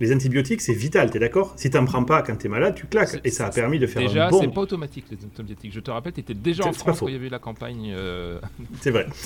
Les 0.00 0.12
antibiotiques, 0.12 0.62
c'est 0.62 0.72
vital, 0.72 1.10
t'es 1.10 1.18
d'accord? 1.20 1.52
Si 1.56 1.70
t'en 1.70 1.84
prends 1.84 2.02
pas 2.02 2.22
quand 2.22 2.34
t'es 2.36 2.48
malade, 2.48 2.74
tu 2.74 2.86
claques. 2.86 3.20
Et 3.24 3.30
ça 3.30 3.46
a 3.46 3.50
permis 3.50 3.78
de 3.78 3.86
faire 3.86 4.02
Déjà, 4.02 4.26
un 4.26 4.30
bon. 4.30 4.40
c'est 4.40 4.48
pas 4.48 4.62
automatique 4.62 5.04
les 5.10 5.18
antibiotiques. 5.24 5.72
Je 5.72 5.80
te 5.80 5.90
rappelle, 5.92 6.12
tu 6.14 6.20
étais 6.20 6.34
déjà 6.34 6.64
en 6.66 6.72
France 6.72 7.00
quand 7.00 7.06
il 7.08 7.12
y 7.12 7.16
avait 7.16 7.26
eu 7.26 7.30
la 7.30 7.38
campagne. 7.38 7.92
euh, 7.94 8.40
C'est 8.80 8.90
vrai. 8.90 9.06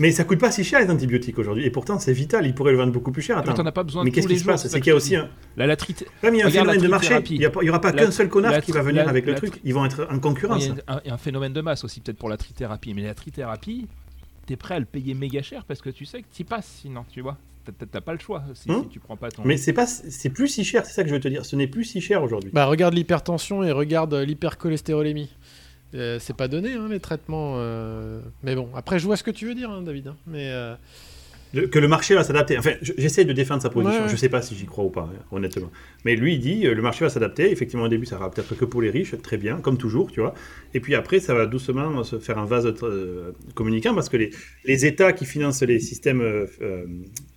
Mais 0.00 0.12
ça 0.12 0.24
coûte 0.24 0.38
pas 0.38 0.50
si 0.50 0.62
cher 0.64 0.80
les 0.80 0.90
antibiotiques 0.90 1.38
aujourd'hui. 1.38 1.64
Et 1.64 1.70
pourtant, 1.70 1.98
c'est 1.98 2.12
vital. 2.12 2.46
Ils 2.46 2.54
pourraient 2.54 2.72
le 2.72 2.78
vendre 2.78 2.92
beaucoup 2.92 3.10
plus 3.12 3.22
cher. 3.22 3.36
Mais 3.36 3.42
Attends. 3.42 3.54
t'en 3.62 3.66
as 3.66 3.72
pas 3.72 3.82
besoin 3.82 4.04
Mais 4.04 4.10
qu'est-ce 4.12 4.28
qui 4.28 4.38
se 4.38 4.44
passe 4.44 4.66
C'est 4.68 4.80
qu'il 4.80 4.90
y 4.90 4.92
a 4.92 4.96
aussi 4.96 5.16
un. 5.16 5.28
La 5.56 5.66
latrite. 5.66 6.04
Ouais, 6.22 6.30
mais 6.30 6.38
il 6.38 6.40
y 6.40 6.42
a 6.42 6.46
un 6.46 6.48
Regarde 6.48 6.66
la 6.68 6.72
phénomène 6.74 6.86
de 6.86 6.90
marché. 6.90 7.06
trithérapie. 7.08 7.34
Il 7.34 7.40
y 7.40 7.44
a 7.46 7.50
pas- 7.50 7.60
il 7.62 7.66
y 7.66 7.70
aura 7.70 7.80
pas 7.80 7.92
qu'un 7.92 8.10
seul 8.10 8.28
connard 8.28 8.60
qui 8.60 8.72
va 8.72 8.82
venir 8.82 9.04
la- 9.04 9.10
avec 9.10 9.26
le 9.26 9.32
la- 9.32 9.38
truc. 9.38 9.60
Ils 9.64 9.74
vont 9.74 9.84
être 9.84 10.06
en 10.10 10.14
Il 10.14 10.20
concurrence. 10.20 10.66
y 10.66 10.70
a 10.86 10.94
un, 11.06 11.12
un 11.14 11.16
phénomène 11.18 11.52
de 11.52 11.60
masse 11.60 11.84
aussi, 11.84 12.00
peut-être 12.00 12.18
pour 12.18 12.28
la 12.28 12.36
trithérapie. 12.36 12.94
Mais 12.94 13.02
la 13.02 13.14
trithérapie, 13.14 13.86
t'es 14.46 14.56
prêt 14.56 14.74
à 14.76 14.78
le 14.78 14.84
payer 14.86 15.14
méga 15.14 15.42
cher 15.42 15.64
parce 15.66 15.80
que 15.82 15.90
tu 15.90 16.04
sais 16.04 16.22
que 16.22 16.26
t'y 16.30 16.44
passes 16.44 16.78
sinon, 16.82 17.04
tu 17.12 17.20
vois. 17.20 17.36
T'as- 17.92 18.00
pas 18.00 18.14
le 18.14 18.18
choix 18.18 18.42
si, 18.54 18.70
Hum. 18.70 18.84
si 18.84 18.88
tu 18.88 18.98
prends 18.98 19.16
pas 19.18 19.30
ton. 19.30 19.42
Mais 19.44 19.58
c'est 19.58 19.74
pas, 19.74 19.84
c'est 19.86 20.30
plus 20.30 20.48
si 20.48 20.64
cher. 20.64 20.86
C'est 20.86 20.94
ça 20.94 21.02
que 21.02 21.10
je 21.10 21.14
veux 21.14 21.20
te 21.20 21.28
dire. 21.28 21.44
Ce 21.44 21.54
n'est 21.54 21.66
plus 21.66 21.84
si 21.84 22.00
cher 22.00 22.22
aujourd'hui. 22.22 22.48
Bah 22.54 22.64
regarde 22.64 22.94
l'hypertension 22.94 23.62
et 23.62 23.72
regarde 23.72 24.14
l'hypercholestérolémie. 24.14 25.28
Euh, 25.94 26.18
c'est 26.20 26.36
pas 26.36 26.48
donné 26.48 26.74
hein, 26.74 26.88
les 26.90 27.00
traitements. 27.00 27.54
euh, 27.56 28.20
Mais 28.42 28.54
bon, 28.54 28.68
après 28.74 28.98
je 28.98 29.06
vois 29.06 29.16
ce 29.16 29.22
que 29.22 29.30
tu 29.30 29.46
veux 29.46 29.54
dire, 29.54 29.70
hein, 29.70 29.82
David. 29.82 30.08
hein. 30.08 30.16
Mais 30.26 30.50
euh, 30.50 30.74
Le- 31.54 31.66
que 31.66 31.78
le 31.78 31.88
marché 31.88 32.14
va 32.14 32.22
s'adapter. 32.24 32.58
Enfin, 32.58 32.72
je- 32.82 32.92
j'essaie 32.98 33.24
de 33.24 33.32
défendre 33.32 33.62
sa 33.62 33.70
position. 33.70 34.00
Ouais, 34.00 34.02
ouais. 34.04 34.08
Je 34.10 34.16
sais 34.16 34.28
pas 34.28 34.42
si 34.42 34.54
j'y 34.54 34.66
crois 34.66 34.84
ou 34.84 34.90
pas, 34.90 35.08
hein, 35.10 35.18
honnêtement. 35.32 35.70
Mais 36.04 36.14
lui, 36.14 36.34
il 36.34 36.40
dit 36.40 36.66
euh, 36.66 36.74
le 36.74 36.82
marché 36.82 37.06
va 37.06 37.08
s'adapter. 37.08 37.50
Effectivement, 37.50 37.84
au 37.84 37.88
début, 37.88 38.04
ça 38.04 38.16
sera 38.18 38.30
peut-être 38.30 38.54
que 38.54 38.66
pour 38.66 38.82
les 38.82 38.90
riches, 38.90 39.14
très 39.22 39.38
bien, 39.38 39.56
comme 39.60 39.78
toujours, 39.78 40.12
tu 40.12 40.20
vois. 40.20 40.34
Et 40.74 40.80
puis 40.80 40.94
après, 40.94 41.20
ça 41.20 41.32
va 41.32 41.46
doucement 41.46 42.04
se 42.04 42.18
faire 42.18 42.36
un 42.36 42.44
vase 42.44 42.66
euh, 42.82 43.32
communicant 43.54 43.94
parce 43.94 44.10
que 44.10 44.18
les, 44.18 44.28
les 44.66 44.84
États 44.84 45.14
qui 45.14 45.24
financent 45.24 45.62
les 45.62 45.80
systèmes 45.80 46.20
euh, 46.20 46.44
euh, 46.60 46.84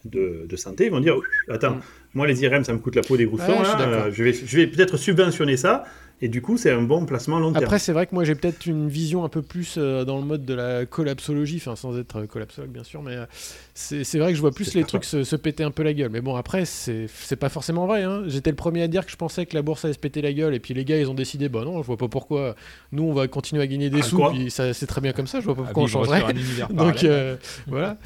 de, 0.03 0.45
de 0.45 0.55
santé 0.57 0.89
vont 0.89 0.99
dire 0.99 1.15
attends, 1.49 1.75
Mm. 1.75 1.81
moi 2.15 2.27
les 2.27 2.43
IRM, 2.43 2.65
ça 2.65 2.73
me 2.73 2.79
coûte 2.79 2.95
la 2.97 3.03
peau 3.03 3.15
des 3.15 3.23
goussons. 3.25 3.45
Ouais, 3.47 3.59
je 3.59 3.69
suis 3.69 3.77
là, 3.79 3.85
d'accord. 3.85 4.05
euh, 4.07 4.11
je 4.11 4.23
vais, 4.25 4.33
je 4.33 4.57
vais 4.57 4.67
peut-être 4.67 4.97
subventionner 4.97 5.55
ça. 5.55 5.85
Et 6.23 6.29
du 6.29 6.41
coup, 6.41 6.55
c'est 6.57 6.69
un 6.71 6.83
bon 6.83 7.05
placement 7.05 7.39
long 7.39 7.51
terme. 7.51 7.63
après, 7.63 7.79
c'est 7.79 7.93
vrai 7.93 8.05
que 8.05 8.13
moi 8.13 8.23
j'ai 8.23 8.35
peut-être 8.35 8.65
une 8.67 8.87
vision 8.89 9.23
un 9.23 9.29
peu 9.29 9.41
plus 9.41 9.75
euh, 9.77 10.05
dans 10.05 10.17
le 10.19 10.23
mode 10.23 10.45
de 10.45 10.53
la 10.53 10.85
collapsologie, 10.85 11.57
enfin 11.57 11.75
sans 11.75 11.97
être 11.97 12.19
euh, 12.19 12.27
collapsologue 12.27 12.69
bien 12.69 12.83
sûr, 12.83 13.01
mais 13.01 13.15
euh, 13.15 13.25
c'est 13.73 14.19
vrai 14.19 14.29
que 14.29 14.35
je 14.35 14.41
vois 14.41 14.51
plus 14.51 14.73
les 14.75 14.83
trucs 14.83 15.03
se, 15.05 15.23
se 15.23 15.35
péter 15.35 15.63
un 15.63 15.71
peu 15.71 15.81
la 15.81 15.93
gueule. 15.93 16.11
Mais 16.11 16.21
bon, 16.21 16.35
après, 16.35 16.65
c'est 16.65 17.07
pas 17.39 17.49
forcément 17.49 17.87
vrai. 17.87 18.03
hein. 18.03 18.23
J'étais 18.27 18.51
le 18.51 18.55
premier 18.55 18.83
à 18.83 18.87
dire 18.87 19.05
que 19.05 19.11
je 19.11 19.15
pensais 19.17 19.45
que 19.47 19.55
la 19.55 19.63
bourse 19.63 19.83
allait 19.85 19.95
se 19.95 19.99
péter 19.99 20.21
la 20.21 20.31
gueule, 20.33 20.53
et 20.53 20.59
puis 20.59 20.73
les 20.75 20.85
gars 20.85 20.99
ils 20.99 21.09
ont 21.09 21.15
décidé, 21.15 21.49
bah 21.49 21.63
non, 21.65 21.81
je 21.81 21.87
vois 21.87 21.97
pas 21.97 22.07
pourquoi. 22.07 22.55
Nous 22.91 23.03
on 23.03 23.13
va 23.13 23.27
continuer 23.27 23.63
à 23.63 23.67
gagner 23.67 23.89
des 23.89 23.99
Ah, 24.01 24.03
sous, 24.03 24.23
puis 24.29 24.51
ça 24.51 24.73
c'est 24.73 24.87
très 24.87 25.01
bien 25.01 25.13
comme 25.13 25.27
ça, 25.27 25.39
je 25.39 25.45
vois 25.45 25.55
pas 25.55 25.61
à 25.61 25.65
pourquoi 25.65 25.83
on 25.83 25.87
changerait. 25.87 26.21
Donc 26.69 27.03
euh, 27.03 27.35
voilà. 27.67 27.97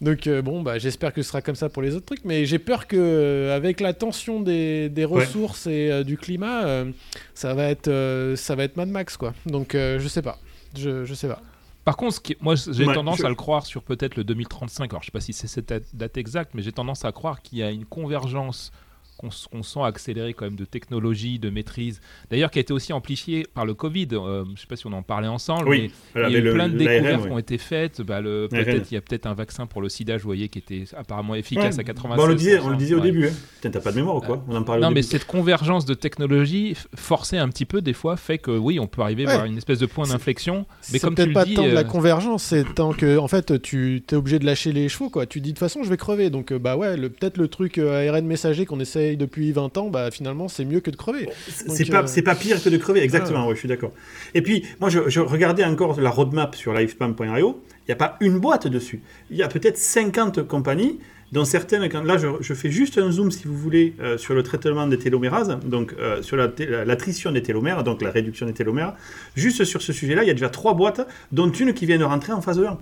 Donc 0.00 0.26
euh, 0.28 0.42
bon, 0.42 0.62
bah, 0.62 0.78
j'espère 0.78 1.12
que 1.12 1.22
ce 1.22 1.28
sera 1.28 1.42
comme 1.42 1.56
ça 1.56 1.68
pour 1.68 1.82
les 1.82 1.94
autres 1.96 2.06
trucs, 2.06 2.24
mais 2.24 2.46
j'ai 2.46 2.58
peur 2.60 2.86
que 2.86 2.96
euh, 2.96 3.56
avec 3.56 3.80
la 3.80 3.92
tension 3.94 4.40
des, 4.40 4.88
des 4.88 5.04
Ouais. 5.04 5.20
ressources 5.24 5.66
et 5.66 5.90
euh, 5.90 6.04
du 6.04 6.16
climat, 6.16 6.64
euh, 6.66 6.90
ça 7.34 7.52
va 7.54 7.64
être 7.64 7.88
euh, 7.88 8.36
ça 8.36 8.54
va 8.54 8.64
être 8.64 8.76
Mad 8.76 8.88
Max 8.88 9.16
quoi. 9.16 9.34
Donc 9.46 9.74
euh, 9.74 9.98
je 9.98 10.06
sais 10.06 10.22
pas, 10.22 10.38
je, 10.76 11.04
je 11.04 11.14
sais 11.14 11.26
pas. 11.28 11.42
Par 11.84 11.96
contre, 11.96 12.14
ce 12.14 12.20
qui- 12.20 12.36
moi 12.40 12.54
j'ai 12.54 12.84
Ouais, 12.86 12.94
tendance 12.94 13.18
je- 13.18 13.24
à 13.26 13.28
le 13.28 13.34
croire 13.34 13.66
sur 13.66 13.82
peut-être 13.82 14.14
le 14.16 14.22
2035. 14.22 14.92
Alors 14.92 15.02
je 15.02 15.06
sais 15.06 15.12
pas 15.12 15.20
si 15.20 15.32
c'est 15.32 15.46
cette 15.48 15.68
date- 15.70 15.94
date 15.94 16.16
exacte, 16.16 16.52
mais 16.54 16.62
j'ai 16.62 16.72
tendance 16.72 17.04
à 17.04 17.10
croire 17.10 17.42
qu'il 17.42 17.58
y 17.58 17.62
a 17.64 17.70
une 17.70 17.84
convergence 17.86 18.70
qu'on 19.18 19.62
sent 19.62 19.80
accélérer 19.82 20.32
quand 20.32 20.44
même 20.46 20.56
de 20.56 20.64
technologie, 20.64 21.38
de 21.38 21.50
maîtrise. 21.50 22.00
D'ailleurs, 22.30 22.50
qui 22.50 22.58
a 22.58 22.62
été 22.62 22.72
aussi 22.72 22.92
amplifiée 22.92 23.44
par 23.52 23.66
le 23.66 23.74
Covid. 23.74 24.08
Euh, 24.12 24.44
je 24.54 24.60
sais 24.60 24.66
pas 24.66 24.76
si 24.76 24.86
on 24.86 24.92
en 24.92 25.02
parlait 25.02 25.28
ensemble, 25.28 25.68
Oui, 25.68 25.82
mais 25.82 25.90
Voilà, 26.14 26.28
il 26.28 26.32
y 26.32 26.36
a 26.36 26.38
mais 26.38 26.44
eu 26.44 26.48
le- 26.48 26.54
plein 26.54 26.68
de 26.68 26.76
découvertes 26.78 27.22
ouais. 27.22 27.26
qui 27.28 27.32
ont 27.34 27.38
été 27.38 27.58
faites. 27.58 28.00
Bah, 28.02 28.22
peut-être 28.22 28.90
il 28.90 28.94
y 28.94 28.96
a 28.96 29.00
peut-être 29.00 29.26
un 29.26 29.34
vaccin 29.34 29.66
pour 29.66 29.82
le 29.82 29.88
SIDA, 29.88 30.18
je 30.18 30.22
voyais, 30.24 30.48
qui 30.48 30.58
était 30.60 30.84
apparemment 30.96 31.34
efficace 31.34 31.76
Ouais. 31.76 31.80
à 31.80 31.84
96%. 31.84 32.16
Bon, 32.16 32.22
on 32.24 32.26
le 32.26 32.34
disait, 32.36 32.60
on 32.60 32.68
le 32.70 32.76
disait 32.76 32.94
au 32.94 32.98
Ouais. 32.98 33.02
début. 33.04 33.26
Hein. 33.28 33.32
T'as 33.60 33.80
pas 33.80 33.90
de 33.90 33.96
mémoire 33.96 34.16
ou 34.16 34.20
quoi? 34.20 34.44
On 34.48 34.54
en 34.56 34.62
parlait 34.62 34.80
Non, 34.82 34.88
au 34.88 34.90
mais 34.90 35.00
début. 35.02 35.08
cette 35.10 35.26
convergence 35.26 35.84
de 35.84 35.94
technologies 35.94 36.72
f- 36.74 36.86
forcée 36.96 37.38
un 37.38 37.48
petit 37.48 37.64
peu 37.64 37.80
des 37.82 37.92
fois 37.92 38.16
fait 38.16 38.38
que 38.38 38.50
oui, 38.50 38.78
on 38.80 38.86
peut 38.86 39.02
arriver 39.02 39.26
Ouais. 39.26 39.32
vers 39.36 39.44
une 39.44 39.56
espèce 39.58 39.78
de 39.78 39.86
point 39.86 40.06
d'inflexion. 40.06 40.64
Mais 40.92 40.98
comme 41.00 41.10
tu 41.10 41.16
peut-être 41.16 41.28
le 41.28 41.34
pas 41.34 41.44
dis, 41.44 41.54
tant 41.54 41.66
de 41.66 41.72
la 41.72 41.80
euh, 41.80 41.84
convergence, 41.84 42.44
c'est 42.44 42.64
tant 42.74 42.92
que 42.92 43.18
en 43.18 43.28
fait 43.28 43.60
tu 43.62 44.02
es 44.10 44.14
obligé 44.14 44.38
de 44.38 44.46
lâcher 44.46 44.72
les 44.72 44.88
chevaux 44.88 45.10
quoi. 45.10 45.26
Tu 45.26 45.40
dis 45.40 45.50
de 45.50 45.54
toute 45.54 45.58
façon 45.58 45.82
je 45.82 45.88
vais 45.90 45.96
crever, 45.96 46.30
donc 46.30 46.52
euh, 46.52 46.58
bah 46.58 46.76
ouais, 46.76 46.96
peut-être 46.96 47.36
le 47.36 47.48
truc 47.48 47.78
ARN 47.78 48.24
messager 48.26 48.64
qu'on 48.66 48.80
depuis 49.16 49.52
20 49.52 49.76
ans, 49.78 49.88
bah 49.88 50.10
finalement 50.10 50.48
c'est 50.48 50.64
mieux 50.64 50.80
que 50.80 50.90
de 50.90 50.96
crever. 50.96 51.28
C'est 51.48 51.66
Donc, 51.66 51.90
pas, 51.90 52.02
euh, 52.02 52.06
c'est 52.06 52.22
pas 52.22 52.34
pire 52.34 52.62
que 52.62 52.68
de 52.68 52.76
crever, 52.76 53.00
exactement, 53.02 53.46
ouais, 53.46 53.54
je 53.54 53.60
suis 53.60 53.68
d'accord. 53.68 53.92
Et 54.34 54.42
puis, 54.42 54.64
moi, 54.80 54.90
je, 54.90 55.08
je 55.08 55.20
regardais 55.20 55.64
encore 55.64 56.00
la 56.00 56.10
roadmap 56.10 56.54
sur 56.54 56.72
lifespam.io, 56.74 57.62
il 57.86 57.90
n'y 57.90 57.92
a 57.92 57.96
pas 57.96 58.16
une 58.20 58.38
boîte 58.38 58.66
dessus. 58.66 59.00
Il 59.30 59.36
y 59.36 59.42
a 59.42 59.48
peut-être 59.48 59.78
50 59.78 60.46
compagnies, 60.46 60.98
dont 61.32 61.44
certaines, 61.44 61.86
là, 62.04 62.16
je, 62.16 62.26
je 62.40 62.54
fais 62.54 62.70
juste 62.70 62.96
un 62.98 63.10
zoom, 63.10 63.30
si 63.30 63.46
vous 63.46 63.56
voulez, 63.56 63.94
euh, 64.00 64.16
sur 64.16 64.34
le 64.34 64.42
traitement 64.42 64.86
des 64.86 64.98
télomérases, 64.98 65.58
donc 65.64 65.94
euh, 65.98 66.22
sur 66.22 66.36
la, 66.36 66.48
té- 66.48 66.66
la- 66.66 66.84
l'attrition 66.86 67.30
des 67.32 67.42
télomères, 67.42 67.84
donc 67.84 68.00
la 68.02 68.10
réduction 68.10 68.46
des 68.46 68.54
télomères. 68.54 68.94
Juste 69.36 69.64
sur 69.64 69.82
ce 69.82 69.92
sujet-là, 69.92 70.24
il 70.24 70.26
y 70.26 70.30
a 70.30 70.34
déjà 70.34 70.48
trois 70.48 70.72
boîtes, 70.74 71.06
dont 71.32 71.50
une 71.50 71.74
qui 71.74 71.84
vient 71.86 71.98
de 71.98 72.04
rentrer 72.04 72.32
en 72.32 72.40
phase 72.40 72.58
1. 72.60 72.78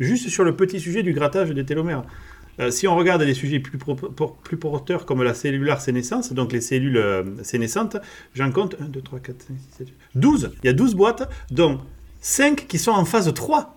Juste 0.00 0.28
sur 0.28 0.44
le 0.44 0.54
petit 0.54 0.78
sujet 0.80 1.02
du 1.02 1.12
grattage 1.14 1.50
des 1.50 1.64
télomères. 1.64 2.02
Euh, 2.58 2.70
si 2.70 2.88
on 2.88 2.96
regarde 2.96 3.22
les 3.22 3.34
sujets 3.34 3.60
plus, 3.60 3.78
pro- 3.78 3.94
por- 3.94 4.36
plus 4.36 4.56
porteurs 4.56 5.04
comme 5.06 5.22
la 5.22 5.34
cellulaire 5.34 5.80
sénescence, 5.80 6.32
donc 6.32 6.52
les 6.52 6.60
cellules 6.60 6.96
euh, 6.96 7.22
sénescentes, 7.42 7.96
j'en 8.34 8.50
compte 8.50 8.76
1, 8.80 8.84
2, 8.86 9.00
3, 9.02 9.20
4, 9.20 9.42
5, 9.42 9.56
6, 9.72 9.76
7, 9.78 9.88
12. 10.14 10.52
Il 10.62 10.66
y 10.66 10.70
a 10.70 10.72
12 10.72 10.94
boîtes, 10.94 11.28
dont 11.50 11.80
5 12.20 12.66
qui 12.66 12.78
sont 12.78 12.92
en 12.92 13.04
phase 13.04 13.32
3. 13.32 13.74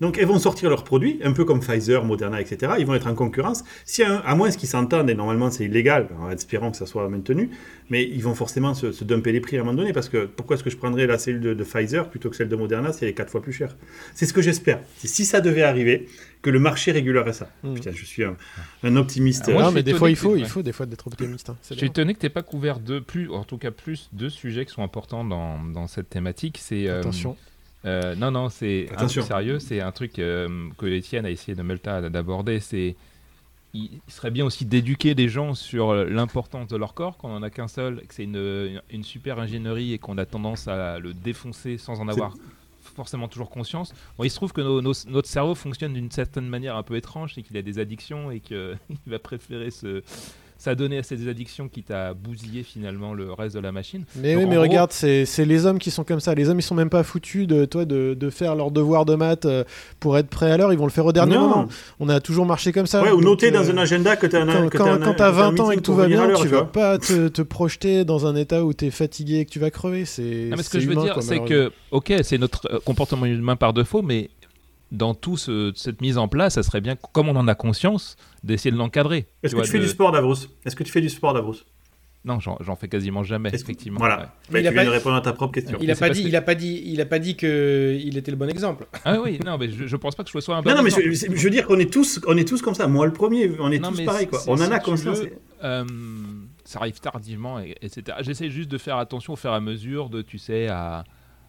Donc, 0.00 0.18
elles 0.18 0.26
vont 0.26 0.38
sortir 0.38 0.68
leurs 0.68 0.84
produits, 0.84 1.18
un 1.24 1.32
peu 1.32 1.44
comme 1.46 1.60
Pfizer, 1.60 2.04
Moderna, 2.04 2.40
etc. 2.40 2.72
Ils 2.78 2.84
vont 2.86 2.94
être 2.94 3.06
en 3.06 3.14
concurrence. 3.14 3.64
Si 3.86 4.02
un- 4.04 4.22
à 4.26 4.34
moins 4.34 4.50
qu'ils 4.50 4.68
s'entendent, 4.68 5.08
et 5.08 5.14
normalement 5.14 5.50
c'est 5.50 5.64
illégal, 5.64 6.08
en 6.20 6.30
espérant 6.30 6.70
que 6.70 6.76
ça 6.76 6.84
soit 6.86 7.08
maintenu, 7.08 7.50
mais 7.88 8.04
ils 8.04 8.22
vont 8.22 8.34
forcément 8.34 8.74
se, 8.74 8.92
se 8.92 9.04
dumper 9.04 9.32
les 9.32 9.40
prix 9.40 9.56
à 9.56 9.60
un 9.60 9.64
moment 9.64 9.78
donné, 9.78 9.92
parce 9.94 10.08
que 10.10 10.26
pourquoi 10.26 10.56
est-ce 10.56 10.64
que 10.64 10.70
je 10.70 10.76
prendrais 10.76 11.06
la 11.06 11.16
cellule 11.18 11.40
de, 11.40 11.54
de 11.54 11.64
Pfizer 11.64 12.10
plutôt 12.10 12.28
que 12.30 12.36
celle 12.36 12.48
de 12.48 12.56
Moderna 12.56 12.92
si 12.92 13.04
elle 13.04 13.10
est 13.10 13.14
4 13.14 13.30
fois 13.30 13.40
plus 13.40 13.52
chère? 13.52 13.74
C'est 14.14 14.26
ce 14.26 14.32
que 14.34 14.42
j'espère. 14.42 14.80
Si 14.98 15.24
ça 15.24 15.40
devait 15.40 15.62
arriver, 15.62 16.08
que 16.42 16.50
le 16.50 16.58
marché 16.58 16.92
régulerait 16.92 17.32
ça. 17.32 17.48
Mm. 17.62 17.74
Putain, 17.74 17.90
je 17.92 18.04
suis 18.04 18.22
un, 18.22 18.36
un 18.82 18.96
optimiste. 18.96 19.44
Ah, 19.48 19.52
moi, 19.52 19.62
non, 19.62 19.70
mais 19.72 19.82
des 19.82 19.94
fois, 19.94 20.10
il 20.10 20.16
faut, 20.16 20.34
que- 20.34 20.38
il 20.38 20.46
faut 20.46 20.62
des 20.62 20.72
fois 20.72 20.86
d'être 20.86 21.06
optimiste. 21.06 21.48
hein. 21.50 21.56
Je 21.70 21.74
suis 21.74 21.86
étonné 21.86 22.12
que 22.14 22.20
tu 22.20 22.28
pas 22.30 22.42
couvert 22.42 22.78
deux, 22.80 23.00
plus, 23.00 23.30
en 23.30 23.44
tout 23.44 23.56
cas 23.58 23.70
plus, 23.70 24.10
deux 24.12 24.28
sujets 24.30 24.66
qui 24.66 24.72
sont 24.72 24.82
importants 24.82 25.24
dans, 25.24 25.58
dans 25.64 25.86
cette 25.86 26.10
thématique. 26.10 26.58
C'est 26.60 26.86
euh, 26.86 27.00
Attention. 27.00 27.30
Euh, 27.30 27.52
non, 28.16 28.30
non, 28.30 28.48
c'est 28.48 28.88
un 28.92 28.94
truc 28.96 29.10
sérieux. 29.26 29.58
C'est 29.60 29.80
un 29.80 29.92
truc 29.92 30.18
euh, 30.18 30.68
que 30.78 30.86
Étienne 30.86 31.24
a 31.26 31.30
essayé 31.30 31.54
de 31.54 31.62
Melta 31.62 32.08
d'aborder. 32.10 32.60
C'est 32.60 32.96
il 33.74 34.00
serait 34.08 34.30
bien 34.30 34.46
aussi 34.46 34.64
d'éduquer 34.64 35.14
des 35.14 35.28
gens 35.28 35.54
sur 35.54 35.92
l'importance 35.94 36.66
de 36.68 36.76
leur 36.78 36.94
corps, 36.94 37.18
qu'on 37.18 37.28
en 37.36 37.42
a 37.42 37.50
qu'un 37.50 37.68
seul, 37.68 38.00
que 38.06 38.14
c'est 38.14 38.24
une, 38.24 38.80
une 38.90 39.02
super 39.04 39.38
ingénierie 39.38 39.92
et 39.92 39.98
qu'on 39.98 40.16
a 40.16 40.24
tendance 40.24 40.66
à 40.66 40.98
le 40.98 41.12
défoncer 41.12 41.76
sans 41.76 42.00
en 42.00 42.08
avoir 42.08 42.34
forcément 42.94 43.28
toujours 43.28 43.50
conscience. 43.50 43.92
Bon, 44.16 44.24
il 44.24 44.30
se 44.30 44.36
trouve 44.36 44.54
que 44.54 44.62
nos- 44.62 44.80
nos- 44.80 44.94
notre 45.08 45.28
cerveau 45.28 45.54
fonctionne 45.54 45.92
d'une 45.92 46.10
certaine 46.10 46.48
manière 46.48 46.76
un 46.76 46.82
peu 46.82 46.96
étrange, 46.96 47.34
c'est 47.34 47.42
qu'il 47.42 47.56
a 47.58 47.62
des 47.62 47.78
addictions 47.78 48.30
et 48.30 48.40
qu'il 48.40 48.78
va 49.06 49.18
préférer 49.18 49.70
se 49.70 50.02
s'adonner 50.58 50.98
à 50.98 51.02
ces 51.02 51.28
addictions 51.28 51.68
quitte 51.68 51.90
à 51.90 52.14
bousiller 52.14 52.62
finalement 52.62 53.12
le 53.14 53.32
reste 53.32 53.54
de 53.54 53.60
la 53.60 53.72
machine. 53.72 54.04
Mais 54.16 54.34
Donc, 54.34 54.42
oui, 54.44 54.48
mais 54.48 54.56
gros- 54.56 54.62
regarde, 54.64 54.92
c'est 54.92 55.24
c'est 55.26 55.44
les 55.44 55.66
hommes 55.66 55.78
qui 55.78 55.90
sont 55.90 56.04
comme 56.04 56.20
ça. 56.20 56.34
Les 56.34 56.48
hommes, 56.48 56.58
ils 56.58 56.62
sont 56.62 56.74
même 56.74 56.90
pas 56.90 57.02
foutus 57.02 57.46
de 57.46 57.64
toi 57.64 57.84
de, 57.84 58.14
de 58.14 58.30
faire 58.30 58.54
leur 58.54 58.70
devoir 58.70 59.04
de 59.04 59.14
maths 59.14 59.44
euh, 59.44 59.64
pour 60.00 60.16
être 60.18 60.28
prêt 60.28 60.50
à 60.50 60.56
l'heure. 60.56 60.72
Ils 60.72 60.78
vont 60.78 60.86
le 60.86 60.90
faire 60.90 61.06
au 61.06 61.12
dernier 61.12 61.34
Non. 61.34 61.40
moment. 61.48 61.68
On 62.00 62.08
a 62.08 62.20
toujours 62.20 62.46
marché 62.46 62.72
comme 62.72 62.86
ça. 62.86 63.02
Ouais, 63.02 63.10
ou 63.12 63.20
noter 63.20 63.50
dans 63.50 63.64
euh, 63.68 63.72
un 63.72 63.78
agenda 63.78 64.16
que 64.16 64.26
tu 64.26 64.36
as 64.36 64.42
un 64.42 64.46
Quand, 64.46 64.68
que 64.68 64.78
quand, 64.78 64.84
quand 64.98 65.14
t'as 65.14 65.14
t'as 65.14 65.28
un 65.28 65.50
20 65.50 65.60
ans 65.60 65.70
et 65.70 65.76
que 65.76 65.82
tout 65.82 65.94
va 65.94 66.06
bien, 66.06 66.28
tu 66.34 66.42
tu 66.42 66.48
vas 66.48 66.64
pas 66.64 66.98
te, 66.98 67.28
te 67.28 67.42
projeter 67.42 68.04
dans 68.04 68.26
un 68.26 68.34
état 68.36 68.64
où 68.64 68.72
t'es 68.72 68.90
fatigué 68.90 69.40
et 69.40 69.44
que 69.44 69.50
tu 69.50 69.58
vas 69.58 69.70
crever. 69.70 70.04
C'est. 70.04 70.22
Non, 70.50 70.56
mais 70.56 70.62
ce 70.62 70.70
que 70.70 70.80
je 70.80 70.86
veux 70.86 70.92
humain, 70.94 71.02
dire, 71.04 71.16
c'est 71.22 71.40
que, 71.40 71.70
ok, 71.90 72.12
c'est 72.22 72.38
notre 72.38 72.66
euh, 72.72 72.78
comportement 72.84 73.26
humain 73.26 73.56
par 73.56 73.72
défaut, 73.72 74.02
mais 74.02 74.30
dans 74.92 75.14
tout 75.14 75.36
ce- 75.36 75.72
cette 75.74 76.00
mise 76.00 76.16
en 76.18 76.28
place, 76.28 76.54
ça 76.54 76.62
serait 76.62 76.80
bien, 76.80 76.96
comme 77.12 77.28
on 77.28 77.36
en 77.36 77.48
a 77.48 77.54
conscience, 77.54 78.16
d'essayer 78.44 78.70
de 78.70 78.76
l'encadrer. 78.76 79.26
Est-ce 79.42 79.52
que 79.52 79.56
vois, 79.56 79.64
tu 79.64 79.72
fais 79.72 79.78
de- 79.78 79.84
du 79.84 79.88
sport, 79.90 80.12
Davros? 80.12 80.34
Est-ce 80.64 80.76
que 80.76 80.84
tu 80.84 80.92
fais 80.92 81.00
du 81.00 81.08
sport, 81.08 81.34
Davros? 81.34 81.54
Non, 82.24 82.40
j'en 82.40 82.74
fais 82.74 82.88
quasiment 82.88 83.22
jamais, 83.22 83.50
effectivement. 83.54 84.00
Voilà. 84.00 84.18
ouais. 84.18 84.24
Mais 84.50 84.60
Il 84.60 84.66
a 84.66 84.70
tu 84.70 84.74
viens 84.74 84.82
pas- 84.82 84.90
de 84.90 84.94
répondre 84.96 85.14
à 85.14 85.20
ta 85.20 85.32
propre 85.32 85.52
question. 85.54 85.78
Il 85.80 85.86
Mais 85.86 85.92
a 85.92 85.94
c'est 85.94 86.08
pas 86.08 86.10
dit, 86.12 86.22
que- 86.24 86.28
il 86.28 86.34
a 86.34 86.42
pas 86.42 86.54
dit, 86.56 86.82
il 86.84 87.00
a 87.00 87.06
pas 87.06 87.18
dit 87.20 87.36
que 87.36 87.96
il 88.02 88.18
était 88.18 88.32
le 88.32 88.36
bon 88.36 88.48
exemple. 88.50 88.86
Ah 89.04 89.20
oui, 89.20 89.38
non, 89.46 89.56
mais 89.58 89.70
je, 89.70 89.86
je 89.86 89.96
pense 89.96 90.16
pas 90.16 90.24
que 90.24 90.30
je 90.32 90.40
sois 90.40 90.56
un 90.56 90.62
bon 90.62 90.70
Non, 90.70 90.76
non, 90.78 90.82
mais 90.82 90.88
exemple. 90.88 91.12
je, 91.12 91.36
je 91.38 91.44
veux 91.44 91.50
dire 91.50 91.68
qu'on 91.68 91.78
est 91.78 91.92
tous, 91.92 92.20
on 92.26 92.36
est 92.36 92.46
tous 92.48 92.62
comme 92.62 92.74
ça. 92.74 92.88
Moi, 92.88 93.06
le 93.06 93.12
premier, 93.12 93.52
on 93.60 93.70
est 93.70 93.78
Non, 93.78 93.92
tous 93.92 94.02
quoi. 94.28 94.40
si- 94.40 94.48
On 94.50 94.54
en 94.54 94.72
a 94.72 94.80
conscience. 94.80 95.20
veux, 95.20 95.38
euh, 95.62 95.84
ça 96.64 96.80
arrive 96.80 96.98
tardivement, 96.98 97.60
et- 97.60 97.76
etc. 97.80 98.16
J'essaie 98.22 98.50
juste 98.50 98.70
de 98.72 98.78
faire 98.78 98.96
attention 98.96 99.34
au 99.34 99.36
fur 99.36 99.50
et 99.50 99.54
à 99.54 99.60
mesure 99.60 100.08
de, 100.10 100.20
tu 100.22 100.38
sais, 100.38 100.66
à, 100.66 101.04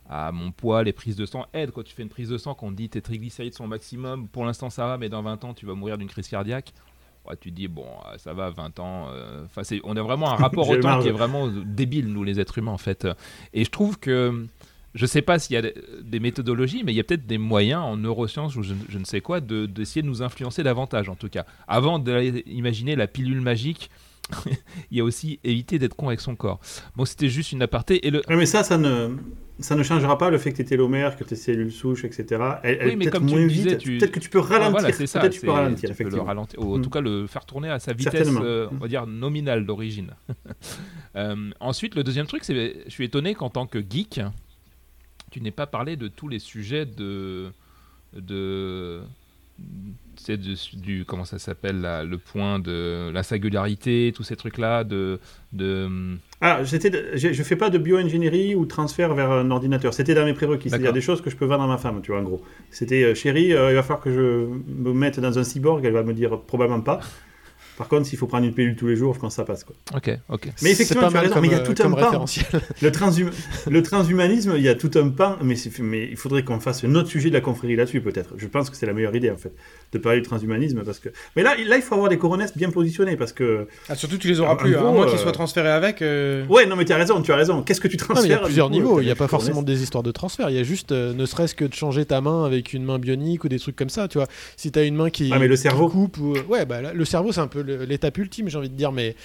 à 0.10 0.32
mon 0.32 0.52
poids, 0.52 0.84
les 0.84 0.94
prises 0.94 1.16
de 1.16 1.26
sang 1.26 1.46
aident. 1.54 1.72
Quand 1.72 1.84
tu 1.84 1.94
fais 1.94 2.04
une 2.04 2.10
prise 2.10 2.30
de 2.30 2.38
sang, 2.38 2.54
qu'on 2.54 2.72
te 2.72 2.76
dit 2.78 2.90
tes 2.90 3.02
triglycérides 3.02 3.54
sont 3.54 3.66
au 3.66 3.68
maximum, 3.68 4.28
pour 4.28 4.46
l'instant 4.46 4.70
ça 4.70 4.86
va, 4.88 4.98
mais 4.98 5.10
dans 5.10 5.22
20 5.22 5.44
ans 5.44 5.54
tu 5.54 5.66
vas 5.66 5.74
mourir 5.74 5.98
d'une 5.98 6.08
crise 6.08 6.28
cardiaque. 6.28 6.74
Ouais, 7.28 7.36
tu 7.36 7.52
te 7.52 7.56
dis, 7.56 7.68
bon, 7.68 7.84
euh, 7.84 8.18
ça 8.18 8.34
va, 8.34 8.50
20 8.52 8.80
ans. 8.80 9.08
euh, 9.12 9.44
Enfin, 9.46 9.62
on 9.84 9.98
a 9.98 10.02
vraiment 10.02 10.30
un 10.32 10.36
rapport 10.38 10.70
au 10.70 10.76
temps 10.82 11.02
qui 11.02 11.10
est 11.10 11.12
vraiment 11.12 11.48
débile, 11.50 12.08
nous 12.08 12.24
les 12.24 12.40
êtres 12.40 12.58
humains, 12.58 12.72
en 12.72 12.78
fait. 12.78 13.06
Et 13.54 13.66
je 13.66 13.70
trouve 13.70 14.00
que, 14.00 14.46
je 14.96 15.06
sais 15.06 15.22
pas 15.22 15.38
s'il 15.38 15.56
y 15.56 15.58
a 15.58 15.62
des- 15.62 16.20
méthodologies, 16.22 16.84
mais 16.86 16.94
il 16.94 16.96
y 16.96 17.02
a 17.02 17.04
peut-être 17.04 17.28
des 17.28 17.38
moyens 17.38 17.82
en 17.84 17.98
neurosciences 17.98 18.56
ou 18.56 18.64
je, 18.64 18.74
je 18.88 18.98
ne 18.98 19.04
sais 19.04 19.20
quoi 19.20 19.42
de- 19.42 19.66
d'essayer 19.66 20.02
de, 20.04 20.08
nous 20.08 20.24
influencer 20.24 20.64
davantage, 20.64 21.10
en 21.10 21.16
tout 21.16 21.28
cas. 21.28 21.46
Avant 21.68 22.00
d'imaginer 22.00 22.96
la 22.96 23.08
pilule 23.08 23.42
magique, 23.42 23.90
il 24.92 24.98
y 24.98 25.02
a 25.02 25.04
aussi 25.04 25.40
éviter 25.44 25.80
d'être 25.80 25.96
con 25.96 26.08
avec 26.08 26.20
son 26.22 26.36
corps. 26.36 26.60
Bon, 26.96 27.06
c'était 27.06 27.30
juste 27.30 27.52
une 27.52 27.62
aparté. 27.62 28.06
Et 28.08 28.12
le, 28.12 28.22
mais 28.30 28.46
ça, 28.46 28.64
ça 28.64 28.78
ne, 28.78 29.16
ça 29.60 29.76
ne 29.76 29.84
changera 29.84 30.18
pas 30.18 30.30
le 30.30 30.38
fait 30.38 30.52
que 30.52 30.58
tes 30.58 30.66
télomères, 30.66 31.16
que 31.18 31.24
tes 31.24 31.36
cellules 31.36 31.72
souches, 31.72 32.04
etc. 32.06 32.42
Oui, 32.64 32.96
mais 32.96 33.08
comme 33.08 33.26
tu 33.26 33.36
le 33.36 33.48
disais, 33.48 33.78
tu- 33.78 33.98
Peut-être 33.98 34.12
que 34.12 34.20
tu 34.20 34.30
peux 34.30 34.40
Ah, 34.40 34.54
ralentir. 34.54 34.72
voilà, 34.72 34.92
c'est 34.94 35.08
ça. 35.08 35.20
Peut-être 35.20 35.34
tu 35.34 35.42
peux 35.42 35.48
c'est- 35.48 35.54
ralentir, 35.54 35.90
tu 35.96 36.04
peux 36.04 36.10
le 36.10 36.22
ralentir, 36.22 36.60
ou 36.60 36.76
en 36.76 36.78
Mm. 36.78 36.82
tout 36.82 36.90
cas 36.90 37.02
le 37.02 37.26
faire 37.28 37.46
tourner 37.46 37.70
à 37.70 37.80
sa 37.80 37.94
vitesse, 37.94 38.30
euh, 38.42 38.68
Mm. 38.68 38.70
on 38.74 38.78
va 38.78 38.88
dire 38.88 39.08
nominale 39.08 39.66
d'origine. 39.66 40.12
Euh, 41.16 41.50
ensuite, 41.60 41.96
le 41.96 42.04
deuxième 42.04 42.28
truc, 42.28 42.44
c'est 42.44 42.84
je 42.86 42.92
suis 42.92 43.06
étonné 43.06 43.34
qu'en 43.34 43.50
tant 43.50 43.66
que 43.66 43.80
geek, 43.80 44.22
tu 45.32 45.42
n'aies 45.42 45.50
pas 45.50 45.66
parlé 45.66 45.96
de 45.96 46.08
tous 46.08 46.28
les 46.28 46.38
sujets 46.38 46.86
de 46.86 47.52
de 48.14 49.02
c'est 50.16 50.38
du, 50.38 50.56
du- 50.74 51.06
comment 51.06 51.26
ça 51.26 51.40
s'appelle 51.40 51.82
le 51.82 52.18
point 52.18 52.60
de 52.60 53.10
la 53.14 53.24
singularité, 53.24 54.12
tous 54.16 54.24
ces 54.24 54.36
trucs 54.36 54.58
là 54.58 54.84
de 54.84 55.20
de 55.54 56.18
Ah, 56.42 56.64
j'étais, 56.64 57.18
je, 57.18 57.34
je 57.34 57.44
fais 57.44 57.56
pas 57.56 57.70
de 57.70 57.78
bioingénierie 57.78 58.56
ou 58.56 58.66
transfert 58.66 59.14
vers 59.14 59.32
un 59.32 59.50
ordinateur. 59.52 59.94
C'était 59.94 60.14
dans 60.16 60.26
mes 60.26 60.34
prérequis. 60.34 60.70
C'est-à-dire 60.70 60.94
des 60.94 61.02
choses 61.02 61.22
que 61.22 61.30
je 61.30 61.36
peux 61.36 61.46
vendre 61.46 61.64
à 61.64 61.68
ma 61.68 61.78
femme, 61.78 62.02
tu 62.02 62.12
vois, 62.12 62.20
en 62.22 62.24
gros. 62.24 62.42
C'était, 62.72 63.04
euh, 63.04 63.16
chérie, 63.16 63.54
euh, 63.54 63.72
il 63.72 63.76
va 63.76 63.84
falloir 63.84 64.02
que 64.02 64.12
je 64.12 64.48
me 64.68 64.94
mette 64.94 65.20
dans 65.20 65.38
un 65.40 65.44
cyborg. 65.44 65.86
Elle 65.86 65.94
va 65.94 66.04
me 66.04 66.14
dire 66.14 66.42
probablement 66.42 66.82
pas. 66.82 67.00
Par 67.78 67.88
contre, 67.88 68.08
s'il 68.08 68.18
faut 68.18 68.26
prendre 68.28 68.46
une 68.46 68.54
pilule 68.54 68.76
tous 68.76 68.88
les 68.88 68.96
jours, 68.96 69.14
je 69.14 69.20
pense 69.20 69.34
que 69.34 69.36
ça 69.36 69.46
passe, 69.46 69.64
quoi. 69.64 69.76
ok 69.96 70.10
ok 70.30 70.50
Mais 70.64 70.72
effectivement, 70.72 71.04
tu 71.04 71.08
as 71.08 71.12
mal 71.12 71.22
raison, 71.24 71.34
comme, 71.36 71.42
mais 71.44 71.48
il 71.50 71.52
y 71.52 71.56
a 71.56 71.60
euh, 71.60 71.64
tout 71.64 71.82
un 71.84 71.92
comme 71.92 71.96
pan. 71.96 72.26
Le, 72.82 72.90
transhum- 72.90 73.32
le 73.70 73.84
transhumanisme, 73.84 74.54
il 74.58 74.64
y 74.64 74.68
a 74.70 74.76
tout 74.76 74.92
un 74.96 75.10
pan, 75.10 75.38
mais 75.44 75.56
il 75.58 76.18
faudrait 76.18 76.44
qu'on 76.44 76.60
fasse 76.60 76.84
un 76.84 76.96
autre 76.96 77.10
sujet 77.10 77.30
de 77.30 77.36
la 77.36 77.42
confrérie 77.42 77.76
là-dessus, 77.76 78.02
peut-être. 78.02 78.34
Je 78.38 78.48
pense 78.48 78.70
que 78.72 78.76
c'est 78.76 78.86
la 78.88 78.94
meilleure 78.94 79.16
idée, 79.16 79.30
en 79.30 79.38
fait, 79.38 79.54
de 79.94 79.98
parler 80.00 80.20
du 80.20 80.26
transhumanisme, 80.28 80.84
parce 80.84 81.00
que... 81.00 81.10
Mais 81.36 81.44
là, 81.44 81.56
là 81.66 81.78
il 81.78 81.82
faut 81.82 81.94
avoir 81.96 82.10
des 82.10 82.18
coronesses 82.18 82.56
bien 82.58 82.70
positionnés, 82.72 83.16
parce 83.16 83.32
que... 83.32 83.68
Ah, 83.88 83.96
surtout, 83.96 84.18
tu 84.18 84.28
les 84.28 84.40
auras 84.42 84.56
plus. 84.58 84.76
hein. 84.76 84.80
à 84.88 84.92
moins 84.92 85.06
qu'ils 85.06 85.16
euh, 85.16 85.22
soient 85.22 85.32
transférés 85.32 85.70
avec. 85.72 86.02
euh, 86.02 86.46
Ouais, 86.48 86.66
non, 86.66 86.76
mais 86.76 86.84
tu 86.86 86.92
as 86.92 86.98
raison, 86.98 87.22
tu 87.22 87.32
as 87.32 87.36
raison. 87.38 87.64
Qu'est-ce 87.64 87.80
que 87.80 87.88
tu 87.88 87.96
transfères 87.98 88.26
il 88.26 88.30
y 88.30 88.34
a 88.34 88.40
plusieurs 88.40 88.68
coup, 88.68 88.74
niveaux. 88.74 88.98
euh, 89.00 89.02
Il 89.02 89.06
n'y 89.06 89.12
a 89.12 89.16
pas 89.16 89.28
forcément 89.30 89.64
des 89.64 89.82
histoires 89.84 90.04
de 90.04 90.12
transfert. 90.12 90.50
Il 90.50 90.56
y 90.58 90.60
a 90.60 90.64
juste, 90.64 90.92
euh, 90.92 91.14
ne 91.14 91.26
serait-ce 91.26 91.56
que 91.56 91.64
de 91.66 91.74
changer 91.74 92.04
ta 92.06 92.20
main 92.20 92.44
avec 92.46 92.74
une 92.74 92.84
main 92.84 93.00
bionique 93.00 93.44
ou 93.46 93.48
des 93.50 93.60
trucs 93.60 93.76
comme 93.78 93.90
ça. 93.90 94.08
Tu 94.10 94.18
vois, 94.18 94.28
si 94.58 94.72
tu 94.72 94.78
as 94.80 94.84
une 94.84 94.96
main 94.96 95.10
qui, 95.10 95.30
Ah, 95.34 95.40
mais 95.40 95.48
le 95.48 95.56
cerveau. 95.56 95.88
coupe, 95.88 96.18
ou... 96.18 96.34
ouais, 96.50 96.66
bah 96.66 96.82
là, 96.82 96.92
le 96.94 97.06
cerveau 97.06 97.32
c'est 97.32 97.40
un 97.42 97.48
peu 97.48 97.62
l'étape 97.62 98.18
ultime, 98.18 98.50
j'ai 98.50 98.58
envie 98.58 98.70
de 98.70 98.76
dire. 98.76 98.92
Mais 98.92 99.16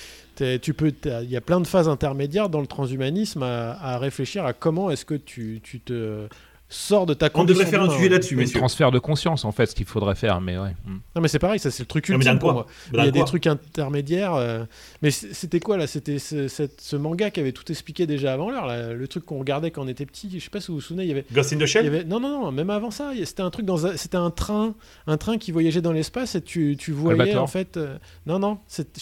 tu 0.63 0.75
peux, 0.75 0.93
il 1.23 1.31
y 1.31 1.37
a 1.37 1.41
plein 1.41 1.61
de 1.61 1.67
phases 1.67 1.89
intermédiaires 1.89 2.49
dans 2.49 2.61
le 2.61 2.67
transhumanisme 2.69 3.43
à, 3.43 3.73
à 3.83 3.99
réfléchir 3.99 4.45
à 4.45 4.53
comment 4.53 4.91
est-ce 4.91 5.05
que 5.05 5.15
tu, 5.15 5.61
tu 5.63 5.81
te 5.81 6.27
sors 6.73 7.07
de 7.07 7.15
ta 7.15 7.29
On 7.35 7.45
devrait 7.45 7.67
faire 7.67 7.83
un 7.83 7.91
sujet 7.91 8.09
là-dessus, 8.09 8.35
un 8.35 8.39
messieurs. 8.39 8.59
transfert 8.59 8.91
de 8.91 8.99
conscience 8.99 9.45
en 9.45 9.53
fait 9.53 9.67
ce 9.67 9.75
qu'il 9.75 9.87
faudrait 9.87 10.15
faire 10.15 10.41
mais 10.41 10.57
ouais 10.59 10.71
Mm. 10.87 10.97
Non, 11.15 11.23
mais 11.23 11.29
c'est 11.29 11.39
pareil, 11.39 11.59
ça 11.59 11.71
c'est 11.71 11.83
le 11.83 11.87
truc 11.87 12.09
ultime 12.09 12.39
pour 12.39 12.53
moi. 12.53 12.67
Il 12.93 13.05
y 13.05 13.07
a 13.09 13.11
des 13.11 13.25
trucs 13.25 13.47
intermédiaires. 13.47 14.35
euh, 14.35 14.65
Mais 15.03 15.11
c'était 15.11 15.61
quoi 15.61 15.77
là? 15.77 15.87
C'était 15.87 16.19
ce, 16.19 16.97
manga 16.97 17.31
qui 17.31 17.41
avait 17.41 17.53
tout 17.53 17.71
expliqué 17.71 18.07
déjà 18.07 18.33
avant 18.33 18.51
l'heure. 18.51 18.67
Le 18.95 19.07
truc 19.09 19.25
qu'on 19.27 19.39
regardait 19.39 19.71
quand 19.71 19.83
on 19.85 19.89
était 19.89 20.07
petit. 20.07 20.29
Je 20.33 20.43
sais 20.43 20.51
pas 20.51 20.61
si 20.61 20.69
vous 20.69 20.75
vous 20.75 20.81
souvenez, 20.81 21.05
il 21.05 21.09
y 21.09 21.13
avait. 21.13 21.25
Ghost 21.33 21.53
in 21.53 21.57
the 21.57 21.61
il 21.61 21.65
y 21.65 21.69
Shell 21.69 21.87
avait... 21.87 22.05
Non, 22.05 22.19
non, 22.21 22.41
non, 22.45 22.53
même 22.53 22.71
avant 22.71 22.91
ça, 22.91 23.13
c'était 23.25 23.43
un 23.43 23.51
truc 23.51 23.67
dans 23.67 23.87
un... 23.87 23.97
c'était 23.97 24.17
un 24.17 24.31
train, 24.31 24.75
un 25.07 25.17
train 25.19 25.39
qui 25.39 25.53
voyageait 25.53 25.83
dans 25.83 25.93
l'espace 25.93 26.35
et 26.35 26.41
tu, 26.43 26.77
tu 26.79 26.91
voyais 26.93 27.21
Albator. 27.21 27.43
en 27.43 27.47
fait. 27.47 27.77
euh, 27.77 27.97
Non, 28.27 28.39
non, 28.39 28.59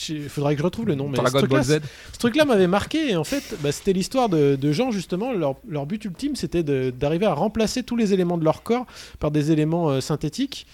il 0.09 0.29
faudrait 0.29 0.55
que 0.55 0.59
je 0.61 0.65
retrouve 0.65 0.87
le 0.87 0.97
nom. 0.97 1.09
Mais 1.09 1.19
ce 1.19 1.23
truc-là, 1.39 1.49
Ball 1.49 1.63
Z 1.65 1.81
ce 2.13 2.19
truc-là 2.19 2.45
m'avait 2.45 2.67
marqué 2.67 3.11
et 3.11 3.17
en 3.17 3.25
fait, 3.25 3.57
bah, 3.63 3.71
c'était 3.73 3.93
l'histoire 3.93 4.29
de, 4.29 4.57
de 4.57 4.73
gens 4.73 4.91
justement. 4.91 5.33
Leur, 5.33 5.55
leur 5.69 5.87
but 5.87 6.05
ultime, 6.05 6.35
c'était 6.37 6.63
d'arriver 6.63 7.27
à 7.27 7.35
remplacer 7.35 7.60
tous 7.83 7.97
les 7.97 8.13
éléments 8.13 8.39
de 8.39 8.45
leur 8.45 8.63
corps 8.63 8.87
par 9.19 9.31
des 9.31 9.51
éléments 9.53 9.89
euh, 9.91 10.01
synthétiques. 10.01 10.67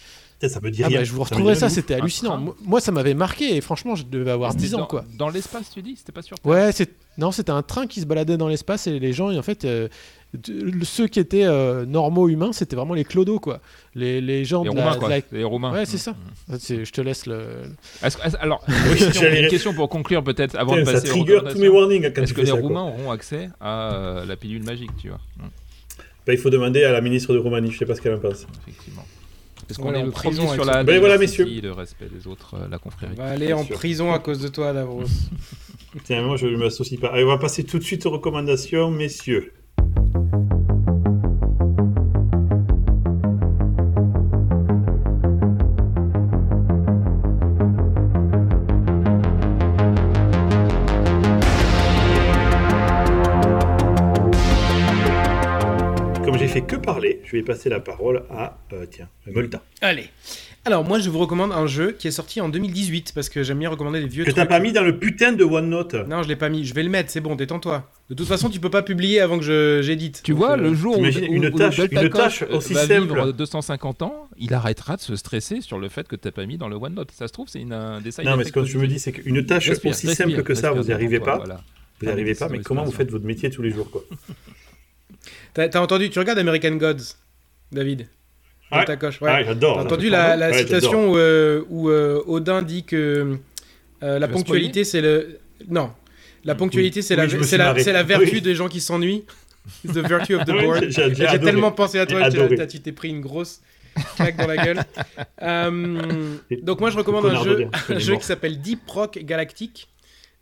Ça 0.46 0.60
me 0.60 0.70
dit 0.70 0.84
Ah 0.84 0.88
rien. 0.88 0.98
bah, 0.98 1.04
je 1.04 1.12
vous 1.12 1.18
Ça 1.24 1.30
retrouverai 1.34 1.54
ça, 1.54 1.70
c'était 1.70 1.94
hallucinant. 1.94 2.32
train. 2.42 2.54
Moi, 2.62 2.80
ça 2.80 2.92
m'avait 2.92 3.14
marqué 3.14 3.56
et 3.56 3.60
franchement, 3.62 3.94
je 3.94 4.04
devais 4.04 4.30
avoir 4.32 4.52
C'était 4.52 4.64
10 4.64 4.74
ans 4.74 4.78
dans, 4.80 4.86
quoi. 4.86 5.04
dans 5.16 5.30
l'espace 5.30 5.70
tu 5.72 5.80
dis 5.80 5.96
c'était 5.96 6.12
pas 6.12 6.20
sûr 6.20 6.36
Ouais, 6.44 6.72
c'est 6.72 6.90
non, 7.16 7.32
c'était 7.32 7.52
un 7.52 7.62
train 7.62 7.86
qui 7.86 8.02
se 8.02 8.06
baladait 8.06 8.36
dans 8.36 8.46
l'espace 8.48 8.86
et 8.86 8.98
les 8.98 9.14
gens, 9.14 9.30
et 9.30 9.38
en 9.38 9.42
fait, 9.42 9.64
euh, 9.64 9.88
ceux 10.82 11.06
qui 11.06 11.18
étaient 11.20 11.44
euh, 11.46 11.86
normaux 11.86 12.28
humains, 12.28 12.52
c'était 12.52 12.76
vraiment 12.76 12.92
les 12.92 13.04
clodos 13.04 13.40
quoi. 13.40 13.60
Les, 13.94 14.20
les 14.20 14.44
gens 14.44 14.62
les 14.62 14.68
de 14.68 14.74
la- 14.76 14.82
Romains 14.82 14.94
de 14.94 14.98
quoi 15.00 15.08
la- 15.08 15.20
les 15.32 15.44
Romains 15.44 15.72
Ouais, 15.72 15.86
c'est 15.86 15.96
ça. 15.96 16.14
C'est- 16.58 16.84
Je 16.84 16.92
te 16.92 17.00
laisse 17.00 17.24
le. 17.24 17.46
Est-ce 18.02 18.18
que- 18.18 18.26
est-ce- 18.26 18.36
alors 18.38 18.62
une 18.68 18.74
question, 18.94 19.22
j'allais- 19.22 19.42
une 19.44 19.48
question 19.48 19.72
pour 19.72 19.88
conclure 19.88 20.22
peut-être 20.22 20.54
avant 20.56 20.76
de 20.76 20.84
ça 20.84 20.92
passer 20.92 21.08
aux 21.08 21.12
trigger 21.12 21.40
tous 21.50 21.58
mes 21.58 21.68
warnings 21.68 22.12
quand 22.12 22.22
est-ce 22.22 22.34
que 22.34 22.42
les 22.42 22.48
ça. 22.48 22.52
quoi. 22.52 22.60
Roumains 22.60 22.82
auront 22.82 23.10
accès 23.10 23.48
à 23.58 23.94
euh, 23.94 24.26
la 24.26 24.36
pilule 24.36 24.64
magique 24.64 24.90
tu 24.98 25.08
vois? 25.08 25.20
Mm, 25.38 25.42
Bah, 26.26 26.32
il 26.32 26.38
faut 26.38 26.50
demander 26.50 26.84
à 26.84 26.92
la 26.92 27.00
ministre 27.00 27.32
de 27.32 27.38
Roumanie, 27.38 27.70
je 27.70 27.78
sais 27.78 27.86
pas 27.86 27.94
ce 27.94 28.00
qu'elle 28.02 28.14
en 28.14 28.18
pense. 28.18 28.46
effectivement 28.62 29.04
parce 29.68 29.78
qu'on 29.78 29.94
est 29.94 30.02
en 30.02 30.10
prison 30.10 30.52
sur 30.52 30.64
la 30.64 30.84
Ben 30.84 31.00
voilà, 31.00 31.18
messieurs. 31.18 31.44
le 31.44 31.72
respect 31.72 32.06
des 32.06 32.26
autres 32.28 32.54
euh, 32.54 32.68
la 32.68 32.78
confrérie 32.78 33.14
On 33.18 33.22
va 33.22 33.30
aller 33.30 33.52
en 33.52 33.64
sûr. 33.64 33.74
prison 33.74 34.12
à 34.12 34.18
cause 34.18 34.38
de 34.38 34.48
toi, 34.48 34.72
Davros. 34.72 35.02
Tiens, 36.04 36.22
moi 36.22 36.36
je 36.36 36.46
ne 36.46 36.56
m'associe 36.56 37.00
pas. 37.00 37.08
Allez, 37.08 37.24
on 37.24 37.28
va 37.28 37.38
passer 37.38 37.64
tout 37.64 37.78
de 37.78 37.82
suite 37.84 38.06
aux 38.06 38.10
recommandations, 38.10 38.90
messieurs. 38.90 39.52
Passer 57.46 57.70
la 57.70 57.80
parole 57.80 58.24
à, 58.30 58.58
euh, 58.74 58.84
tiens, 58.90 59.08
Molta. 59.32 59.62
Allez. 59.80 60.08
Alors, 60.66 60.82
moi, 60.84 60.98
je 60.98 61.08
vous 61.10 61.18
recommande 61.20 61.52
un 61.52 61.68
jeu 61.68 61.92
qui 61.92 62.08
est 62.08 62.10
sorti 62.10 62.40
en 62.40 62.48
2018 62.48 63.12
parce 63.14 63.28
que 63.28 63.44
j'aime 63.44 63.60
bien 63.60 63.70
recommander 63.70 64.00
les 64.00 64.08
vieux 64.08 64.24
Que 64.24 64.30
trucs. 64.32 64.36
t'as 64.42 64.46
pas 64.46 64.58
mis 64.58 64.72
dans 64.72 64.82
le 64.82 64.98
putain 64.98 65.32
de 65.32 65.44
OneNote. 65.44 65.94
Non, 66.08 66.24
je 66.24 66.28
l'ai 66.28 66.34
pas 66.34 66.48
mis. 66.48 66.64
Je 66.64 66.74
vais 66.74 66.82
le 66.82 66.88
mettre, 66.90 67.08
c'est 67.10 67.20
bon, 67.20 67.36
détends-toi. 67.36 67.88
De 68.10 68.14
toute 68.14 68.26
façon, 68.26 68.50
tu 68.50 68.58
peux 68.58 68.68
pas 68.70 68.82
publier 68.82 69.20
avant 69.20 69.38
que 69.38 69.44
je- 69.44 69.80
j'édite. 69.82 70.22
Tu 70.24 70.32
Donc, 70.32 70.38
vois, 70.38 70.52
euh, 70.54 70.56
le 70.56 70.74
jour 70.74 70.98
où, 70.98 71.04
une 71.04 71.06
où 71.46 71.50
tâche- 71.56 71.78
une 71.92 72.10
tâche 72.10 72.42
aussi 72.50 72.74
va 72.74 72.84
simple. 72.84 73.02
vivre 73.14 73.30
250 73.32 74.02
ans, 74.02 74.28
il 74.38 74.52
arrêtera 74.54 74.96
de 74.96 75.00
se 75.02 75.14
stresser 75.14 75.60
sur 75.60 75.78
le 75.78 75.88
fait 75.88 76.08
que 76.08 76.16
t'as 76.16 76.32
pas 76.32 76.46
mis 76.46 76.58
dans 76.58 76.68
le 76.68 76.74
OneNote. 76.76 77.12
Ça 77.12 77.28
se 77.28 77.32
trouve, 77.32 77.46
c'est 77.48 77.60
une, 77.60 77.72
un 77.72 78.00
des 78.00 78.10
side 78.10 78.24
Non, 78.24 78.36
mais 78.36 78.42
ce 78.44 78.50
que 78.52 78.64
je 78.64 78.76
me 78.78 78.88
dis, 78.88 78.98
c'est 78.98 79.12
qu'une 79.12 79.46
tâche 79.46 79.68
Respire, 79.68 79.92
aussi 79.92 80.08
respire, 80.08 80.26
simple 80.30 80.42
que 80.42 80.54
ça, 80.54 80.72
vous 80.72 80.82
n'y 80.82 80.92
arrivez 80.92 81.20
pas. 81.20 81.36
voilà. 81.36 81.60
Vous 82.00 82.06
n'y 82.06 82.12
arrivez 82.12 82.34
pas, 82.34 82.48
mais 82.48 82.58
comment 82.58 82.82
vous 82.84 82.90
faites 82.92 83.10
votre 83.12 83.24
métier 83.24 83.50
tous 83.50 83.62
les 83.62 83.70
jours, 83.70 83.88
quoi 83.90 84.02
t'as 85.54 85.80
entendu, 85.80 86.10
tu 86.10 86.18
regardes 86.18 86.38
American 86.38 86.72
Gods, 86.72 87.14
David 87.72 88.08
Ouais. 88.72 88.78
Delta 88.78 88.96
Koch, 88.96 89.20
ouais. 89.22 89.30
Ah, 89.32 89.44
j'adore. 89.44 89.76
T'as 89.76 89.82
entendu 89.84 90.08
la, 90.10 90.36
la 90.36 90.48
Ouais, 90.48 90.52
j'adore. 90.54 90.66
citation 90.68 91.12
où, 91.12 91.16
euh, 91.18 91.62
où, 91.68 91.88
euh, 91.88 92.20
Odin 92.26 92.62
dit 92.62 92.82
que 92.82 93.36
euh, 94.02 94.18
la 94.18 94.26
ponctualité 94.28 94.82
c'est 94.82 95.00
le. 95.00 95.38
Non. 95.68 95.92
La 96.44 96.54
ponctualité 96.56 97.00
c'est 97.02 97.14
Oui, 97.14 97.28
la, 97.38 97.44
suis 97.44 97.56
la, 97.56 97.64
marré. 97.66 97.82
c'est 97.84 97.92
la 97.92 98.02
vertu 98.02 98.30
Oui. 98.34 98.40
des 98.40 98.54
gens 98.56 98.68
qui 98.68 98.80
s'ennuient. 98.80 99.24
It's 99.84 99.94
the 99.94 99.98
virtue 100.06 100.34
of 100.34 100.44
the 100.44 100.50
Oui, 100.52 100.64
bored. 100.64 100.82
j'ai- 100.90 100.90
j'ai 100.90 101.14
J'ai 101.14 101.26
adoré. 101.26 101.38
tellement 101.52 101.70
pensé 101.72 101.98
à 102.00 102.06
toi, 102.06 102.28
tu 102.30 102.80
t'es 102.80 102.92
pris 102.92 103.08
une 103.10 103.20
grosse 103.20 103.60
claque 104.16 104.36
dans 104.36 104.46
la 104.48 104.56
gueule. 104.56 104.80
Euh, 105.42 106.34
donc 106.62 106.80
moi 106.80 106.90
je 106.90 106.96
recommande 106.96 107.26
un 107.26 107.42
jeu, 107.44 107.68
un 107.90 108.16
qui 108.16 108.24
s'appelle 108.26 108.60
Deep 108.60 108.80
Rock 108.88 109.18
Galactic, 109.22 109.88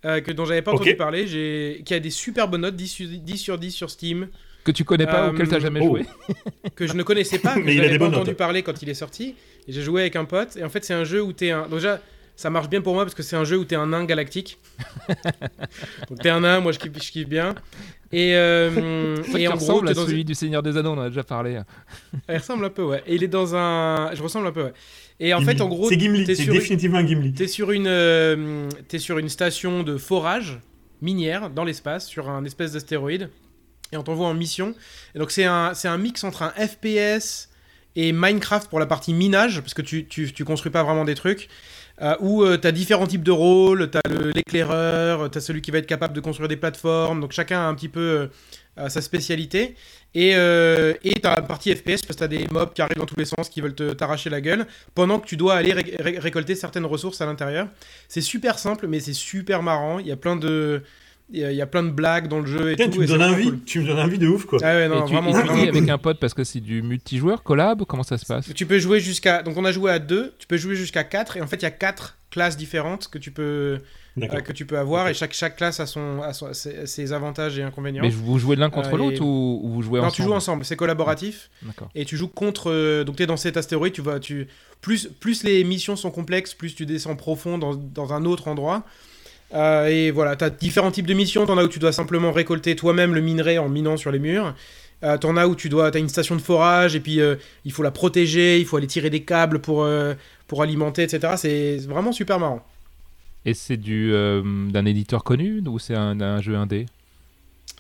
euh, 0.05 0.21
que, 0.21 0.31
dont 0.33 0.45
j'avais 0.45 0.63
pas 0.63 0.73
entendu 0.73 0.95
parler, 0.97 1.27
j'ai- 1.27 1.83
qui 1.85 1.93
a 1.95 2.01
des 2.01 2.11
super 2.11 2.49
bonnes 2.49 2.63
notes, 2.63 2.77
10 2.77 2.89
sur 2.89 3.07
10 3.09 3.37
sur, 3.39 3.59
10 3.59 3.71
sur 3.73 3.91
Steam, 3.91 4.29
Que 4.65 4.73
tu 4.73 4.85
connais 4.85 5.07
pas 5.07 5.25
Euh, 5.25 5.31
ou 5.31 5.35
auquel 5.35 5.49
t'as 5.49 5.59
jamais 5.61 5.81
oh. 5.83 5.87
joué. 5.87 6.07
que 6.77 6.87
je 6.87 6.95
ne 6.95 7.03
connaissais 7.03 7.39
pas, 7.39 7.55
que 7.55 7.61
Mais 7.61 7.75
il 7.75 7.81
a 7.81 7.83
j'avais 7.85 7.93
des 7.95 7.99
pas 7.99 8.07
bonnes 8.07 8.15
entendu 8.15 8.31
notes. 8.31 8.39
parler 8.39 8.63
quand 8.63 8.83
il 8.83 8.89
est 8.89 8.95
sorti. 8.95 9.35
J'ai 9.69 9.83
joué 9.83 10.03
avec 10.03 10.17
un 10.17 10.25
pote, 10.25 10.57
et 10.57 10.65
en 10.65 10.69
fait 10.71 10.85
c'est 10.85 10.95
un 10.95 11.05
jeu 11.05 11.23
où 11.23 11.33
t'es 11.33 11.51
un... 11.51 11.63
Donc 11.63 11.75
déjà, 11.75 12.01
ça 12.37 12.51
marche 12.51 12.69
bien 12.69 12.81
pour 12.81 12.95
moi 12.95 13.05
parce 13.05 13.15
que 13.15 13.23
c'est 13.23 13.37
un 13.37 13.45
jeu 13.45 13.57
où 13.59 13.65
t'es 13.65 13.77
un 13.77 13.87
nain 13.89 14.05
galactique. 14.05 14.59
Donc 16.09 16.19
t'es 16.21 16.31
un 16.31 16.41
nain, 16.41 16.61
moi 16.61 16.73
je 16.73 16.79
kiffe, 16.79 16.93
je 17.03 17.13
kiffe 17.13 17.29
bien. 17.29 17.55
Et, 18.11 18.35
euh, 18.35 19.17
Il 19.35 19.41
et 19.41 19.49
en 19.49 19.57
gros, 19.57 19.87
à 19.87 19.93
dans 19.93 20.07
celui 20.07 20.25
du 20.25 20.35
Seigneur 20.35 20.63
des 20.63 20.77
Anneaux, 20.77 20.91
on 20.93 20.99
en 20.99 21.03
a 21.03 21.09
déjà 21.09 21.25
parlé. 21.25 21.61
Il 22.29 22.37
ressemble 22.37 22.65
un 22.65 22.71
peu, 22.71 22.83
ouais. 22.83 23.03
Et 23.07 23.15
il 23.15 23.23
est 23.25 23.29
dans 23.29 23.55
un. 23.57 24.15
Je 24.15 24.23
ressemble 24.23 24.47
un 24.47 24.53
peu, 24.53 24.65
ouais. 24.65 24.73
Et 25.21 25.33
en 25.35 25.41
fait, 25.43 25.61
en 25.61 25.69
gros, 25.69 25.89
C'est 25.89 25.99
Gimli, 25.99 26.25
t'es 26.25 26.35
c'est 26.35 26.47
définitivement 26.47 27.05
Gimli. 27.07 27.33
t'es 27.33 27.47
sur 27.47 27.71
une, 27.71 27.87
euh, 27.87 28.69
t'es 28.89 28.99
sur 28.99 29.19
une 29.19 29.29
station 29.29 29.83
de 29.85 29.97
forage 29.97 30.59
minière 31.03 31.51
dans 31.51 31.65
l'espace, 31.65 32.07
sur 32.09 32.29
un 32.29 32.45
espèce 32.45 32.73
d'astéroïde, 32.73 33.31
et 33.95 33.97
on 33.97 34.03
t'envoie 34.03 34.27
en 34.29 34.35
mission. 34.35 34.75
Et 35.15 35.19
donc 35.19 35.31
c'est 35.31 35.45
un, 35.47 35.73
un 35.85 35.99
mix 35.99 36.25
entre 36.25 36.43
un 36.43 36.51
FPS 36.51 37.49
et 37.97 38.13
Minecraft 38.13 38.69
pour 38.69 38.81
la 38.81 38.87
partie 38.87 39.15
minage, 39.15 39.61
parce 39.61 39.75
que 39.75 39.83
tu, 39.83 40.07
tu, 40.07 40.33
tu 40.33 40.45
construis 40.45 40.73
pas 40.73 40.83
vraiment 40.83 41.05
des 41.05 41.15
trucs. 41.15 41.49
euh, 42.03 42.17
où 42.21 42.43
euh, 42.43 42.57
t'as 42.57 42.73
différents 42.73 43.07
types 43.07 43.23
de 43.23 43.31
rôles, 43.31 43.89
t'as 43.91 44.01
le- 44.11 44.31
l'éclaireur, 44.33 45.31
t'as 45.31 45.41
celui 45.41 45.63
qui 45.63 45.71
va 45.71 45.79
être 45.79 45.87
capable 45.87 46.13
de 46.15 46.21
construire 46.21 46.49
des 46.49 46.57
plateformes, 46.57 47.21
donc 47.21 47.31
chacun 47.33 47.61
a 47.61 47.65
un 47.65 47.75
petit 47.77 47.89
peu 47.89 48.01
euh, 48.01 48.27
euh, 48.79 48.89
sa 48.89 49.01
spécialité. 49.01 49.77
Et 50.17 50.35
euh, 50.37 50.95
et 51.05 51.15
t'as 51.21 51.41
une 51.41 51.47
partie 51.47 51.75
FPS 51.75 52.03
parce 52.03 52.17
que 52.17 52.21
t'as 52.21 52.29
des 52.29 52.47
mobs 52.51 52.73
qui 52.73 52.83
arrivent 52.83 52.99
dans 52.99 53.07
tous 53.07 53.17
les 53.19 53.25
sens 53.25 53.49
qui 53.49 53.61
veulent 53.61 53.75
t'arracher 53.75 54.31
la 54.31 54.41
gueule 54.41 54.67
pendant 54.95 55.19
que 55.21 55.27
tu 55.27 55.37
dois 55.37 55.55
aller 55.55 55.73
ré- 55.73 55.97
ré- 56.01 56.19
récolter 56.19 56.55
certaines 56.57 56.87
ressources 56.87 57.21
à 57.21 57.27
l'intérieur. 57.27 57.69
C'est 58.09 58.21
super 58.21 58.59
simple 58.59 58.87
mais 58.89 59.01
c'est 59.01 59.13
super 59.13 59.63
marrant. 59.63 59.99
Il 60.01 60.07
y 60.07 60.13
a 60.13 60.17
plein 60.17 60.37
de 60.37 60.83
il 61.33 61.41
y, 61.41 61.45
a, 61.45 61.51
il 61.51 61.57
y 61.57 61.63
a 61.63 61.67
plein 61.67 61.83
de 61.83 61.91
blagues 61.91 62.29
dans 62.29 62.41
le 62.41 62.47
jeu 62.47 62.71
et 62.71 62.77
Putain, 62.77 62.85
tout. 62.87 62.93
tu 62.93 62.99
me 62.99 63.05
et 63.05 63.07
donnes 63.09 63.23
envie, 63.23 63.45
cool. 63.45 63.61
tu 63.65 63.81
me 63.81 63.87
donnes 63.87 63.99
envie 63.99 64.19
de 64.19 64.29
ouf, 64.29 64.45
quoi. 64.45 64.59
Ah 64.63 64.75
ouais, 64.75 64.89
non, 64.89 65.05
et 65.05 65.09
tu, 65.09 65.15
vraiment, 65.15 65.31
et 65.31 65.33
tu 65.33 65.39
vraiment 65.47 65.63
dis 65.63 65.69
avec 65.69 65.89
un 65.89 65.99
pote 65.99 66.21
parce 66.21 66.35
que 66.35 66.45
c'est 66.45 66.61
du 66.61 66.83
multijoueur, 66.83 67.43
collab, 67.43 67.83
comment 67.85 68.03
ça 68.03 68.19
se 68.19 68.27
passe? 68.27 68.53
Tu 68.55 68.67
peux 68.67 68.79
jouer 68.79 69.01
jusqu'à 69.01 69.43
donc 69.43 69.57
on 69.57 69.65
a 69.65 69.73
joué 69.73 69.91
à 69.91 69.99
deux, 69.99 70.35
tu 70.39 70.47
peux 70.47 70.57
jouer 70.59 70.77
jusqu'à 70.77 71.03
4 71.03 71.39
et 71.39 71.41
en 71.41 71.47
fait 71.47 71.57
il 71.57 71.63
y 71.63 71.67
a 71.67 71.71
quatre 71.71 72.19
classes 72.31 72.57
différentes 72.57 73.09
que 73.09 73.17
tu 73.19 73.31
peux 73.31 73.79
euh, 74.21 74.27
que 74.45 74.53
tu 74.53 74.67
peux 74.67 74.77
avoir 74.77 75.09
et 75.09 75.15
chaque 75.15 75.33
chaque 75.33 75.57
classe 75.57 75.81
a 75.81 75.87
son 75.87 76.21
a 76.21 76.33
son- 76.33 76.53
ses, 76.53 76.87
ses 76.87 77.13
avantages 77.13 77.59
et 77.59 77.63
inconvénients. 77.63 78.03
Mais 78.03 78.11
vous 78.11 78.39
jouez 78.39 78.57
l'un 78.57 78.69
contre 78.71 78.95
Euh, 78.95 78.99
l'autre 78.99 79.17
et- 79.23 79.25
ou, 79.25 79.61
ou 79.63 79.71
vous 79.71 79.83
jouez 79.83 80.01
non, 80.01 80.07
ensemble? 80.07 80.17
tu 80.17 80.23
joues 80.23 80.33
ensemble, 80.35 80.65
c'est 80.65 80.77
collaboratif. 80.77 81.49
D'accord. 81.63 81.89
et 81.95 82.05
tu 82.05 82.17
joues 82.17 82.29
contre 82.29 82.71
euh, 82.71 83.03
donc 83.05 83.17
tu 83.17 83.23
es 83.23 83.27
dans 83.27 83.37
cet 83.39 83.57
astéroïde 83.57 83.93
tu 83.95 84.03
vas 84.03 84.19
tu 84.21 84.47
plus 84.83 85.09
plus 85.21 85.43
les 85.45 85.65
missions 85.65 85.97
sont 85.97 86.11
complexes 86.11 86.55
plus 86.55 86.75
tu 86.75 86.85
descends 86.87 87.17
profond 87.17 87.57
dans, 87.57 87.75
dans 87.75 88.13
un 88.13 88.25
autre 88.27 88.49
endroit 88.49 88.85
Euh, 89.53 89.87
et 89.87 90.11
voilà 90.11 90.37
tu 90.37 90.45
as 90.45 90.51
différents 90.51 90.91
types 90.91 91.07
de 91.07 91.15
missions 91.15 91.45
t'en 91.47 91.59
as 91.59 91.65
où 91.65 91.69
tu 91.69 91.79
dois 91.79 91.93
simplement 91.93 92.33
récolter 92.33 92.75
toi-même 92.75 93.15
le 93.15 93.21
minerai 93.21 93.59
en 93.59 93.69
minant 93.69 93.97
sur 93.97 94.11
les 94.11 94.19
murs 94.19 94.55
euh, 95.05 95.19
t'en 95.19 95.37
as 95.37 95.47
où 95.47 95.55
tu 95.55 95.69
dois 95.69 95.91
t'as 95.91 95.99
une 95.99 96.09
station 96.09 96.35
de 96.35 96.41
forage 96.41 96.97
et 96.97 97.01
puis 97.01 97.21
euh, 97.21 97.37
il 97.65 97.71
faut 97.71 97.83
la 97.83 97.91
protéger 97.91 98.59
il 98.59 98.65
faut 98.65 98.79
aller 98.79 98.87
tirer 98.87 99.11
des 99.11 99.23
câbles 99.23 99.61
pour 99.61 99.87
pour 100.49 100.63
alimenter 100.63 101.03
etc 101.03 101.35
c'est 101.37 101.77
vraiment 101.87 102.13
super 102.13 102.41
marrant 102.41 102.65
Et 103.45 103.55
c'est 103.55 103.77
du 103.77 104.11
d'un 104.11 104.85
éditeur 104.87 105.23
connu 105.23 105.63
ou 105.67 105.79
c'est 105.79 105.95
un, 105.95 106.21
un 106.21 106.41
jeu 106.41 106.57
indé? 106.57 106.87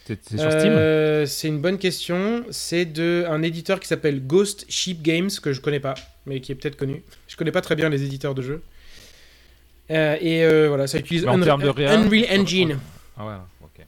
C'est 0.07 0.37
sur 0.39 0.53
Steam? 0.53 0.75
C'est 1.27 1.49
une 1.49 1.61
bonne 1.61 1.79
question. 1.79 2.45
C'est 2.51 2.85
de 2.85 3.25
un 3.29 3.43
éditeur 3.43 3.81
qui 3.81 3.89
s'appelle 3.89 4.27
Ghost 4.27 4.67
Sheep 4.69 5.01
Games 5.03 5.31
que 5.43 5.53
je 5.55 5.61
connais 5.63 5.81
pas, 5.81 5.95
mais 6.27 6.41
qui 6.41 6.53
est 6.53 6.55
peut-être 6.55 6.77
connu. 6.77 7.03
Je 7.27 7.37
connais 7.37 7.53
pas 7.53 7.63
très 7.63 7.75
bien 7.75 7.89
les 7.89 8.03
éditeurs 8.05 8.35
de 8.35 8.43
jeux. 8.43 8.63
Euh, 9.91 10.17
et 10.21 10.45
euh, 10.45 10.69
voilà, 10.69 10.87
ça 10.87 10.99
utilise 10.99 11.27
en 11.27 11.35
réa, 11.35 11.93
Unreal 11.93 12.41
Engine. 12.41 12.79
Ah 13.17 13.27
ouais, 13.27 13.33
ok. 13.63 13.85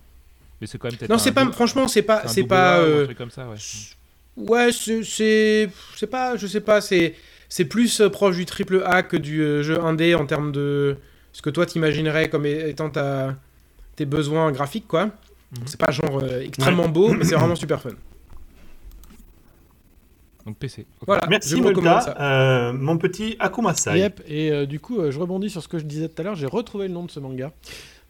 Mais 0.61 0.67
c'est 0.67 0.79
quand 0.79 0.89
même 0.89 0.97
peut-être. 0.97 1.11
Non, 1.11 1.19
c'est 1.19 1.33
pas. 1.33 1.51
Franchement, 1.53 1.89
c'est 1.89 2.03
pas. 2.03 2.27
C'est 2.27 2.45
pas. 2.45 2.79
Un 2.79 2.83
euh, 2.83 3.05
truc 3.05 3.19
comme 3.19 3.31
ça, 3.31 3.47
ouais. 3.49 3.57
ouais, 4.37 4.71
c'est. 4.73 5.71
C'est 5.97 6.07
pas. 6.07 6.37
Je 6.37 6.47
sais 6.47 6.61
pas. 6.61 6.81
C'est. 6.81 7.15
C'est 7.49 7.65
plus 7.65 8.03
proche 8.13 8.37
du 8.37 8.45
triple 8.45 8.83
A 8.85 9.03
que 9.05 9.17
du 9.17 9.63
jeu 9.63 9.81
indé 9.81 10.17
en 10.17 10.27
termes 10.27 10.51
de 10.51 10.97
ce 11.33 11.43
que 11.43 11.51
toi 11.51 11.65
t'imaginerais 11.65 12.29
comme 12.29 12.45
étant 12.45 12.91
ta 12.91 13.37
tes 13.97 14.05
besoins 14.05 14.53
graphiques 14.53 14.87
quoi. 14.87 15.07
Mhm. 15.07 15.63
C'est 15.67 15.81
pas 15.81 15.91
genre 15.91 16.21
euh, 16.23 16.41
extrêmement 16.41 16.89
beau, 16.89 17.13
mais 17.13 17.25
c'est 17.25 17.35
vraiment 17.35 17.57
super 17.57 17.81
fun. 17.81 17.91
Donc 20.47 20.59
PC. 20.59 20.87
Voilà. 21.05 21.27
Merci, 21.29 21.57
je 21.57 22.01
ça. 22.01 22.17
Euh, 22.21 22.73
mon 22.73 22.97
petit 22.99 23.37
Akumasai. 23.41 23.99
Yep, 23.99 24.23
et 24.29 24.53
euh, 24.53 24.65
du 24.65 24.79
coup, 24.79 25.01
euh, 25.01 25.11
je 25.11 25.19
rebondis 25.19 25.51
sur 25.51 25.61
ce 25.61 25.67
que 25.67 25.79
je 25.79 25.85
disais 25.85 26.09
tout 26.09 26.23
à 26.23 26.25
l'heure, 26.25 26.37
j'ai 26.37 26.47
retrouvé 26.47 26.87
le 26.87 26.95
nom 26.95 27.05
de 27.05 27.11
ce 27.11 27.19
manga. 27.19 27.53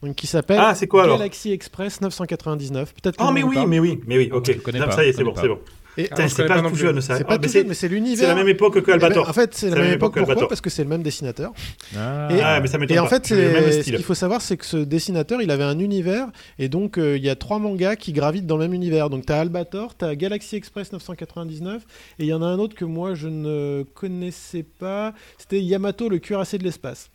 Donc, 0.02 0.14
qui 0.16 0.26
s'appelle 0.26 0.58
Ah, 0.60 0.74
c'est 0.74 0.86
quoi 0.86 1.04
alors? 1.04 1.16
Galaxy 1.16 1.50
Express 1.50 2.02
999. 2.02 2.92
Peut-être 2.92 3.16
que 3.16 3.24
Oh, 3.26 3.32
mais 3.32 3.42
oui, 3.42 3.56
mais 3.66 3.78
oui, 3.78 4.00
mais 4.06 4.18
oui, 4.18 4.30
ok. 4.30 4.52
Je 4.52 4.58
connais 4.58 4.78
Non, 4.78 4.84
pas, 4.84 4.92
ça 4.92 5.04
y 5.04 5.08
est, 5.08 5.12
c'est 5.14 5.24
bon, 5.24 5.32
c'est 5.34 5.48
bon. 5.48 5.58
Et- 5.98 6.08
Ah, 6.10 6.28
c'est 6.28 6.46
pas 6.46 6.56
pas 6.56 6.62
non 6.62 6.68
tout 6.68 6.74
plus. 6.74 6.82
jeune, 6.82 7.00
ça. 7.00 7.16
C'est 7.16 7.24
pas 7.24 7.32
mais 7.34 7.38
tout 7.38 7.48
c'est 7.48 7.58
jeune, 7.60 7.68
mais 7.68 7.74
c'est 7.74 7.80
c'est 7.88 7.94
l'univers. 7.94 8.28
la 8.28 8.34
même 8.34 8.48
époque 8.48 8.74
que 8.74 8.78
Eh 8.80 8.82
ben, 8.82 8.92
Albator. 9.04 9.28
en 9.28 9.32
fait, 9.32 9.54
c'est 9.54 9.70
la 9.70 9.76
même 9.76 9.92
époque. 9.94 10.14
Pourquoi. 10.18 10.48
Parce 10.48 10.60
que 10.60 10.70
c'est 10.70 10.82
le 10.82 10.88
même 10.88 11.02
dessinateur. 11.02 11.52
Ah, 11.96 12.28
Et- 12.30 12.40
Ah, 12.42 12.60
mais 12.60 12.66
ça 12.68 12.78
m'étonne 12.78 12.96
Et 12.96 13.00
en 13.00 13.06
fait, 13.06 13.26
C'est 13.26 13.72
c'est- 13.72 13.82
ce 13.82 13.90
qu'il 13.92 14.02
faut 14.04 14.14
savoir, 14.14 14.40
c'est 14.42 14.56
que 14.56 14.64
ce 14.66 14.76
dessinateur, 14.76 15.40
il 15.42 15.50
avait 15.50 15.64
un 15.64 15.78
univers, 15.78 16.28
et 16.58 16.68
donc 16.68 16.98
euh, 16.98 17.16
il 17.16 17.24
y 17.24 17.30
a 17.30 17.36
trois 17.36 17.58
mangas 17.58 17.96
qui 17.96 18.12
gravitent 18.12 18.46
dans 18.46 18.56
le 18.56 18.64
même 18.64 18.74
univers. 18.74 19.10
Donc 19.10 19.26
t'as 19.26 19.40
Albator, 19.40 19.94
t'as 19.94 20.14
Galaxy 20.14 20.56
Express 20.56 20.92
999, 20.92 21.82
et 22.18 22.24
il 22.24 22.26
y 22.28 22.32
en 22.34 22.42
a 22.42 22.46
un 22.46 22.58
autre 22.58 22.74
que 22.74 22.84
moi 22.84 23.14
je 23.14 23.28
ne 23.28 23.84
connaissais 23.94 24.64
pas. 24.78 25.14
C'était 25.38 25.60
Yamato, 25.60 26.08
le 26.08 26.18
cuirassé 26.18 26.58
de 26.58 26.64
l'espace. 26.64 27.10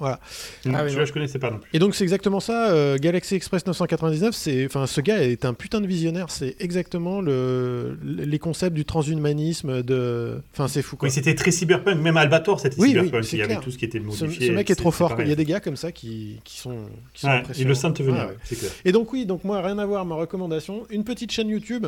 Voilà. 0.00 0.20
Ah, 0.22 0.28
oui, 0.28 0.62
celui-là, 0.62 0.84
non. 1.00 1.04
je 1.06 1.12
connaissais 1.12 1.38
pas 1.38 1.50
non 1.50 1.58
plus. 1.58 1.68
Et 1.72 1.78
donc 1.78 1.94
c'est 1.94 2.04
exactement 2.04 2.40
ça. 2.40 2.70
euh, 2.70 2.98
Galaxy 2.98 3.34
Express 3.34 3.66
999, 3.66 4.34
c'est, 4.34 4.66
enfin, 4.66 4.86
ce 4.86 5.00
gars 5.00 5.22
est 5.22 5.44
un 5.44 5.54
putain 5.54 5.80
de 5.80 5.86
visionnaire. 5.86 6.30
C'est 6.30 6.56
exactement 6.60 7.20
le, 7.20 7.98
les 8.02 8.38
concepts 8.38 8.74
du 8.74 8.84
transhumanisme. 8.84 9.82
De, 9.82 10.40
enfin, 10.52 10.68
c'est 10.68 10.82
fou. 10.82 10.96
Quoi. 10.96 11.08
Oui, 11.08 11.12
c'était 11.12 11.34
très 11.34 11.50
cyberpunk. 11.50 11.98
Même 12.00 12.16
Albator, 12.16 12.60
c'était 12.60 12.76
Oui, 12.80 12.88
oui, 12.88 12.94
cyberpunk. 13.04 13.24
c'est 13.24 13.36
Il 13.36 13.38
y 13.40 13.42
avait 13.42 13.48
clair. 13.54 13.60
tout 13.60 13.70
ce 13.70 13.78
qui 13.78 13.84
était 13.84 13.98
ce, 13.98 14.04
modifié. 14.24 14.46
ce 14.48 14.52
mec 14.52 14.70
est 14.70 14.74
c'est- 14.74 14.80
trop 14.80 14.90
fort. 14.90 15.16
Il 15.20 15.28
y 15.28 15.32
a 15.32 15.36
des 15.36 15.44
gars 15.44 15.60
comme 15.60 15.76
ça 15.76 15.90
qui, 15.92 16.40
qui 16.44 16.58
sont, 16.58 16.78
qui 17.12 17.22
sont 17.22 17.28
Ouais, 17.28 17.34
impressionnants. 17.34 17.68
le 17.68 17.74
sentent 17.74 17.98
venir, 18.00 18.14
Ouais, 18.14 18.20
ouais. 18.20 18.26
ouais, 18.28 18.36
c'est 18.44 18.56
clair. 18.58 18.70
Et 18.84 18.92
donc 18.92 19.12
oui, 19.12 19.26
donc 19.26 19.44
moi 19.44 19.60
rien 19.62 19.78
à 19.78 19.86
voir 19.86 20.04
ma 20.04 20.14
recommandation, 20.14 20.84
une 20.90 21.04
petite 21.04 21.32
chaîne 21.32 21.48
YouTube. 21.48 21.86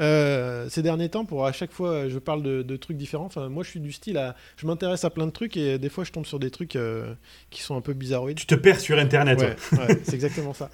Euh, 0.00 0.68
ces 0.68 0.82
derniers 0.82 1.08
temps, 1.08 1.24
pour 1.24 1.46
à 1.46 1.52
chaque 1.52 1.72
fois, 1.72 2.08
je 2.08 2.18
parle 2.18 2.42
de, 2.42 2.62
de 2.62 2.76
trucs 2.76 2.96
différents. 2.96 3.26
Enfin, 3.26 3.48
moi, 3.48 3.62
je 3.62 3.70
suis 3.70 3.80
du 3.80 3.92
style 3.92 4.18
à, 4.18 4.36
je 4.56 4.66
m'intéresse 4.66 5.04
à 5.04 5.10
plein 5.10 5.26
de 5.26 5.32
trucs 5.32 5.56
et 5.56 5.78
des 5.78 5.88
fois, 5.88 6.04
je 6.04 6.12
tombe 6.12 6.26
sur 6.26 6.38
des 6.38 6.50
trucs 6.50 6.76
euh, 6.76 7.14
qui 7.50 7.62
sont 7.62 7.76
un 7.76 7.80
peu 7.80 7.92
bizarroïdes. 7.92 8.38
Tu 8.38 8.46
te 8.46 8.54
perds 8.54 8.80
sur 8.80 8.98
Internet. 8.98 9.38
Ouais, 9.40 9.78
ouais, 9.78 10.00
c'est 10.04 10.14
exactement 10.14 10.54
ça. 10.54 10.70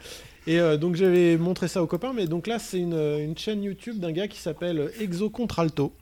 Et 0.47 0.59
euh, 0.61 0.79
donc 0.79 0.95
j'avais 0.95 1.37
montré 1.37 1.69
ça 1.69 1.83
aux 1.83 1.87
copains, 1.87 2.15
mais 2.15 2.27
donc 2.27 2.47
là 2.47 2.59
c'est 2.59 2.79
une, 2.79 2.95
une 2.95 3.37
chaîne 3.37 3.63
YouTube 3.63 3.99
d'un 3.99 4.13
gars 4.13 4.29
qui 4.29 4.39
s'appelle 4.39 4.91
Exo 4.99 5.29
Contralto. 5.29 5.93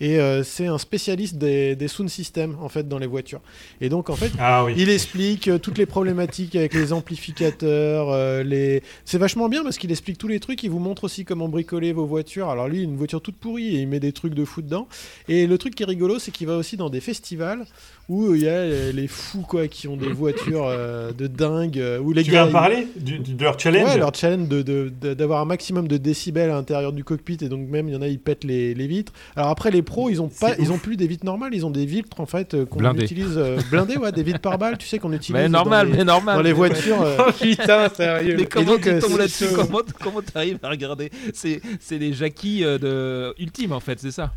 Et 0.00 0.18
euh, 0.18 0.42
c'est 0.42 0.66
un 0.66 0.78
spécialiste 0.78 1.36
des, 1.36 1.76
des 1.76 1.86
sound 1.86 2.08
systems 2.08 2.56
en 2.60 2.68
fait 2.68 2.88
dans 2.88 2.98
les 2.98 3.06
voitures. 3.06 3.40
Et 3.80 3.88
donc 3.88 4.10
en 4.10 4.16
fait, 4.16 4.32
Ah 4.40 4.64
oui. 4.64 4.74
il 4.76 4.88
explique 4.90 5.46
euh, 5.48 5.58
toutes 5.58 5.78
les 5.78 5.86
problématiques 5.86 6.56
avec 6.56 6.74
les 6.74 6.92
amplificateurs, 6.92 8.10
euh, 8.10 8.42
les... 8.42 8.82
c'est 9.04 9.18
vachement 9.18 9.48
bien 9.48 9.62
parce 9.62 9.78
qu'il 9.78 9.90
explique 9.90 10.18
tous 10.18 10.28
les 10.28 10.40
trucs, 10.40 10.62
il 10.64 10.70
vous 10.70 10.78
montre 10.80 11.04
aussi 11.04 11.24
comment 11.24 11.48
bricoler 11.48 11.92
vos 11.92 12.06
voitures. 12.06 12.48
Alors 12.50 12.68
lui, 12.68 12.82
une 12.82 12.96
voiture 12.96 13.20
toute 13.20 13.36
pourrie 13.36 13.76
et 13.76 13.80
il 13.80 13.88
met 13.88 14.00
des 14.00 14.12
trucs 14.12 14.34
de 14.34 14.44
fou 14.44 14.62
dedans. 14.62 14.88
Et 15.28 15.46
le 15.46 15.58
truc 15.58 15.74
qui 15.74 15.82
est 15.82 15.86
rigolo, 15.86 16.18
c'est 16.18 16.30
qu'il 16.32 16.46
va 16.46 16.56
aussi 16.56 16.76
dans 16.76 16.90
des 16.90 17.00
festivals 17.00 17.64
où 18.08 18.34
il 18.34 18.42
y 18.42 18.48
a 18.48 18.92
les- 18.92 19.06
fous 19.06 19.42
quoi 19.42 19.68
qui 19.68 19.88
ont 19.88 19.96
des 19.96 20.08
voitures 20.12 20.64
euh, 20.66 21.12
de 21.12 21.26
dingue, 21.26 21.82
où 22.02 22.12
les 22.12 22.22
Tu 22.24 22.30
gars 22.30 22.46
vas 22.46 22.50
parler 22.52 22.86
du- 22.96 23.18
de 23.18 23.42
leur 23.42 23.58
challenge 23.58 23.88
Ouais, 23.90 23.98
leur 23.98 24.14
challenge 24.14 24.48
de- 24.48 24.62
de- 24.62 24.92
de- 25.00 25.14
d'avoir 25.14 25.40
un 25.40 25.44
maximum 25.44 25.86
de 25.88 25.96
décibels 25.96 26.50
à 26.50 26.54
l'intérieur 26.54 26.92
du 26.92 27.04
cockpit 27.04 27.38
et 27.42 27.48
donc 27.48 27.68
même 27.68 27.88
il 27.88 27.94
y 27.94 27.96
en 27.96 28.02
a 28.02 28.08
ils 28.08 28.18
pètent 28.18 28.44
les, 28.44 28.74
les 28.74 28.86
vitres. 28.86 29.12
Alors 29.36 29.48
après 29.52 29.70
les 29.70 29.82
pros 29.82 30.10
ils 30.10 30.20
ont 30.20 30.28
pas 30.28 30.54
ils 30.58 30.72
ont 30.72 30.78
plus 30.78 30.96
des 30.96 31.06
vitres 31.06 31.24
normales, 31.24 31.54
ils 31.54 31.64
ont 31.64 31.70
des 31.70 31.86
vitres 31.86 32.18
en 32.20 32.26
fait 32.26 32.54
euh, 32.54 32.64
qu'on 32.66 32.94
utilise 32.98 33.36
euh, 33.36 33.58
blindées 33.70 33.96
ouais, 33.96 34.10
des 34.12 34.22
vitres 34.24 34.40
par 34.40 34.58
balle, 34.58 34.76
tu 34.78 34.86
sais 34.88 34.98
qu'on 34.98 35.12
utilise 35.12 35.40
Mais 35.40 35.48
dans 35.48 35.58
normal, 35.60 35.90
les, 35.90 35.98
mais 35.98 36.04
normal. 36.04 36.36
dans 36.36 36.42
les 36.42 36.50
mais- 36.50 36.56
voitures. 36.56 37.00
euh, 37.02 37.16
Oh 37.28 37.32
putain, 37.32 37.88
sérieux. 37.88 38.36
Mais 38.38 38.46
comment 38.46 38.66
donc, 38.72 38.80
tu 38.82 38.88
euh, 38.90 39.00
tombes 39.00 39.10
c'est- 39.12 39.18
là-dessus 39.18 39.46
Comment 39.54 39.78
comment 40.00 40.22
t'arrives 40.22 40.58
à 40.62 40.68
regarder 40.70 41.10
C'est 41.32 41.60
c'est 41.80 41.98
les 41.98 42.12
jackies 42.12 42.64
euh, 42.64 42.78
de 42.78 43.34
ultime 43.40 43.72
en 43.72 43.80
fait, 43.80 44.00
c'est 44.00 44.10
ça? 44.10 44.32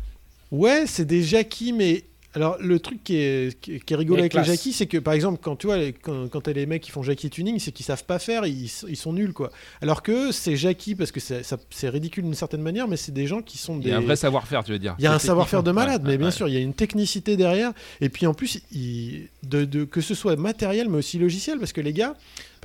Ouais, 0.52 0.84
c'est 0.86 1.04
des 1.04 1.22
jackies, 1.24 1.72
mais 1.72 2.04
alors 2.36 2.56
le 2.60 2.78
truc 2.78 3.02
qui 3.02 3.16
est, 3.16 3.58
qui 3.60 3.94
rigolo 3.96 4.20
avec 4.20 4.30
classe. 4.32 4.46
les 4.46 4.52
jackies, 4.54 4.72
c'est 4.72 4.86
que 4.86 4.98
par 4.98 5.14
exemple, 5.14 5.40
quand 5.42 5.56
tu 5.56 5.66
vois, 5.66 5.78
quand, 6.02 6.28
quand 6.28 6.42
t'as 6.42 6.52
les 6.52 6.66
mecs 6.66 6.82
qui 6.82 6.90
font 6.92 7.02
jackie 7.02 7.30
tuning, 7.30 7.58
c'est 7.58 7.72
qu'ils 7.72 7.84
savent 7.86 8.04
pas 8.04 8.18
faire, 8.20 8.46
ils, 8.46 8.70
ils 8.88 8.96
sont 8.96 9.12
nuls 9.12 9.32
quoi. 9.32 9.50
Alors 9.82 10.02
que 10.02 10.30
c'est 10.30 10.54
jackie 10.54 10.94
parce 10.94 11.10
que 11.10 11.18
c'est 11.18 11.88
ridicule 11.88 12.22
d'une 12.24 12.34
certaine 12.34 12.62
manière, 12.62 12.86
mais 12.86 12.96
c'est 12.96 13.12
des 13.12 13.26
gens 13.26 13.42
qui 13.42 13.58
sont 13.58 13.78
Il 13.78 13.84
des. 13.84 13.90
y 13.90 13.92
a 13.92 13.96
un 13.96 14.00
vrai 14.02 14.16
savoir-faire, 14.16 14.62
tu 14.62 14.70
veux 14.72 14.78
dire. 14.78 14.94
Il 14.98 15.04
y 15.04 15.08
a 15.08 15.12
un 15.14 15.18
savoir-faire 15.18 15.62
de 15.62 15.70
malade, 15.72 16.02
Ouais, 16.04 16.10
mais 16.12 16.18
bien 16.18 16.26
ouais. 16.26 16.32
sûr, 16.32 16.46
il 16.46 16.54
y 16.54 16.58
a 16.58 16.60
une 16.60 16.74
technicité 16.74 17.36
derrière. 17.36 17.72
Et 18.00 18.08
puis 18.10 18.26
en 18.26 18.34
plus, 18.34 18.60
il- 18.70 19.28
de, 19.42 19.64
de- 19.64 19.84
que 19.84 20.00
ce 20.00 20.14
soit 20.14 20.36
matériel, 20.36 20.88
mais 20.88 20.98
aussi 20.98 21.18
logiciel, 21.18 21.58
parce 21.58 21.72
que 21.72 21.80
les 21.80 21.92
gars, 21.92 22.14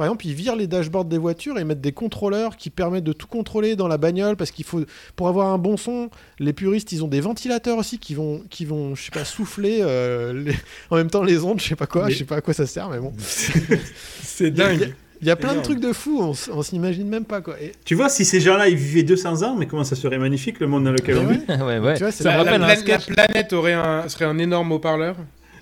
par 0.01 0.07
exemple, 0.07 0.25
ils 0.25 0.33
virent 0.33 0.55
les 0.55 0.65
dashboards 0.65 1.05
des 1.05 1.19
voitures 1.19 1.59
et 1.59 1.63
mettent 1.63 1.79
des 1.79 1.91
contrôleurs 1.91 2.57
qui 2.57 2.71
permettent 2.71 3.03
de 3.03 3.13
tout 3.13 3.27
contrôler 3.27 3.75
dans 3.75 3.87
la 3.87 3.99
bagnole, 3.99 4.35
parce 4.35 4.49
qu'il 4.49 4.65
faut, 4.65 4.81
pour 5.15 5.27
avoir 5.27 5.49
un 5.53 5.59
bon 5.59 5.77
son, 5.77 6.09
les 6.39 6.53
puristes, 6.53 6.91
ils 6.91 7.03
ont 7.03 7.07
des 7.07 7.21
ventilateurs 7.21 7.77
aussi 7.77 7.99
qui 7.99 8.15
vont, 8.15 8.41
qui 8.49 8.65
vont, 8.65 8.95
je 8.95 9.03
sais 9.03 9.11
pas, 9.11 9.25
souffler 9.25 9.77
euh, 9.81 10.33
les- 10.33 10.55
en 10.89 10.95
même 10.95 11.11
temps 11.11 11.21
les 11.23 11.43
ondes, 11.43 11.59
je 11.61 11.67
sais 11.67 11.75
pas 11.75 11.85
quoi, 11.85 12.05
Mais- 12.07 12.13
je 12.13 12.17
sais 12.17 12.23
pas 12.25 12.37
à 12.37 12.41
quoi 12.41 12.55
ça 12.55 12.65
sert, 12.65 12.89
mais 12.89 12.97
bon. 12.99 13.13
C'est 14.23 14.49
dingue. 14.49 14.95
Il 15.21 15.27
y 15.27 15.29
a 15.29 15.35
plein 15.35 15.53
de 15.53 15.61
trucs 15.61 15.79
de 15.79 15.93
fous, 15.93 16.19
on, 16.19 16.33
on 16.57 16.63
s'imagine 16.63 17.07
même 17.07 17.25
pas 17.25 17.41
quoi. 17.41 17.61
Et, 17.61 17.73
Tu 17.85 17.93
vois, 17.93 18.09
si 18.09 18.25
ces 18.25 18.41
gens-là 18.41 18.67
ils 18.69 18.75
vivaient 18.75 19.03
200 19.03 19.43
ans, 19.43 19.55
mais 19.55 19.67
comment 19.67 19.83
ça 19.83 19.95
serait 19.95 20.17
magnifique 20.17 20.59
le 20.59 20.65
monde 20.65 20.83
dans 20.85 20.91
lequel 20.91 21.19
on 21.19 21.27
vit? 21.27 21.41
Ouais. 21.47 21.77
ouais. 21.77 21.93
Tu 21.93 22.01
vois, 22.01 22.11
ça 22.11 22.23
me 22.23 22.29
La, 22.29 22.37
la 22.37 22.43
rappelle 22.43 22.63
un 22.63 22.65
pla- 22.65 22.75
sketch. 22.75 23.09
la 23.15 23.27
planète 23.27 23.53
aurait 23.53 23.73
un, 23.73 24.09
serait 24.09 24.25
un 24.25 24.39
énorme 24.39 24.71
haut-parleur. 24.71 25.15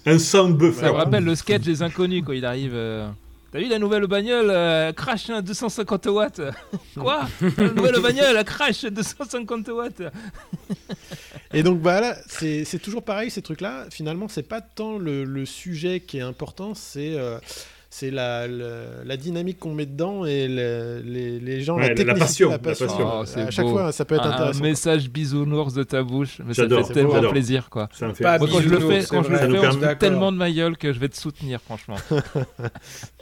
Un 0.06 0.18
sound 0.18 0.58
buffer. 0.58 0.80
Ça 0.80 0.88
me 0.88 0.92
rappelle 0.98 1.26
le 1.26 1.36
sketch 1.36 1.64
des 1.64 1.82
inconnus 1.82 2.24
quand 2.26 2.32
il 2.32 2.46
arrive. 2.46 2.72
euh, 2.74 3.10
T'as 3.52 3.60
vu 3.60 3.68
la 3.68 3.80
nouvelle 3.80 4.06
bagnole 4.06 4.50
euh, 4.52 4.92
crash 4.94 5.30
hein, 5.32 5.42
250 5.42 6.06
watts 6.08 6.42
Quoi 7.00 7.22
La 7.58 7.70
nouvelle 7.72 8.00
bagnole 8.02 8.44
crash 8.44 8.86
250 8.86 9.68
watts 9.70 10.04
Et 11.54 11.64
donc 11.64 11.80
voilà, 11.82 12.16
c'est 12.28 12.64
c'est 12.64 12.78
toujours 12.80 13.04
pareil 13.04 13.32
ces 13.32 13.42
trucs-là. 13.42 13.86
Finalement, 13.92 14.28
c'est 14.28 14.44
pas 14.48 14.62
tant 14.62 14.98
le, 15.00 15.24
le 15.24 15.46
sujet 15.48 16.00
qui 16.00 16.20
est 16.20 16.22
important, 16.22 16.76
c'est 16.76 17.16
euh, 17.18 17.40
c'est 17.90 18.12
la, 18.12 18.48
la, 18.48 19.04
la 19.04 19.18
dynamique 19.18 19.58
qu'on 19.58 19.74
met 19.74 19.88
dedans 19.88 20.24
et 20.28 20.48
le- 20.48 21.02
les, 21.04 21.40
les 21.40 21.62
gens, 21.62 21.78
Ouais, 21.78 21.92
la 21.96 22.04
la- 22.04 22.14
passion, 22.14 22.50
la 22.50 22.58
la 22.58 22.60
passion. 22.60 22.88
Oh, 23.00 23.24
à 23.40 23.50
chaque 23.50 23.66
beau. 23.66 23.72
fois, 23.72 23.92
ça 23.92 24.06
peut 24.06 24.14
être 24.14 24.26
un, 24.28 24.30
un 24.30 24.34
intéressant. 24.34 24.62
message 24.62 25.10
bisounours 25.10 25.74
de 25.74 25.82
ta 25.82 26.04
bouche, 26.04 26.40
mais 26.46 26.54
ça 26.54 26.68
fait 26.70 26.94
tellement 26.94 27.30
plaisir 27.32 27.72
quoi. 27.72 27.90
Ça 27.94 28.08
me 28.08 28.14
fait. 28.14 28.24
Moi 28.26 28.38
quand 28.48 28.62
je 28.62 28.70
le 28.70 28.80
fais, 28.80 29.04
quand 29.10 29.24
je 29.24 29.30
le 29.32 29.38
fais, 29.40 29.68
on 29.68 29.72
se 29.72 29.94
tellement 29.96 30.32
de 30.32 30.38
ma 30.38 30.52
gueule 30.52 30.78
que 30.78 30.94
je 30.94 31.00
vais 31.00 31.10
te 31.10 31.18
soutenir 31.18 31.60
franchement. 31.62 31.96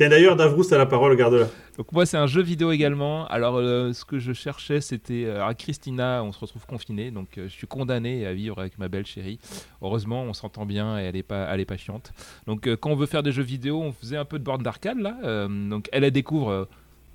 Tiens, 0.00 0.08
d'ailleurs, 0.08 0.34
Davrous, 0.34 0.64
t'as 0.64 0.78
la 0.78 0.86
parole, 0.86 1.14
garde-la. 1.14 1.44
Donc 1.76 1.92
moi 1.92 2.06
c'est 2.06 2.16
un 2.16 2.26
jeu 2.26 2.40
vidéo 2.40 2.72
également. 2.72 3.26
Alors 3.26 3.56
euh, 3.56 3.92
ce 3.92 4.06
que 4.06 4.18
je 4.18 4.32
cherchais 4.32 4.80
c'était 4.80 5.24
euh, 5.26 5.44
à 5.44 5.52
Christina, 5.52 6.22
on 6.24 6.32
se 6.32 6.38
retrouve 6.38 6.64
confiné, 6.64 7.10
donc 7.10 7.36
euh, 7.36 7.48
je 7.48 7.52
suis 7.52 7.66
condamné 7.66 8.24
à 8.24 8.32
vivre 8.32 8.58
avec 8.58 8.78
ma 8.78 8.88
belle 8.88 9.04
chérie. 9.04 9.38
Heureusement 9.82 10.22
on 10.22 10.32
s'entend 10.32 10.64
bien 10.64 10.98
et 10.98 11.02
elle 11.02 11.16
est 11.16 11.22
pas, 11.22 11.46
elle 11.52 11.60
est 11.60 11.66
pas 11.66 11.76
chiante. 11.76 12.14
Donc 12.46 12.66
quand 12.76 12.88
on 12.88 12.96
veut 12.96 13.04
faire 13.04 13.22
des 13.22 13.30
jeux 13.30 13.42
vidéo, 13.42 13.82
on 13.82 13.92
faisait 13.92 14.16
un 14.16 14.24
peu 14.24 14.38
de 14.38 14.44
borne 14.44 14.62
d'arcade 14.62 14.98
là. 14.98 15.48
Donc 15.48 15.90
elle 15.92 16.04
elle 16.04 16.10
découvre 16.12 16.66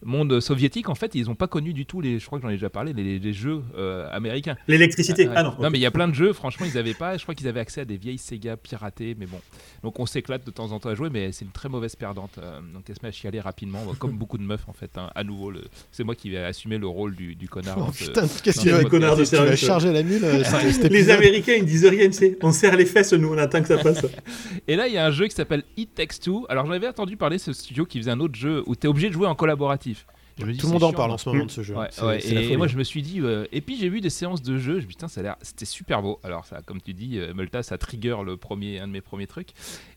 monde 0.06 0.40
soviétique 0.40 0.88
en 0.90 0.96
fait 0.96 1.14
ils 1.16 1.30
ont 1.30 1.36
pas 1.36 1.48
connu 1.48 1.74
du 1.74 1.86
tout 1.86 2.00
les, 2.00 2.20
je 2.20 2.26
crois 2.26 2.40
que 2.40 2.44
j'en 2.44 2.50
ai 2.50 2.54
déjà 2.54 2.70
parlé, 2.70 2.94
les, 2.94 3.20
les 3.20 3.34
jeux 3.34 3.62
euh, 3.78 4.08
américains. 4.12 4.56
L'électricité. 4.68 5.28
Ouais. 5.28 5.34
Ah 5.36 5.44
non. 5.44 5.56
Non, 5.60 5.70
mais 5.70 5.78
il 5.78 5.82
y 5.82 5.86
a 5.86 5.92
plein 5.92 6.08
de 6.08 6.14
jeux, 6.14 6.32
franchement, 6.34 6.66
ils 6.72 6.78
avaient 6.78 6.94
pas. 6.94 7.18
Je 7.18 7.24
crois 7.24 7.36
qu'ils 7.36 7.48
avaient 7.48 7.60
accès 7.60 7.82
à 7.82 7.86
des 7.86 7.98
vieilles 7.98 8.18
Sega 8.18 8.56
piratées, 8.58 9.16
mais 9.20 9.26
bon. 9.26 9.40
Donc 9.84 10.00
on 10.00 10.06
s'éclate 10.06 10.46
de 10.46 10.52
temps 10.52 10.72
en 10.72 10.80
temps 10.80 10.90
à 10.90 10.96
jouer, 10.96 11.10
mais 11.12 11.32
c'est 11.32 11.44
une 11.46 11.52
très 11.52 11.70
mauvaise 11.70 11.96
perdante. 11.96 12.38
Euh, 12.38 12.60
donc 12.74 12.84
elle 12.88 12.96
se 12.96 13.02
met 13.04 13.10
à 13.10 13.12
chialer 13.12 13.40
rapidement, 13.40 13.82
comme 14.00 14.18
beaucoup 14.18 14.38
de 14.38 14.44
meufs 14.44 14.68
en 14.68 14.74
fait. 14.74 14.92
hein. 14.98 15.10
À 15.16 15.24
nouveau, 15.24 15.52
le... 15.52 15.62
c'est 15.92 16.04
moi 16.04 16.16
qui 16.16 16.30
vais 16.30 16.38
assumer 16.38 16.78
le 16.78 16.88
rôle 16.88 17.16
du, 17.16 17.36
du 17.36 17.48
connard. 17.50 17.78
Oh 17.80 17.92
ce- 17.94 18.06
putain, 18.06 18.28
qu'est-ce 18.44 18.62
ce 18.62 18.70
vas, 18.70 18.84
des 18.84 18.90
connards 18.90 19.18
de 19.18 19.24
service. 19.24 19.60
charger 19.60 19.92
la 19.92 20.04
mule 20.04 20.24
euh, 20.24 20.44
cet 20.44 20.92
Les 20.92 21.10
Américains, 21.10 21.54
ils 21.58 21.66
disent 21.66 21.86
rien, 21.86 22.08
tu 22.08 22.14
sais. 22.14 22.38
On 22.42 22.52
serre 22.52 22.76
les 22.76 22.86
fesses, 22.86 23.14
nous, 23.14 23.34
on 23.34 23.38
attend 23.38 23.62
que 23.62 23.68
ça 23.68 23.78
passe. 23.78 24.06
Et 24.68 24.76
là, 24.76 24.88
il 24.88 24.94
y 24.94 24.98
a 24.98 25.06
un 25.06 25.12
jeu 25.12 25.28
qui 25.28 25.36
s'appelle 25.36 25.64
It 25.78 25.94
Takes 25.96 26.20
Two. 26.22 26.46
Alors 26.50 26.66
j'en 26.66 26.72
avais 26.74 26.88
entendu 26.88 27.18
parler, 27.18 27.38
ce 27.38 27.54
studio 27.54 27.86
qui 27.86 28.00
faisait 28.00 28.12
un 28.12 28.20
autre 28.20 28.36
jeu 28.36 28.64
où 28.66 28.76
tu 28.76 28.88
es 28.88 28.90
obligé 28.90 29.08
de 29.10 29.14
jouer 29.14 29.28
en 29.28 29.36
collaboratif. 29.36 29.95
Je 30.38 30.46
me 30.46 30.52
dis, 30.52 30.58
Tout 30.58 30.68
le 30.68 30.74
monde 30.74 30.84
en 30.84 30.92
parle 30.92 31.12
en 31.12 31.18
ce 31.18 31.30
moment 31.30 31.46
de 31.46 31.52
ce 31.52 31.64
jeu. 31.64 31.76
Ouais, 31.76 31.88
ouais, 32.04 32.20
et, 32.28 32.58
moi 32.58 32.68
je 32.68 32.78
me 32.78 32.84
suis 32.84 33.02
dit, 33.02 33.22
euh, 33.22 33.46
et 33.54 33.62
puis 33.62 33.78
j'ai 33.78 33.88
vu 33.88 34.02
des 34.02 34.10
séances 34.10 34.42
de 34.42 34.58
jeu, 34.58 34.74
je 34.74 34.76
me 34.76 34.82
dis, 34.82 34.88
putain, 34.88 35.08
ça 35.08 35.22
a 35.22 35.24
l'air, 35.24 35.36
c'était 35.42 35.64
super 35.66 36.02
beau. 36.02 36.20
Alors, 36.24 36.46
ça, 36.46 36.62
comme 36.66 36.82
tu 36.82 36.94
dis, 36.94 37.20
euh, 37.20 37.34
Multa, 37.34 37.64
ça 37.64 37.78
trigger 37.78 38.18
le 38.26 38.36
premier, 38.36 38.80
un 38.80 38.88
de 38.88 38.92
mes 38.92 39.00
premiers 39.02 39.28
trucs. 39.28 39.52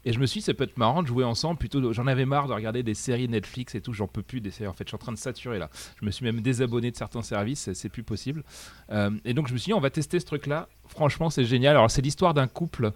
Et 0.05 0.13
je 0.13 0.21
me 0.21 0.27
suis 0.27 0.39
dit, 0.41 0.45
ça 0.47 0.55
peut 0.55 0.63
être 0.65 0.77
marrant 0.79 1.03
de 1.03 1.09
jouer 1.09 1.25
ensemble. 1.25 1.59
Plutôt, 1.59 1.93
j'en 1.93 2.07
avais 2.07 2.25
marre 2.25 2.47
de 2.47 2.53
regarder 2.53 2.85
des 2.85 2.95
séries 2.95 3.29
Netflix 3.29 3.75
et 3.75 3.81
tout, 3.81 3.93
j'en 3.93 4.07
peux 4.07 4.23
plus 4.23 4.41
des 4.41 4.51
séries. 4.53 4.69
En 4.69 4.73
fait, 4.75 4.85
je 4.85 4.91
suis 4.91 4.95
en 4.97 4.99
train 4.99 5.13
de 5.13 5.19
saturer 5.19 5.59
là. 5.59 5.71
Je 6.01 6.07
me 6.07 6.11
suis 6.13 6.25
même 6.25 6.41
désabonné 6.41 6.91
de 6.93 6.97
certains 6.97 7.23
services, 7.23 7.61
c'est- 7.61 7.75
c'est 7.75 7.89
plus 7.89 8.05
possible. 8.05 8.45
Euh, 8.93 9.11
et 9.25 9.35
donc, 9.35 9.49
je 9.49 9.53
me 9.53 9.59
suis 9.59 9.71
dit, 9.71 9.75
on 9.75 9.81
va 9.81 9.91
tester 9.91 10.21
ce 10.21 10.27
truc-là. 10.27 10.69
Franchement, 10.87 11.31
c'est 11.31 11.45
génial. 11.45 11.77
Alors, 11.77 11.91
c'est 11.91 12.01
l'histoire 12.03 12.33
d'un 12.33 12.47
couple. 12.47 12.93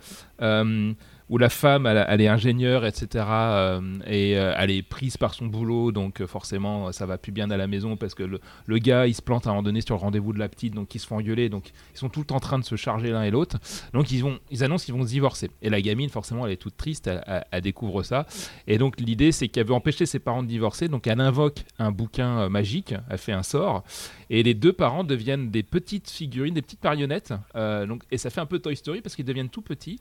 Euh, 1.23 1.33
où 1.33 1.39
la 1.39 1.49
femme, 1.49 1.87
elle, 1.87 2.21
est 2.21 2.29
ingénieure, 2.29 2.85
etc. 2.85 3.25
euh, 3.29 3.81
et 4.07 4.37
euh, 4.37 4.55
elle 4.57 4.71
est 4.71 4.83
prise 4.83 5.17
par 5.17 5.35
son 5.35 5.47
boulot, 5.47 5.93
donc 5.93 6.21
euh, 6.21 6.27
forcément, 6.27 6.93
ça 6.93 7.07
va 7.07 7.19
plus 7.19 7.33
bien 7.33 7.51
à 7.51 7.57
la 7.57 7.67
maison 7.67 7.97
parce 7.97 8.15
que 8.15 8.23
le, 8.67 8.79
gars, 8.79 9.07
il 9.07 9.15
se 9.15 9.23
plante 9.23 9.47
à 9.47 9.51
un 9.51 9.53
moment 9.55 9.63
donné 9.63 9.81
sur 9.81 9.95
le 9.95 10.01
rendez-vous 10.01 10.33
de 10.33 10.39
la 10.39 10.49
petite, 10.49 10.75
donc 10.75 10.95
ils 10.95 10.99
se 10.99 11.07
font 11.07 11.17
engueuler, 11.17 11.49
donc 11.49 11.71
ils 11.95 11.99
sont 11.99 12.09
tout 12.09 12.21
le 12.21 12.27
temps 12.27 12.37
en 12.37 12.41
train 12.41 12.59
de 12.59 12.65
se 12.65 12.77
charger 12.77 13.11
l'un 13.11 13.23
et 13.23 13.31
l'autre. 13.31 13.59
Donc 13.93 14.11
ils, 14.11 14.21
vont, 14.21 14.39
ils 14.51 14.65
annoncent 14.65 14.85
qu'ils 14.85 14.95
vont 14.95 15.05
se 15.05 15.09
divorcer. 15.09 15.51
Et 15.63 15.71
la 15.71 15.81
gamine, 15.81 16.11
forcément, 16.11 16.47
elle 16.47 16.53
est 16.53 16.57
toute 16.57 16.77
triste, 16.77 17.09
elle, 17.09 17.63
découvre 17.63 18.03
ça. 18.03 18.27
Et 18.67 18.79
donc 18.79 19.01
l'idée, 19.01 19.33
c'est 19.33 19.49
qu'elle 19.49 19.67
veut 19.67 19.75
empêcher 19.75 20.07
ses 20.07 20.19
parents 20.19 20.43
de 20.43 20.49
divorcer, 20.49 20.89
donc 20.89 21.07
elle 21.07 21.21
invoque 21.21 21.65
un 21.79 21.93
bouquin 21.93 22.41
euh, 22.41 22.49
magique, 22.49 22.95
elle 23.09 23.19
fait 23.19 23.33
un 23.33 23.43
sort, 23.43 23.85
et 24.31 24.43
les 24.43 24.55
deux 24.55 24.73
parents 24.73 25.05
deviennent 25.05 25.51
des 25.51 25.63
petites 25.63 26.11
figurines, 26.11 26.55
des 26.55 26.63
petites 26.63 26.85
marionnettes. 26.85 27.33
euh, 27.57 27.87
et 28.11 28.19
ça 28.19 28.31
fait 28.31 28.41
un 28.41 28.47
peu 28.47 28.59
Toy 28.59 28.77
Story 28.77 29.01
parce 29.01 29.17
qu'ils 29.17 29.25
deviennent 29.25 29.49
tout 29.49 29.63
petits. 29.63 30.01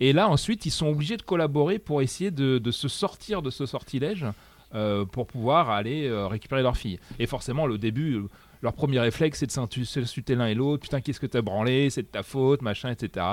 Et 0.00 0.12
là, 0.12 0.28
ensuite, 0.28 0.66
ils 0.66 0.70
sont 0.70 0.86
obligés 0.86 1.16
de 1.16 1.22
collaborer 1.22 1.78
pour 1.78 2.02
essayer 2.02 2.30
de, 2.30 2.70
se 2.70 2.88
sortir 2.88 3.42
de 3.42 3.50
ce 3.50 3.66
sortilège 3.66 4.26
euh, 4.74 5.04
pour 5.04 5.26
pouvoir 5.26 5.70
aller 5.70 6.06
euh, 6.06 6.26
récupérer 6.26 6.62
leur 6.62 6.76
fille. 6.76 7.00
Et 7.18 7.26
forcément, 7.26 7.66
le 7.66 7.78
début, 7.78 8.20
leur 8.62 8.72
premier 8.72 9.00
réflexe, 9.00 9.40
c'est 9.40 9.46
de 9.46 9.52
s'insulter 9.52 10.34
l'un 10.34 10.46
et 10.46 10.54
l'autre. 10.54 10.82
Putain, 10.82 11.00
qu'est-ce 11.00 11.20
que 11.20 11.26
t'as 11.26 11.42
branlé? 11.42 11.90
C'est 11.90 12.02
de 12.02 12.08
ta 12.08 12.22
faute, 12.22 12.62
machin, 12.62 12.90
etc. 12.90 13.24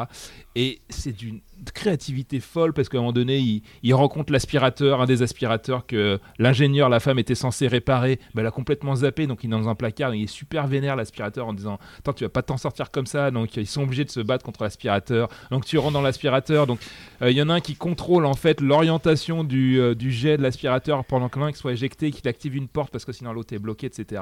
Et 0.56 0.82
c'est 0.90 1.14
d'une 1.14 1.42
créativité 1.74 2.40
folle 2.40 2.74
parce 2.74 2.90
qu'à 2.90 2.98
un 2.98 3.02
moment 3.02 3.14
donné, 3.14 3.40
ils, 3.40 3.64
ils 3.84 3.94
rencontrent 3.94 4.32
l'aspirateur, 4.32 5.02
un 5.02 5.06
des 5.06 5.22
aspirateurs 5.22 5.86
que 5.86 6.20
l'ingénieur, 6.38 6.90
la 6.90 7.00
femme, 7.00 7.20
était 7.20 7.36
censé 7.36 7.68
réparer. 7.68 8.20
Ben, 8.34 8.42
elle 8.42 8.48
a 8.48 8.52
complètement 8.52 8.96
zappé, 8.96 9.28
donc 9.28 9.44
il 9.44 9.48
est 9.48 9.52
dans 9.52 9.70
un 9.70 9.76
placard. 9.76 10.14
Il 10.14 10.24
est 10.24 10.28
super 10.28 10.68
vénère, 10.68 10.96
l'aspirateur, 10.96 11.48
en 11.48 11.54
disant 11.54 11.80
Attends, 12.00 12.14
tu 12.14 12.24
vas 12.24 12.30
pas 12.30 12.44
t'en 12.44 12.58
sortir 12.58 12.92
comme 12.92 13.08
ça. 13.08 13.32
Donc 13.32 13.56
ils 13.58 13.68
sont 13.68 13.84
obligés 13.84 14.06
de 14.06 14.12
se 14.12 14.20
battre 14.20 14.46
contre 14.46 14.64
l'aspirateur. 14.64 15.30
Donc 15.50 15.66
tu 15.66 15.78
rentres 15.78 15.94
dans 15.94 16.02
l'aspirateur. 16.02 16.68
Donc 16.68 16.80
euh, 17.22 17.32
il 17.32 17.38
y 17.38 17.42
en 17.42 17.50
a 17.50 17.56
un 17.56 17.62
qui 17.62 17.76
contrôle 17.76 18.26
en 18.26 18.36
fait 18.36 18.62
l'orientation 18.62 19.44
du, 19.44 19.80
euh, 19.80 19.96
du 19.96 20.12
jet 20.12 20.38
de 20.38 20.44
l'aspirateur 20.44 21.04
pendant 21.06 21.30
que 21.30 21.40
l'un 21.40 21.52
soit 21.54 21.74
éjecté, 21.74 22.12
qu'il 22.12 22.28
active 22.28 22.56
une 22.56 22.68
porte 22.68 22.92
parce 22.92 23.06
que 23.06 23.12
sinon 23.12 23.34
l'autre 23.34 23.54
est 23.54 23.60
bloqué, 23.60 23.88
etc. 23.88 24.22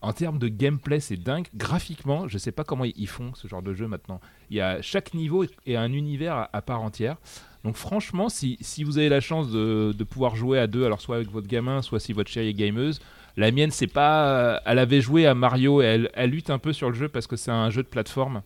En 0.00 0.12
termes 0.12 0.38
de 0.38 0.46
gameplay, 0.48 1.00
c'est 1.00 1.16
dingue. 1.16 1.48
Graphiquement, 1.56 2.28
je 2.28 2.38
sais 2.38 2.52
pas 2.52 2.62
comment 2.62 2.84
ils- 2.84 3.08
font 3.08 3.34
ce 3.34 3.48
genre 3.48 3.62
de 3.62 3.74
jeu 3.74 3.88
maintenant. 3.88 4.20
Il 4.50 4.56
y 4.56 4.60
a 4.60 4.80
chaque 4.80 5.12
niveau 5.12 5.44
est 5.66 5.74
un 5.76 5.92
univers 5.92 6.48
à, 6.52 6.62
part 6.62 6.82
entière. 6.82 7.16
Donc 7.64 7.74
franchement, 7.74 8.28
si, 8.28 8.58
vous 8.84 8.98
avez 8.98 9.08
la 9.08 9.20
chance 9.20 9.50
de, 9.50 10.04
pouvoir 10.08 10.36
jouer 10.36 10.60
à 10.60 10.68
deux, 10.68 10.84
alors 10.84 11.00
soit 11.00 11.16
avec 11.16 11.30
votre 11.30 11.48
gamin, 11.48 11.82
soit 11.82 11.98
si 11.98 12.12
votre 12.12 12.30
chérie 12.30 12.50
est 12.50 12.54
gameuse, 12.54 13.00
la 13.36 13.50
mienne, 13.50 13.70
c'est 13.72 13.86
pas. 13.88 14.28
euh, 14.28 14.58
Elle 14.66 14.78
avait 14.78 15.00
joué 15.00 15.26
à 15.26 15.34
Mario 15.34 15.82
et 15.82 16.06
elle, 16.14 16.30
lutte 16.30 16.50
un 16.50 16.58
peu 16.58 16.72
sur 16.72 16.88
le 16.90 16.94
jeu 16.94 17.08
parce 17.08 17.26
que 17.26 17.36
c'est 17.36 17.50
un 17.50 17.70
jeu 17.70 17.82
de 17.82 17.88
plateforme. 17.88 18.42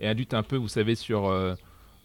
Et 0.00 0.06
elle 0.06 0.16
lutte 0.16 0.34
un 0.34 0.42
peu, 0.42 0.56
vous 0.56 0.68
savez, 0.68 0.94
sur. 0.94 1.26
euh, 1.28 1.54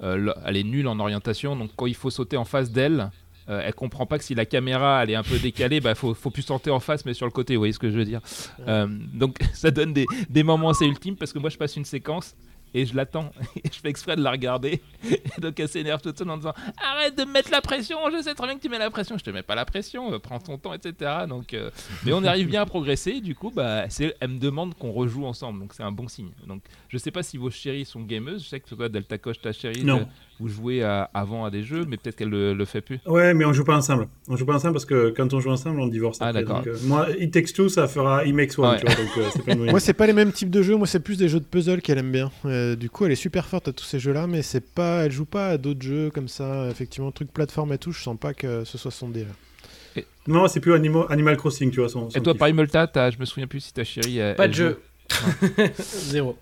euh, 0.03 0.15
le- 0.15 0.33
elle 0.45 0.57
est 0.57 0.63
nulle 0.63 0.87
en 0.87 0.99
orientation, 0.99 1.55
donc 1.55 1.71
quand 1.75 1.87
il 1.87 1.95
faut 1.95 2.11
sauter 2.11 2.37
en 2.37 2.45
face 2.45 2.71
d'elle, 2.71 3.09
euh, 3.49 3.61
elle 3.63 3.73
comprend 3.73 4.05
pas 4.05 4.17
que 4.17 4.23
si 4.23 4.35
la 4.35 4.45
caméra 4.45 5.03
elle 5.03 5.11
est 5.11 5.15
un 5.15 5.23
peu 5.23 5.39
décalée, 5.39 5.79
bah 5.79 5.95
faut, 5.95 6.13
faut 6.13 6.29
plus 6.29 6.43
sauter 6.43 6.71
en 6.71 6.79
face 6.79 7.05
mais 7.05 7.13
sur 7.13 7.25
le 7.25 7.31
côté, 7.31 7.55
vous 7.55 7.61
voyez 7.61 7.73
ce 7.73 7.79
que 7.79 7.89
je 7.89 7.97
veux 7.97 8.05
dire. 8.05 8.21
Euh, 8.67 8.87
donc 9.13 9.37
ça 9.53 9.71
donne 9.71 9.93
des, 9.93 10.05
des 10.29 10.43
moments 10.43 10.69
assez 10.69 10.85
ultimes 10.85 11.15
parce 11.15 11.33
que 11.33 11.39
moi 11.39 11.49
je 11.49 11.57
passe 11.57 11.75
une 11.75 11.85
séquence 11.85 12.35
et 12.73 12.85
je 12.85 12.95
l'attends. 12.95 13.31
Et 13.63 13.69
je 13.71 13.79
fais 13.79 13.89
exprès 13.89 14.15
de 14.15 14.21
la 14.21 14.31
regarder. 14.31 14.81
Et 15.09 15.41
donc 15.41 15.59
elle 15.59 15.67
s'énerve 15.67 16.01
toute 16.01 16.17
seule 16.17 16.29
en 16.29 16.37
disant 16.37 16.53
Arrête 16.83 17.17
de 17.17 17.23
me 17.25 17.31
mettre 17.31 17.51
la 17.51 17.61
pression, 17.61 17.97
je 18.15 18.21
sais 18.21 18.33
très 18.33 18.47
bien 18.47 18.55
que 18.55 18.61
tu 18.61 18.69
mets 18.69 18.77
la 18.79 18.89
pression. 18.89 19.17
Je 19.17 19.23
te 19.23 19.29
mets 19.29 19.41
pas 19.43 19.55
la 19.55 19.65
pression, 19.65 20.13
euh, 20.13 20.19
prends 20.19 20.39
ton 20.39 20.57
temps, 20.57 20.73
etc. 20.73 21.11
Donc, 21.27 21.53
euh, 21.53 21.69
Mais 22.05 22.13
on 22.13 22.23
arrive 22.23 22.47
bien 22.49 22.61
à 22.61 22.65
progresser. 22.65 23.21
Du 23.21 23.35
coup, 23.35 23.51
bah, 23.55 23.85
c'est- 23.89 24.15
elle 24.19 24.29
me 24.31 24.39
demande 24.39 24.73
qu'on 24.75 24.91
rejoue 24.91 25.25
ensemble. 25.25 25.59
Donc 25.59 25.73
c'est 25.73 25.83
un 25.83 25.91
bon 25.91 26.07
signe. 26.07 26.29
Donc 26.47 26.61
je 26.89 26.97
sais 26.97 27.11
pas 27.11 27.23
si 27.23 27.37
vos 27.37 27.49
chéries 27.49 27.85
sont 27.85 28.01
gameuses. 28.01 28.43
Je 28.43 28.49
sais 28.49 28.59
que 28.59 28.67
toi, 28.73 28.89
Delta 28.89 29.17
Coche, 29.17 29.39
ta 29.41 29.51
chérie, 29.51 29.83
Non. 29.83 29.99
euh, 30.01 30.03
vous 30.39 30.47
jouez 30.49 30.83
à- 30.83 31.09
avant 31.13 31.45
à 31.45 31.49
des 31.49 31.63
jeux, 31.63 31.85
mais 31.87 31.97
peut-être 31.97 32.15
qu'elle 32.15 32.29
le, 32.29 32.53
le 32.53 32.65
fait 32.65 32.81
plus. 32.81 32.99
Ouais, 33.05 33.33
mais 33.33 33.43
on 33.45 33.53
joue 33.53 33.63
pas 33.63 33.75
ensemble. 33.75 34.07
On 34.27 34.35
joue 34.35 34.45
pas 34.45 34.53
ensemble 34.55 34.73
parce 34.73 34.85
que 34.85 35.09
quand 35.15 35.33
on 35.33 35.39
joue 35.39 35.49
ensemble, 35.51 35.79
on 35.79 35.87
divorce. 35.87 36.17
Ah, 36.21 36.31
d'accord. 36.31 36.57
Donc, 36.57 36.67
euh, 36.67 36.77
moi, 36.83 37.07
It 37.19 37.31
Takes 37.33 37.53
Two, 37.53 37.69
ça 37.69 37.87
fera 37.87 38.23
It 38.25 38.35
Makes 38.35 38.57
One, 38.59 38.69
Ouais. 38.71 38.79
tu 38.79 38.85
vois, 38.85 38.95
donc 38.95 39.17
euh, 39.17 39.29
c'est 39.33 39.43
pas 39.45 39.55
Moi, 39.55 39.79
c'est 39.79 39.93
pas 39.93 40.05
les 40.07 40.13
mêmes 40.13 40.31
types 40.31 40.49
de 40.51 40.61
jeux. 40.61 40.75
Moi, 40.75 40.85
c'est 40.87 40.99
plus 40.99 41.17
des 41.17 41.27
jeux 41.29 41.39
de 41.39 41.45
puzzle 41.45 41.81
qu'elle 41.81 41.97
aime 41.97 42.11
bien. 42.11 42.31
Euh, 42.57 42.75
du 42.75 42.89
coup, 42.89 43.05
elle 43.05 43.11
est 43.11 43.15
super 43.15 43.45
forte 43.45 43.67
à 43.67 43.73
tous 43.73 43.83
ces 43.85 43.99
jeux-là, 43.99 44.27
mais 44.27 44.41
c'est 44.41 44.61
pas, 44.73 45.05
elle 45.05 45.11
joue 45.11 45.25
pas 45.25 45.49
à 45.49 45.57
d'autres 45.57 45.81
jeux 45.81 46.09
comme 46.09 46.27
ça. 46.27 46.67
Effectivement, 46.69 47.11
truc 47.11 47.31
plateforme 47.31 47.73
et 47.73 47.77
tout. 47.77 47.91
Je 47.91 48.01
sens 48.01 48.17
pas 48.19 48.33
que 48.33 48.63
ce 48.63 48.77
soit 48.77 48.91
son 48.91 49.09
dé. 49.09 49.25
là. 49.25 50.01
Non, 50.27 50.47
c'est 50.47 50.59
plus 50.59 50.73
Animo- 50.73 51.05
Animal 51.09 51.37
Crossing, 51.37 51.71
tu 51.71 51.79
vois. 51.79 51.89
Son, 51.89 52.09
son 52.09 52.19
Et 52.19 52.21
toi, 52.21 52.33
kiff. 52.33 52.39
Parimulta, 52.39 52.85
t'as- 52.87 53.09
je 53.11 53.17
me 53.17 53.25
souviens 53.25 53.47
plus 53.47 53.61
si 53.61 53.73
ta 53.73 53.83
chérie. 53.83 54.17
elle- 54.19 54.35
Pas 54.35 54.47
de 54.47 54.53
jeu. 54.53 54.81
Zéro. 55.79 56.37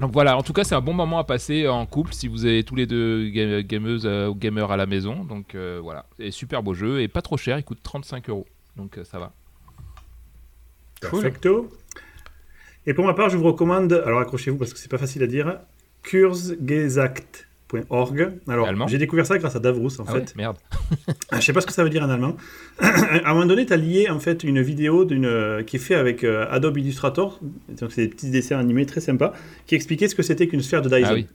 Donc 0.00 0.12
voilà, 0.12 0.36
en 0.36 0.42
tout 0.42 0.52
cas, 0.52 0.64
c'est 0.64 0.74
un 0.74 0.80
bon 0.80 0.94
moment 0.94 1.18
à 1.18 1.24
passer 1.24 1.68
en 1.68 1.84
couple 1.86 2.12
si 2.14 2.28
vous 2.28 2.44
avez 2.46 2.64
tous 2.64 2.74
les 2.74 2.86
deux 2.86 3.28
ga- 3.28 3.62
gameuses 3.62 4.06
euh, 4.06 4.28
ou 4.28 4.34
gamers 4.34 4.70
à 4.70 4.76
la 4.76 4.86
maison. 4.86 5.24
Donc 5.24 5.54
euh, 5.54 5.78
voilà, 5.82 6.06
et 6.18 6.30
super 6.30 6.62
beau 6.62 6.72
jeu 6.74 7.00
et 7.02 7.08
pas 7.08 7.22
trop 7.22 7.36
cher, 7.36 7.58
il 7.58 7.64
coûte 7.64 7.78
35 7.82 8.28
euros. 8.30 8.46
Donc 8.76 8.98
euh, 8.98 9.04
ça 9.04 9.18
va. 9.18 9.32
Perfecto. 11.00 11.70
Et 12.86 12.94
pour 12.94 13.04
ma 13.04 13.14
part, 13.14 13.28
je 13.30 13.36
vous 13.36 13.44
recommande, 13.44 13.92
alors 14.06 14.20
accrochez-vous 14.20 14.56
parce 14.58 14.72
que 14.72 14.78
c'est 14.78 14.90
pas 14.90 14.98
facile 14.98 15.22
à 15.22 15.26
dire, 15.26 15.58
kursgesagt.org. 16.02 18.32
Alors, 18.48 18.88
j'ai 18.88 18.98
découvert 18.98 19.26
ça 19.26 19.38
grâce 19.38 19.56
à 19.56 19.60
Davrous, 19.60 20.00
en 20.00 20.04
Ah 20.06 20.12
fait. 20.12 20.18
ouais, 20.18 20.24
merde. 20.36 20.56
Ah, 21.30 21.40
Je 21.40 21.44
sais 21.44 21.52
pas 21.52 21.60
ce 21.60 21.66
que 21.66 21.72
ça 21.72 21.82
veut 21.82 21.90
dire 21.90 22.04
en 22.04 22.10
allemand. 22.10 22.36
à 22.78 23.30
un 23.30 23.34
moment 23.34 23.46
donné, 23.46 23.66
tu 23.66 23.72
as 23.72 23.76
lié 23.76 24.08
en 24.08 24.20
fait 24.20 24.44
une 24.44 24.62
vidéo 24.62 25.04
d'une 25.04 25.26
euh, 25.26 25.62
qui 25.64 25.76
est 25.76 25.80
faite 25.80 25.98
avec 25.98 26.22
euh, 26.24 26.46
Adobe 26.50 26.78
Illustrator. 26.78 27.40
Donc 27.68 27.90
c'est 27.92 28.02
des 28.02 28.08
petits 28.08 28.30
dessins 28.30 28.58
animés 28.58 28.86
très 28.86 29.00
sympas 29.00 29.32
qui 29.66 29.74
expliquaient 29.74 30.08
ce 30.08 30.14
que 30.14 30.22
c'était 30.22 30.46
qu'une 30.46 30.62
sphère 30.62 30.82
de 30.82 30.88
Dyson. 30.88 31.08
Ah 31.10 31.14
oui. 31.14 31.26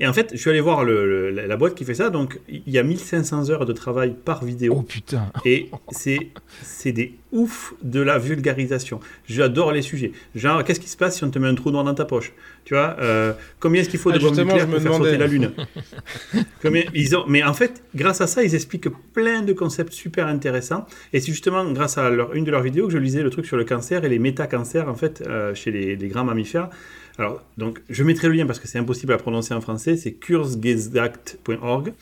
Et 0.00 0.06
en 0.06 0.12
fait, 0.12 0.30
je 0.32 0.36
suis 0.38 0.48
allé 0.50 0.60
voir 0.60 0.84
le- 0.84 1.30
le- 1.32 1.46
la 1.46 1.56
boîte 1.56 1.74
qui 1.74 1.84
fait 1.84 1.94
ça. 1.94 2.08
Donc 2.10 2.38
il 2.48 2.62
y 2.68 2.78
a 2.78 2.82
1500 2.84 3.50
heures 3.50 3.66
de 3.66 3.72
travail 3.72 4.14
par 4.24 4.44
vidéo. 4.44 4.74
Oh 4.78 4.82
putain. 4.82 5.32
Et 5.44 5.70
c'est 5.90 6.28
c'est 6.62 6.92
des 6.92 7.14
oufs 7.32 7.74
de 7.82 8.00
la 8.00 8.16
vulgarisation. 8.18 9.00
J'adore 9.28 9.72
les 9.72 9.82
sujets. 9.82 10.12
Genre, 10.36 10.62
qu'est-ce 10.62 10.78
qui 10.80 10.88
se 10.88 10.96
passe 10.96 11.16
si 11.16 11.24
on 11.24 11.30
te 11.30 11.38
met 11.40 11.48
un 11.48 11.54
trou 11.56 11.70
noir 11.72 11.82
dans 11.84 11.94
ta 11.94 12.04
poche? 12.04 12.32
Tu 12.64 12.74
vois, 12.74 12.96
euh, 13.00 13.32
combien 13.60 13.80
est-ce 13.80 13.88
qu'il 13.88 13.98
faut 13.98 14.10
Ah, 14.10 14.18
de 14.18 14.22
bombes 14.22 14.36
nucléaires 14.38 14.66
pour 14.66 14.74
faire 14.80 14.92
demandais. 14.92 15.04
sauter 15.06 15.18
la 15.18 15.26
Lune? 15.26 15.50
Combien- 16.62 16.84
ils 16.94 17.16
ont, 17.16 17.24
Mais 17.26 17.42
en 17.42 17.54
fait, 17.54 17.82
grâce 17.94 18.20
à 18.20 18.26
ça, 18.26 18.42
ils 18.42 18.54
expliquent 18.54 18.88
plein 19.12 19.42
de 19.42 19.52
concepts 19.52 19.92
super 19.92 20.26
intéressants. 20.26 20.86
Et 21.12 21.20
c'est 21.20 21.32
justement 21.32 21.70
grâce 21.72 21.98
à 21.98 22.08
leur- 22.10 22.34
une 22.34 22.44
de 22.44 22.50
leurs 22.50 22.62
vidéos 22.62 22.86
que 22.86 22.92
je 22.92 22.98
lisais 22.98 23.22
le 23.22 23.30
truc 23.30 23.46
sur 23.46 23.56
le 23.56 23.64
cancer 23.64 24.04
et 24.04 24.08
les 24.08 24.18
métacancers, 24.18 24.88
en 24.88 24.94
fait, 24.94 25.22
euh, 25.26 25.54
chez 25.54 25.70
les, 25.70 25.96
les 25.96 26.08
grands 26.08 26.24
mammifères. 26.24 26.68
Alors, 27.18 27.42
donc, 27.56 27.80
je 27.90 28.04
mettrai 28.04 28.28
le 28.28 28.34
lien 28.34 28.46
parce 28.46 28.60
que 28.60 28.68
c'est 28.68 28.78
impossible 28.78 29.12
à 29.12 29.16
prononcer 29.18 29.52
en 29.52 29.60
français. 29.60 29.96
C'est 29.96 30.12
kursgesagt.org. 30.12 31.92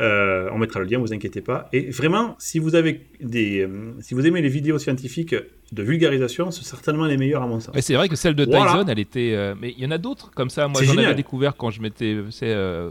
Euh, 0.00 0.48
on 0.52 0.58
mettra 0.58 0.80
le 0.80 0.86
lien, 0.86 0.98
vous 0.98 1.12
inquiétez 1.12 1.40
pas. 1.40 1.68
Et 1.72 1.90
vraiment, 1.90 2.34
si 2.38 2.58
vous 2.58 2.74
avez 2.74 3.06
des, 3.20 3.60
euh, 3.60 3.92
si 4.00 4.14
vous 4.14 4.26
aimez 4.26 4.42
les 4.42 4.48
vidéos 4.48 4.78
scientifiques 4.78 5.34
de 5.72 5.82
vulgarisation, 5.82 6.50
c'est 6.50 6.64
certainement 6.64 7.04
les 7.04 7.16
meilleures 7.16 7.42
à 7.42 7.46
mon 7.46 7.60
sens. 7.60 7.74
Mais 7.74 7.80
c'est 7.80 7.94
vrai 7.94 8.08
que 8.08 8.16
celle 8.16 8.34
de 8.34 8.44
Voilà. 8.44 8.72
Dyson, 8.72 8.88
elle 8.88 8.98
était. 8.98 9.32
euh, 9.34 9.54
mais 9.60 9.72
il 9.76 9.82
y 9.82 9.86
en 9.86 9.90
a 9.92 9.98
d'autres 9.98 10.30
comme 10.32 10.50
ça. 10.50 10.66
Moi, 10.68 10.82
j'en 10.82 10.96
avais 10.98 11.14
découvert 11.14 11.56
quand 11.56 11.70
je 11.70 11.80
m'étais 11.80 12.16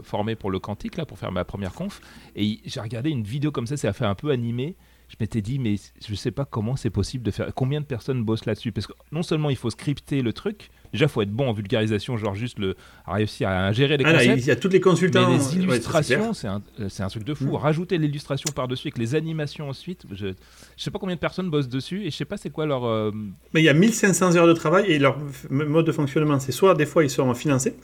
formé 0.02 0.34
pour 0.34 0.50
le 0.50 0.58
quantique, 0.58 0.96
là, 0.96 1.04
pour 1.04 1.18
faire 1.18 1.32
ma 1.32 1.44
première 1.44 1.72
conf. 1.72 2.00
Et 2.36 2.58
j'ai 2.64 2.80
regardé 2.80 3.10
une 3.10 3.22
vidéo 3.24 3.50
comme 3.50 3.66
ça, 3.66 3.76
ça 3.76 3.88
a 3.88 3.92
fait 3.92 4.06
un 4.06 4.14
peu 4.14 4.30
animé. 4.30 4.76
Je 5.08 5.16
m'étais 5.20 5.42
dit, 5.42 5.58
mais 5.58 5.76
je 6.08 6.14
sais 6.14 6.30
pas 6.30 6.46
comment 6.46 6.76
c'est 6.76 6.90
possible 6.90 7.22
de 7.24 7.30
faire. 7.30 7.52
Combien 7.54 7.80
de 7.80 7.86
personnes 7.86 8.24
bossent 8.24 8.46
là-dessus? 8.46 8.72
Parce 8.72 8.86
que 8.86 8.94
non 9.12 9.22
seulement 9.22 9.50
il 9.50 9.56
faut 9.56 9.68
scripter 9.70 10.22
le 10.22 10.32
truc, 10.32 10.70
déjà, 10.94 11.04
il 11.04 11.08
faut 11.10 11.20
être 11.22 11.30
bon 11.30 11.48
en 11.48 11.52
vulgarisation, 11.52 12.16
genre 12.16 12.34
juste 12.34 12.58
le, 12.58 12.74
à 13.04 13.14
réussir 13.14 13.48
à 13.48 13.70
gérer 13.72 13.96
les 13.98 14.04
Ah 14.06 14.12
là, 14.12 14.18
concepts. 14.20 14.38
il 14.42 14.46
y 14.46 14.50
a 14.50 14.56
toutes 14.56 14.72
les 14.72 14.80
consultants. 14.80 15.28
Mais 15.30 15.36
les 15.36 15.56
illustrations, 15.56 16.32
c'est 16.32 16.48
un, 16.48 16.62
euh, 16.80 16.86
c'est 16.88 17.02
un 17.02 17.08
truc 17.08 17.24
de 17.24 17.34
fou. 17.34 17.44
Mm. 17.52 17.54
Rajouter 17.56 17.98
l'illustration 17.98 18.50
par-dessus 18.54 18.88
avec 18.88 18.98
les 18.98 19.14
animations 19.14 19.68
ensuite, 19.68 20.04
je, 20.12 20.28
je 20.76 20.82
sais 20.82 20.90
pas 20.90 20.98
combien 20.98 21.16
de 21.16 21.20
personnes 21.20 21.50
bossent 21.50 21.68
dessus 21.68 22.02
et 22.06 22.10
je 22.10 22.16
sais 22.16 22.24
pas 22.24 22.36
c'est 22.36 22.50
quoi 22.50 22.64
leur. 22.66 22.84
euh, 22.86 23.10
Mais 23.52 23.60
il 23.60 23.64
y 23.64 23.68
a 23.68 23.74
1500 23.74 24.36
heures 24.36 24.46
de 24.46 24.52
travail 24.54 24.86
et 24.90 24.98
leur 24.98 25.18
mode 25.50 25.86
de 25.86 25.92
fonctionnement, 25.92 26.38
c'est 26.40 26.52
soit 26.52 26.74
des 26.74 26.86
fois 26.86 27.04
ils 27.04 27.10
sont 27.10 27.32
financés. 27.34 27.74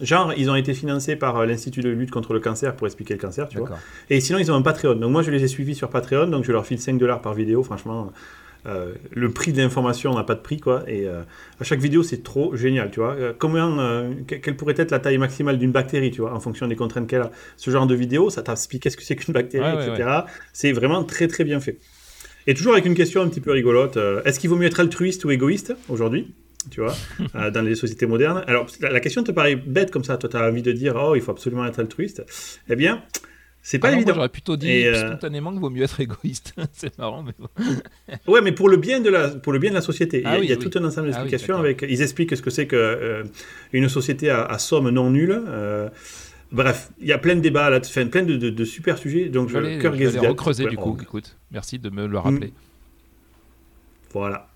Genre, 0.00 0.32
ils 0.36 0.48
ont 0.48 0.54
été 0.54 0.74
financés 0.74 1.16
par 1.16 1.36
euh, 1.38 1.46
l'Institut 1.46 1.80
de 1.80 1.88
lutte 1.88 2.10
contre 2.12 2.32
le 2.32 2.40
cancer 2.40 2.76
pour 2.76 2.86
expliquer 2.86 3.14
le 3.14 3.20
cancer, 3.20 3.48
tu 3.48 3.58
vois. 3.58 3.70
Et 4.10 4.20
sinon, 4.20 4.38
ils 4.38 4.52
ont 4.52 4.54
un 4.54 4.62
Patreon. 4.62 4.94
Donc, 4.94 5.10
moi, 5.10 5.22
je 5.22 5.30
les 5.32 5.42
ai 5.42 5.48
suivis 5.48 5.74
sur 5.74 5.88
Patreon. 5.90 6.28
Donc, 6.28 6.44
je 6.44 6.52
leur 6.52 6.64
file 6.66 6.78
5 6.78 6.98
dollars 6.98 7.20
par 7.20 7.34
vidéo. 7.34 7.64
Franchement, 7.64 8.12
euh, 8.66 8.92
le 9.12 9.30
prix 9.30 9.52
de 9.52 9.58
l'information 9.62 10.14
n'a 10.14 10.24
pas 10.24 10.34
de 10.34 10.40
prix, 10.40 10.58
quoi. 10.58 10.82
Et 10.86 11.06
euh, 11.06 11.22
à 11.60 11.64
chaque 11.64 11.80
vidéo, 11.80 12.02
c'est 12.02 12.22
trop 12.22 12.54
génial, 12.56 12.90
tu 12.90 13.00
vois. 13.00 13.14
Euh, 13.14 13.32
euh, 13.42 14.12
que- 14.26 14.34
quelle 14.36 14.56
pourrait 14.56 14.74
être 14.76 14.90
la 14.90 14.98
taille 14.98 15.18
maximale 15.18 15.58
d'une 15.58 15.72
bactérie, 15.72 16.10
tu 16.10 16.20
vois, 16.20 16.32
en 16.34 16.40
fonction 16.40 16.66
des 16.66 16.76
contraintes 16.76 17.06
qu'elle 17.06 17.22
a. 17.22 17.30
Ce 17.56 17.70
genre 17.70 17.86
de 17.86 17.94
vidéo, 17.94 18.30
ça 18.30 18.42
t'explique 18.42 18.82
qu'est-ce 18.82 18.96
que 18.96 19.04
c'est 19.04 19.16
qu'une 19.16 19.34
bactérie, 19.34 19.64
Ouais, 19.76 19.76
ouais, 19.88 19.94
etc. 19.94 20.08
C'est 20.52 20.72
vraiment 20.72 21.04
très, 21.04 21.28
très 21.28 21.44
bien 21.44 21.60
fait. 21.60 21.78
Et 22.46 22.54
toujours 22.54 22.72
avec 22.72 22.86
une 22.86 22.94
question 22.94 23.20
un 23.22 23.28
petit 23.28 23.40
peu 23.40 23.52
rigolote. 23.52 23.98
Est-ce 24.24 24.40
qu'il 24.40 24.48
vaut 24.50 24.56
mieux 24.56 24.66
être 24.66 24.80
altruiste 24.80 25.24
ou 25.24 25.30
égoïste 25.30 25.74
aujourd'hui 25.88 26.32
tu 26.70 26.80
vois, 26.80 26.94
euh, 27.36 27.50
dans 27.50 27.62
les 27.62 27.74
sociétés 27.74 28.06
modernes? 28.06 28.42
Alors, 28.46 28.66
la, 28.80 28.90
la 28.90 29.00
question 29.00 29.22
te 29.22 29.30
paraît 29.32 29.56
bête 29.56 29.90
comme 29.90 30.04
ça. 30.04 30.18
Toi, 30.18 30.28
tu 30.28 30.36
as 30.36 30.46
envie 30.48 30.60
de 30.62 30.72
dire, 30.72 30.96
oh, 30.96 31.14
il 31.14 31.22
faut 31.22 31.30
absolument 31.30 31.64
être 31.64 31.78
altruiste. 31.78 32.24
Eh 32.68 32.76
bien, 32.76 33.02
c'est 33.62 33.78
pas 33.78 33.88
Ah 33.88 33.90
non, 33.90 33.96
évident. 33.98 34.14
j'aurais 34.14 34.28
plutôt 34.30 34.56
dit 34.56 34.86
euh, 34.86 35.08
spontanément 35.08 35.50
qu'il 35.50 35.60
vaut 35.60 35.68
mieux 35.70 35.82
être 35.82 36.00
égoïste. 36.00 36.54
c'est 36.72 36.96
marrant, 36.98 37.22
mais 37.22 37.32
bon. 37.38 37.48
Ouais, 38.32 38.40
mais 38.40 38.52
pour 38.52 38.68
le 38.68 38.76
bien 38.78 39.00
de 39.00 39.10
la, 39.10 39.28
pour 39.28 39.52
le 39.52 39.58
bien 39.58 39.70
de 39.70 39.74
la 39.74 39.80
société. 39.82 40.22
Ah 40.24 40.30
il 40.30 40.32
y 40.32 40.36
a, 40.36 40.40
oui, 40.40 40.46
il 40.46 40.50
y 40.50 40.52
a 40.52 40.56
oui. 40.58 40.70
tout 40.70 40.78
un 40.78 40.84
ensemble 40.84 41.08
Ah 41.12 41.16
oui, 41.22 41.28
d'explications 41.30 41.56
avec. 41.58 41.84
Ils 41.88 42.00
expliquent 42.02 42.34
ce 42.36 42.42
que 42.42 42.50
c'est 42.50 42.66
que 42.66 42.76
euh, 42.76 43.24
une 43.72 43.88
société 43.88 44.30
à, 44.30 44.44
à 44.44 44.58
somme 44.58 44.88
non 44.90 45.10
nulle. 45.10 45.42
euh, 45.48 45.88
bref, 46.50 46.90
il 47.00 47.06
y 47.08 47.12
a 47.12 47.18
plein 47.18 47.34
de 47.36 47.40
débats 47.40 47.68
là, 47.68 47.78
enfin, 47.84 48.06
plein 48.06 48.22
de, 48.22 48.36
de- 48.36 48.48
de 48.50 48.64
super 48.64 48.96
sujets. 48.96 49.28
Donc, 49.28 49.50
Je 49.50 49.58
vais 49.58 49.78
Kurt 49.78 49.94
recreuser 50.26 50.66
du 50.66 50.76
coup. 50.78 50.96
Écoute, 51.02 51.36
merci 51.50 51.78
de 51.78 51.90
me 51.90 52.06
le 52.06 52.18
rappeler. 52.18 52.52
Voilà. 54.12 54.48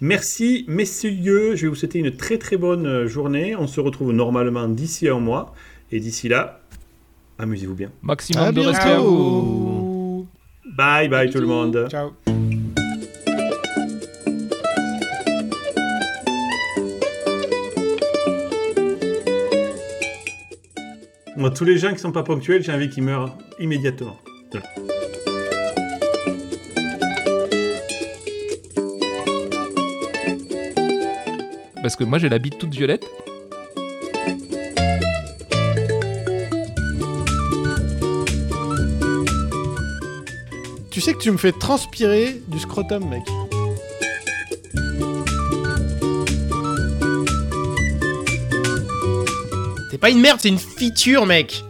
Merci, 0.00 0.64
messieurs. 0.68 1.56
Je 1.56 1.62
vais 1.62 1.68
vous 1.68 1.74
souhaiter 1.74 1.98
une 2.00 2.14
très 2.16 2.36
très 2.38 2.56
bonne 2.56 2.86
euh, 2.86 3.06
journée. 3.06 3.54
On 3.56 3.66
se 3.66 3.80
retrouve 3.80 4.12
normalement 4.12 4.68
d'ici 4.68 5.08
un 5.08 5.20
mois. 5.20 5.54
Et 5.92 6.00
d'ici 6.00 6.28
là, 6.28 6.60
amusez-vous 7.38 7.74
bien. 7.74 7.90
Maximum 8.02 8.44
À 8.44 8.52
de 8.52 8.60
respect 8.60 8.90
à 8.90 8.98
vous. 8.98 10.26
Bye 10.76 11.08
bye 11.08 11.30
tout 11.30 11.40
le 11.40 11.46
monde. 11.46 11.88
Ciao. 11.90 12.12
Moi, 21.36 21.50
tous 21.50 21.64
les 21.64 21.76
gens 21.76 21.92
qui 21.92 21.98
sont 21.98 22.12
pas 22.12 22.22
ponctuels, 22.22 22.62
j'ai 22.62 22.72
envie 22.72 22.88
qu'ils 22.88 23.02
meurent 23.02 23.36
immédiatement. 23.58 24.16
Parce 31.82 31.96
que 31.96 32.04
moi 32.04 32.16
j'ai 32.16 32.30
la 32.30 32.38
bite 32.38 32.56
toute 32.56 32.72
violette. 32.72 33.04
Tu 40.94 41.00
sais 41.00 41.12
que 41.12 41.18
tu 41.18 41.32
me 41.32 41.36
fais 41.36 41.50
transpirer 41.50 42.40
du 42.46 42.60
scrotum, 42.60 43.08
mec. 43.08 43.24
T'es 49.90 49.98
pas 49.98 50.10
une 50.10 50.20
merde, 50.20 50.38
c'est 50.40 50.50
une 50.50 50.58
feature, 50.60 51.26
mec. 51.26 51.64